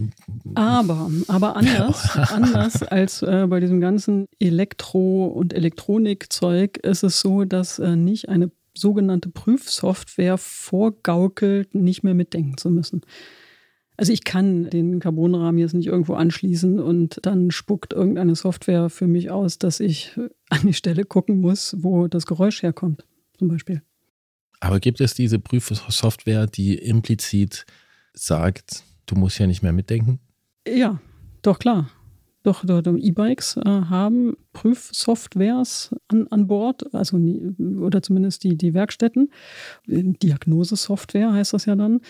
aber, 0.55 1.11
aber 1.29 1.57
anders, 1.57 2.17
anders 2.17 2.83
als 2.83 3.23
äh, 3.23 3.47
bei 3.49 3.61
diesem 3.61 3.81
ganzen 3.81 4.27
Elektro- 4.41 5.27
und 5.27 5.53
Elektronikzeug 5.53 6.79
ist 6.79 7.05
es 7.05 7.21
so, 7.21 7.45
dass 7.45 7.79
äh, 7.79 7.95
nicht 7.95 8.29
eine 8.29 8.51
sogenannte 8.77 9.29
Prüfsoftware 9.29 10.39
vorgaukelt, 10.39 11.75
nicht 11.75 12.03
mehr 12.03 12.15
mitdenken 12.15 12.57
zu 12.57 12.71
müssen. 12.71 13.03
Also 13.97 14.13
ich 14.13 14.25
kann 14.25 14.71
den 14.71 15.01
Carbonrahmen 15.01 15.59
jetzt 15.59 15.75
nicht 15.75 15.87
irgendwo 15.87 16.15
anschließen 16.15 16.81
und 16.81 17.21
dann 17.23 17.51
spuckt 17.51 17.93
irgendeine 17.93 18.35
Software 18.35 18.89
für 18.89 19.07
mich 19.07 19.31
aus, 19.31 19.59
dass 19.59 19.81
ich 19.81 20.19
an 20.49 20.67
die 20.67 20.73
Stelle 20.73 21.05
gucken 21.05 21.41
muss, 21.41 21.77
wo 21.79 22.09
das 22.09 22.27
Geräusch 22.27 22.63
herkommt, 22.63 23.05
zum 23.39 23.49
Beispiel. 23.49 23.83
Aber 24.63 24.79
gibt 24.79 25.01
es 25.01 25.15
diese 25.15 25.41
Prüfsoftware, 25.41 26.47
die 26.47 26.77
implizit 26.77 27.67
sagt, 28.15 28.85
du 29.07 29.17
musst 29.17 29.41
ja 29.41 29.49
nicht 29.49 29.65
mehr 29.65 29.73
mitdenken? 29.73 30.21
Ja, 30.67 31.01
doch 31.43 31.59
klar. 31.59 31.91
Doch, 32.45 32.65
E-Bikes 32.65 33.57
äh, 33.57 33.65
haben 33.65 34.37
Prüfsoftwares 34.53 35.93
an, 36.07 36.29
an 36.31 36.47
Bord, 36.47 36.95
also 36.95 37.17
oder 37.81 38.03
zumindest 38.03 38.45
die, 38.45 38.57
die 38.57 38.73
Werkstätten. 38.73 39.33
Diagnosesoftware 39.87 41.33
heißt 41.33 41.55
das 41.55 41.67
ja 41.67 41.75
dann. 41.75 42.01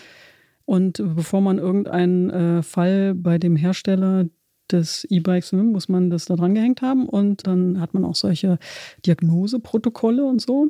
Und 0.65 1.01
bevor 1.15 1.41
man 1.41 1.57
irgendeinen 1.57 2.29
äh, 2.29 2.61
Fall 2.61 3.15
bei 3.15 3.39
dem 3.39 3.55
Hersteller 3.55 4.27
des 4.71 5.05
E-Bikes 5.09 5.53
nimmt, 5.53 5.71
muss 5.71 5.89
man 5.89 6.11
das 6.11 6.25
da 6.25 6.35
dran 6.35 6.53
gehängt 6.53 6.83
haben. 6.83 7.09
Und 7.09 7.47
dann 7.47 7.79
hat 7.79 7.95
man 7.95 8.05
auch 8.05 8.15
solche 8.15 8.59
Diagnoseprotokolle 9.07 10.23
und 10.23 10.39
so. 10.39 10.69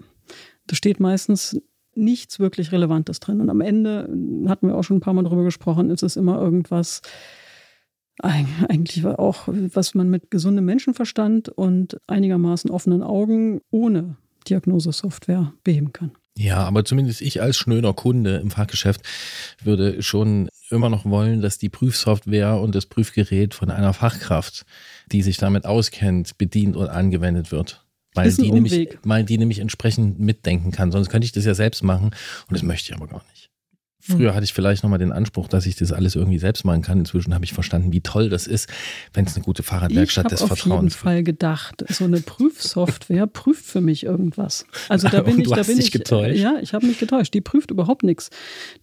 Da 0.68 0.76
steht 0.78 1.02
meistens 1.02 1.58
nichts 1.96 2.39
wirklich 2.39 2.72
Relevantes 2.72 3.20
drin. 3.20 3.41
Und 3.41 3.50
am 3.50 3.62
Ende, 3.62 4.10
hatten 4.48 4.68
wir 4.68 4.76
auch 4.76 4.84
schon 4.84 4.98
ein 4.98 5.02
paar 5.02 5.14
Mal 5.14 5.24
drüber 5.24 5.44
gesprochen, 5.44 5.89
ist 5.89 6.04
es 6.04 6.16
immer 6.16 6.39
irgendwas, 6.39 7.02
eigentlich 8.20 9.06
auch, 9.06 9.48
was 9.48 9.96
man 9.96 10.10
mit 10.10 10.30
gesundem 10.30 10.66
Menschenverstand 10.66 11.50
und 11.50 11.98
einigermaßen 12.08 12.70
offenen 12.70 13.02
Augen 13.02 13.62
ohne 13.72 14.18
Diagnosesoftware 14.48 15.54
beheben 15.64 15.94
kann. 15.94 16.12
Ja, 16.38 16.58
aber 16.64 16.84
zumindest 16.84 17.22
ich 17.22 17.41
als 17.41 17.58
schnöder 17.58 17.94
Kunde 17.94 18.38
im 18.38 18.50
Fachgeschäft 18.50 19.02
würde 19.64 20.02
schon 20.02 20.50
immer 20.70 20.89
noch 20.89 21.06
wollen, 21.06 21.41
dass 21.41 21.60
die 21.60 21.70
Prüfsoftware 21.70 22.60
und 22.60 22.74
das 22.74 22.88
Prüfgerät 22.88 23.54
von 23.54 23.70
einer 23.70 23.94
Fachkraft, 23.94 24.66
die 25.12 25.22
sich 25.22 25.38
damit 25.38 25.66
auskennt, 25.66 26.38
bedient 26.38 26.76
und 26.76 26.88
angewendet 26.88 27.52
wird 27.52 27.83
weil 28.14 28.32
die, 28.32 28.51
nämlich, 28.51 28.97
weil 29.03 29.24
die 29.24 29.38
nämlich 29.38 29.59
entsprechend 29.59 30.20
mitdenken 30.20 30.72
kann. 30.72 30.91
Sonst 30.91 31.09
könnte 31.09 31.26
ich 31.26 31.32
das 31.32 31.45
ja 31.45 31.55
selbst 31.55 31.84
machen 31.84 32.07
und 32.07 32.51
das 32.51 32.64
möchte 32.64 32.91
ich 32.91 32.95
aber 32.95 33.07
gar 33.07 33.24
nicht. 33.32 33.49
Früher 34.05 34.30
hm. 34.30 34.36
hatte 34.36 34.43
ich 34.43 34.51
vielleicht 34.51 34.84
nochmal 34.84 34.99
den 34.99 35.14
Anspruch, 35.14 35.47
dass 35.47 35.66
ich 35.66 35.78
das 35.78 35.93
alles 35.93 36.16
irgendwie 36.16 36.38
selbst 36.38 36.66
machen 36.66 36.82
kann. 36.82 36.99
Inzwischen 36.99 37.34
habe 37.34 37.45
ich 37.45 37.53
verstanden, 37.53 37.93
wie 37.93 38.01
toll 38.01 38.28
das 38.28 38.47
ist, 38.47 38.70
wenn 39.14 39.24
es 39.24 39.36
eine 39.38 39.45
gute 39.45 39.64
Fahrradwerkstatt 39.64 40.30
des 40.30 40.41
Vertrauens 40.41 40.59
Ich 40.59 40.66
habe 40.66 40.76
auf 40.76 40.82
jeden 40.82 40.93
Fall 40.93 41.24
gedacht, 41.24 41.86
so 41.88 42.03
eine 42.03 42.20
Prüfsoftware 42.20 43.28
prüft 43.34 43.66
für 43.66 43.80
mich 43.80 44.03
irgendwas. 44.03 44.66
Also 44.89 45.07
da 45.07 45.22
bin 45.24 45.39
ich, 45.39 45.47
da 45.47 45.64
bin 45.64 45.80
ich 45.80 45.91
getäuscht. 45.91 46.38
Ja, 46.38 46.57
ich 46.61 46.74
habe 46.74 46.86
mich 46.86 46.99
getäuscht. 46.99 47.34
Die 47.34 47.39
prüft 47.39 47.72
überhaupt 47.72 48.03
nichts. 48.03 48.30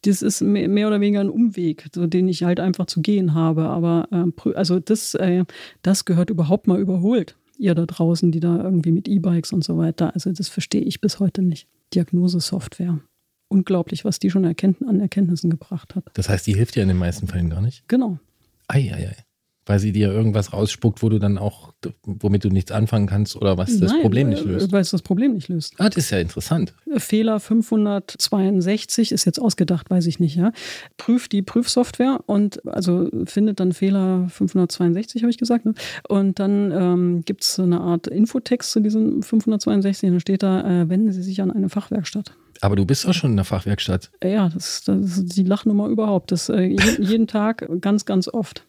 Das 0.07 0.23
ist 0.23 0.41
mehr 0.41 0.87
oder 0.87 1.03
weniger 1.03 1.21
ein 1.21 1.29
Umweg, 1.29 1.91
so 1.95 2.07
den 2.07 2.27
ich 2.27 2.45
halt 2.45 2.59
einfach 2.59 2.87
zu 2.87 3.03
gehen 3.03 3.35
habe. 3.35 3.65
Aber 3.65 4.09
äh, 4.11 4.55
also 4.55 4.81
das, 4.81 5.15
äh, 5.17 5.45
das 5.83 6.07
gehört 6.07 6.31
überhaupt 6.31 6.67
mal 6.67 6.81
überholt 6.81 7.37
ihr 7.61 7.75
da 7.75 7.87
draußen, 7.87 8.33
die 8.33 8.41
da 8.41 8.63
irgendwie 8.63 8.91
mit 8.91 9.07
E-Bikes 9.07 9.53
und 9.53 9.63
so 9.63 9.79
weiter. 9.79 10.15
Also 10.15 10.33
das 10.33 10.49
verstehe 10.49 10.83
ich 10.83 11.01
bis 11.01 11.21
heute 11.21 11.43
nicht. 11.43 11.69
Diagnosesoftware. 11.95 13.01
Unglaublich, 13.49 14.05
was 14.05 14.19
die 14.19 14.31
schon 14.31 14.45
an 14.45 15.01
Erkenntnissen 15.01 15.51
gebracht 15.51 15.95
hat. 15.95 16.05
Das 16.15 16.29
heißt, 16.29 16.47
die 16.47 16.55
hilft 16.55 16.77
ja 16.77 16.83
in 16.83 16.89
den 16.89 16.99
meisten 16.99 17.27
Fällen 17.27 17.51
gar 17.51 17.61
nicht? 17.61 17.87
Genau. 17.89 18.19
Eieiei. 18.69 19.17
Weil 19.71 19.79
sie 19.79 19.93
dir 19.93 20.11
irgendwas 20.11 20.53
rausspuckt, 20.53 21.01
wo 21.01 21.09
du 21.09 21.21
dann 21.21 21.39
auch, 21.39 21.73
womit 22.03 22.43
du 22.43 22.49
nichts 22.49 22.73
anfangen 22.73 23.07
kannst 23.07 23.37
oder 23.37 23.57
was 23.57 23.79
das 23.79 23.93
Nein, 23.93 24.03
Problem 24.03 24.29
nicht 24.29 24.45
äh, 24.45 24.49
löst. 24.49 24.73
Weil 24.73 24.81
es 24.81 24.91
das 24.91 25.03
Problem 25.03 25.35
nicht 25.35 25.47
löst. 25.47 25.75
Ah, 25.79 25.89
das 25.89 25.97
ist 25.97 26.11
ja 26.11 26.19
interessant. 26.19 26.75
Fehler 26.97 27.39
562 27.39 29.13
ist 29.13 29.25
jetzt 29.27 29.41
ausgedacht, 29.41 29.89
weiß 29.89 30.07
ich 30.07 30.19
nicht, 30.19 30.35
ja. 30.35 30.51
Prüft 30.97 31.31
die 31.31 31.43
Prüfsoftware 31.43 32.19
und 32.27 32.67
also 32.67 33.09
findet 33.27 33.61
dann 33.61 33.71
Fehler 33.71 34.27
562, 34.31 35.23
habe 35.23 35.31
ich 35.31 35.39
gesagt. 35.39 35.65
Ne? 35.67 35.75
Und 36.09 36.41
dann 36.41 36.73
ähm, 36.73 37.23
gibt 37.25 37.45
es 37.45 37.61
eine 37.61 37.81
Art 37.81 38.09
Infotext 38.09 38.73
zu 38.73 38.81
diesem 38.81 39.23
562 39.23 40.09
und 40.09 40.15
dann 40.15 40.21
steht 40.21 40.43
da, 40.43 40.83
äh, 40.83 40.89
wenden 40.89 41.13
Sie 41.13 41.23
sich 41.23 41.41
an 41.43 41.53
eine 41.53 41.69
Fachwerkstatt. 41.69 42.33
Aber 42.61 42.75
du 42.75 42.85
bist 42.85 43.07
doch 43.07 43.15
schon 43.15 43.31
in 43.31 43.37
der 43.37 43.45
Fachwerkstatt. 43.45 44.11
Ja, 44.23 44.49
das, 44.49 44.83
das 44.83 45.19
ist 45.19 45.37
die 45.37 45.45
Lachnummer 45.45 45.87
überhaupt. 45.87 46.33
Das 46.33 46.49
äh, 46.49 46.77
jeden 46.99 47.29
Tag 47.29 47.69
ganz, 47.81 48.05
ganz 48.05 48.27
oft. 48.27 48.67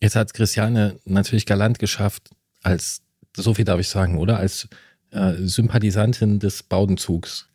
Jetzt 0.00 0.16
hat 0.16 0.32
Christiane 0.34 0.98
natürlich 1.04 1.46
galant 1.46 1.78
geschafft, 1.78 2.30
als, 2.62 3.02
so 3.36 3.54
viel 3.54 3.64
darf 3.64 3.80
ich 3.80 3.88
sagen, 3.88 4.18
oder? 4.18 4.38
Als 4.38 4.68
äh, 5.10 5.34
Sympathisantin 5.38 6.38
des 6.38 6.62
Baudenzugs. 6.62 7.48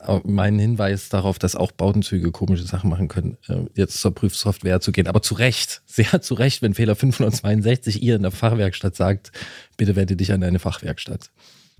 Äh, 0.00 0.20
Mein 0.24 0.58
Hinweis 0.58 1.08
darauf, 1.08 1.38
dass 1.38 1.56
auch 1.56 1.72
Baudenzüge 1.72 2.32
komische 2.32 2.64
Sachen 2.64 2.90
machen 2.90 3.08
können, 3.08 3.38
äh, 3.48 3.64
jetzt 3.74 4.00
zur 4.00 4.14
Prüfsoftware 4.14 4.80
zu 4.80 4.92
gehen. 4.92 5.06
Aber 5.06 5.22
zu 5.22 5.34
Recht, 5.34 5.82
sehr 5.86 6.20
zu 6.20 6.34
Recht, 6.34 6.62
wenn 6.62 6.74
Fehler 6.74 6.96
562 6.96 8.02
ihr 8.02 8.16
in 8.16 8.22
der 8.22 8.30
Fachwerkstatt 8.30 8.94
sagt, 8.94 9.32
bitte 9.76 9.96
wende 9.96 10.16
dich 10.16 10.32
an 10.32 10.42
eine 10.42 10.58
Fachwerkstatt. 10.58 11.30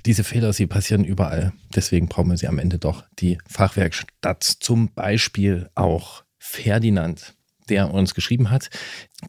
Diese 0.07 0.25
Fehler, 0.25 0.53
sie 0.53 0.67
passieren 0.67 1.05
überall. 1.05 1.53
Deswegen 1.75 2.09
brauchen 2.09 2.31
wir 2.31 2.37
sie 2.37 2.47
am 2.47 2.61
Ende 2.61 2.79
doch. 2.79 3.05
Die 3.19 3.39
Fachwerkstatt, 3.49 4.45
zum 4.45 4.93
Beispiel 4.95 5.69
auch 5.75 6.23
Ferdinand, 6.39 7.35
der 7.69 7.93
uns 7.93 8.15
geschrieben 8.15 8.51
hat. 8.51 8.71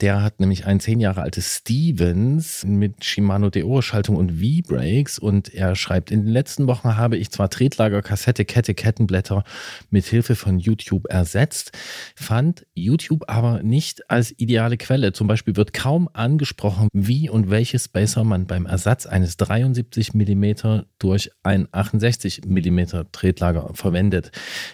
Der 0.01 0.21
hat 0.21 0.39
nämlich 0.41 0.65
ein 0.65 0.79
zehn 0.81 0.99
Jahre 0.99 1.21
altes 1.21 1.57
Stevens 1.57 2.65
mit 2.65 3.05
Shimano 3.05 3.49
Deore-Schaltung 3.49 4.17
und 4.17 4.31
V-Brakes 4.41 5.17
und 5.17 5.53
er 5.53 5.75
schreibt, 5.75 6.11
in 6.11 6.25
den 6.25 6.31
letzten 6.31 6.67
Wochen 6.67 6.97
habe 6.97 7.15
ich 7.15 7.31
zwar 7.31 7.49
Tretlager, 7.49 8.01
Kassette, 8.01 8.43
Kette, 8.43 8.73
Kettenblätter 8.73 9.45
mit 9.89 10.05
Hilfe 10.05 10.35
von 10.35 10.59
YouTube 10.59 11.07
ersetzt, 11.09 11.71
fand 12.15 12.65
YouTube 12.73 13.23
aber 13.27 13.63
nicht 13.63 14.09
als 14.09 14.37
ideale 14.37 14.77
Quelle. 14.77 15.13
Zum 15.13 15.27
Beispiel 15.27 15.55
wird 15.55 15.73
kaum 15.73 16.09
angesprochen, 16.11 16.89
wie 16.91 17.29
und 17.29 17.49
welche 17.49 17.79
Spacer 17.79 18.25
man 18.25 18.45
beim 18.45 18.65
Ersatz 18.65 19.05
eines 19.05 19.37
73 19.37 20.13
mm 20.13 20.81
durch 20.99 21.31
ein 21.43 21.69
68 21.71 22.41
mm 22.45 22.81
Tretlager 23.13 23.71
verwendet. 23.73 24.31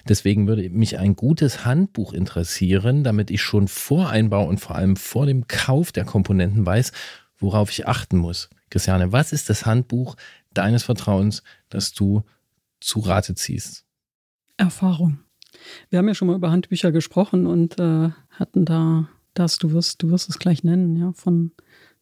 Deswegen 0.09 0.47
würde 0.47 0.69
mich 0.69 0.97
ein 0.97 1.15
gutes 1.15 1.65
Handbuch 1.65 2.13
interessieren, 2.13 3.03
damit 3.03 3.29
ich 3.29 3.41
schon 3.53 3.67
vor 3.67 4.09
Einbau 4.09 4.47
und 4.47 4.59
vor 4.59 4.75
allem 4.75 4.95
vor 4.95 5.27
dem 5.27 5.45
Kauf 5.47 5.91
der 5.91 6.05
Komponenten 6.05 6.65
weiß, 6.65 6.91
worauf 7.37 7.69
ich 7.69 7.87
achten 7.87 8.17
muss. 8.17 8.49
Christiane, 8.71 9.11
was 9.11 9.31
ist 9.31 9.47
das 9.47 9.67
Handbuch 9.67 10.15
deines 10.55 10.81
Vertrauens, 10.81 11.43
das 11.69 11.93
du 11.93 12.23
zu 12.79 13.01
Rate 13.01 13.35
ziehst? 13.35 13.85
Erfahrung. 14.57 15.19
Wir 15.91 15.99
haben 15.99 16.07
ja 16.07 16.15
schon 16.15 16.29
mal 16.29 16.35
über 16.35 16.49
Handbücher 16.49 16.91
gesprochen 16.91 17.45
und 17.45 17.79
äh, 17.79 18.09
hatten 18.31 18.65
da 18.65 19.07
das, 19.35 19.59
du 19.59 19.71
wirst, 19.71 20.01
du 20.01 20.09
wirst 20.09 20.29
es 20.29 20.39
gleich 20.39 20.63
nennen, 20.63 20.95
ja, 20.97 21.11
von 21.13 21.51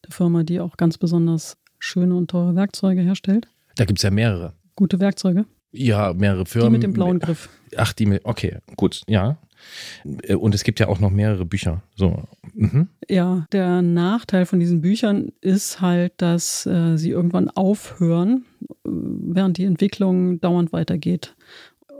der 0.06 0.12
Firma, 0.12 0.43
die 0.43 0.62
auch 0.62 0.78
ganz 0.78 0.97
besonders 0.97 1.58
schöne 1.80 2.16
und 2.16 2.32
teure 2.32 2.56
Werkzeuge 2.56 3.02
herstellt. 3.02 3.49
Da 3.76 3.84
gibt 3.84 3.99
es 3.99 4.04
ja 4.04 4.12
mehrere. 4.12 4.54
Gute 4.78 5.02
Werkzeuge. 5.02 5.45
Ja, 5.74 6.14
mehrere 6.14 6.45
Die 6.45 6.49
Firmen. 6.52 6.72
mit 6.72 6.84
dem 6.84 6.93
blauen 6.93 7.20
Griff. 7.20 7.49
Ach, 7.76 7.91
die 7.91 8.06
mit, 8.06 8.24
okay, 8.24 8.60
gut, 8.78 9.02
ja. 9.08 9.38
Und 10.38 10.55
es 10.55 10.64
gibt 10.64 10.80
ja 10.80 10.88
auch 10.88 10.99
noch 10.99 11.12
mehrere 11.12 11.45
Bücher. 11.45 11.84
So. 11.95 12.24
Mhm. 12.53 12.88
Ja, 13.09 13.45
der 13.51 13.82
Nachteil 13.82 14.45
von 14.45 14.59
diesen 14.59 14.82
Büchern 14.82 15.32
ist 15.41 15.82
halt, 15.82 16.14
dass 16.18 16.66
äh, 16.66 16.97
sie 16.97 17.12
irgendwann 17.12 17.49
aufhören, 17.49 18.45
äh, 18.62 18.68
während 18.86 19.57
die 19.57 19.66
Entwicklung 19.66 20.39
dauernd 20.41 20.74
weitergeht. 20.74 21.36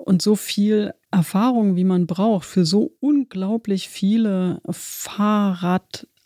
Und 0.06 0.22
so 0.22 0.36
viel 0.36 0.94
Erfahrung, 1.12 1.76
wie 1.76 1.84
man 1.84 2.08
braucht, 2.08 2.46
für 2.46 2.66
so 2.66 2.96
unglaublich 3.00 3.90
viele 3.90 4.62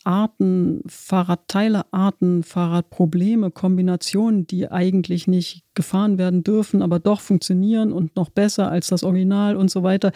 Fahrradarten, 0.05 0.83
Fahrradteilearten, 0.85 2.43
Fahrradprobleme, 2.43 3.49
Kombinationen, 3.49 4.45
die 4.45 4.69
eigentlich 4.69 5.27
nicht 5.27 5.63
gefahren 5.73 6.19
werden 6.19 6.43
dürfen, 6.43 6.83
aber 6.83 6.99
doch 6.99 7.21
funktionieren 7.21 7.91
und 7.91 8.15
noch 8.15 8.29
besser 8.29 8.69
als 8.69 8.87
das 8.87 9.03
Original 9.03 9.57
und 9.57 9.71
so 9.71 9.81
weiter. 9.81 10.11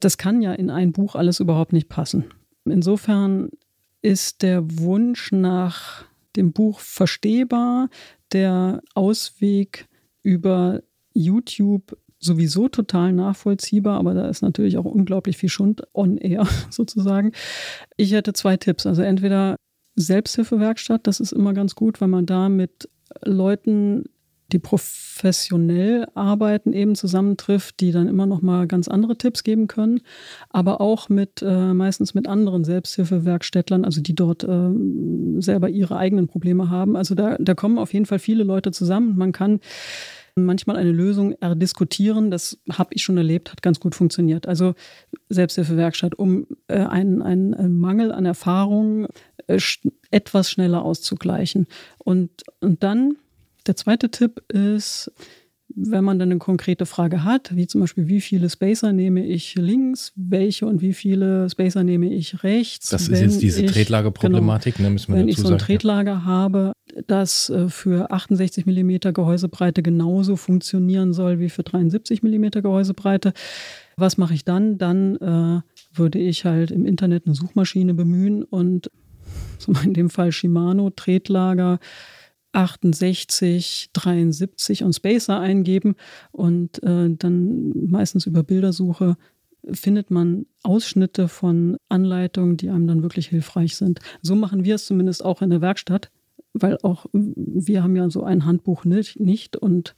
Das 0.00 0.18
kann 0.18 0.42
ja 0.42 0.52
in 0.52 0.68
ein 0.68 0.92
Buch 0.92 1.14
alles 1.14 1.40
überhaupt 1.40 1.72
nicht 1.72 1.88
passen. 1.88 2.26
Insofern 2.66 3.48
ist 4.02 4.42
der 4.42 4.62
Wunsch 4.78 5.32
nach 5.32 6.04
dem 6.36 6.52
Buch 6.52 6.80
verstehbar, 6.80 7.88
der 8.32 8.82
Ausweg 8.94 9.86
über 10.22 10.82
YouTube 11.14 11.96
sowieso 12.22 12.68
total 12.68 13.12
nachvollziehbar, 13.12 13.98
aber 13.98 14.14
da 14.14 14.28
ist 14.28 14.42
natürlich 14.42 14.78
auch 14.78 14.84
unglaublich 14.84 15.36
viel 15.36 15.48
Schund 15.48 15.82
on 15.92 16.16
air 16.16 16.46
sozusagen. 16.70 17.32
Ich 17.96 18.12
hätte 18.12 18.32
zwei 18.32 18.56
Tipps. 18.56 18.86
Also 18.86 19.02
entweder 19.02 19.56
Selbsthilfewerkstatt, 19.96 21.06
das 21.06 21.20
ist 21.20 21.32
immer 21.32 21.52
ganz 21.52 21.74
gut, 21.74 22.00
weil 22.00 22.08
man 22.08 22.24
da 22.24 22.48
mit 22.48 22.88
Leuten, 23.24 24.04
die 24.52 24.58
professionell 24.58 26.06
arbeiten, 26.14 26.72
eben 26.72 26.94
zusammentrifft, 26.94 27.80
die 27.80 27.90
dann 27.90 28.06
immer 28.06 28.26
noch 28.26 28.42
mal 28.42 28.66
ganz 28.66 28.86
andere 28.86 29.16
Tipps 29.16 29.44
geben 29.44 29.66
können, 29.66 30.00
aber 30.50 30.80
auch 30.80 31.08
mit 31.08 31.42
äh, 31.42 31.72
meistens 31.72 32.14
mit 32.14 32.26
anderen 32.26 32.64
Selbsthilfewerkstättlern, 32.64 33.84
also 33.84 34.02
die 34.02 34.14
dort 34.14 34.44
äh, 34.44 34.70
selber 35.38 35.70
ihre 35.70 35.96
eigenen 35.96 36.28
Probleme 36.28 36.68
haben. 36.70 36.96
Also 36.96 37.14
da, 37.14 37.36
da 37.38 37.54
kommen 37.54 37.78
auf 37.78 37.92
jeden 37.92 38.06
Fall 38.06 38.18
viele 38.18 38.44
Leute 38.44 38.72
zusammen. 38.72 39.16
Man 39.16 39.32
kann 39.32 39.60
manchmal 40.34 40.76
eine 40.76 40.92
Lösung 40.92 41.32
erdiskutieren. 41.40 42.30
Das 42.30 42.58
habe 42.70 42.94
ich 42.94 43.02
schon 43.02 43.16
erlebt, 43.16 43.52
hat 43.52 43.62
ganz 43.62 43.80
gut 43.80 43.94
funktioniert. 43.94 44.46
Also 44.46 44.74
Selbsthilfewerkstatt, 45.28 46.14
um 46.14 46.46
äh, 46.68 46.78
einen, 46.78 47.22
einen 47.22 47.78
Mangel 47.78 48.12
an 48.12 48.24
Erfahrung 48.24 49.08
äh, 49.46 49.58
etwas 50.10 50.50
schneller 50.50 50.84
auszugleichen. 50.84 51.66
Und, 51.98 52.30
und 52.60 52.82
dann, 52.82 53.16
der 53.66 53.76
zweite 53.76 54.10
Tipp 54.10 54.42
ist, 54.48 55.12
wenn 55.74 56.04
man 56.04 56.18
dann 56.18 56.30
eine 56.30 56.38
konkrete 56.38 56.86
Frage 56.86 57.24
hat, 57.24 57.54
wie 57.54 57.66
zum 57.66 57.80
Beispiel, 57.80 58.08
wie 58.08 58.20
viele 58.20 58.48
Spacer 58.50 58.92
nehme 58.92 59.24
ich 59.24 59.54
links, 59.54 60.12
welche 60.16 60.66
und 60.66 60.80
wie 60.80 60.92
viele 60.92 61.48
Spacer 61.50 61.84
nehme 61.84 62.12
ich 62.12 62.42
rechts. 62.42 62.90
Das 62.90 63.08
ist 63.08 63.20
jetzt 63.20 63.42
diese 63.42 63.64
ich- 63.64 63.70
Tretlagerproblematik, 63.72 64.78
ne, 64.80 64.90
müssen 64.90 65.12
wir 65.12 65.20
wenn 65.20 65.28
ich 65.28 65.36
dazu 65.36 65.48
so 65.48 65.54
ein 65.54 65.58
sagen. 65.58 65.66
Tretlager 65.72 66.24
habe, 66.24 66.72
das 67.06 67.48
äh, 67.50 67.68
für 67.68 68.10
68 68.10 68.66
mm 68.66 69.12
Gehäusebreite 69.12 69.82
genauso 69.82 70.36
funktionieren 70.36 71.12
soll 71.12 71.38
wie 71.40 71.48
für 71.48 71.62
73 71.62 72.22
mm 72.22 72.50
Gehäusebreite, 72.62 73.32
was 73.96 74.18
mache 74.18 74.34
ich 74.34 74.44
dann? 74.44 74.78
Dann 74.78 75.16
äh, 75.16 75.60
würde 75.94 76.18
ich 76.18 76.44
halt 76.44 76.70
im 76.70 76.86
Internet 76.86 77.26
eine 77.26 77.34
Suchmaschine 77.34 77.94
bemühen 77.94 78.42
und 78.42 78.90
in 79.84 79.94
dem 79.94 80.10
Fall 80.10 80.32
Shimano 80.32 80.90
Tretlager 80.90 81.78
68, 82.52 83.90
73 83.92 84.84
und 84.84 84.92
Spacer 84.92 85.40
eingeben 85.40 85.96
und 86.30 86.82
äh, 86.82 87.10
dann 87.10 87.72
meistens 87.88 88.26
über 88.26 88.42
Bildersuche 88.42 89.16
findet 89.70 90.10
man 90.10 90.46
Ausschnitte 90.62 91.28
von 91.28 91.76
Anleitungen, 91.88 92.56
die 92.56 92.70
einem 92.70 92.86
dann 92.86 93.02
wirklich 93.02 93.28
hilfreich 93.28 93.76
sind. 93.76 94.00
So 94.20 94.34
machen 94.34 94.64
wir 94.64 94.74
es 94.74 94.86
zumindest 94.86 95.24
auch 95.24 95.40
in 95.40 95.50
der 95.50 95.60
Werkstatt, 95.60 96.10
weil 96.52 96.78
auch 96.82 97.06
wir 97.12 97.82
haben 97.82 97.96
ja 97.96 98.10
so 98.10 98.24
ein 98.24 98.44
Handbuch 98.44 98.84
nicht, 98.84 99.20
nicht 99.20 99.56
und 99.56 99.94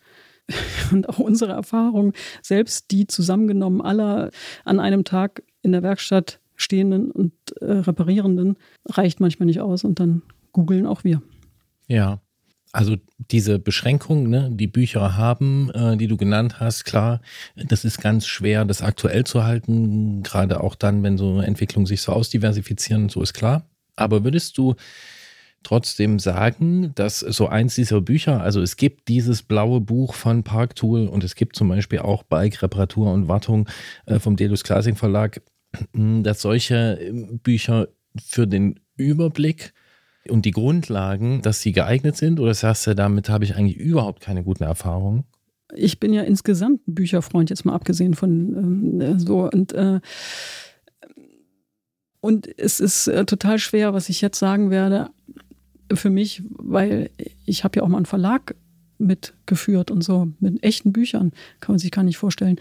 und 0.92 1.08
auch 1.08 1.18
unsere 1.18 1.52
Erfahrung, 1.52 2.12
selbst 2.42 2.90
die 2.90 3.06
zusammengenommen 3.06 3.80
aller 3.80 4.30
an 4.66 4.78
einem 4.78 5.04
Tag 5.04 5.42
in 5.62 5.72
der 5.72 5.82
Werkstatt 5.82 6.38
stehenden 6.54 7.10
und 7.10 7.32
äh, 7.60 7.72
reparierenden, 7.72 8.56
reicht 8.86 9.20
manchmal 9.20 9.46
nicht 9.46 9.60
aus 9.60 9.84
und 9.84 9.98
dann 10.00 10.22
googeln 10.52 10.86
auch 10.86 11.02
wir. 11.02 11.22
Ja. 11.88 12.20
Also 12.74 12.96
diese 13.18 13.60
Beschränkung, 13.60 14.28
ne, 14.28 14.50
die 14.52 14.66
Bücher 14.66 15.16
haben, 15.16 15.70
äh, 15.70 15.96
die 15.96 16.08
du 16.08 16.16
genannt 16.16 16.58
hast, 16.58 16.84
klar, 16.84 17.20
das 17.54 17.84
ist 17.84 18.00
ganz 18.00 18.26
schwer, 18.26 18.64
das 18.64 18.82
aktuell 18.82 19.22
zu 19.22 19.44
halten, 19.44 20.24
gerade 20.24 20.60
auch 20.60 20.74
dann, 20.74 21.04
wenn 21.04 21.16
so 21.16 21.38
Entwicklungen 21.38 21.86
sich 21.86 22.02
so 22.02 22.10
ausdiversifizieren, 22.10 23.08
so 23.10 23.22
ist 23.22 23.32
klar. 23.32 23.64
Aber 23.94 24.24
würdest 24.24 24.58
du 24.58 24.74
trotzdem 25.62 26.18
sagen, 26.18 26.92
dass 26.96 27.20
so 27.20 27.46
eins 27.46 27.76
dieser 27.76 28.00
Bücher, 28.00 28.40
also 28.40 28.60
es 28.60 28.76
gibt 28.76 29.06
dieses 29.06 29.44
blaue 29.44 29.80
Buch 29.80 30.14
von 30.14 30.42
Parktool 30.42 31.06
und 31.06 31.22
es 31.22 31.36
gibt 31.36 31.54
zum 31.54 31.68
Beispiel 31.68 32.00
auch 32.00 32.24
Bike 32.24 32.60
Reparatur 32.60 33.12
und 33.12 33.28
Wartung 33.28 33.68
äh, 34.06 34.18
vom 34.18 34.34
Delus 34.34 34.64
Classic 34.64 34.98
Verlag, 34.98 35.42
dass 35.92 36.42
solche 36.42 37.00
äh, 37.00 37.12
Bücher 37.40 37.86
für 38.20 38.48
den 38.48 38.80
Überblick 38.96 39.74
und 40.28 40.44
die 40.44 40.50
Grundlagen, 40.50 41.42
dass 41.42 41.60
sie 41.60 41.72
geeignet 41.72 42.16
sind? 42.16 42.40
Oder 42.40 42.54
sagst 42.54 42.86
du, 42.86 42.94
damit 42.94 43.28
habe 43.28 43.44
ich 43.44 43.56
eigentlich 43.56 43.76
überhaupt 43.76 44.20
keine 44.20 44.42
guten 44.42 44.64
Erfahrungen? 44.64 45.24
Ich 45.74 45.98
bin 45.98 46.12
ja 46.12 46.22
insgesamt 46.22 46.86
ein 46.86 46.94
Bücherfreund, 46.94 47.50
jetzt 47.50 47.64
mal 47.64 47.74
abgesehen 47.74 48.14
von 48.14 49.00
ähm, 49.00 49.18
so 49.18 49.50
und 49.50 49.72
äh, 49.72 50.00
Und 52.20 52.48
es 52.58 52.80
ist 52.80 53.06
äh, 53.06 53.26
total 53.26 53.58
schwer, 53.58 53.92
was 53.92 54.08
ich 54.08 54.22
jetzt 54.22 54.38
sagen 54.38 54.70
werde, 54.70 55.10
für 55.92 56.08
mich, 56.08 56.42
weil 56.48 57.10
ich 57.44 57.64
habe 57.64 57.76
ja 57.76 57.82
auch 57.82 57.88
mal 57.88 57.98
einen 57.98 58.06
Verlag 58.06 58.54
mitgeführt 58.96 59.90
und 59.90 60.02
so, 60.02 60.28
mit 60.40 60.62
echten 60.62 60.92
Büchern, 60.92 61.32
kann 61.60 61.74
man 61.74 61.78
sich 61.78 61.90
gar 61.90 62.02
nicht 62.02 62.16
vorstellen. 62.16 62.58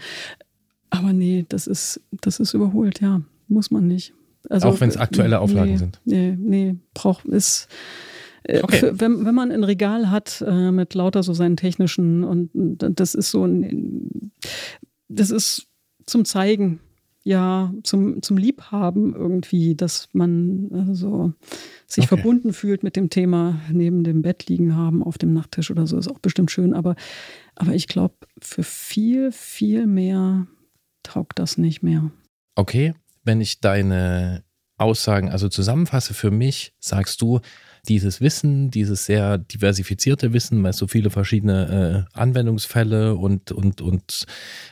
Aber 0.90 1.14
nee, 1.14 1.46
das 1.48 1.66
ist, 1.66 2.02
das 2.10 2.40
ist 2.40 2.52
überholt, 2.52 3.00
ja, 3.00 3.22
muss 3.48 3.70
man 3.70 3.86
nicht. 3.86 4.12
Also, 4.48 4.68
auch 4.68 4.80
wenn 4.80 4.88
es 4.88 4.96
aktuelle 4.96 5.40
Auflagen 5.40 5.72
nee, 5.72 5.76
sind. 5.76 6.00
Nee, 6.04 6.36
nee, 6.38 6.76
braucht 6.92 7.24
ist. 7.26 7.68
Äh, 8.42 8.62
okay. 8.62 8.78
Für, 8.78 9.00
wenn, 9.00 9.24
wenn 9.24 9.34
man 9.34 9.50
ein 9.50 9.64
Regal 9.64 10.10
hat 10.10 10.44
äh, 10.46 10.70
mit 10.70 10.94
lauter 10.94 11.22
so 11.22 11.32
seinen 11.32 11.56
technischen 11.56 12.24
und 12.24 12.50
das 12.52 13.14
ist 13.14 13.30
so 13.30 13.46
ein, 13.46 14.32
das 15.08 15.30
ist 15.30 15.68
zum 16.06 16.24
Zeigen, 16.26 16.80
ja, 17.24 17.72
zum, 17.82 18.20
zum 18.20 18.36
Liebhaben 18.36 19.14
irgendwie, 19.14 19.74
dass 19.74 20.10
man 20.12 20.70
äh, 20.70 20.94
so 20.94 21.32
sich 21.86 22.04
okay. 22.04 22.16
verbunden 22.16 22.52
fühlt 22.52 22.82
mit 22.82 22.96
dem 22.96 23.08
Thema, 23.08 23.60
neben 23.72 24.04
dem 24.04 24.20
Bett 24.20 24.46
liegen 24.46 24.76
haben, 24.76 25.02
auf 25.02 25.16
dem 25.16 25.32
Nachttisch 25.32 25.70
oder 25.70 25.86
so, 25.86 25.96
ist 25.96 26.08
auch 26.08 26.18
bestimmt 26.18 26.50
schön. 26.50 26.74
Aber, 26.74 26.96
aber 27.54 27.74
ich 27.74 27.88
glaube, 27.88 28.14
für 28.42 28.62
viel, 28.62 29.32
viel 29.32 29.86
mehr 29.86 30.46
taugt 31.02 31.38
das 31.38 31.56
nicht 31.56 31.82
mehr. 31.82 32.10
Okay, 32.56 32.94
wenn 33.24 33.40
ich 33.40 33.60
deine 33.60 34.44
Aussagen 34.76 35.30
also 35.30 35.48
zusammenfasse, 35.48 36.14
für 36.14 36.30
mich 36.30 36.72
sagst 36.80 37.22
du, 37.22 37.40
dieses 37.88 38.20
Wissen, 38.20 38.70
dieses 38.70 39.06
sehr 39.06 39.38
diversifizierte 39.38 40.32
Wissen, 40.32 40.62
weil 40.62 40.70
es 40.70 40.78
so 40.78 40.86
viele 40.86 41.10
verschiedene 41.10 42.06
äh, 42.14 42.18
Anwendungsfälle 42.18 43.14
und, 43.14 43.52
und, 43.52 43.80
und 43.80 44.26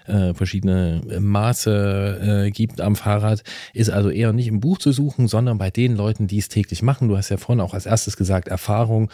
äh, 0.06 0.34
verschiedene 0.34 1.02
Maße 1.20 2.46
äh, 2.46 2.50
gibt 2.50 2.80
am 2.80 2.96
Fahrrad, 2.96 3.42
ist 3.74 3.90
also 3.90 4.10
eher 4.10 4.32
nicht 4.32 4.48
im 4.48 4.60
Buch 4.60 4.78
zu 4.78 4.92
suchen, 4.92 5.28
sondern 5.28 5.58
bei 5.58 5.70
den 5.70 5.94
Leuten, 5.94 6.26
die 6.26 6.38
es 6.38 6.48
täglich 6.48 6.82
machen. 6.82 7.08
Du 7.08 7.16
hast 7.16 7.28
ja 7.28 7.36
vorhin 7.36 7.60
auch 7.60 7.74
als 7.74 7.86
erstes 7.86 8.16
gesagt, 8.16 8.48
Erfahrung 8.48 9.10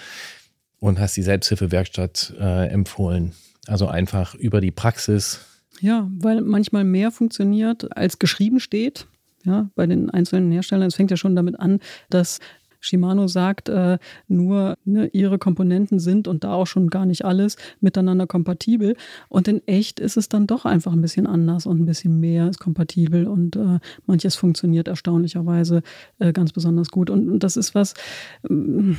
und 0.78 1.00
hast 1.00 1.16
die 1.16 1.22
Selbsthilfewerkstatt 1.22 2.34
äh, 2.38 2.68
empfohlen. 2.68 3.32
Also 3.66 3.88
einfach 3.88 4.34
über 4.34 4.60
die 4.60 4.70
Praxis. 4.70 5.40
Ja, 5.80 6.08
weil 6.18 6.40
manchmal 6.40 6.84
mehr 6.84 7.10
funktioniert, 7.10 7.96
als 7.96 8.18
geschrieben 8.18 8.60
steht 8.60 9.06
ja, 9.44 9.68
bei 9.74 9.86
den 9.86 10.10
einzelnen 10.10 10.50
Herstellern. 10.50 10.88
Es 10.88 10.96
fängt 10.96 11.10
ja 11.10 11.16
schon 11.16 11.36
damit 11.36 11.58
an, 11.58 11.80
dass 12.10 12.40
Shimano 12.80 13.28
sagt, 13.28 13.68
äh, 13.68 13.98
nur 14.28 14.76
ne, 14.84 15.08
ihre 15.12 15.38
Komponenten 15.38 15.98
sind 15.98 16.28
und 16.28 16.44
da 16.44 16.52
auch 16.52 16.66
schon 16.66 16.90
gar 16.90 17.06
nicht 17.06 17.24
alles 17.24 17.56
miteinander 17.80 18.26
kompatibel. 18.26 18.96
Und 19.28 19.48
in 19.48 19.66
echt 19.66 20.00
ist 20.00 20.16
es 20.16 20.28
dann 20.28 20.46
doch 20.46 20.64
einfach 20.64 20.92
ein 20.92 21.00
bisschen 21.00 21.26
anders 21.26 21.66
und 21.66 21.80
ein 21.80 21.86
bisschen 21.86 22.20
mehr 22.20 22.48
ist 22.48 22.58
kompatibel 22.58 23.26
und 23.26 23.56
äh, 23.56 23.78
manches 24.06 24.36
funktioniert 24.36 24.88
erstaunlicherweise 24.88 25.82
äh, 26.18 26.32
ganz 26.32 26.52
besonders 26.52 26.90
gut. 26.90 27.10
Und, 27.10 27.28
und 27.28 27.42
das 27.42 27.56
ist 27.56 27.74
was, 27.74 27.94
ähm, 28.48 28.96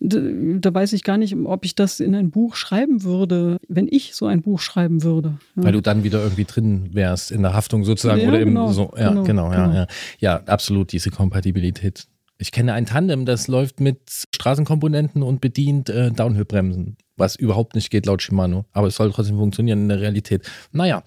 da 0.00 0.72
weiß 0.72 0.92
ich 0.92 1.04
gar 1.04 1.18
nicht, 1.18 1.34
ob 1.36 1.64
ich 1.64 1.74
das 1.74 2.00
in 2.00 2.14
ein 2.14 2.30
Buch 2.30 2.56
schreiben 2.56 3.02
würde, 3.02 3.58
wenn 3.68 3.88
ich 3.90 4.14
so 4.14 4.26
ein 4.26 4.42
Buch 4.42 4.60
schreiben 4.60 5.02
würde. 5.02 5.38
Ja. 5.56 5.64
Weil 5.64 5.72
du 5.72 5.82
dann 5.82 6.04
wieder 6.04 6.22
irgendwie 6.22 6.44
drin 6.44 6.90
wärst 6.92 7.30
in 7.30 7.42
der 7.42 7.54
Haftung 7.54 7.84
sozusagen 7.84 8.20
ja, 8.20 8.28
oder 8.28 8.44
genau, 8.44 8.72
so. 8.72 8.92
Ja, 8.96 9.10
genau, 9.10 9.24
genau, 9.24 9.50
genau. 9.50 9.68
Ja, 9.68 9.74
ja. 9.74 9.86
ja, 10.18 10.36
absolut 10.46 10.92
diese 10.92 11.10
Kompatibilität 11.10 12.06
ich 12.40 12.52
kenne 12.52 12.72
ein 12.72 12.86
Tandem, 12.86 13.26
das 13.26 13.48
läuft 13.48 13.80
mit 13.80 13.98
Straßenkomponenten 14.32 15.24
und 15.24 15.40
bedient 15.40 15.90
äh, 15.90 16.12
Downhill-Bremsen, 16.12 16.96
was 17.16 17.34
überhaupt 17.34 17.74
nicht 17.74 17.90
geht 17.90 18.06
laut 18.06 18.22
Shimano. 18.22 18.64
Aber 18.72 18.86
es 18.86 18.94
soll 18.94 19.10
trotzdem 19.10 19.38
funktionieren 19.38 19.82
in 19.82 19.88
der 19.88 20.00
Realität. 20.00 20.48
Naja, 20.70 21.02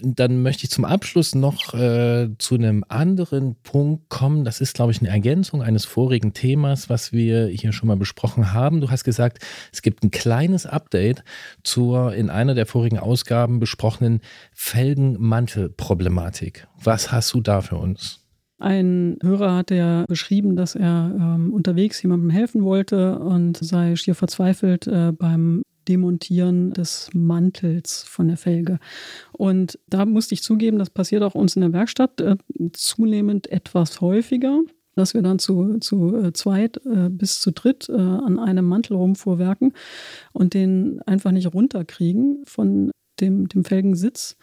dann 0.00 0.40
möchte 0.40 0.64
ich 0.64 0.70
zum 0.70 0.86
Abschluss 0.86 1.34
noch 1.34 1.74
äh, 1.74 2.30
zu 2.38 2.54
einem 2.54 2.82
anderen 2.88 3.56
Punkt 3.62 4.08
kommen. 4.08 4.46
Das 4.46 4.62
ist, 4.62 4.74
glaube 4.74 4.92
ich, 4.92 5.00
eine 5.00 5.10
Ergänzung 5.10 5.62
eines 5.62 5.84
vorigen 5.84 6.32
Themas, 6.32 6.88
was 6.88 7.12
wir 7.12 7.48
hier 7.48 7.74
schon 7.74 7.88
mal 7.88 7.98
besprochen 7.98 8.54
haben. 8.54 8.80
Du 8.80 8.90
hast 8.90 9.04
gesagt, 9.04 9.40
es 9.70 9.82
gibt 9.82 10.02
ein 10.02 10.10
kleines 10.10 10.64
Update 10.64 11.24
zur 11.62 12.14
in 12.14 12.30
einer 12.30 12.54
der 12.54 12.64
vorigen 12.64 12.98
Ausgaben 12.98 13.60
besprochenen 13.60 14.22
Felgenmantelproblematik. 14.52 16.66
Was 16.82 17.12
hast 17.12 17.34
du 17.34 17.42
da 17.42 17.60
für 17.60 17.76
uns? 17.76 18.23
Ein 18.58 19.18
Hörer 19.22 19.56
hatte 19.56 19.74
ja 19.74 20.04
beschrieben, 20.06 20.56
dass 20.56 20.74
er 20.74 21.12
ähm, 21.14 21.52
unterwegs 21.52 22.00
jemandem 22.02 22.30
helfen 22.30 22.62
wollte 22.62 23.18
und 23.18 23.56
sei 23.56 23.96
schier 23.96 24.14
verzweifelt 24.14 24.86
äh, 24.86 25.12
beim 25.12 25.62
Demontieren 25.88 26.72
des 26.72 27.10
Mantels 27.12 28.04
von 28.04 28.28
der 28.28 28.36
Felge. 28.36 28.78
Und 29.32 29.78
da 29.88 30.06
musste 30.06 30.34
ich 30.34 30.42
zugeben, 30.42 30.78
das 30.78 30.90
passiert 30.90 31.22
auch 31.22 31.34
uns 31.34 31.56
in 31.56 31.62
der 31.62 31.72
Werkstatt 31.72 32.20
äh, 32.20 32.36
zunehmend 32.72 33.50
etwas 33.50 34.00
häufiger, 34.00 34.60
dass 34.94 35.14
wir 35.14 35.22
dann 35.22 35.38
zu, 35.38 35.78
zu 35.78 36.16
äh, 36.16 36.32
zweit 36.32 36.80
äh, 36.86 37.10
bis 37.10 37.40
zu 37.40 37.50
dritt 37.50 37.88
äh, 37.88 37.92
an 37.94 38.38
einem 38.38 38.66
Mantel 38.66 38.96
rumfuhrwerken 38.96 39.72
und 40.32 40.54
den 40.54 41.02
einfach 41.02 41.32
nicht 41.32 41.52
runterkriegen 41.52 42.44
von 42.44 42.90
dem, 43.20 43.48
dem 43.48 43.64
Felgensitz. 43.64 44.36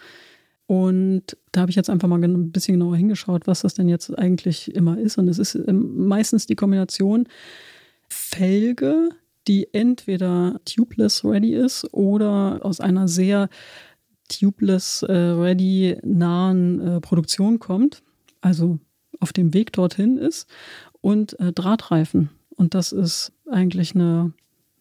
Und 0.72 1.36
da 1.52 1.60
habe 1.60 1.70
ich 1.70 1.76
jetzt 1.76 1.90
einfach 1.90 2.08
mal 2.08 2.24
ein 2.24 2.54
bisschen 2.54 2.76
genauer 2.76 2.96
hingeschaut, 2.96 3.46
was 3.46 3.60
das 3.60 3.74
denn 3.74 3.90
jetzt 3.90 4.18
eigentlich 4.18 4.74
immer 4.74 4.98
ist. 4.98 5.18
Und 5.18 5.28
es 5.28 5.38
ist 5.38 5.54
ähm, 5.54 6.08
meistens 6.08 6.46
die 6.46 6.56
Kombination 6.56 7.28
Felge, 8.08 9.10
die 9.50 9.68
entweder 9.74 10.62
tubeless 10.64 11.26
ready 11.26 11.56
ist 11.56 11.94
oder 11.94 12.62
aus 12.64 12.80
einer 12.80 13.10
sehr 13.10 13.50
tubeless 14.30 15.04
äh, 15.04 15.12
ready 15.12 15.98
nahen 16.04 16.80
äh, 16.80 17.02
Produktion 17.02 17.60
kommt, 17.60 18.02
also 18.40 18.80
auf 19.20 19.34
dem 19.34 19.54
Weg 19.54 19.74
dorthin 19.74 20.18
ist, 20.18 20.48
und 21.02 21.38
äh, 21.42 21.52
Drahtreifen. 21.52 22.30
Und 22.56 22.76
das 22.76 22.94
ist 22.94 23.34
eigentlich 23.46 23.94
eine 23.94 24.32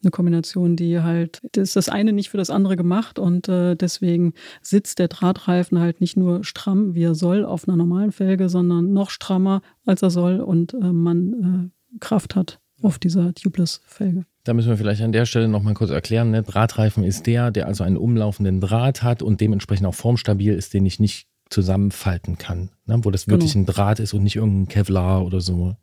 eine 0.02 0.10
Kombination, 0.10 0.76
die 0.76 1.00
halt, 1.00 1.40
das 1.52 1.68
ist 1.68 1.76
das 1.76 1.88
eine 1.88 2.12
nicht 2.12 2.30
für 2.30 2.36
das 2.36 2.50
andere 2.50 2.76
gemacht 2.76 3.18
und 3.18 3.48
äh, 3.48 3.76
deswegen 3.76 4.32
sitzt 4.62 4.98
der 4.98 5.08
Drahtreifen 5.08 5.78
halt 5.78 6.00
nicht 6.00 6.16
nur 6.16 6.44
stramm, 6.44 6.94
wie 6.94 7.04
er 7.04 7.14
soll, 7.14 7.44
auf 7.44 7.68
einer 7.68 7.76
normalen 7.76 8.12
Felge, 8.12 8.48
sondern 8.48 8.92
noch 8.92 9.10
strammer, 9.10 9.62
als 9.84 10.02
er 10.02 10.10
soll 10.10 10.40
und 10.40 10.74
äh, 10.74 10.92
man 10.92 11.70
äh, 11.94 11.98
Kraft 12.00 12.36
hat 12.36 12.60
auf 12.82 12.98
dieser 12.98 13.34
Tubeless-Felge. 13.34 14.24
Da 14.44 14.54
müssen 14.54 14.70
wir 14.70 14.78
vielleicht 14.78 15.02
an 15.02 15.12
der 15.12 15.26
Stelle 15.26 15.48
nochmal 15.48 15.74
kurz 15.74 15.90
erklären. 15.90 16.30
Ne? 16.30 16.42
Drahtreifen 16.42 17.04
ist 17.04 17.26
der, 17.26 17.50
der 17.50 17.66
also 17.66 17.84
einen 17.84 17.98
umlaufenden 17.98 18.60
Draht 18.60 19.02
hat 19.02 19.22
und 19.22 19.40
dementsprechend 19.40 19.86
auch 19.86 19.94
formstabil 19.94 20.54
ist, 20.54 20.72
den 20.72 20.86
ich 20.86 20.98
nicht 20.98 21.28
zusammenfalten 21.50 22.38
kann. 22.38 22.70
Ne? 22.86 23.00
Wo 23.02 23.10
das 23.10 23.28
wirklich 23.28 23.52
genau. 23.52 23.64
ein 23.64 23.66
Draht 23.66 24.00
ist 24.00 24.14
und 24.14 24.22
nicht 24.22 24.36
irgendein 24.36 24.68
Kevlar 24.68 25.24
oder 25.26 25.40
so. 25.40 25.76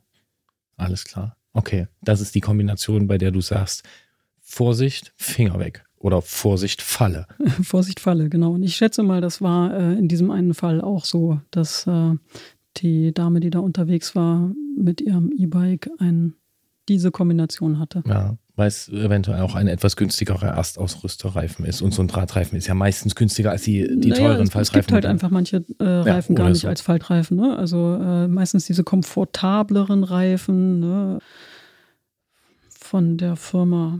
Alles 0.75 1.03
klar. 1.03 1.37
Okay, 1.53 1.87
das 2.01 2.21
ist 2.21 2.35
die 2.35 2.41
Kombination, 2.41 3.07
bei 3.07 3.17
der 3.17 3.31
du 3.31 3.41
sagst, 3.41 3.83
Vorsicht, 4.49 5.13
Finger 5.17 5.59
weg. 5.59 5.83
Oder 5.99 6.21
Vorsicht, 6.21 6.81
Falle. 6.81 7.27
Vorsicht, 7.63 7.99
Falle, 7.99 8.29
genau. 8.29 8.53
Und 8.53 8.63
ich 8.63 8.75
schätze 8.75 9.03
mal, 9.03 9.19
das 9.19 9.41
war 9.41 9.73
äh, 9.77 9.93
in 9.97 10.07
diesem 10.07 10.31
einen 10.31 10.53
Fall 10.53 10.79
auch 10.79 11.03
so, 11.03 11.41
dass 11.51 11.85
äh, 11.85 12.13
die 12.77 13.13
Dame, 13.13 13.41
die 13.41 13.49
da 13.49 13.59
unterwegs 13.59 14.15
war, 14.15 14.51
mit 14.77 15.01
ihrem 15.01 15.31
E-Bike 15.37 15.89
ein, 15.99 16.33
diese 16.87 17.11
Kombination 17.11 17.77
hatte. 17.77 18.03
Ja, 18.07 18.37
weil 18.55 18.69
es 18.69 18.87
eventuell 18.87 19.41
auch 19.41 19.55
ein 19.55 19.67
etwas 19.67 19.97
günstigerer 19.97 20.55
Erstausrüsterreifen 20.55 21.65
ist. 21.65 21.81
Und 21.81 21.93
so 21.93 22.01
ein 22.01 22.07
Drahtreifen 22.07 22.57
ist 22.57 22.67
ja 22.67 22.73
meistens 22.73 23.15
günstiger 23.15 23.51
als 23.51 23.63
die, 23.63 23.99
die 23.99 24.09
naja, 24.09 24.29
teuren 24.29 24.43
es, 24.43 24.51
Faltreifen. 24.51 24.61
Es 24.61 24.71
gibt 24.71 24.91
halt 24.93 25.05
einfach 25.05 25.29
manche 25.29 25.65
äh, 25.79 25.83
Reifen 25.83 26.37
ja, 26.37 26.43
gar 26.43 26.49
nicht 26.49 26.61
so. 26.61 26.69
als 26.69 26.81
Faltreifen. 26.81 27.35
Ne? 27.35 27.57
Also 27.57 27.95
äh, 27.95 28.27
meistens 28.29 28.65
diese 28.65 28.85
komfortableren 28.85 30.05
Reifen 30.05 30.79
ne? 30.79 31.19
von 32.69 33.17
der 33.17 33.35
Firma 33.35 33.99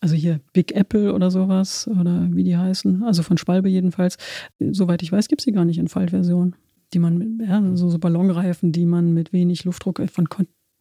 also 0.00 0.14
hier 0.14 0.40
Big 0.52 0.72
Apple 0.72 1.14
oder 1.14 1.30
sowas 1.30 1.88
oder 1.88 2.28
wie 2.30 2.44
die 2.44 2.56
heißen, 2.56 3.02
also 3.02 3.22
von 3.22 3.38
Spalbe 3.38 3.68
jedenfalls. 3.68 4.18
Soweit 4.58 5.02
ich 5.02 5.12
weiß, 5.12 5.28
gibt 5.28 5.40
es 5.40 5.46
die 5.46 5.52
gar 5.52 5.64
nicht 5.64 5.78
in 5.78 5.88
Faltversion. 5.88 6.54
Die 6.92 6.98
man 6.98 7.18
mit, 7.18 7.48
ja, 7.48 7.62
so, 7.74 7.88
so 7.90 7.98
Ballonreifen, 7.98 8.70
die 8.72 8.86
man 8.86 9.12
mit 9.12 9.32
wenig 9.32 9.64
Luftdruck, 9.64 9.98
äh, 9.98 10.06
von, 10.06 10.28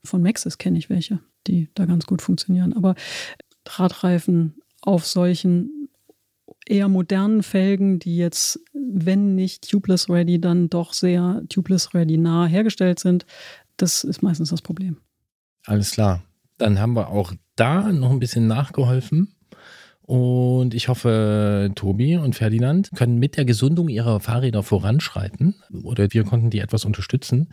von 0.04 0.22
Maxis 0.22 0.58
kenne 0.58 0.78
ich 0.78 0.90
welche, 0.90 1.20
die 1.48 1.70
da 1.74 1.86
ganz 1.86 2.06
gut 2.06 2.22
funktionieren. 2.22 2.74
Aber 2.74 2.96
Drahtreifen 3.64 4.56
auf 4.82 5.06
solchen 5.08 5.90
eher 6.68 6.90
modernen 6.90 7.42
Felgen, 7.42 8.00
die 8.00 8.18
jetzt, 8.18 8.60
wenn 8.74 9.36
nicht 9.36 9.70
tubeless 9.70 10.10
ready, 10.10 10.40
dann 10.40 10.70
doch 10.70 10.94
sehr 10.94 11.44
tubeless 11.50 11.94
ready 11.94 12.18
nah 12.18 12.46
hergestellt 12.46 13.00
sind, 13.00 13.26
das 13.78 14.04
ist 14.04 14.22
meistens 14.22 14.50
das 14.50 14.62
Problem. 14.62 14.98
Alles 15.66 15.92
klar. 15.92 16.24
Dann 16.58 16.80
haben 16.80 16.94
wir 16.94 17.10
auch 17.10 17.34
da 17.56 17.92
noch 17.92 18.12
ein 18.12 18.20
bisschen 18.20 18.48
nachgeholfen. 18.48 19.36
Und 20.02 20.76
ich 20.76 20.88
hoffe, 20.88 21.72
Tobi 21.74 22.18
und 22.18 22.36
Ferdinand 22.36 22.92
können 22.96 23.18
mit 23.18 23.38
der 23.38 23.46
Gesundung 23.46 23.90
ihrer 23.90 24.20
Fahrräder 24.20 24.62
voranschreiten 24.62 25.56
oder 25.84 26.14
wir 26.14 26.24
konnten 26.24 26.52
die 26.52 26.60
etwas 26.60 26.86
unterstützen. 26.86 27.50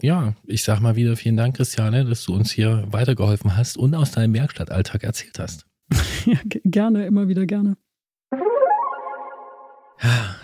Ja, 0.00 0.34
ich 0.44 0.64
sag 0.64 0.80
mal 0.80 0.96
wieder 0.96 1.14
vielen 1.14 1.36
Dank, 1.36 1.56
Christiane, 1.56 2.04
dass 2.04 2.24
du 2.24 2.34
uns 2.34 2.50
hier 2.50 2.84
weitergeholfen 2.90 3.56
hast 3.56 3.76
und 3.76 3.94
aus 3.94 4.10
deinem 4.10 4.34
Werkstattalltag 4.34 5.04
erzählt 5.04 5.38
hast. 5.38 5.66
Ja, 6.24 6.38
gerne, 6.44 7.04
immer 7.06 7.28
wieder 7.28 7.46
gerne. 7.46 7.76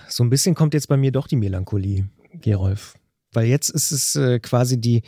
So 0.09 0.24
ein 0.24 0.31
bisschen 0.31 0.55
kommt 0.55 0.74
jetzt 0.74 0.89
bei 0.89 0.97
mir 0.97 1.12
doch 1.12 1.27
die 1.27 1.37
Melancholie, 1.37 2.09
Gerolf. 2.41 2.95
Weil 3.33 3.47
jetzt 3.47 3.69
ist 3.69 3.91
es 3.93 4.16
äh, 4.16 4.41
quasi 4.41 4.81
die 4.81 5.03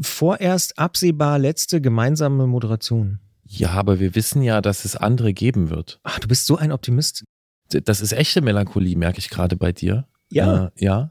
vorerst 0.00 0.78
absehbar 0.78 1.38
letzte 1.38 1.80
gemeinsame 1.80 2.46
Moderation. 2.46 3.20
Ja, 3.44 3.70
aber 3.70 4.00
wir 4.00 4.14
wissen 4.14 4.42
ja, 4.42 4.60
dass 4.60 4.84
es 4.84 4.96
andere 4.96 5.32
geben 5.32 5.70
wird. 5.70 6.00
Ach, 6.02 6.18
du 6.18 6.26
bist 6.28 6.46
so 6.46 6.56
ein 6.56 6.72
Optimist. 6.72 7.24
Das 7.70 8.00
ist 8.00 8.12
echte 8.12 8.40
Melancholie, 8.40 8.96
merke 8.96 9.18
ich 9.18 9.30
gerade 9.30 9.56
bei 9.56 9.72
dir. 9.72 10.06
Ja. 10.30 10.66
Äh, 10.66 10.70
ja. 10.84 11.10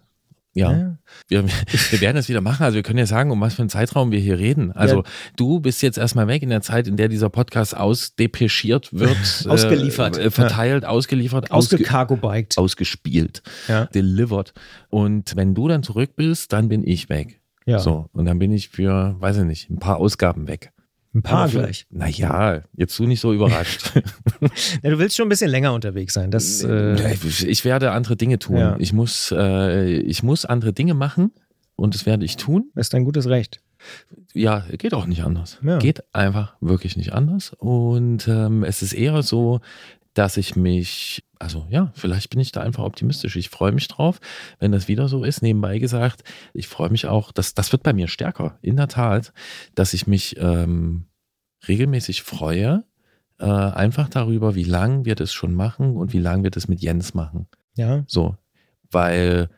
Ja, 0.57 0.71
Ja. 0.71 0.97
Wir, 1.27 1.45
wir 1.47 1.99
werden 2.01 2.15
das 2.15 2.29
wieder 2.29 2.39
machen. 2.39 2.63
Also 2.63 2.75
wir 2.75 2.83
können 2.83 2.99
ja 2.99 3.05
sagen, 3.05 3.29
um 3.29 3.41
was 3.41 3.55
für 3.55 3.61
einen 3.61 3.69
Zeitraum 3.69 4.11
wir 4.11 4.19
hier 4.19 4.39
reden. 4.39 4.71
Also 4.71 4.97
Ja. 4.97 5.03
du 5.35 5.59
bist 5.59 5.81
jetzt 5.81 5.97
erstmal 5.97 6.27
weg 6.29 6.43
in 6.43 6.49
der 6.49 6.61
Zeit, 6.61 6.87
in 6.87 6.95
der 6.95 7.09
dieser 7.09 7.29
Podcast 7.29 7.75
ausdepeschiert 7.75 8.93
wird. 8.93 9.17
Ausgeliefert. 9.47 10.17
Äh, 10.17 10.31
verteilt, 10.31 10.85
ausgeliefert, 10.85 11.51
ausge 11.51 11.75
Ausgecargo-biked. 11.75 12.57
ausgespielt, 12.57 13.43
Ja. 13.67 13.85
delivered. 13.87 14.53
Und 14.89 15.35
wenn 15.35 15.55
du 15.55 15.67
dann 15.67 15.83
zurück 15.83 16.15
bist, 16.15 16.53
dann 16.53 16.69
bin 16.69 16.87
ich 16.87 17.09
weg. 17.09 17.41
Ja. 17.65 17.79
So, 17.79 18.09
und 18.13 18.25
dann 18.25 18.39
bin 18.39 18.51
ich 18.51 18.69
für, 18.69 19.15
weiß 19.19 19.37
ich 19.37 19.43
nicht, 19.43 19.69
ein 19.69 19.79
paar 19.79 19.97
Ausgaben 19.97 20.47
weg. 20.47 20.71
Ein 21.15 21.23
paar 21.23 21.47
gleich. 21.47 21.87
Naja, 21.89 22.61
jetzt 22.73 22.99
du 22.99 23.07
nicht 23.07 23.21
so 23.21 23.33
überrascht. 23.33 23.93
Ja, 24.83 24.89
du 24.89 24.99
willst 24.99 25.15
schon 25.15 25.27
ein 25.27 25.29
bisschen 25.29 25.49
länger 25.49 25.73
unterwegs 25.73 26.13
sein. 26.13 26.29
Das, 26.29 26.61
äh, 26.63 27.13
ich 27.13 27.63
werde 27.63 27.91
andere 27.91 28.17
Dinge 28.17 28.37
tun. 28.37 28.57
Ja. 28.57 28.75
Ich, 28.79 28.91
muss, 28.91 29.33
äh, 29.35 29.97
ich 29.99 30.23
muss 30.23 30.45
andere 30.45 30.73
Dinge 30.73 30.93
machen 30.93 31.31
und 31.75 31.95
das 31.95 32.05
werde 32.05 32.25
ich 32.25 32.35
tun. 32.35 32.69
ist 32.75 32.93
dein 32.93 33.05
gutes 33.05 33.27
Recht. 33.27 33.61
Ja, 34.33 34.65
geht 34.77 34.93
auch 34.93 35.05
nicht 35.05 35.23
anders. 35.23 35.59
Ja. 35.63 35.77
Geht 35.77 36.03
einfach 36.13 36.55
wirklich 36.59 36.97
nicht 36.97 37.13
anders. 37.13 37.53
Und 37.57 38.27
ähm, 38.27 38.63
es 38.63 38.81
ist 38.81 38.93
eher 38.93 39.21
so, 39.23 39.61
dass 40.13 40.37
ich 40.37 40.55
mich, 40.55 41.23
also 41.39 41.65
ja, 41.69 41.91
vielleicht 41.95 42.29
bin 42.29 42.39
ich 42.39 42.51
da 42.51 42.61
einfach 42.61 42.83
optimistisch. 42.83 43.35
Ich 43.35 43.49
freue 43.49 43.71
mich 43.71 43.87
drauf, 43.87 44.19
wenn 44.59 44.71
das 44.71 44.87
wieder 44.87 45.07
so 45.07 45.23
ist. 45.23 45.41
Nebenbei 45.41 45.79
gesagt, 45.79 46.23
ich 46.53 46.67
freue 46.67 46.89
mich 46.89 47.07
auch, 47.07 47.31
dass 47.31 47.53
das 47.53 47.71
wird 47.71 47.83
bei 47.83 47.93
mir 47.93 48.07
stärker, 48.07 48.57
in 48.61 48.77
der 48.77 48.87
Tat, 48.87 49.33
dass 49.75 49.93
ich 49.93 50.07
mich 50.07 50.37
ähm, 50.39 51.05
regelmäßig 51.67 52.23
freue, 52.23 52.83
äh, 53.39 53.45
einfach 53.45 54.09
darüber, 54.09 54.55
wie 54.55 54.63
lang 54.63 55.05
wir 55.05 55.15
das 55.15 55.33
schon 55.33 55.53
machen 55.53 55.95
und 55.97 56.13
wie 56.13 56.19
lang 56.19 56.43
wir 56.43 56.51
das 56.51 56.67
mit 56.67 56.81
Jens 56.81 57.13
machen. 57.13 57.47
Ja. 57.75 58.03
So, 58.07 58.37
weil 58.91 59.49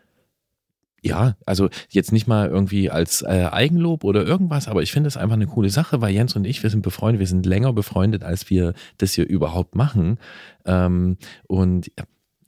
ja, 1.03 1.35
also 1.45 1.69
jetzt 1.89 2.11
nicht 2.11 2.27
mal 2.27 2.47
irgendwie 2.49 2.89
als 2.89 3.21
äh, 3.21 3.49
Eigenlob 3.51 4.03
oder 4.03 4.25
irgendwas, 4.25 4.67
aber 4.67 4.81
ich 4.81 4.91
finde 4.91 5.07
es 5.07 5.17
einfach 5.17 5.35
eine 5.35 5.47
coole 5.47 5.69
Sache, 5.69 6.01
weil 6.01 6.13
Jens 6.13 6.35
und 6.35 6.45
ich, 6.45 6.63
wir 6.63 6.69
sind 6.69 6.81
befreundet, 6.81 7.19
wir 7.19 7.27
sind 7.27 7.45
länger 7.45 7.73
befreundet, 7.73 8.23
als 8.23 8.49
wir 8.49 8.73
das 8.97 9.13
hier 9.13 9.27
überhaupt 9.27 9.75
machen. 9.75 10.17
Ähm, 10.65 11.17
und 11.45 11.91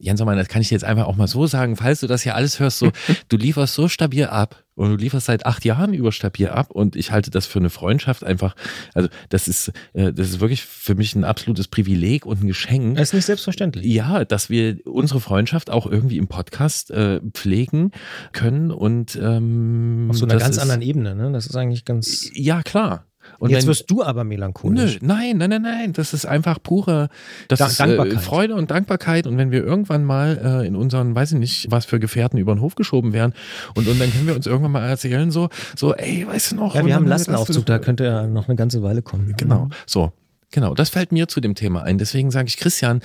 Jens, 0.01 0.23
Mann, 0.23 0.37
das 0.37 0.47
kann 0.47 0.61
ich 0.61 0.69
dir 0.69 0.75
jetzt 0.75 0.85
einfach 0.85 1.05
auch 1.05 1.17
mal 1.17 1.27
so 1.27 1.45
sagen, 1.45 1.75
falls 1.75 1.99
du 1.99 2.07
das 2.07 2.23
hier 2.23 2.33
alles 2.33 2.59
hörst, 2.59 2.79
so, 2.79 2.89
du 3.27 3.35
lieferst 3.35 3.73
so 3.73 3.89
stabil 3.89 4.25
ab 4.25 4.63
und 4.75 4.91
du 4.91 4.95
lieferst 4.95 5.25
seit 5.25 5.45
acht 5.45 5.65
Jahren 5.65 5.93
über 5.93 6.13
stabil 6.13 6.47
ab 6.47 6.71
und 6.71 6.95
ich 6.95 7.11
halte 7.11 7.31
das 7.31 7.45
für 7.45 7.59
eine 7.59 7.69
Freundschaft 7.69 8.23
einfach, 8.23 8.55
also 8.93 9.09
das 9.27 9.49
ist, 9.49 9.73
äh, 9.93 10.13
das 10.13 10.29
ist 10.29 10.39
wirklich 10.39 10.63
für 10.63 10.95
mich 10.95 11.15
ein 11.15 11.25
absolutes 11.25 11.67
Privileg 11.67 12.25
und 12.25 12.41
ein 12.41 12.47
Geschenk. 12.47 12.95
Das 12.95 13.09
ist 13.09 13.13
nicht 13.13 13.25
selbstverständlich. 13.25 13.85
Ja, 13.85 14.23
dass 14.23 14.49
wir 14.49 14.77
unsere 14.85 15.19
Freundschaft 15.19 15.69
auch 15.69 15.85
irgendwie 15.85 16.17
im 16.17 16.29
Podcast 16.29 16.91
äh, 16.91 17.19
pflegen 17.33 17.91
können 18.31 18.71
und 18.71 19.19
ähm, 19.21 20.07
Auf 20.09 20.17
so 20.17 20.25
einer 20.25 20.37
ganz 20.37 20.55
ist, 20.55 20.61
anderen 20.61 20.81
Ebene, 20.81 21.13
ne? 21.13 21.29
Das 21.33 21.45
ist 21.45 21.57
eigentlich 21.57 21.83
ganz. 21.83 22.29
Ja, 22.33 22.63
klar. 22.63 23.08
Und 23.39 23.49
Jetzt 23.51 23.63
wenn, 23.63 23.69
wirst 23.69 23.89
du 23.89 24.03
aber 24.03 24.23
Nö, 24.23 24.29
melancholisch. 24.29 24.99
nein, 25.01 25.37
nein, 25.37 25.49
nein, 25.49 25.61
nein. 25.61 25.93
Das 25.93 26.13
ist 26.13 26.25
einfach 26.25 26.61
pure 26.61 27.09
das 27.47 27.59
Da- 27.59 27.67
ist, 27.67 27.79
Dankbarkeit. 27.79 28.13
Äh, 28.13 28.19
Freude 28.19 28.55
und 28.55 28.69
Dankbarkeit. 28.69 29.25
Und 29.27 29.37
wenn 29.37 29.49
wir 29.51 29.63
irgendwann 29.63 30.03
mal 30.03 30.61
äh, 30.63 30.67
in 30.67 30.75
unseren, 30.75 31.15
weiß 31.15 31.31
ich 31.31 31.39
nicht, 31.39 31.71
was 31.71 31.85
für 31.85 31.99
Gefährten 31.99 32.37
über 32.37 32.53
den 32.53 32.61
Hof 32.61 32.75
geschoben 32.75 33.13
werden 33.13 33.33
und, 33.75 33.87
und 33.87 33.99
dann 33.99 34.11
können 34.11 34.27
wir 34.27 34.35
uns 34.35 34.45
irgendwann 34.45 34.73
mal 34.73 34.87
erzählen, 34.87 35.31
so, 35.31 35.49
so, 35.75 35.95
ey, 35.95 36.27
weißt 36.27 36.51
du 36.51 36.55
noch? 36.57 36.75
Ja, 36.75 36.85
wir 36.85 36.93
haben 36.93 37.03
einen 37.03 37.09
Lastenaufzug, 37.09 37.65
da 37.65 37.79
könnte 37.79 38.05
er 38.05 38.27
noch 38.27 38.47
eine 38.47 38.55
ganze 38.57 38.83
Weile 38.83 39.01
kommen. 39.01 39.33
Genau, 39.37 39.69
so. 39.85 40.11
Genau, 40.51 40.73
das 40.73 40.89
fällt 40.89 41.11
mir 41.11 41.27
zu 41.27 41.41
dem 41.41 41.53
Thema 41.55 41.83
ein. 41.83 41.97
Deswegen 41.99 42.31
sage 42.31 42.47
ich, 42.47 42.57
Christian, 42.57 43.01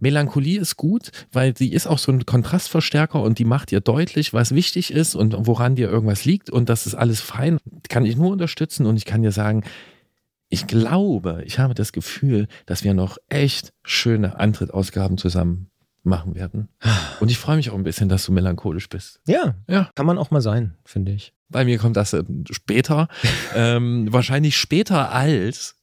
Melancholie 0.00 0.60
ist 0.60 0.76
gut, 0.76 1.10
weil 1.32 1.56
sie 1.56 1.72
ist 1.72 1.86
auch 1.86 1.98
so 1.98 2.12
ein 2.12 2.26
Kontrastverstärker 2.26 3.22
und 3.22 3.38
die 3.38 3.44
macht 3.44 3.70
dir 3.70 3.80
deutlich, 3.80 4.32
was 4.32 4.54
wichtig 4.54 4.92
ist 4.92 5.14
und 5.14 5.34
woran 5.46 5.74
dir 5.76 5.88
irgendwas 5.90 6.24
liegt 6.24 6.50
und 6.50 6.68
das 6.68 6.86
ist 6.86 6.94
alles 6.94 7.20
fein. 7.20 7.58
Kann 7.88 8.04
ich 8.06 8.16
nur 8.16 8.30
unterstützen 8.30 8.86
und 8.86 8.96
ich 8.96 9.04
kann 9.04 9.22
dir 9.22 9.32
sagen, 9.32 9.64
ich 10.48 10.66
glaube, 10.66 11.42
ich 11.46 11.58
habe 11.58 11.74
das 11.74 11.92
Gefühl, 11.92 12.46
dass 12.66 12.84
wir 12.84 12.94
noch 12.94 13.16
echt 13.28 13.72
schöne 13.82 14.38
Antrittausgaben 14.38 15.18
zusammen 15.18 15.70
machen 16.04 16.34
werden. 16.34 16.68
Und 17.20 17.30
ich 17.30 17.38
freue 17.38 17.56
mich 17.56 17.70
auch 17.70 17.74
ein 17.74 17.82
bisschen, 17.82 18.08
dass 18.10 18.26
du 18.26 18.32
melancholisch 18.32 18.88
bist. 18.90 19.20
Ja, 19.26 19.54
Ja. 19.68 19.90
kann 19.94 20.04
man 20.06 20.18
auch 20.18 20.30
mal 20.30 20.42
sein, 20.42 20.74
finde 20.84 21.12
ich. 21.12 21.32
Bei 21.48 21.64
mir 21.64 21.78
kommt 21.78 21.96
das 21.96 22.12
äh, 22.12 22.22
später, 22.50 23.08
ähm, 23.54 24.12
wahrscheinlich 24.12 24.56
später 24.56 25.12
als 25.12 25.76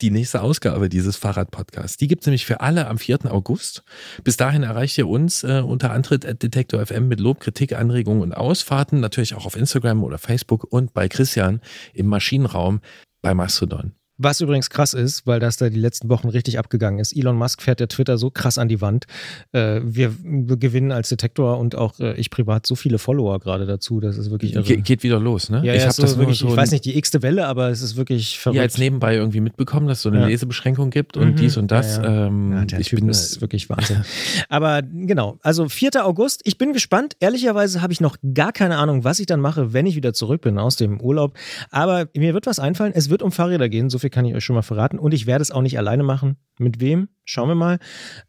die 0.00 0.10
nächste 0.10 0.42
Ausgabe 0.42 0.88
dieses 0.88 1.16
Fahrrad-Podcasts. 1.16 1.96
Die 1.96 2.08
gibt 2.08 2.22
es 2.22 2.26
nämlich 2.26 2.46
für 2.46 2.60
alle 2.60 2.88
am 2.88 2.98
4. 2.98 3.32
August. 3.32 3.84
Bis 4.22 4.36
dahin 4.36 4.62
erreicht 4.62 4.98
ihr 4.98 5.08
uns 5.08 5.44
äh, 5.44 5.62
unter 5.64 5.92
Antritt 5.92 6.26
at 6.26 6.42
Detektor 6.42 6.84
FM 6.84 7.08
mit 7.08 7.20
Lob, 7.20 7.40
Kritik, 7.40 7.74
Anregungen 7.74 8.22
und 8.22 8.32
Ausfahrten. 8.32 9.00
Natürlich 9.00 9.34
auch 9.34 9.46
auf 9.46 9.56
Instagram 9.56 10.02
oder 10.02 10.18
Facebook 10.18 10.64
und 10.64 10.92
bei 10.94 11.08
Christian 11.08 11.60
im 11.92 12.06
Maschinenraum 12.06 12.80
bei 13.22 13.34
Mastodon. 13.34 13.94
Was 14.16 14.40
übrigens 14.40 14.70
krass 14.70 14.94
ist, 14.94 15.26
weil 15.26 15.40
das 15.40 15.56
da 15.56 15.68
die 15.68 15.78
letzten 15.78 16.08
Wochen 16.08 16.28
richtig 16.28 16.58
abgegangen 16.58 17.00
ist. 17.00 17.16
Elon 17.16 17.36
Musk 17.36 17.60
fährt 17.62 17.80
der 17.80 17.88
Twitter 17.88 18.16
so 18.16 18.30
krass 18.30 18.58
an 18.58 18.68
die 18.68 18.80
Wand. 18.80 19.06
Äh, 19.52 19.80
wir 19.82 20.14
gewinnen 20.22 20.92
als 20.92 21.08
Detektor 21.08 21.58
und 21.58 21.74
auch 21.74 21.98
äh, 21.98 22.14
ich 22.14 22.30
privat 22.30 22.64
so 22.66 22.76
viele 22.76 22.98
Follower 22.98 23.40
gerade 23.40 23.66
dazu. 23.66 23.98
Das 23.98 24.16
ist 24.16 24.30
wirklich 24.30 24.54
irre. 24.54 24.62
Ge 24.62 24.76
geht 24.82 25.02
wieder 25.02 25.18
los, 25.18 25.50
ne? 25.50 25.62
ja, 25.64 25.72
ich 25.74 25.80
ja, 25.80 25.86
habe 25.86 25.94
so 25.94 26.02
das 26.02 26.16
wirklich, 26.16 26.38
so 26.38 26.48
ich 26.48 26.56
weiß 26.56 26.70
nicht, 26.70 26.84
die 26.84 26.96
x-te 26.96 27.22
Welle, 27.22 27.46
aber 27.48 27.70
es 27.70 27.82
ist 27.82 27.96
wirklich 27.96 28.38
verrückt. 28.38 28.56
ja, 28.56 28.62
jetzt 28.62 28.78
nebenbei 28.78 29.16
irgendwie 29.16 29.40
mitbekommen, 29.40 29.88
dass 29.88 29.98
es 29.98 30.02
so 30.02 30.10
eine 30.10 30.20
Ja. 30.20 30.26
Lesebeschränkung 30.26 30.90
gibt 30.90 31.16
und 31.16 31.30
Mhm. 31.32 31.36
dies 31.36 31.56
und 31.56 31.70
das. 31.72 31.96
Ja, 31.96 32.04
ja. 32.04 32.26
Ähm, 32.26 32.52
Ja, 32.52 32.64
der 32.66 32.80
ich 32.80 32.88
Typ 32.90 33.00
bin 33.00 33.08
ist 33.08 33.40
wirklich 33.40 33.68
Wahnsinn. 33.68 34.04
Aber 34.48 34.82
genau, 34.82 35.38
also 35.42 35.68
4. 35.68 36.04
August. 36.06 36.42
Ich 36.44 36.56
bin 36.56 36.72
gespannt. 36.72 37.16
Ehrlicherweise 37.18 37.82
habe 37.82 37.92
ich 37.92 38.00
noch 38.00 38.16
gar 38.34 38.52
keine 38.52 38.76
Ahnung, 38.76 39.02
was 39.02 39.18
ich 39.18 39.26
dann 39.26 39.40
mache, 39.40 39.72
wenn 39.72 39.86
ich 39.86 39.96
wieder 39.96 40.12
zurück 40.14 40.40
bin 40.42 40.58
aus 40.58 40.76
dem 40.76 41.00
Urlaub. 41.00 41.36
Aber 41.70 42.06
mir 42.14 42.32
wird 42.34 42.46
was 42.46 42.58
einfallen. 42.60 42.92
Es 42.94 43.10
wird 43.10 43.22
um 43.22 43.32
Fahrräder 43.32 43.68
gehen. 43.68 43.90
So 43.90 43.98
viel 44.04 44.10
kann 44.10 44.24
ich 44.26 44.34
euch 44.34 44.44
schon 44.44 44.54
mal 44.54 44.62
verraten. 44.62 44.98
Und 44.98 45.14
ich 45.14 45.26
werde 45.26 45.42
es 45.42 45.50
auch 45.50 45.62
nicht 45.62 45.78
alleine 45.78 46.02
machen. 46.02 46.36
Mit 46.58 46.80
wem? 46.80 47.08
Schauen 47.24 47.48
wir 47.48 47.54
mal. 47.54 47.78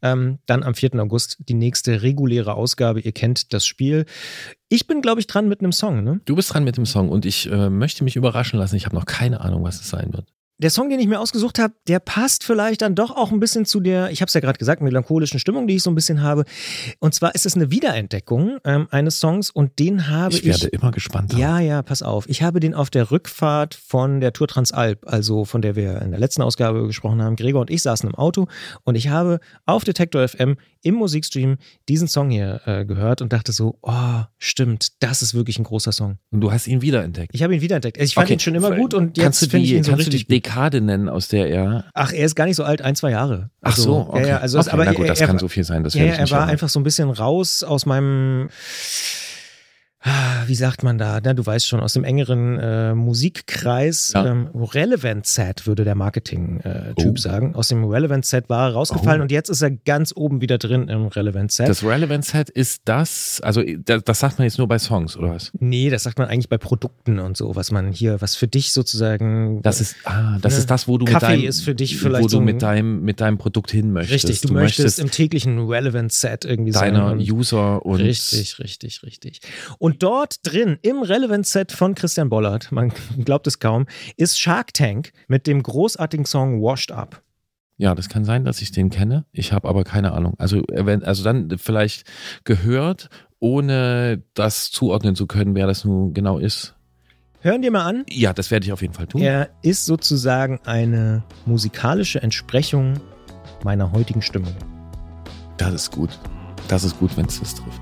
Ähm, 0.01 0.39
dann 0.45 0.63
am 0.63 0.73
4. 0.73 0.95
August 0.95 1.37
die 1.39 1.53
nächste 1.53 2.01
reguläre 2.01 2.55
Ausgabe. 2.55 3.01
Ihr 3.01 3.11
kennt 3.11 3.53
das 3.53 3.65
Spiel. 3.65 4.05
Ich 4.69 4.87
bin, 4.87 5.01
glaube 5.01 5.19
ich, 5.19 5.27
dran 5.27 5.47
mit 5.47 5.59
einem 5.59 5.71
Song. 5.71 6.03
Ne? 6.03 6.21
Du 6.25 6.35
bist 6.35 6.53
dran 6.53 6.63
mit 6.63 6.77
dem 6.77 6.85
Song 6.85 7.09
und 7.09 7.25
ich 7.25 7.51
äh, 7.51 7.69
möchte 7.69 8.03
mich 8.03 8.15
überraschen 8.15 8.57
lassen. 8.57 8.75
Ich 8.75 8.85
habe 8.85 8.95
noch 8.95 9.05
keine 9.05 9.41
Ahnung, 9.41 9.63
was 9.63 9.81
es 9.81 9.89
sein 9.89 10.13
wird. 10.13 10.31
Der 10.57 10.69
Song, 10.69 10.89
den 10.89 10.99
ich 11.01 11.07
mir 11.07 11.19
ausgesucht 11.19 11.59
habe, 11.59 11.73
der 11.87 11.99
passt 11.99 12.45
vielleicht 12.45 12.81
dann 12.81 12.95
doch 12.95 13.11
auch 13.15 13.31
ein 13.31 13.41
bisschen 13.41 13.65
zu 13.65 13.81
der, 13.81 14.09
ich 14.11 14.21
habe 14.21 14.27
es 14.29 14.33
ja 14.33 14.39
gerade 14.39 14.57
gesagt, 14.57 14.81
melancholischen 14.81 15.37
Stimmung, 15.37 15.67
die 15.67 15.75
ich 15.75 15.83
so 15.83 15.91
ein 15.91 15.95
bisschen 15.95 16.21
habe. 16.21 16.45
Und 16.99 17.13
zwar 17.13 17.35
ist 17.35 17.45
es 17.45 17.55
eine 17.55 17.71
Wiederentdeckung 17.71 18.57
ähm, 18.63 18.87
eines 18.89 19.19
Songs 19.19 19.49
und 19.49 19.79
den 19.79 20.07
habe 20.07 20.33
Ich 20.33 20.45
ich. 20.45 20.47
werde 20.47 20.67
immer 20.67 20.91
gespannter. 20.91 21.37
ja, 21.37 21.59
ja, 21.59 21.81
pass 21.81 22.01
auf. 22.01 22.29
Ich 22.29 22.41
habe 22.41 22.61
den 22.61 22.73
auf 22.73 22.89
der 22.89 23.11
Rückfahrt 23.11 23.75
von 23.75 24.21
der 24.21 24.31
Tour 24.31 24.47
Transalp, 24.47 24.99
also 25.05 25.43
von 25.43 25.61
der 25.61 25.75
wir 25.75 26.01
in 26.01 26.11
der 26.11 26.19
letzten 26.21 26.41
Ausgabe 26.41 26.87
gesprochen 26.87 27.21
haben. 27.21 27.35
Gregor 27.35 27.59
und 27.61 27.69
ich 27.69 27.81
saßen 27.81 28.07
im 28.07 28.15
Auto 28.15 28.47
und 28.83 28.95
ich 28.95 29.09
habe 29.09 29.39
auf 29.65 29.83
Detektor 29.83 30.25
FM 30.25 30.55
im 30.81 30.95
Musikstream 30.95 31.57
diesen 31.89 32.07
Song 32.07 32.29
hier 32.29 32.61
äh, 32.65 32.85
gehört 32.85 33.21
und 33.21 33.33
dachte 33.33 33.51
so, 33.51 33.77
oh, 33.81 34.21
stimmt, 34.37 35.01
das 35.03 35.21
ist 35.21 35.33
wirklich 35.33 35.59
ein 35.59 35.63
großer 35.63 35.91
Song. 35.91 36.17
Und 36.31 36.41
du 36.41 36.51
hast 36.51 36.67
ihn 36.67 36.81
wiederentdeckt. 36.81 37.31
Ich 37.33 37.43
habe 37.43 37.55
ihn 37.55 37.61
wiederentdeckt. 37.61 37.97
Also 37.97 38.07
ich 38.07 38.13
fand 38.15 38.29
ihn 38.29 38.39
schon 38.39 38.55
immer 38.55 38.73
gut 38.75 38.93
und 38.93 39.17
jetzt 39.17 39.39
finde 39.39 39.65
ich 39.65 39.73
ihn 39.73 39.83
so 39.83 39.93
richtig 39.93 40.27
gut. 40.27 40.44
Dekade 40.45 40.81
nennen, 40.81 41.09
aus 41.09 41.27
der 41.27 41.49
er. 41.49 41.85
Ach, 41.93 42.13
er 42.13 42.25
ist 42.25 42.35
gar 42.35 42.45
nicht 42.45 42.55
so 42.55 42.63
alt, 42.63 42.81
ein, 42.81 42.95
zwei 42.95 43.11
Jahre. 43.11 43.49
Ach 43.61 43.71
Also, 43.71 43.83
so, 43.83 44.09
okay. 44.09 44.27
Ja, 44.27 44.37
also 44.37 44.59
okay, 44.59 44.69
aber 44.71 44.85
na 44.85 44.93
gut, 44.93 45.09
das 45.09 45.19
er, 45.21 45.27
kann 45.27 45.39
so 45.39 45.47
viel 45.47 45.63
sein. 45.63 45.83
Das 45.83 45.93
ja, 45.93 46.05
er 46.05 46.29
war 46.31 46.47
einfach 46.47 46.69
so 46.69 46.79
ein 46.79 46.83
bisschen 46.83 47.09
raus 47.09 47.63
aus 47.63 47.85
meinem, 47.85 48.49
wie 50.47 50.55
sagt 50.55 50.83
man 50.83 50.97
da, 50.97 51.19
na, 51.23 51.33
du 51.33 51.43
weißt 51.45 51.67
schon, 51.67 51.79
aus 51.79 51.93
dem 51.93 52.03
engeren 52.03 52.59
äh, 52.59 52.93
Musikkreis. 52.93 54.11
Ja. 54.13 54.25
Ähm, 54.27 54.47
Relevant 54.53 55.25
Set, 55.25 55.65
würde 55.65 55.83
der 55.83 55.95
Marketing-Typ 55.95 57.13
Oh. 57.13 57.17
sagen. 57.17 57.55
Aus 57.55 57.69
dem 57.69 57.83
Relevant 57.85 58.25
Set 58.25 58.47
war 58.49 58.69
er 58.69 58.73
rausgefallen 58.73 59.21
Oh. 59.21 59.23
und 59.23 59.31
jetzt 59.31 59.49
ist 59.49 59.61
er 59.61 59.71
ganz 59.71 60.13
oben 60.15 60.41
wieder 60.41 60.57
drin 60.57 60.87
im 60.89 61.07
Relevant 61.07 61.51
Set. 61.51 61.67
Das 61.67 61.83
Relevant 61.83 62.23
Set 62.25 62.49
ist 62.49 62.81
das, 62.85 63.41
also 63.43 63.63
das, 63.83 64.03
das 64.03 64.19
sagt 64.19 64.37
man 64.37 64.45
jetzt 64.45 64.57
nur 64.57 64.67
bei 64.67 64.77
Songs, 64.79 65.17
oder 65.17 65.31
was? 65.31 65.51
nee, 65.59 65.89
das 65.89 66.03
sagt 66.03 66.19
man 66.19 66.27
eigentlich 66.27 66.49
bei 66.49 66.57
Produkten 66.57 67.19
und 67.19 67.35
so, 67.35 67.55
was 67.55 67.71
man 67.71 67.91
hier, 67.91 68.21
was 68.21 68.35
für 68.35 68.47
dich 68.47 68.73
sozusagen. 68.73 69.61
Das 69.63 69.81
ist, 69.81 69.95
ah, 70.05 70.37
das 70.41 70.53
Ne? 70.53 70.59
ist 70.59 70.69
das, 70.69 70.87
wo 70.87 70.97
du 70.97 71.05
Kaffee 71.05 71.27
mit 71.27 71.39
deinem, 71.41 71.49
ist 71.49 71.61
für 71.61 71.75
dich 71.75 71.95
wo 71.99 72.07
vielleicht 72.07 72.25
du 72.25 72.29
so 72.29 72.37
ein- 72.39 72.45
mit 72.45 72.61
deinem, 72.61 73.01
mit 73.01 73.21
deinem 73.21 73.37
Produkt 73.37 73.71
hin 73.71 73.91
möchtest. 73.91 74.25
Richtig, 74.27 74.41
du, 74.41 74.53
möchtest, 74.53 74.99
im 74.99 75.09
täglichen 75.11 75.59
Relevant 75.67 76.11
Set 76.13 76.45
irgendwie 76.45 76.71
deiner 76.71 77.09
sein. 77.09 77.17
und- 77.19 77.31
User 77.31 77.85
und 77.85 77.99
Richtig, 78.01 78.59
richtig, 78.59 79.01
richtig. 79.03 79.39
Und 79.79 79.94
dort 79.97 80.37
drin, 80.43 80.77
im 80.81 81.01
Relevant 81.01 81.45
Set 81.45 81.71
von 81.71 81.95
Christian 81.95 82.29
Bollert, 82.29 82.71
man 82.71 82.91
glaubt 83.23 83.47
es 83.47 83.59
kaum, 83.59 83.85
ist 84.17 84.39
Shark 84.39 84.73
Tank 84.73 85.11
mit 85.27 85.47
dem 85.47 85.63
großartigen 85.63 86.25
Song 86.25 86.61
Washed 86.61 86.91
Up. 86.91 87.21
Ja, 87.77 87.93
das 87.93 88.07
kann 88.07 88.23
sein, 88.23 88.45
dass 88.45 88.61
ich 88.61 88.71
den 88.71 88.89
kenne. 88.89 89.25
Ich 89.31 89.51
habe 89.51 89.67
aber 89.67 89.83
keine 89.83 90.13
Ahnung. 90.13 90.35
Also, 90.37 90.63
wenn, 90.71 91.03
also 91.03 91.23
dann 91.23 91.57
vielleicht 91.57 92.05
gehört 92.45 93.09
ohne 93.39 94.23
das 94.33 94.71
zuordnen 94.71 95.15
zu 95.15 95.27
können, 95.27 95.55
wer 95.55 95.67
das 95.67 95.83
nun 95.83 96.13
genau 96.13 96.37
ist. 96.37 96.73
Hören 97.41 97.61
dir 97.61 97.71
mal 97.71 97.85
an. 97.85 98.05
Ja, 98.09 98.33
das 98.33 98.49
werde 98.49 98.65
ich 98.65 98.71
auf 98.71 98.81
jeden 98.81 98.93
Fall 98.93 99.07
tun. 99.07 99.21
Er 99.21 99.49
ist 99.61 99.85
sozusagen 99.85 100.59
eine 100.65 101.23
musikalische 101.45 102.23
Entsprechung 102.23 102.93
meiner 103.63 103.91
heutigen 103.91 104.21
Stimmung. 104.21 104.55
Das 105.57 105.73
ist 105.73 105.91
gut. 105.91 106.17
Das 106.67 106.83
ist 106.83 106.97
gut, 106.97 107.15
wenn 107.17 107.25
es 107.25 107.39
das 107.39 107.55
trifft. 107.55 107.81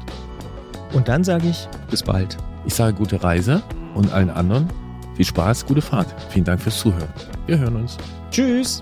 Und 0.93 1.07
dann 1.07 1.23
sage 1.23 1.49
ich, 1.49 1.67
bis 1.89 2.03
bald. 2.03 2.37
Ich 2.65 2.75
sage 2.75 2.95
gute 2.95 3.23
Reise 3.23 3.61
und 3.95 4.13
allen 4.13 4.29
anderen 4.29 4.69
viel 5.15 5.25
Spaß, 5.25 5.65
gute 5.65 5.81
Fahrt. 5.81 6.07
Vielen 6.29 6.45
Dank 6.45 6.61
fürs 6.61 6.79
Zuhören. 6.79 7.09
Wir 7.45 7.59
hören 7.59 7.75
uns. 7.75 7.97
Tschüss. 8.31 8.81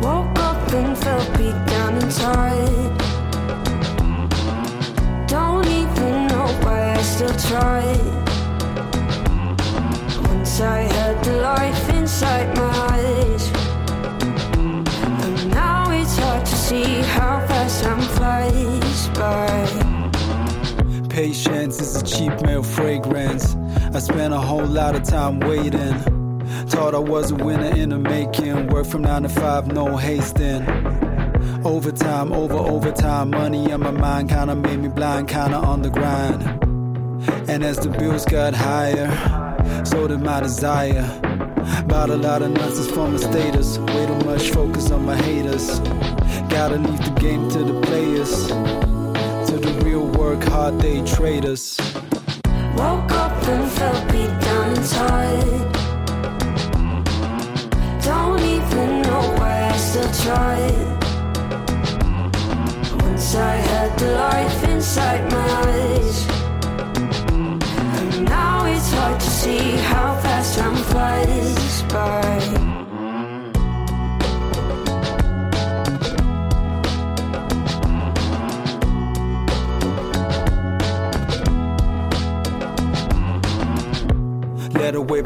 Woke 0.00 0.28
up 0.40 0.56
and 0.72 0.96
felt 0.96 1.32
beat 1.36 1.54
down 1.66 1.96
inside. 2.00 2.92
Don't 5.26 5.66
even 5.66 6.28
know 6.28 6.46
why 6.62 6.94
I 6.94 7.02
still 7.02 7.34
try. 7.48 7.82
Once 10.28 10.60
I 10.60 10.82
had 10.82 11.20
the 11.24 11.40
life 11.40 11.88
inside 11.98 12.54
my 12.56 12.70
eyes. 12.92 13.50
And 14.54 15.50
now 15.50 15.90
it's 15.90 16.16
hard 16.18 16.44
to 16.46 16.54
see 16.54 17.02
how 17.02 17.40
fast 17.48 17.82
time 17.82 18.00
flies 18.00 19.08
by. 19.18 19.75
Patience 21.16 21.80
is 21.80 21.96
a 21.96 22.04
cheap 22.04 22.42
male 22.42 22.62
fragrance. 22.62 23.56
I 23.94 24.00
spent 24.00 24.34
a 24.34 24.38
whole 24.38 24.66
lot 24.66 24.94
of 24.94 25.02
time 25.02 25.40
waiting. 25.40 25.94
Thought 26.68 26.94
I 26.94 26.98
was 26.98 27.30
a 27.30 27.34
winner 27.36 27.74
in 27.74 27.88
the 27.88 27.98
making. 27.98 28.66
Work 28.66 28.86
from 28.86 29.00
nine 29.00 29.22
to 29.22 29.30
five, 29.30 29.66
no 29.66 29.96
hasting. 29.96 30.68
Overtime, 31.64 32.34
over 32.34 32.56
overtime, 32.56 33.30
money 33.30 33.72
on 33.72 33.80
my 33.80 33.92
mind 33.92 34.28
kinda 34.28 34.54
made 34.56 34.78
me 34.78 34.88
blind, 34.88 35.28
kinda 35.28 35.56
on 35.56 35.80
the 35.80 35.88
grind. 35.88 36.42
And 37.48 37.64
as 37.64 37.78
the 37.78 37.88
bills 37.88 38.26
got 38.26 38.52
higher, 38.52 39.08
so 39.86 40.06
did 40.08 40.20
my 40.20 40.40
desire. 40.40 41.08
Bought 41.86 42.10
a 42.10 42.16
lot 42.16 42.42
of 42.42 42.50
nonsense 42.50 42.90
for 42.90 43.08
my 43.08 43.16
status. 43.16 43.78
Way 43.78 44.04
too 44.04 44.26
much 44.26 44.50
focus 44.50 44.90
on 44.90 45.06
my 45.06 45.16
haters. 45.16 45.80
Gotta 46.50 46.76
leave 46.76 47.02
the 47.02 47.18
game 47.18 47.48
to 47.52 47.64
the 47.64 47.80
players. 47.80 48.75
To 49.56 49.62
the 49.62 49.84
real 49.86 50.06
work 50.08 50.42
hard 50.44 50.78
day 50.82 51.02
traders. 51.06 51.78
Woke 52.76 53.10
up 53.12 53.32
and 53.48 53.70
felt 53.72 54.12
beat 54.12 54.28
down 54.44 54.76
inside. 54.76 55.72
Don't 58.04 58.42
even 58.42 59.00
know 59.00 59.34
why 59.38 59.70
I 59.72 59.76
still 59.78 60.12
tried. 60.24 60.86
Once 63.02 63.34
I 63.34 63.56
had 63.70 63.98
the 63.98 64.12
life 64.12 64.68
inside 64.68 65.24
my 65.32 65.48
eyes. 65.64 66.26
And 67.32 68.26
now 68.26 68.66
it's 68.66 68.92
hard 68.92 69.18
to 69.18 69.30
see 69.30 69.70
how 69.88 70.20
fast 70.20 70.58
time 70.58 70.76
flies 70.76 71.82
by. 71.84 72.75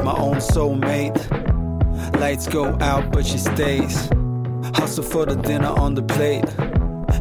With 0.01 0.15
my 0.15 0.19
own 0.19 0.37
soulmate. 0.37 1.19
Lights 2.19 2.47
go 2.47 2.75
out, 2.81 3.11
but 3.11 3.23
she 3.23 3.37
stays. 3.37 4.09
Hustle 4.73 5.03
for 5.03 5.27
the 5.27 5.35
dinner 5.35 5.67
on 5.67 5.93
the 5.93 6.01
plate. 6.01 6.45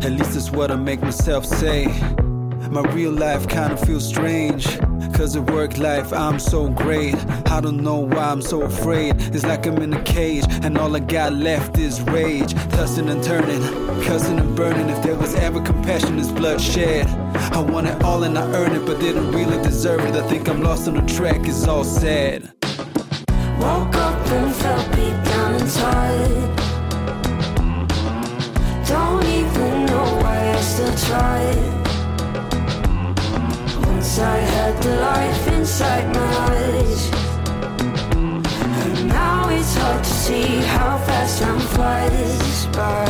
At 0.03 0.13
least 0.13 0.33
that's 0.33 0.51
what 0.51 0.71
I 0.71 0.77
make 0.77 1.03
myself 1.03 1.45
say. 1.45 1.89
My 2.71 2.81
real 2.93 3.13
life 3.13 3.47
kinda 3.49 3.77
feels 3.77 4.09
strange. 4.09 4.79
Cause 5.13 5.37
at 5.37 5.51
work 5.51 5.77
life, 5.77 6.11
I'm 6.15 6.39
so 6.39 6.71
great. 6.71 7.17
I 7.51 7.61
don't 7.61 7.83
know 7.83 7.99
why 7.99 8.31
I'm 8.31 8.41
so 8.41 8.63
afraid. 8.63 9.17
It's 9.35 9.45
like 9.45 9.67
I'm 9.67 9.83
in 9.83 9.93
a 9.93 10.03
cage, 10.03 10.47
and 10.63 10.79
all 10.79 10.97
I 10.97 11.01
got 11.01 11.35
left 11.35 11.77
is 11.77 12.01
rage. 12.01 12.55
Tossing 12.71 13.11
and 13.11 13.23
turning, 13.23 13.61
cussing 14.05 14.39
and 14.39 14.57
burning. 14.57 14.89
If 14.89 15.03
there 15.03 15.17
was 15.17 15.35
ever 15.35 15.61
compassion, 15.61 16.19
it's 16.19 16.31
bloodshed. 16.31 17.07
I 17.53 17.61
want 17.61 17.89
it 17.89 18.03
all 18.03 18.23
and 18.23 18.39
I 18.39 18.47
earned 18.55 18.75
it, 18.75 18.87
but 18.87 19.01
didn't 19.01 19.33
really 19.33 19.63
deserve 19.63 20.01
it. 20.07 20.15
I 20.15 20.27
think 20.29 20.49
I'm 20.49 20.63
lost 20.63 20.89
on 20.89 20.95
the 20.95 21.15
track, 21.15 21.41
it's 21.47 21.69
all 21.69 21.85
sad. 21.85 22.55
Woke 23.61 23.97
up 23.97 24.27
and 24.37 24.55
felt 24.55 24.87
beat 24.97 25.19
down 25.31 25.55
inside. 25.61 26.49
Don't 28.89 29.25
even 29.39 29.87
know 29.87 30.09
why 30.23 30.39
I 30.57 30.61
still 30.61 30.95
tried. 31.09 31.59
Once 33.87 34.19
I 34.19 34.39
had 34.55 34.83
the 34.83 34.95
life 34.97 35.49
inside 35.49 36.07
my 36.15 36.31
eyes. 36.49 37.03
And 38.81 39.09
now 39.09 39.49
it's 39.51 39.75
hard 39.77 40.03
to 40.05 40.11
see 40.25 40.49
how 40.75 40.99
fast 41.07 41.43
time 41.43 41.61
flies 41.75 42.67
by. 42.79 43.09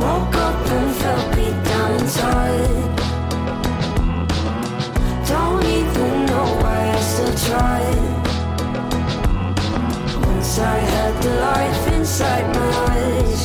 Woke 0.00 0.36
up 0.46 0.66
and 0.76 0.90
felt 0.96 1.26
beat 1.36 1.58
down. 1.64 1.80
Don't 5.28 5.64
even 5.64 6.26
know 6.26 6.46
why 6.62 6.78
I 6.90 7.00
still 7.00 7.34
tried. 7.48 8.19
Once 10.50 10.58
I 10.58 10.78
had 10.78 11.22
the 11.22 11.30
life 11.36 11.86
inside 11.94 12.46
my 12.56 12.70
eyes. 12.90 13.42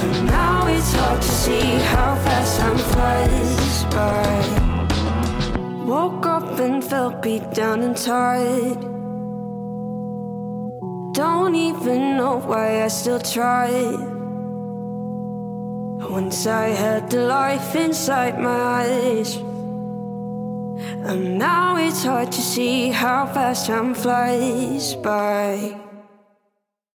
And 0.00 0.26
now 0.26 0.66
it's 0.68 0.92
hard 0.94 1.20
to 1.20 1.28
see 1.28 1.68
how 1.92 2.14
fast 2.24 2.58
time 2.58 2.78
flies 2.78 3.84
by. 3.92 4.24
Woke 5.84 6.24
up 6.24 6.58
and 6.58 6.82
felt 6.82 7.20
beat 7.20 7.50
down 7.52 7.82
and 7.82 7.94
tired. 7.94 8.80
Don't 11.12 11.54
even 11.54 12.16
know 12.16 12.38
why 12.38 12.84
I 12.84 12.88
still 12.88 13.20
tried. 13.20 14.00
Once 16.08 16.46
I 16.46 16.68
had 16.68 17.10
the 17.10 17.26
life 17.26 17.76
inside 17.76 18.40
my 18.40 18.58
eyes. 18.80 19.47
And 21.08 21.38
now 21.38 21.78
it's 21.78 22.04
hard 22.04 22.30
to 22.32 22.42
see 22.42 22.90
how 22.90 23.24
fast 23.32 23.66
time 23.66 23.94
flies 23.94 24.94
by. 24.94 25.87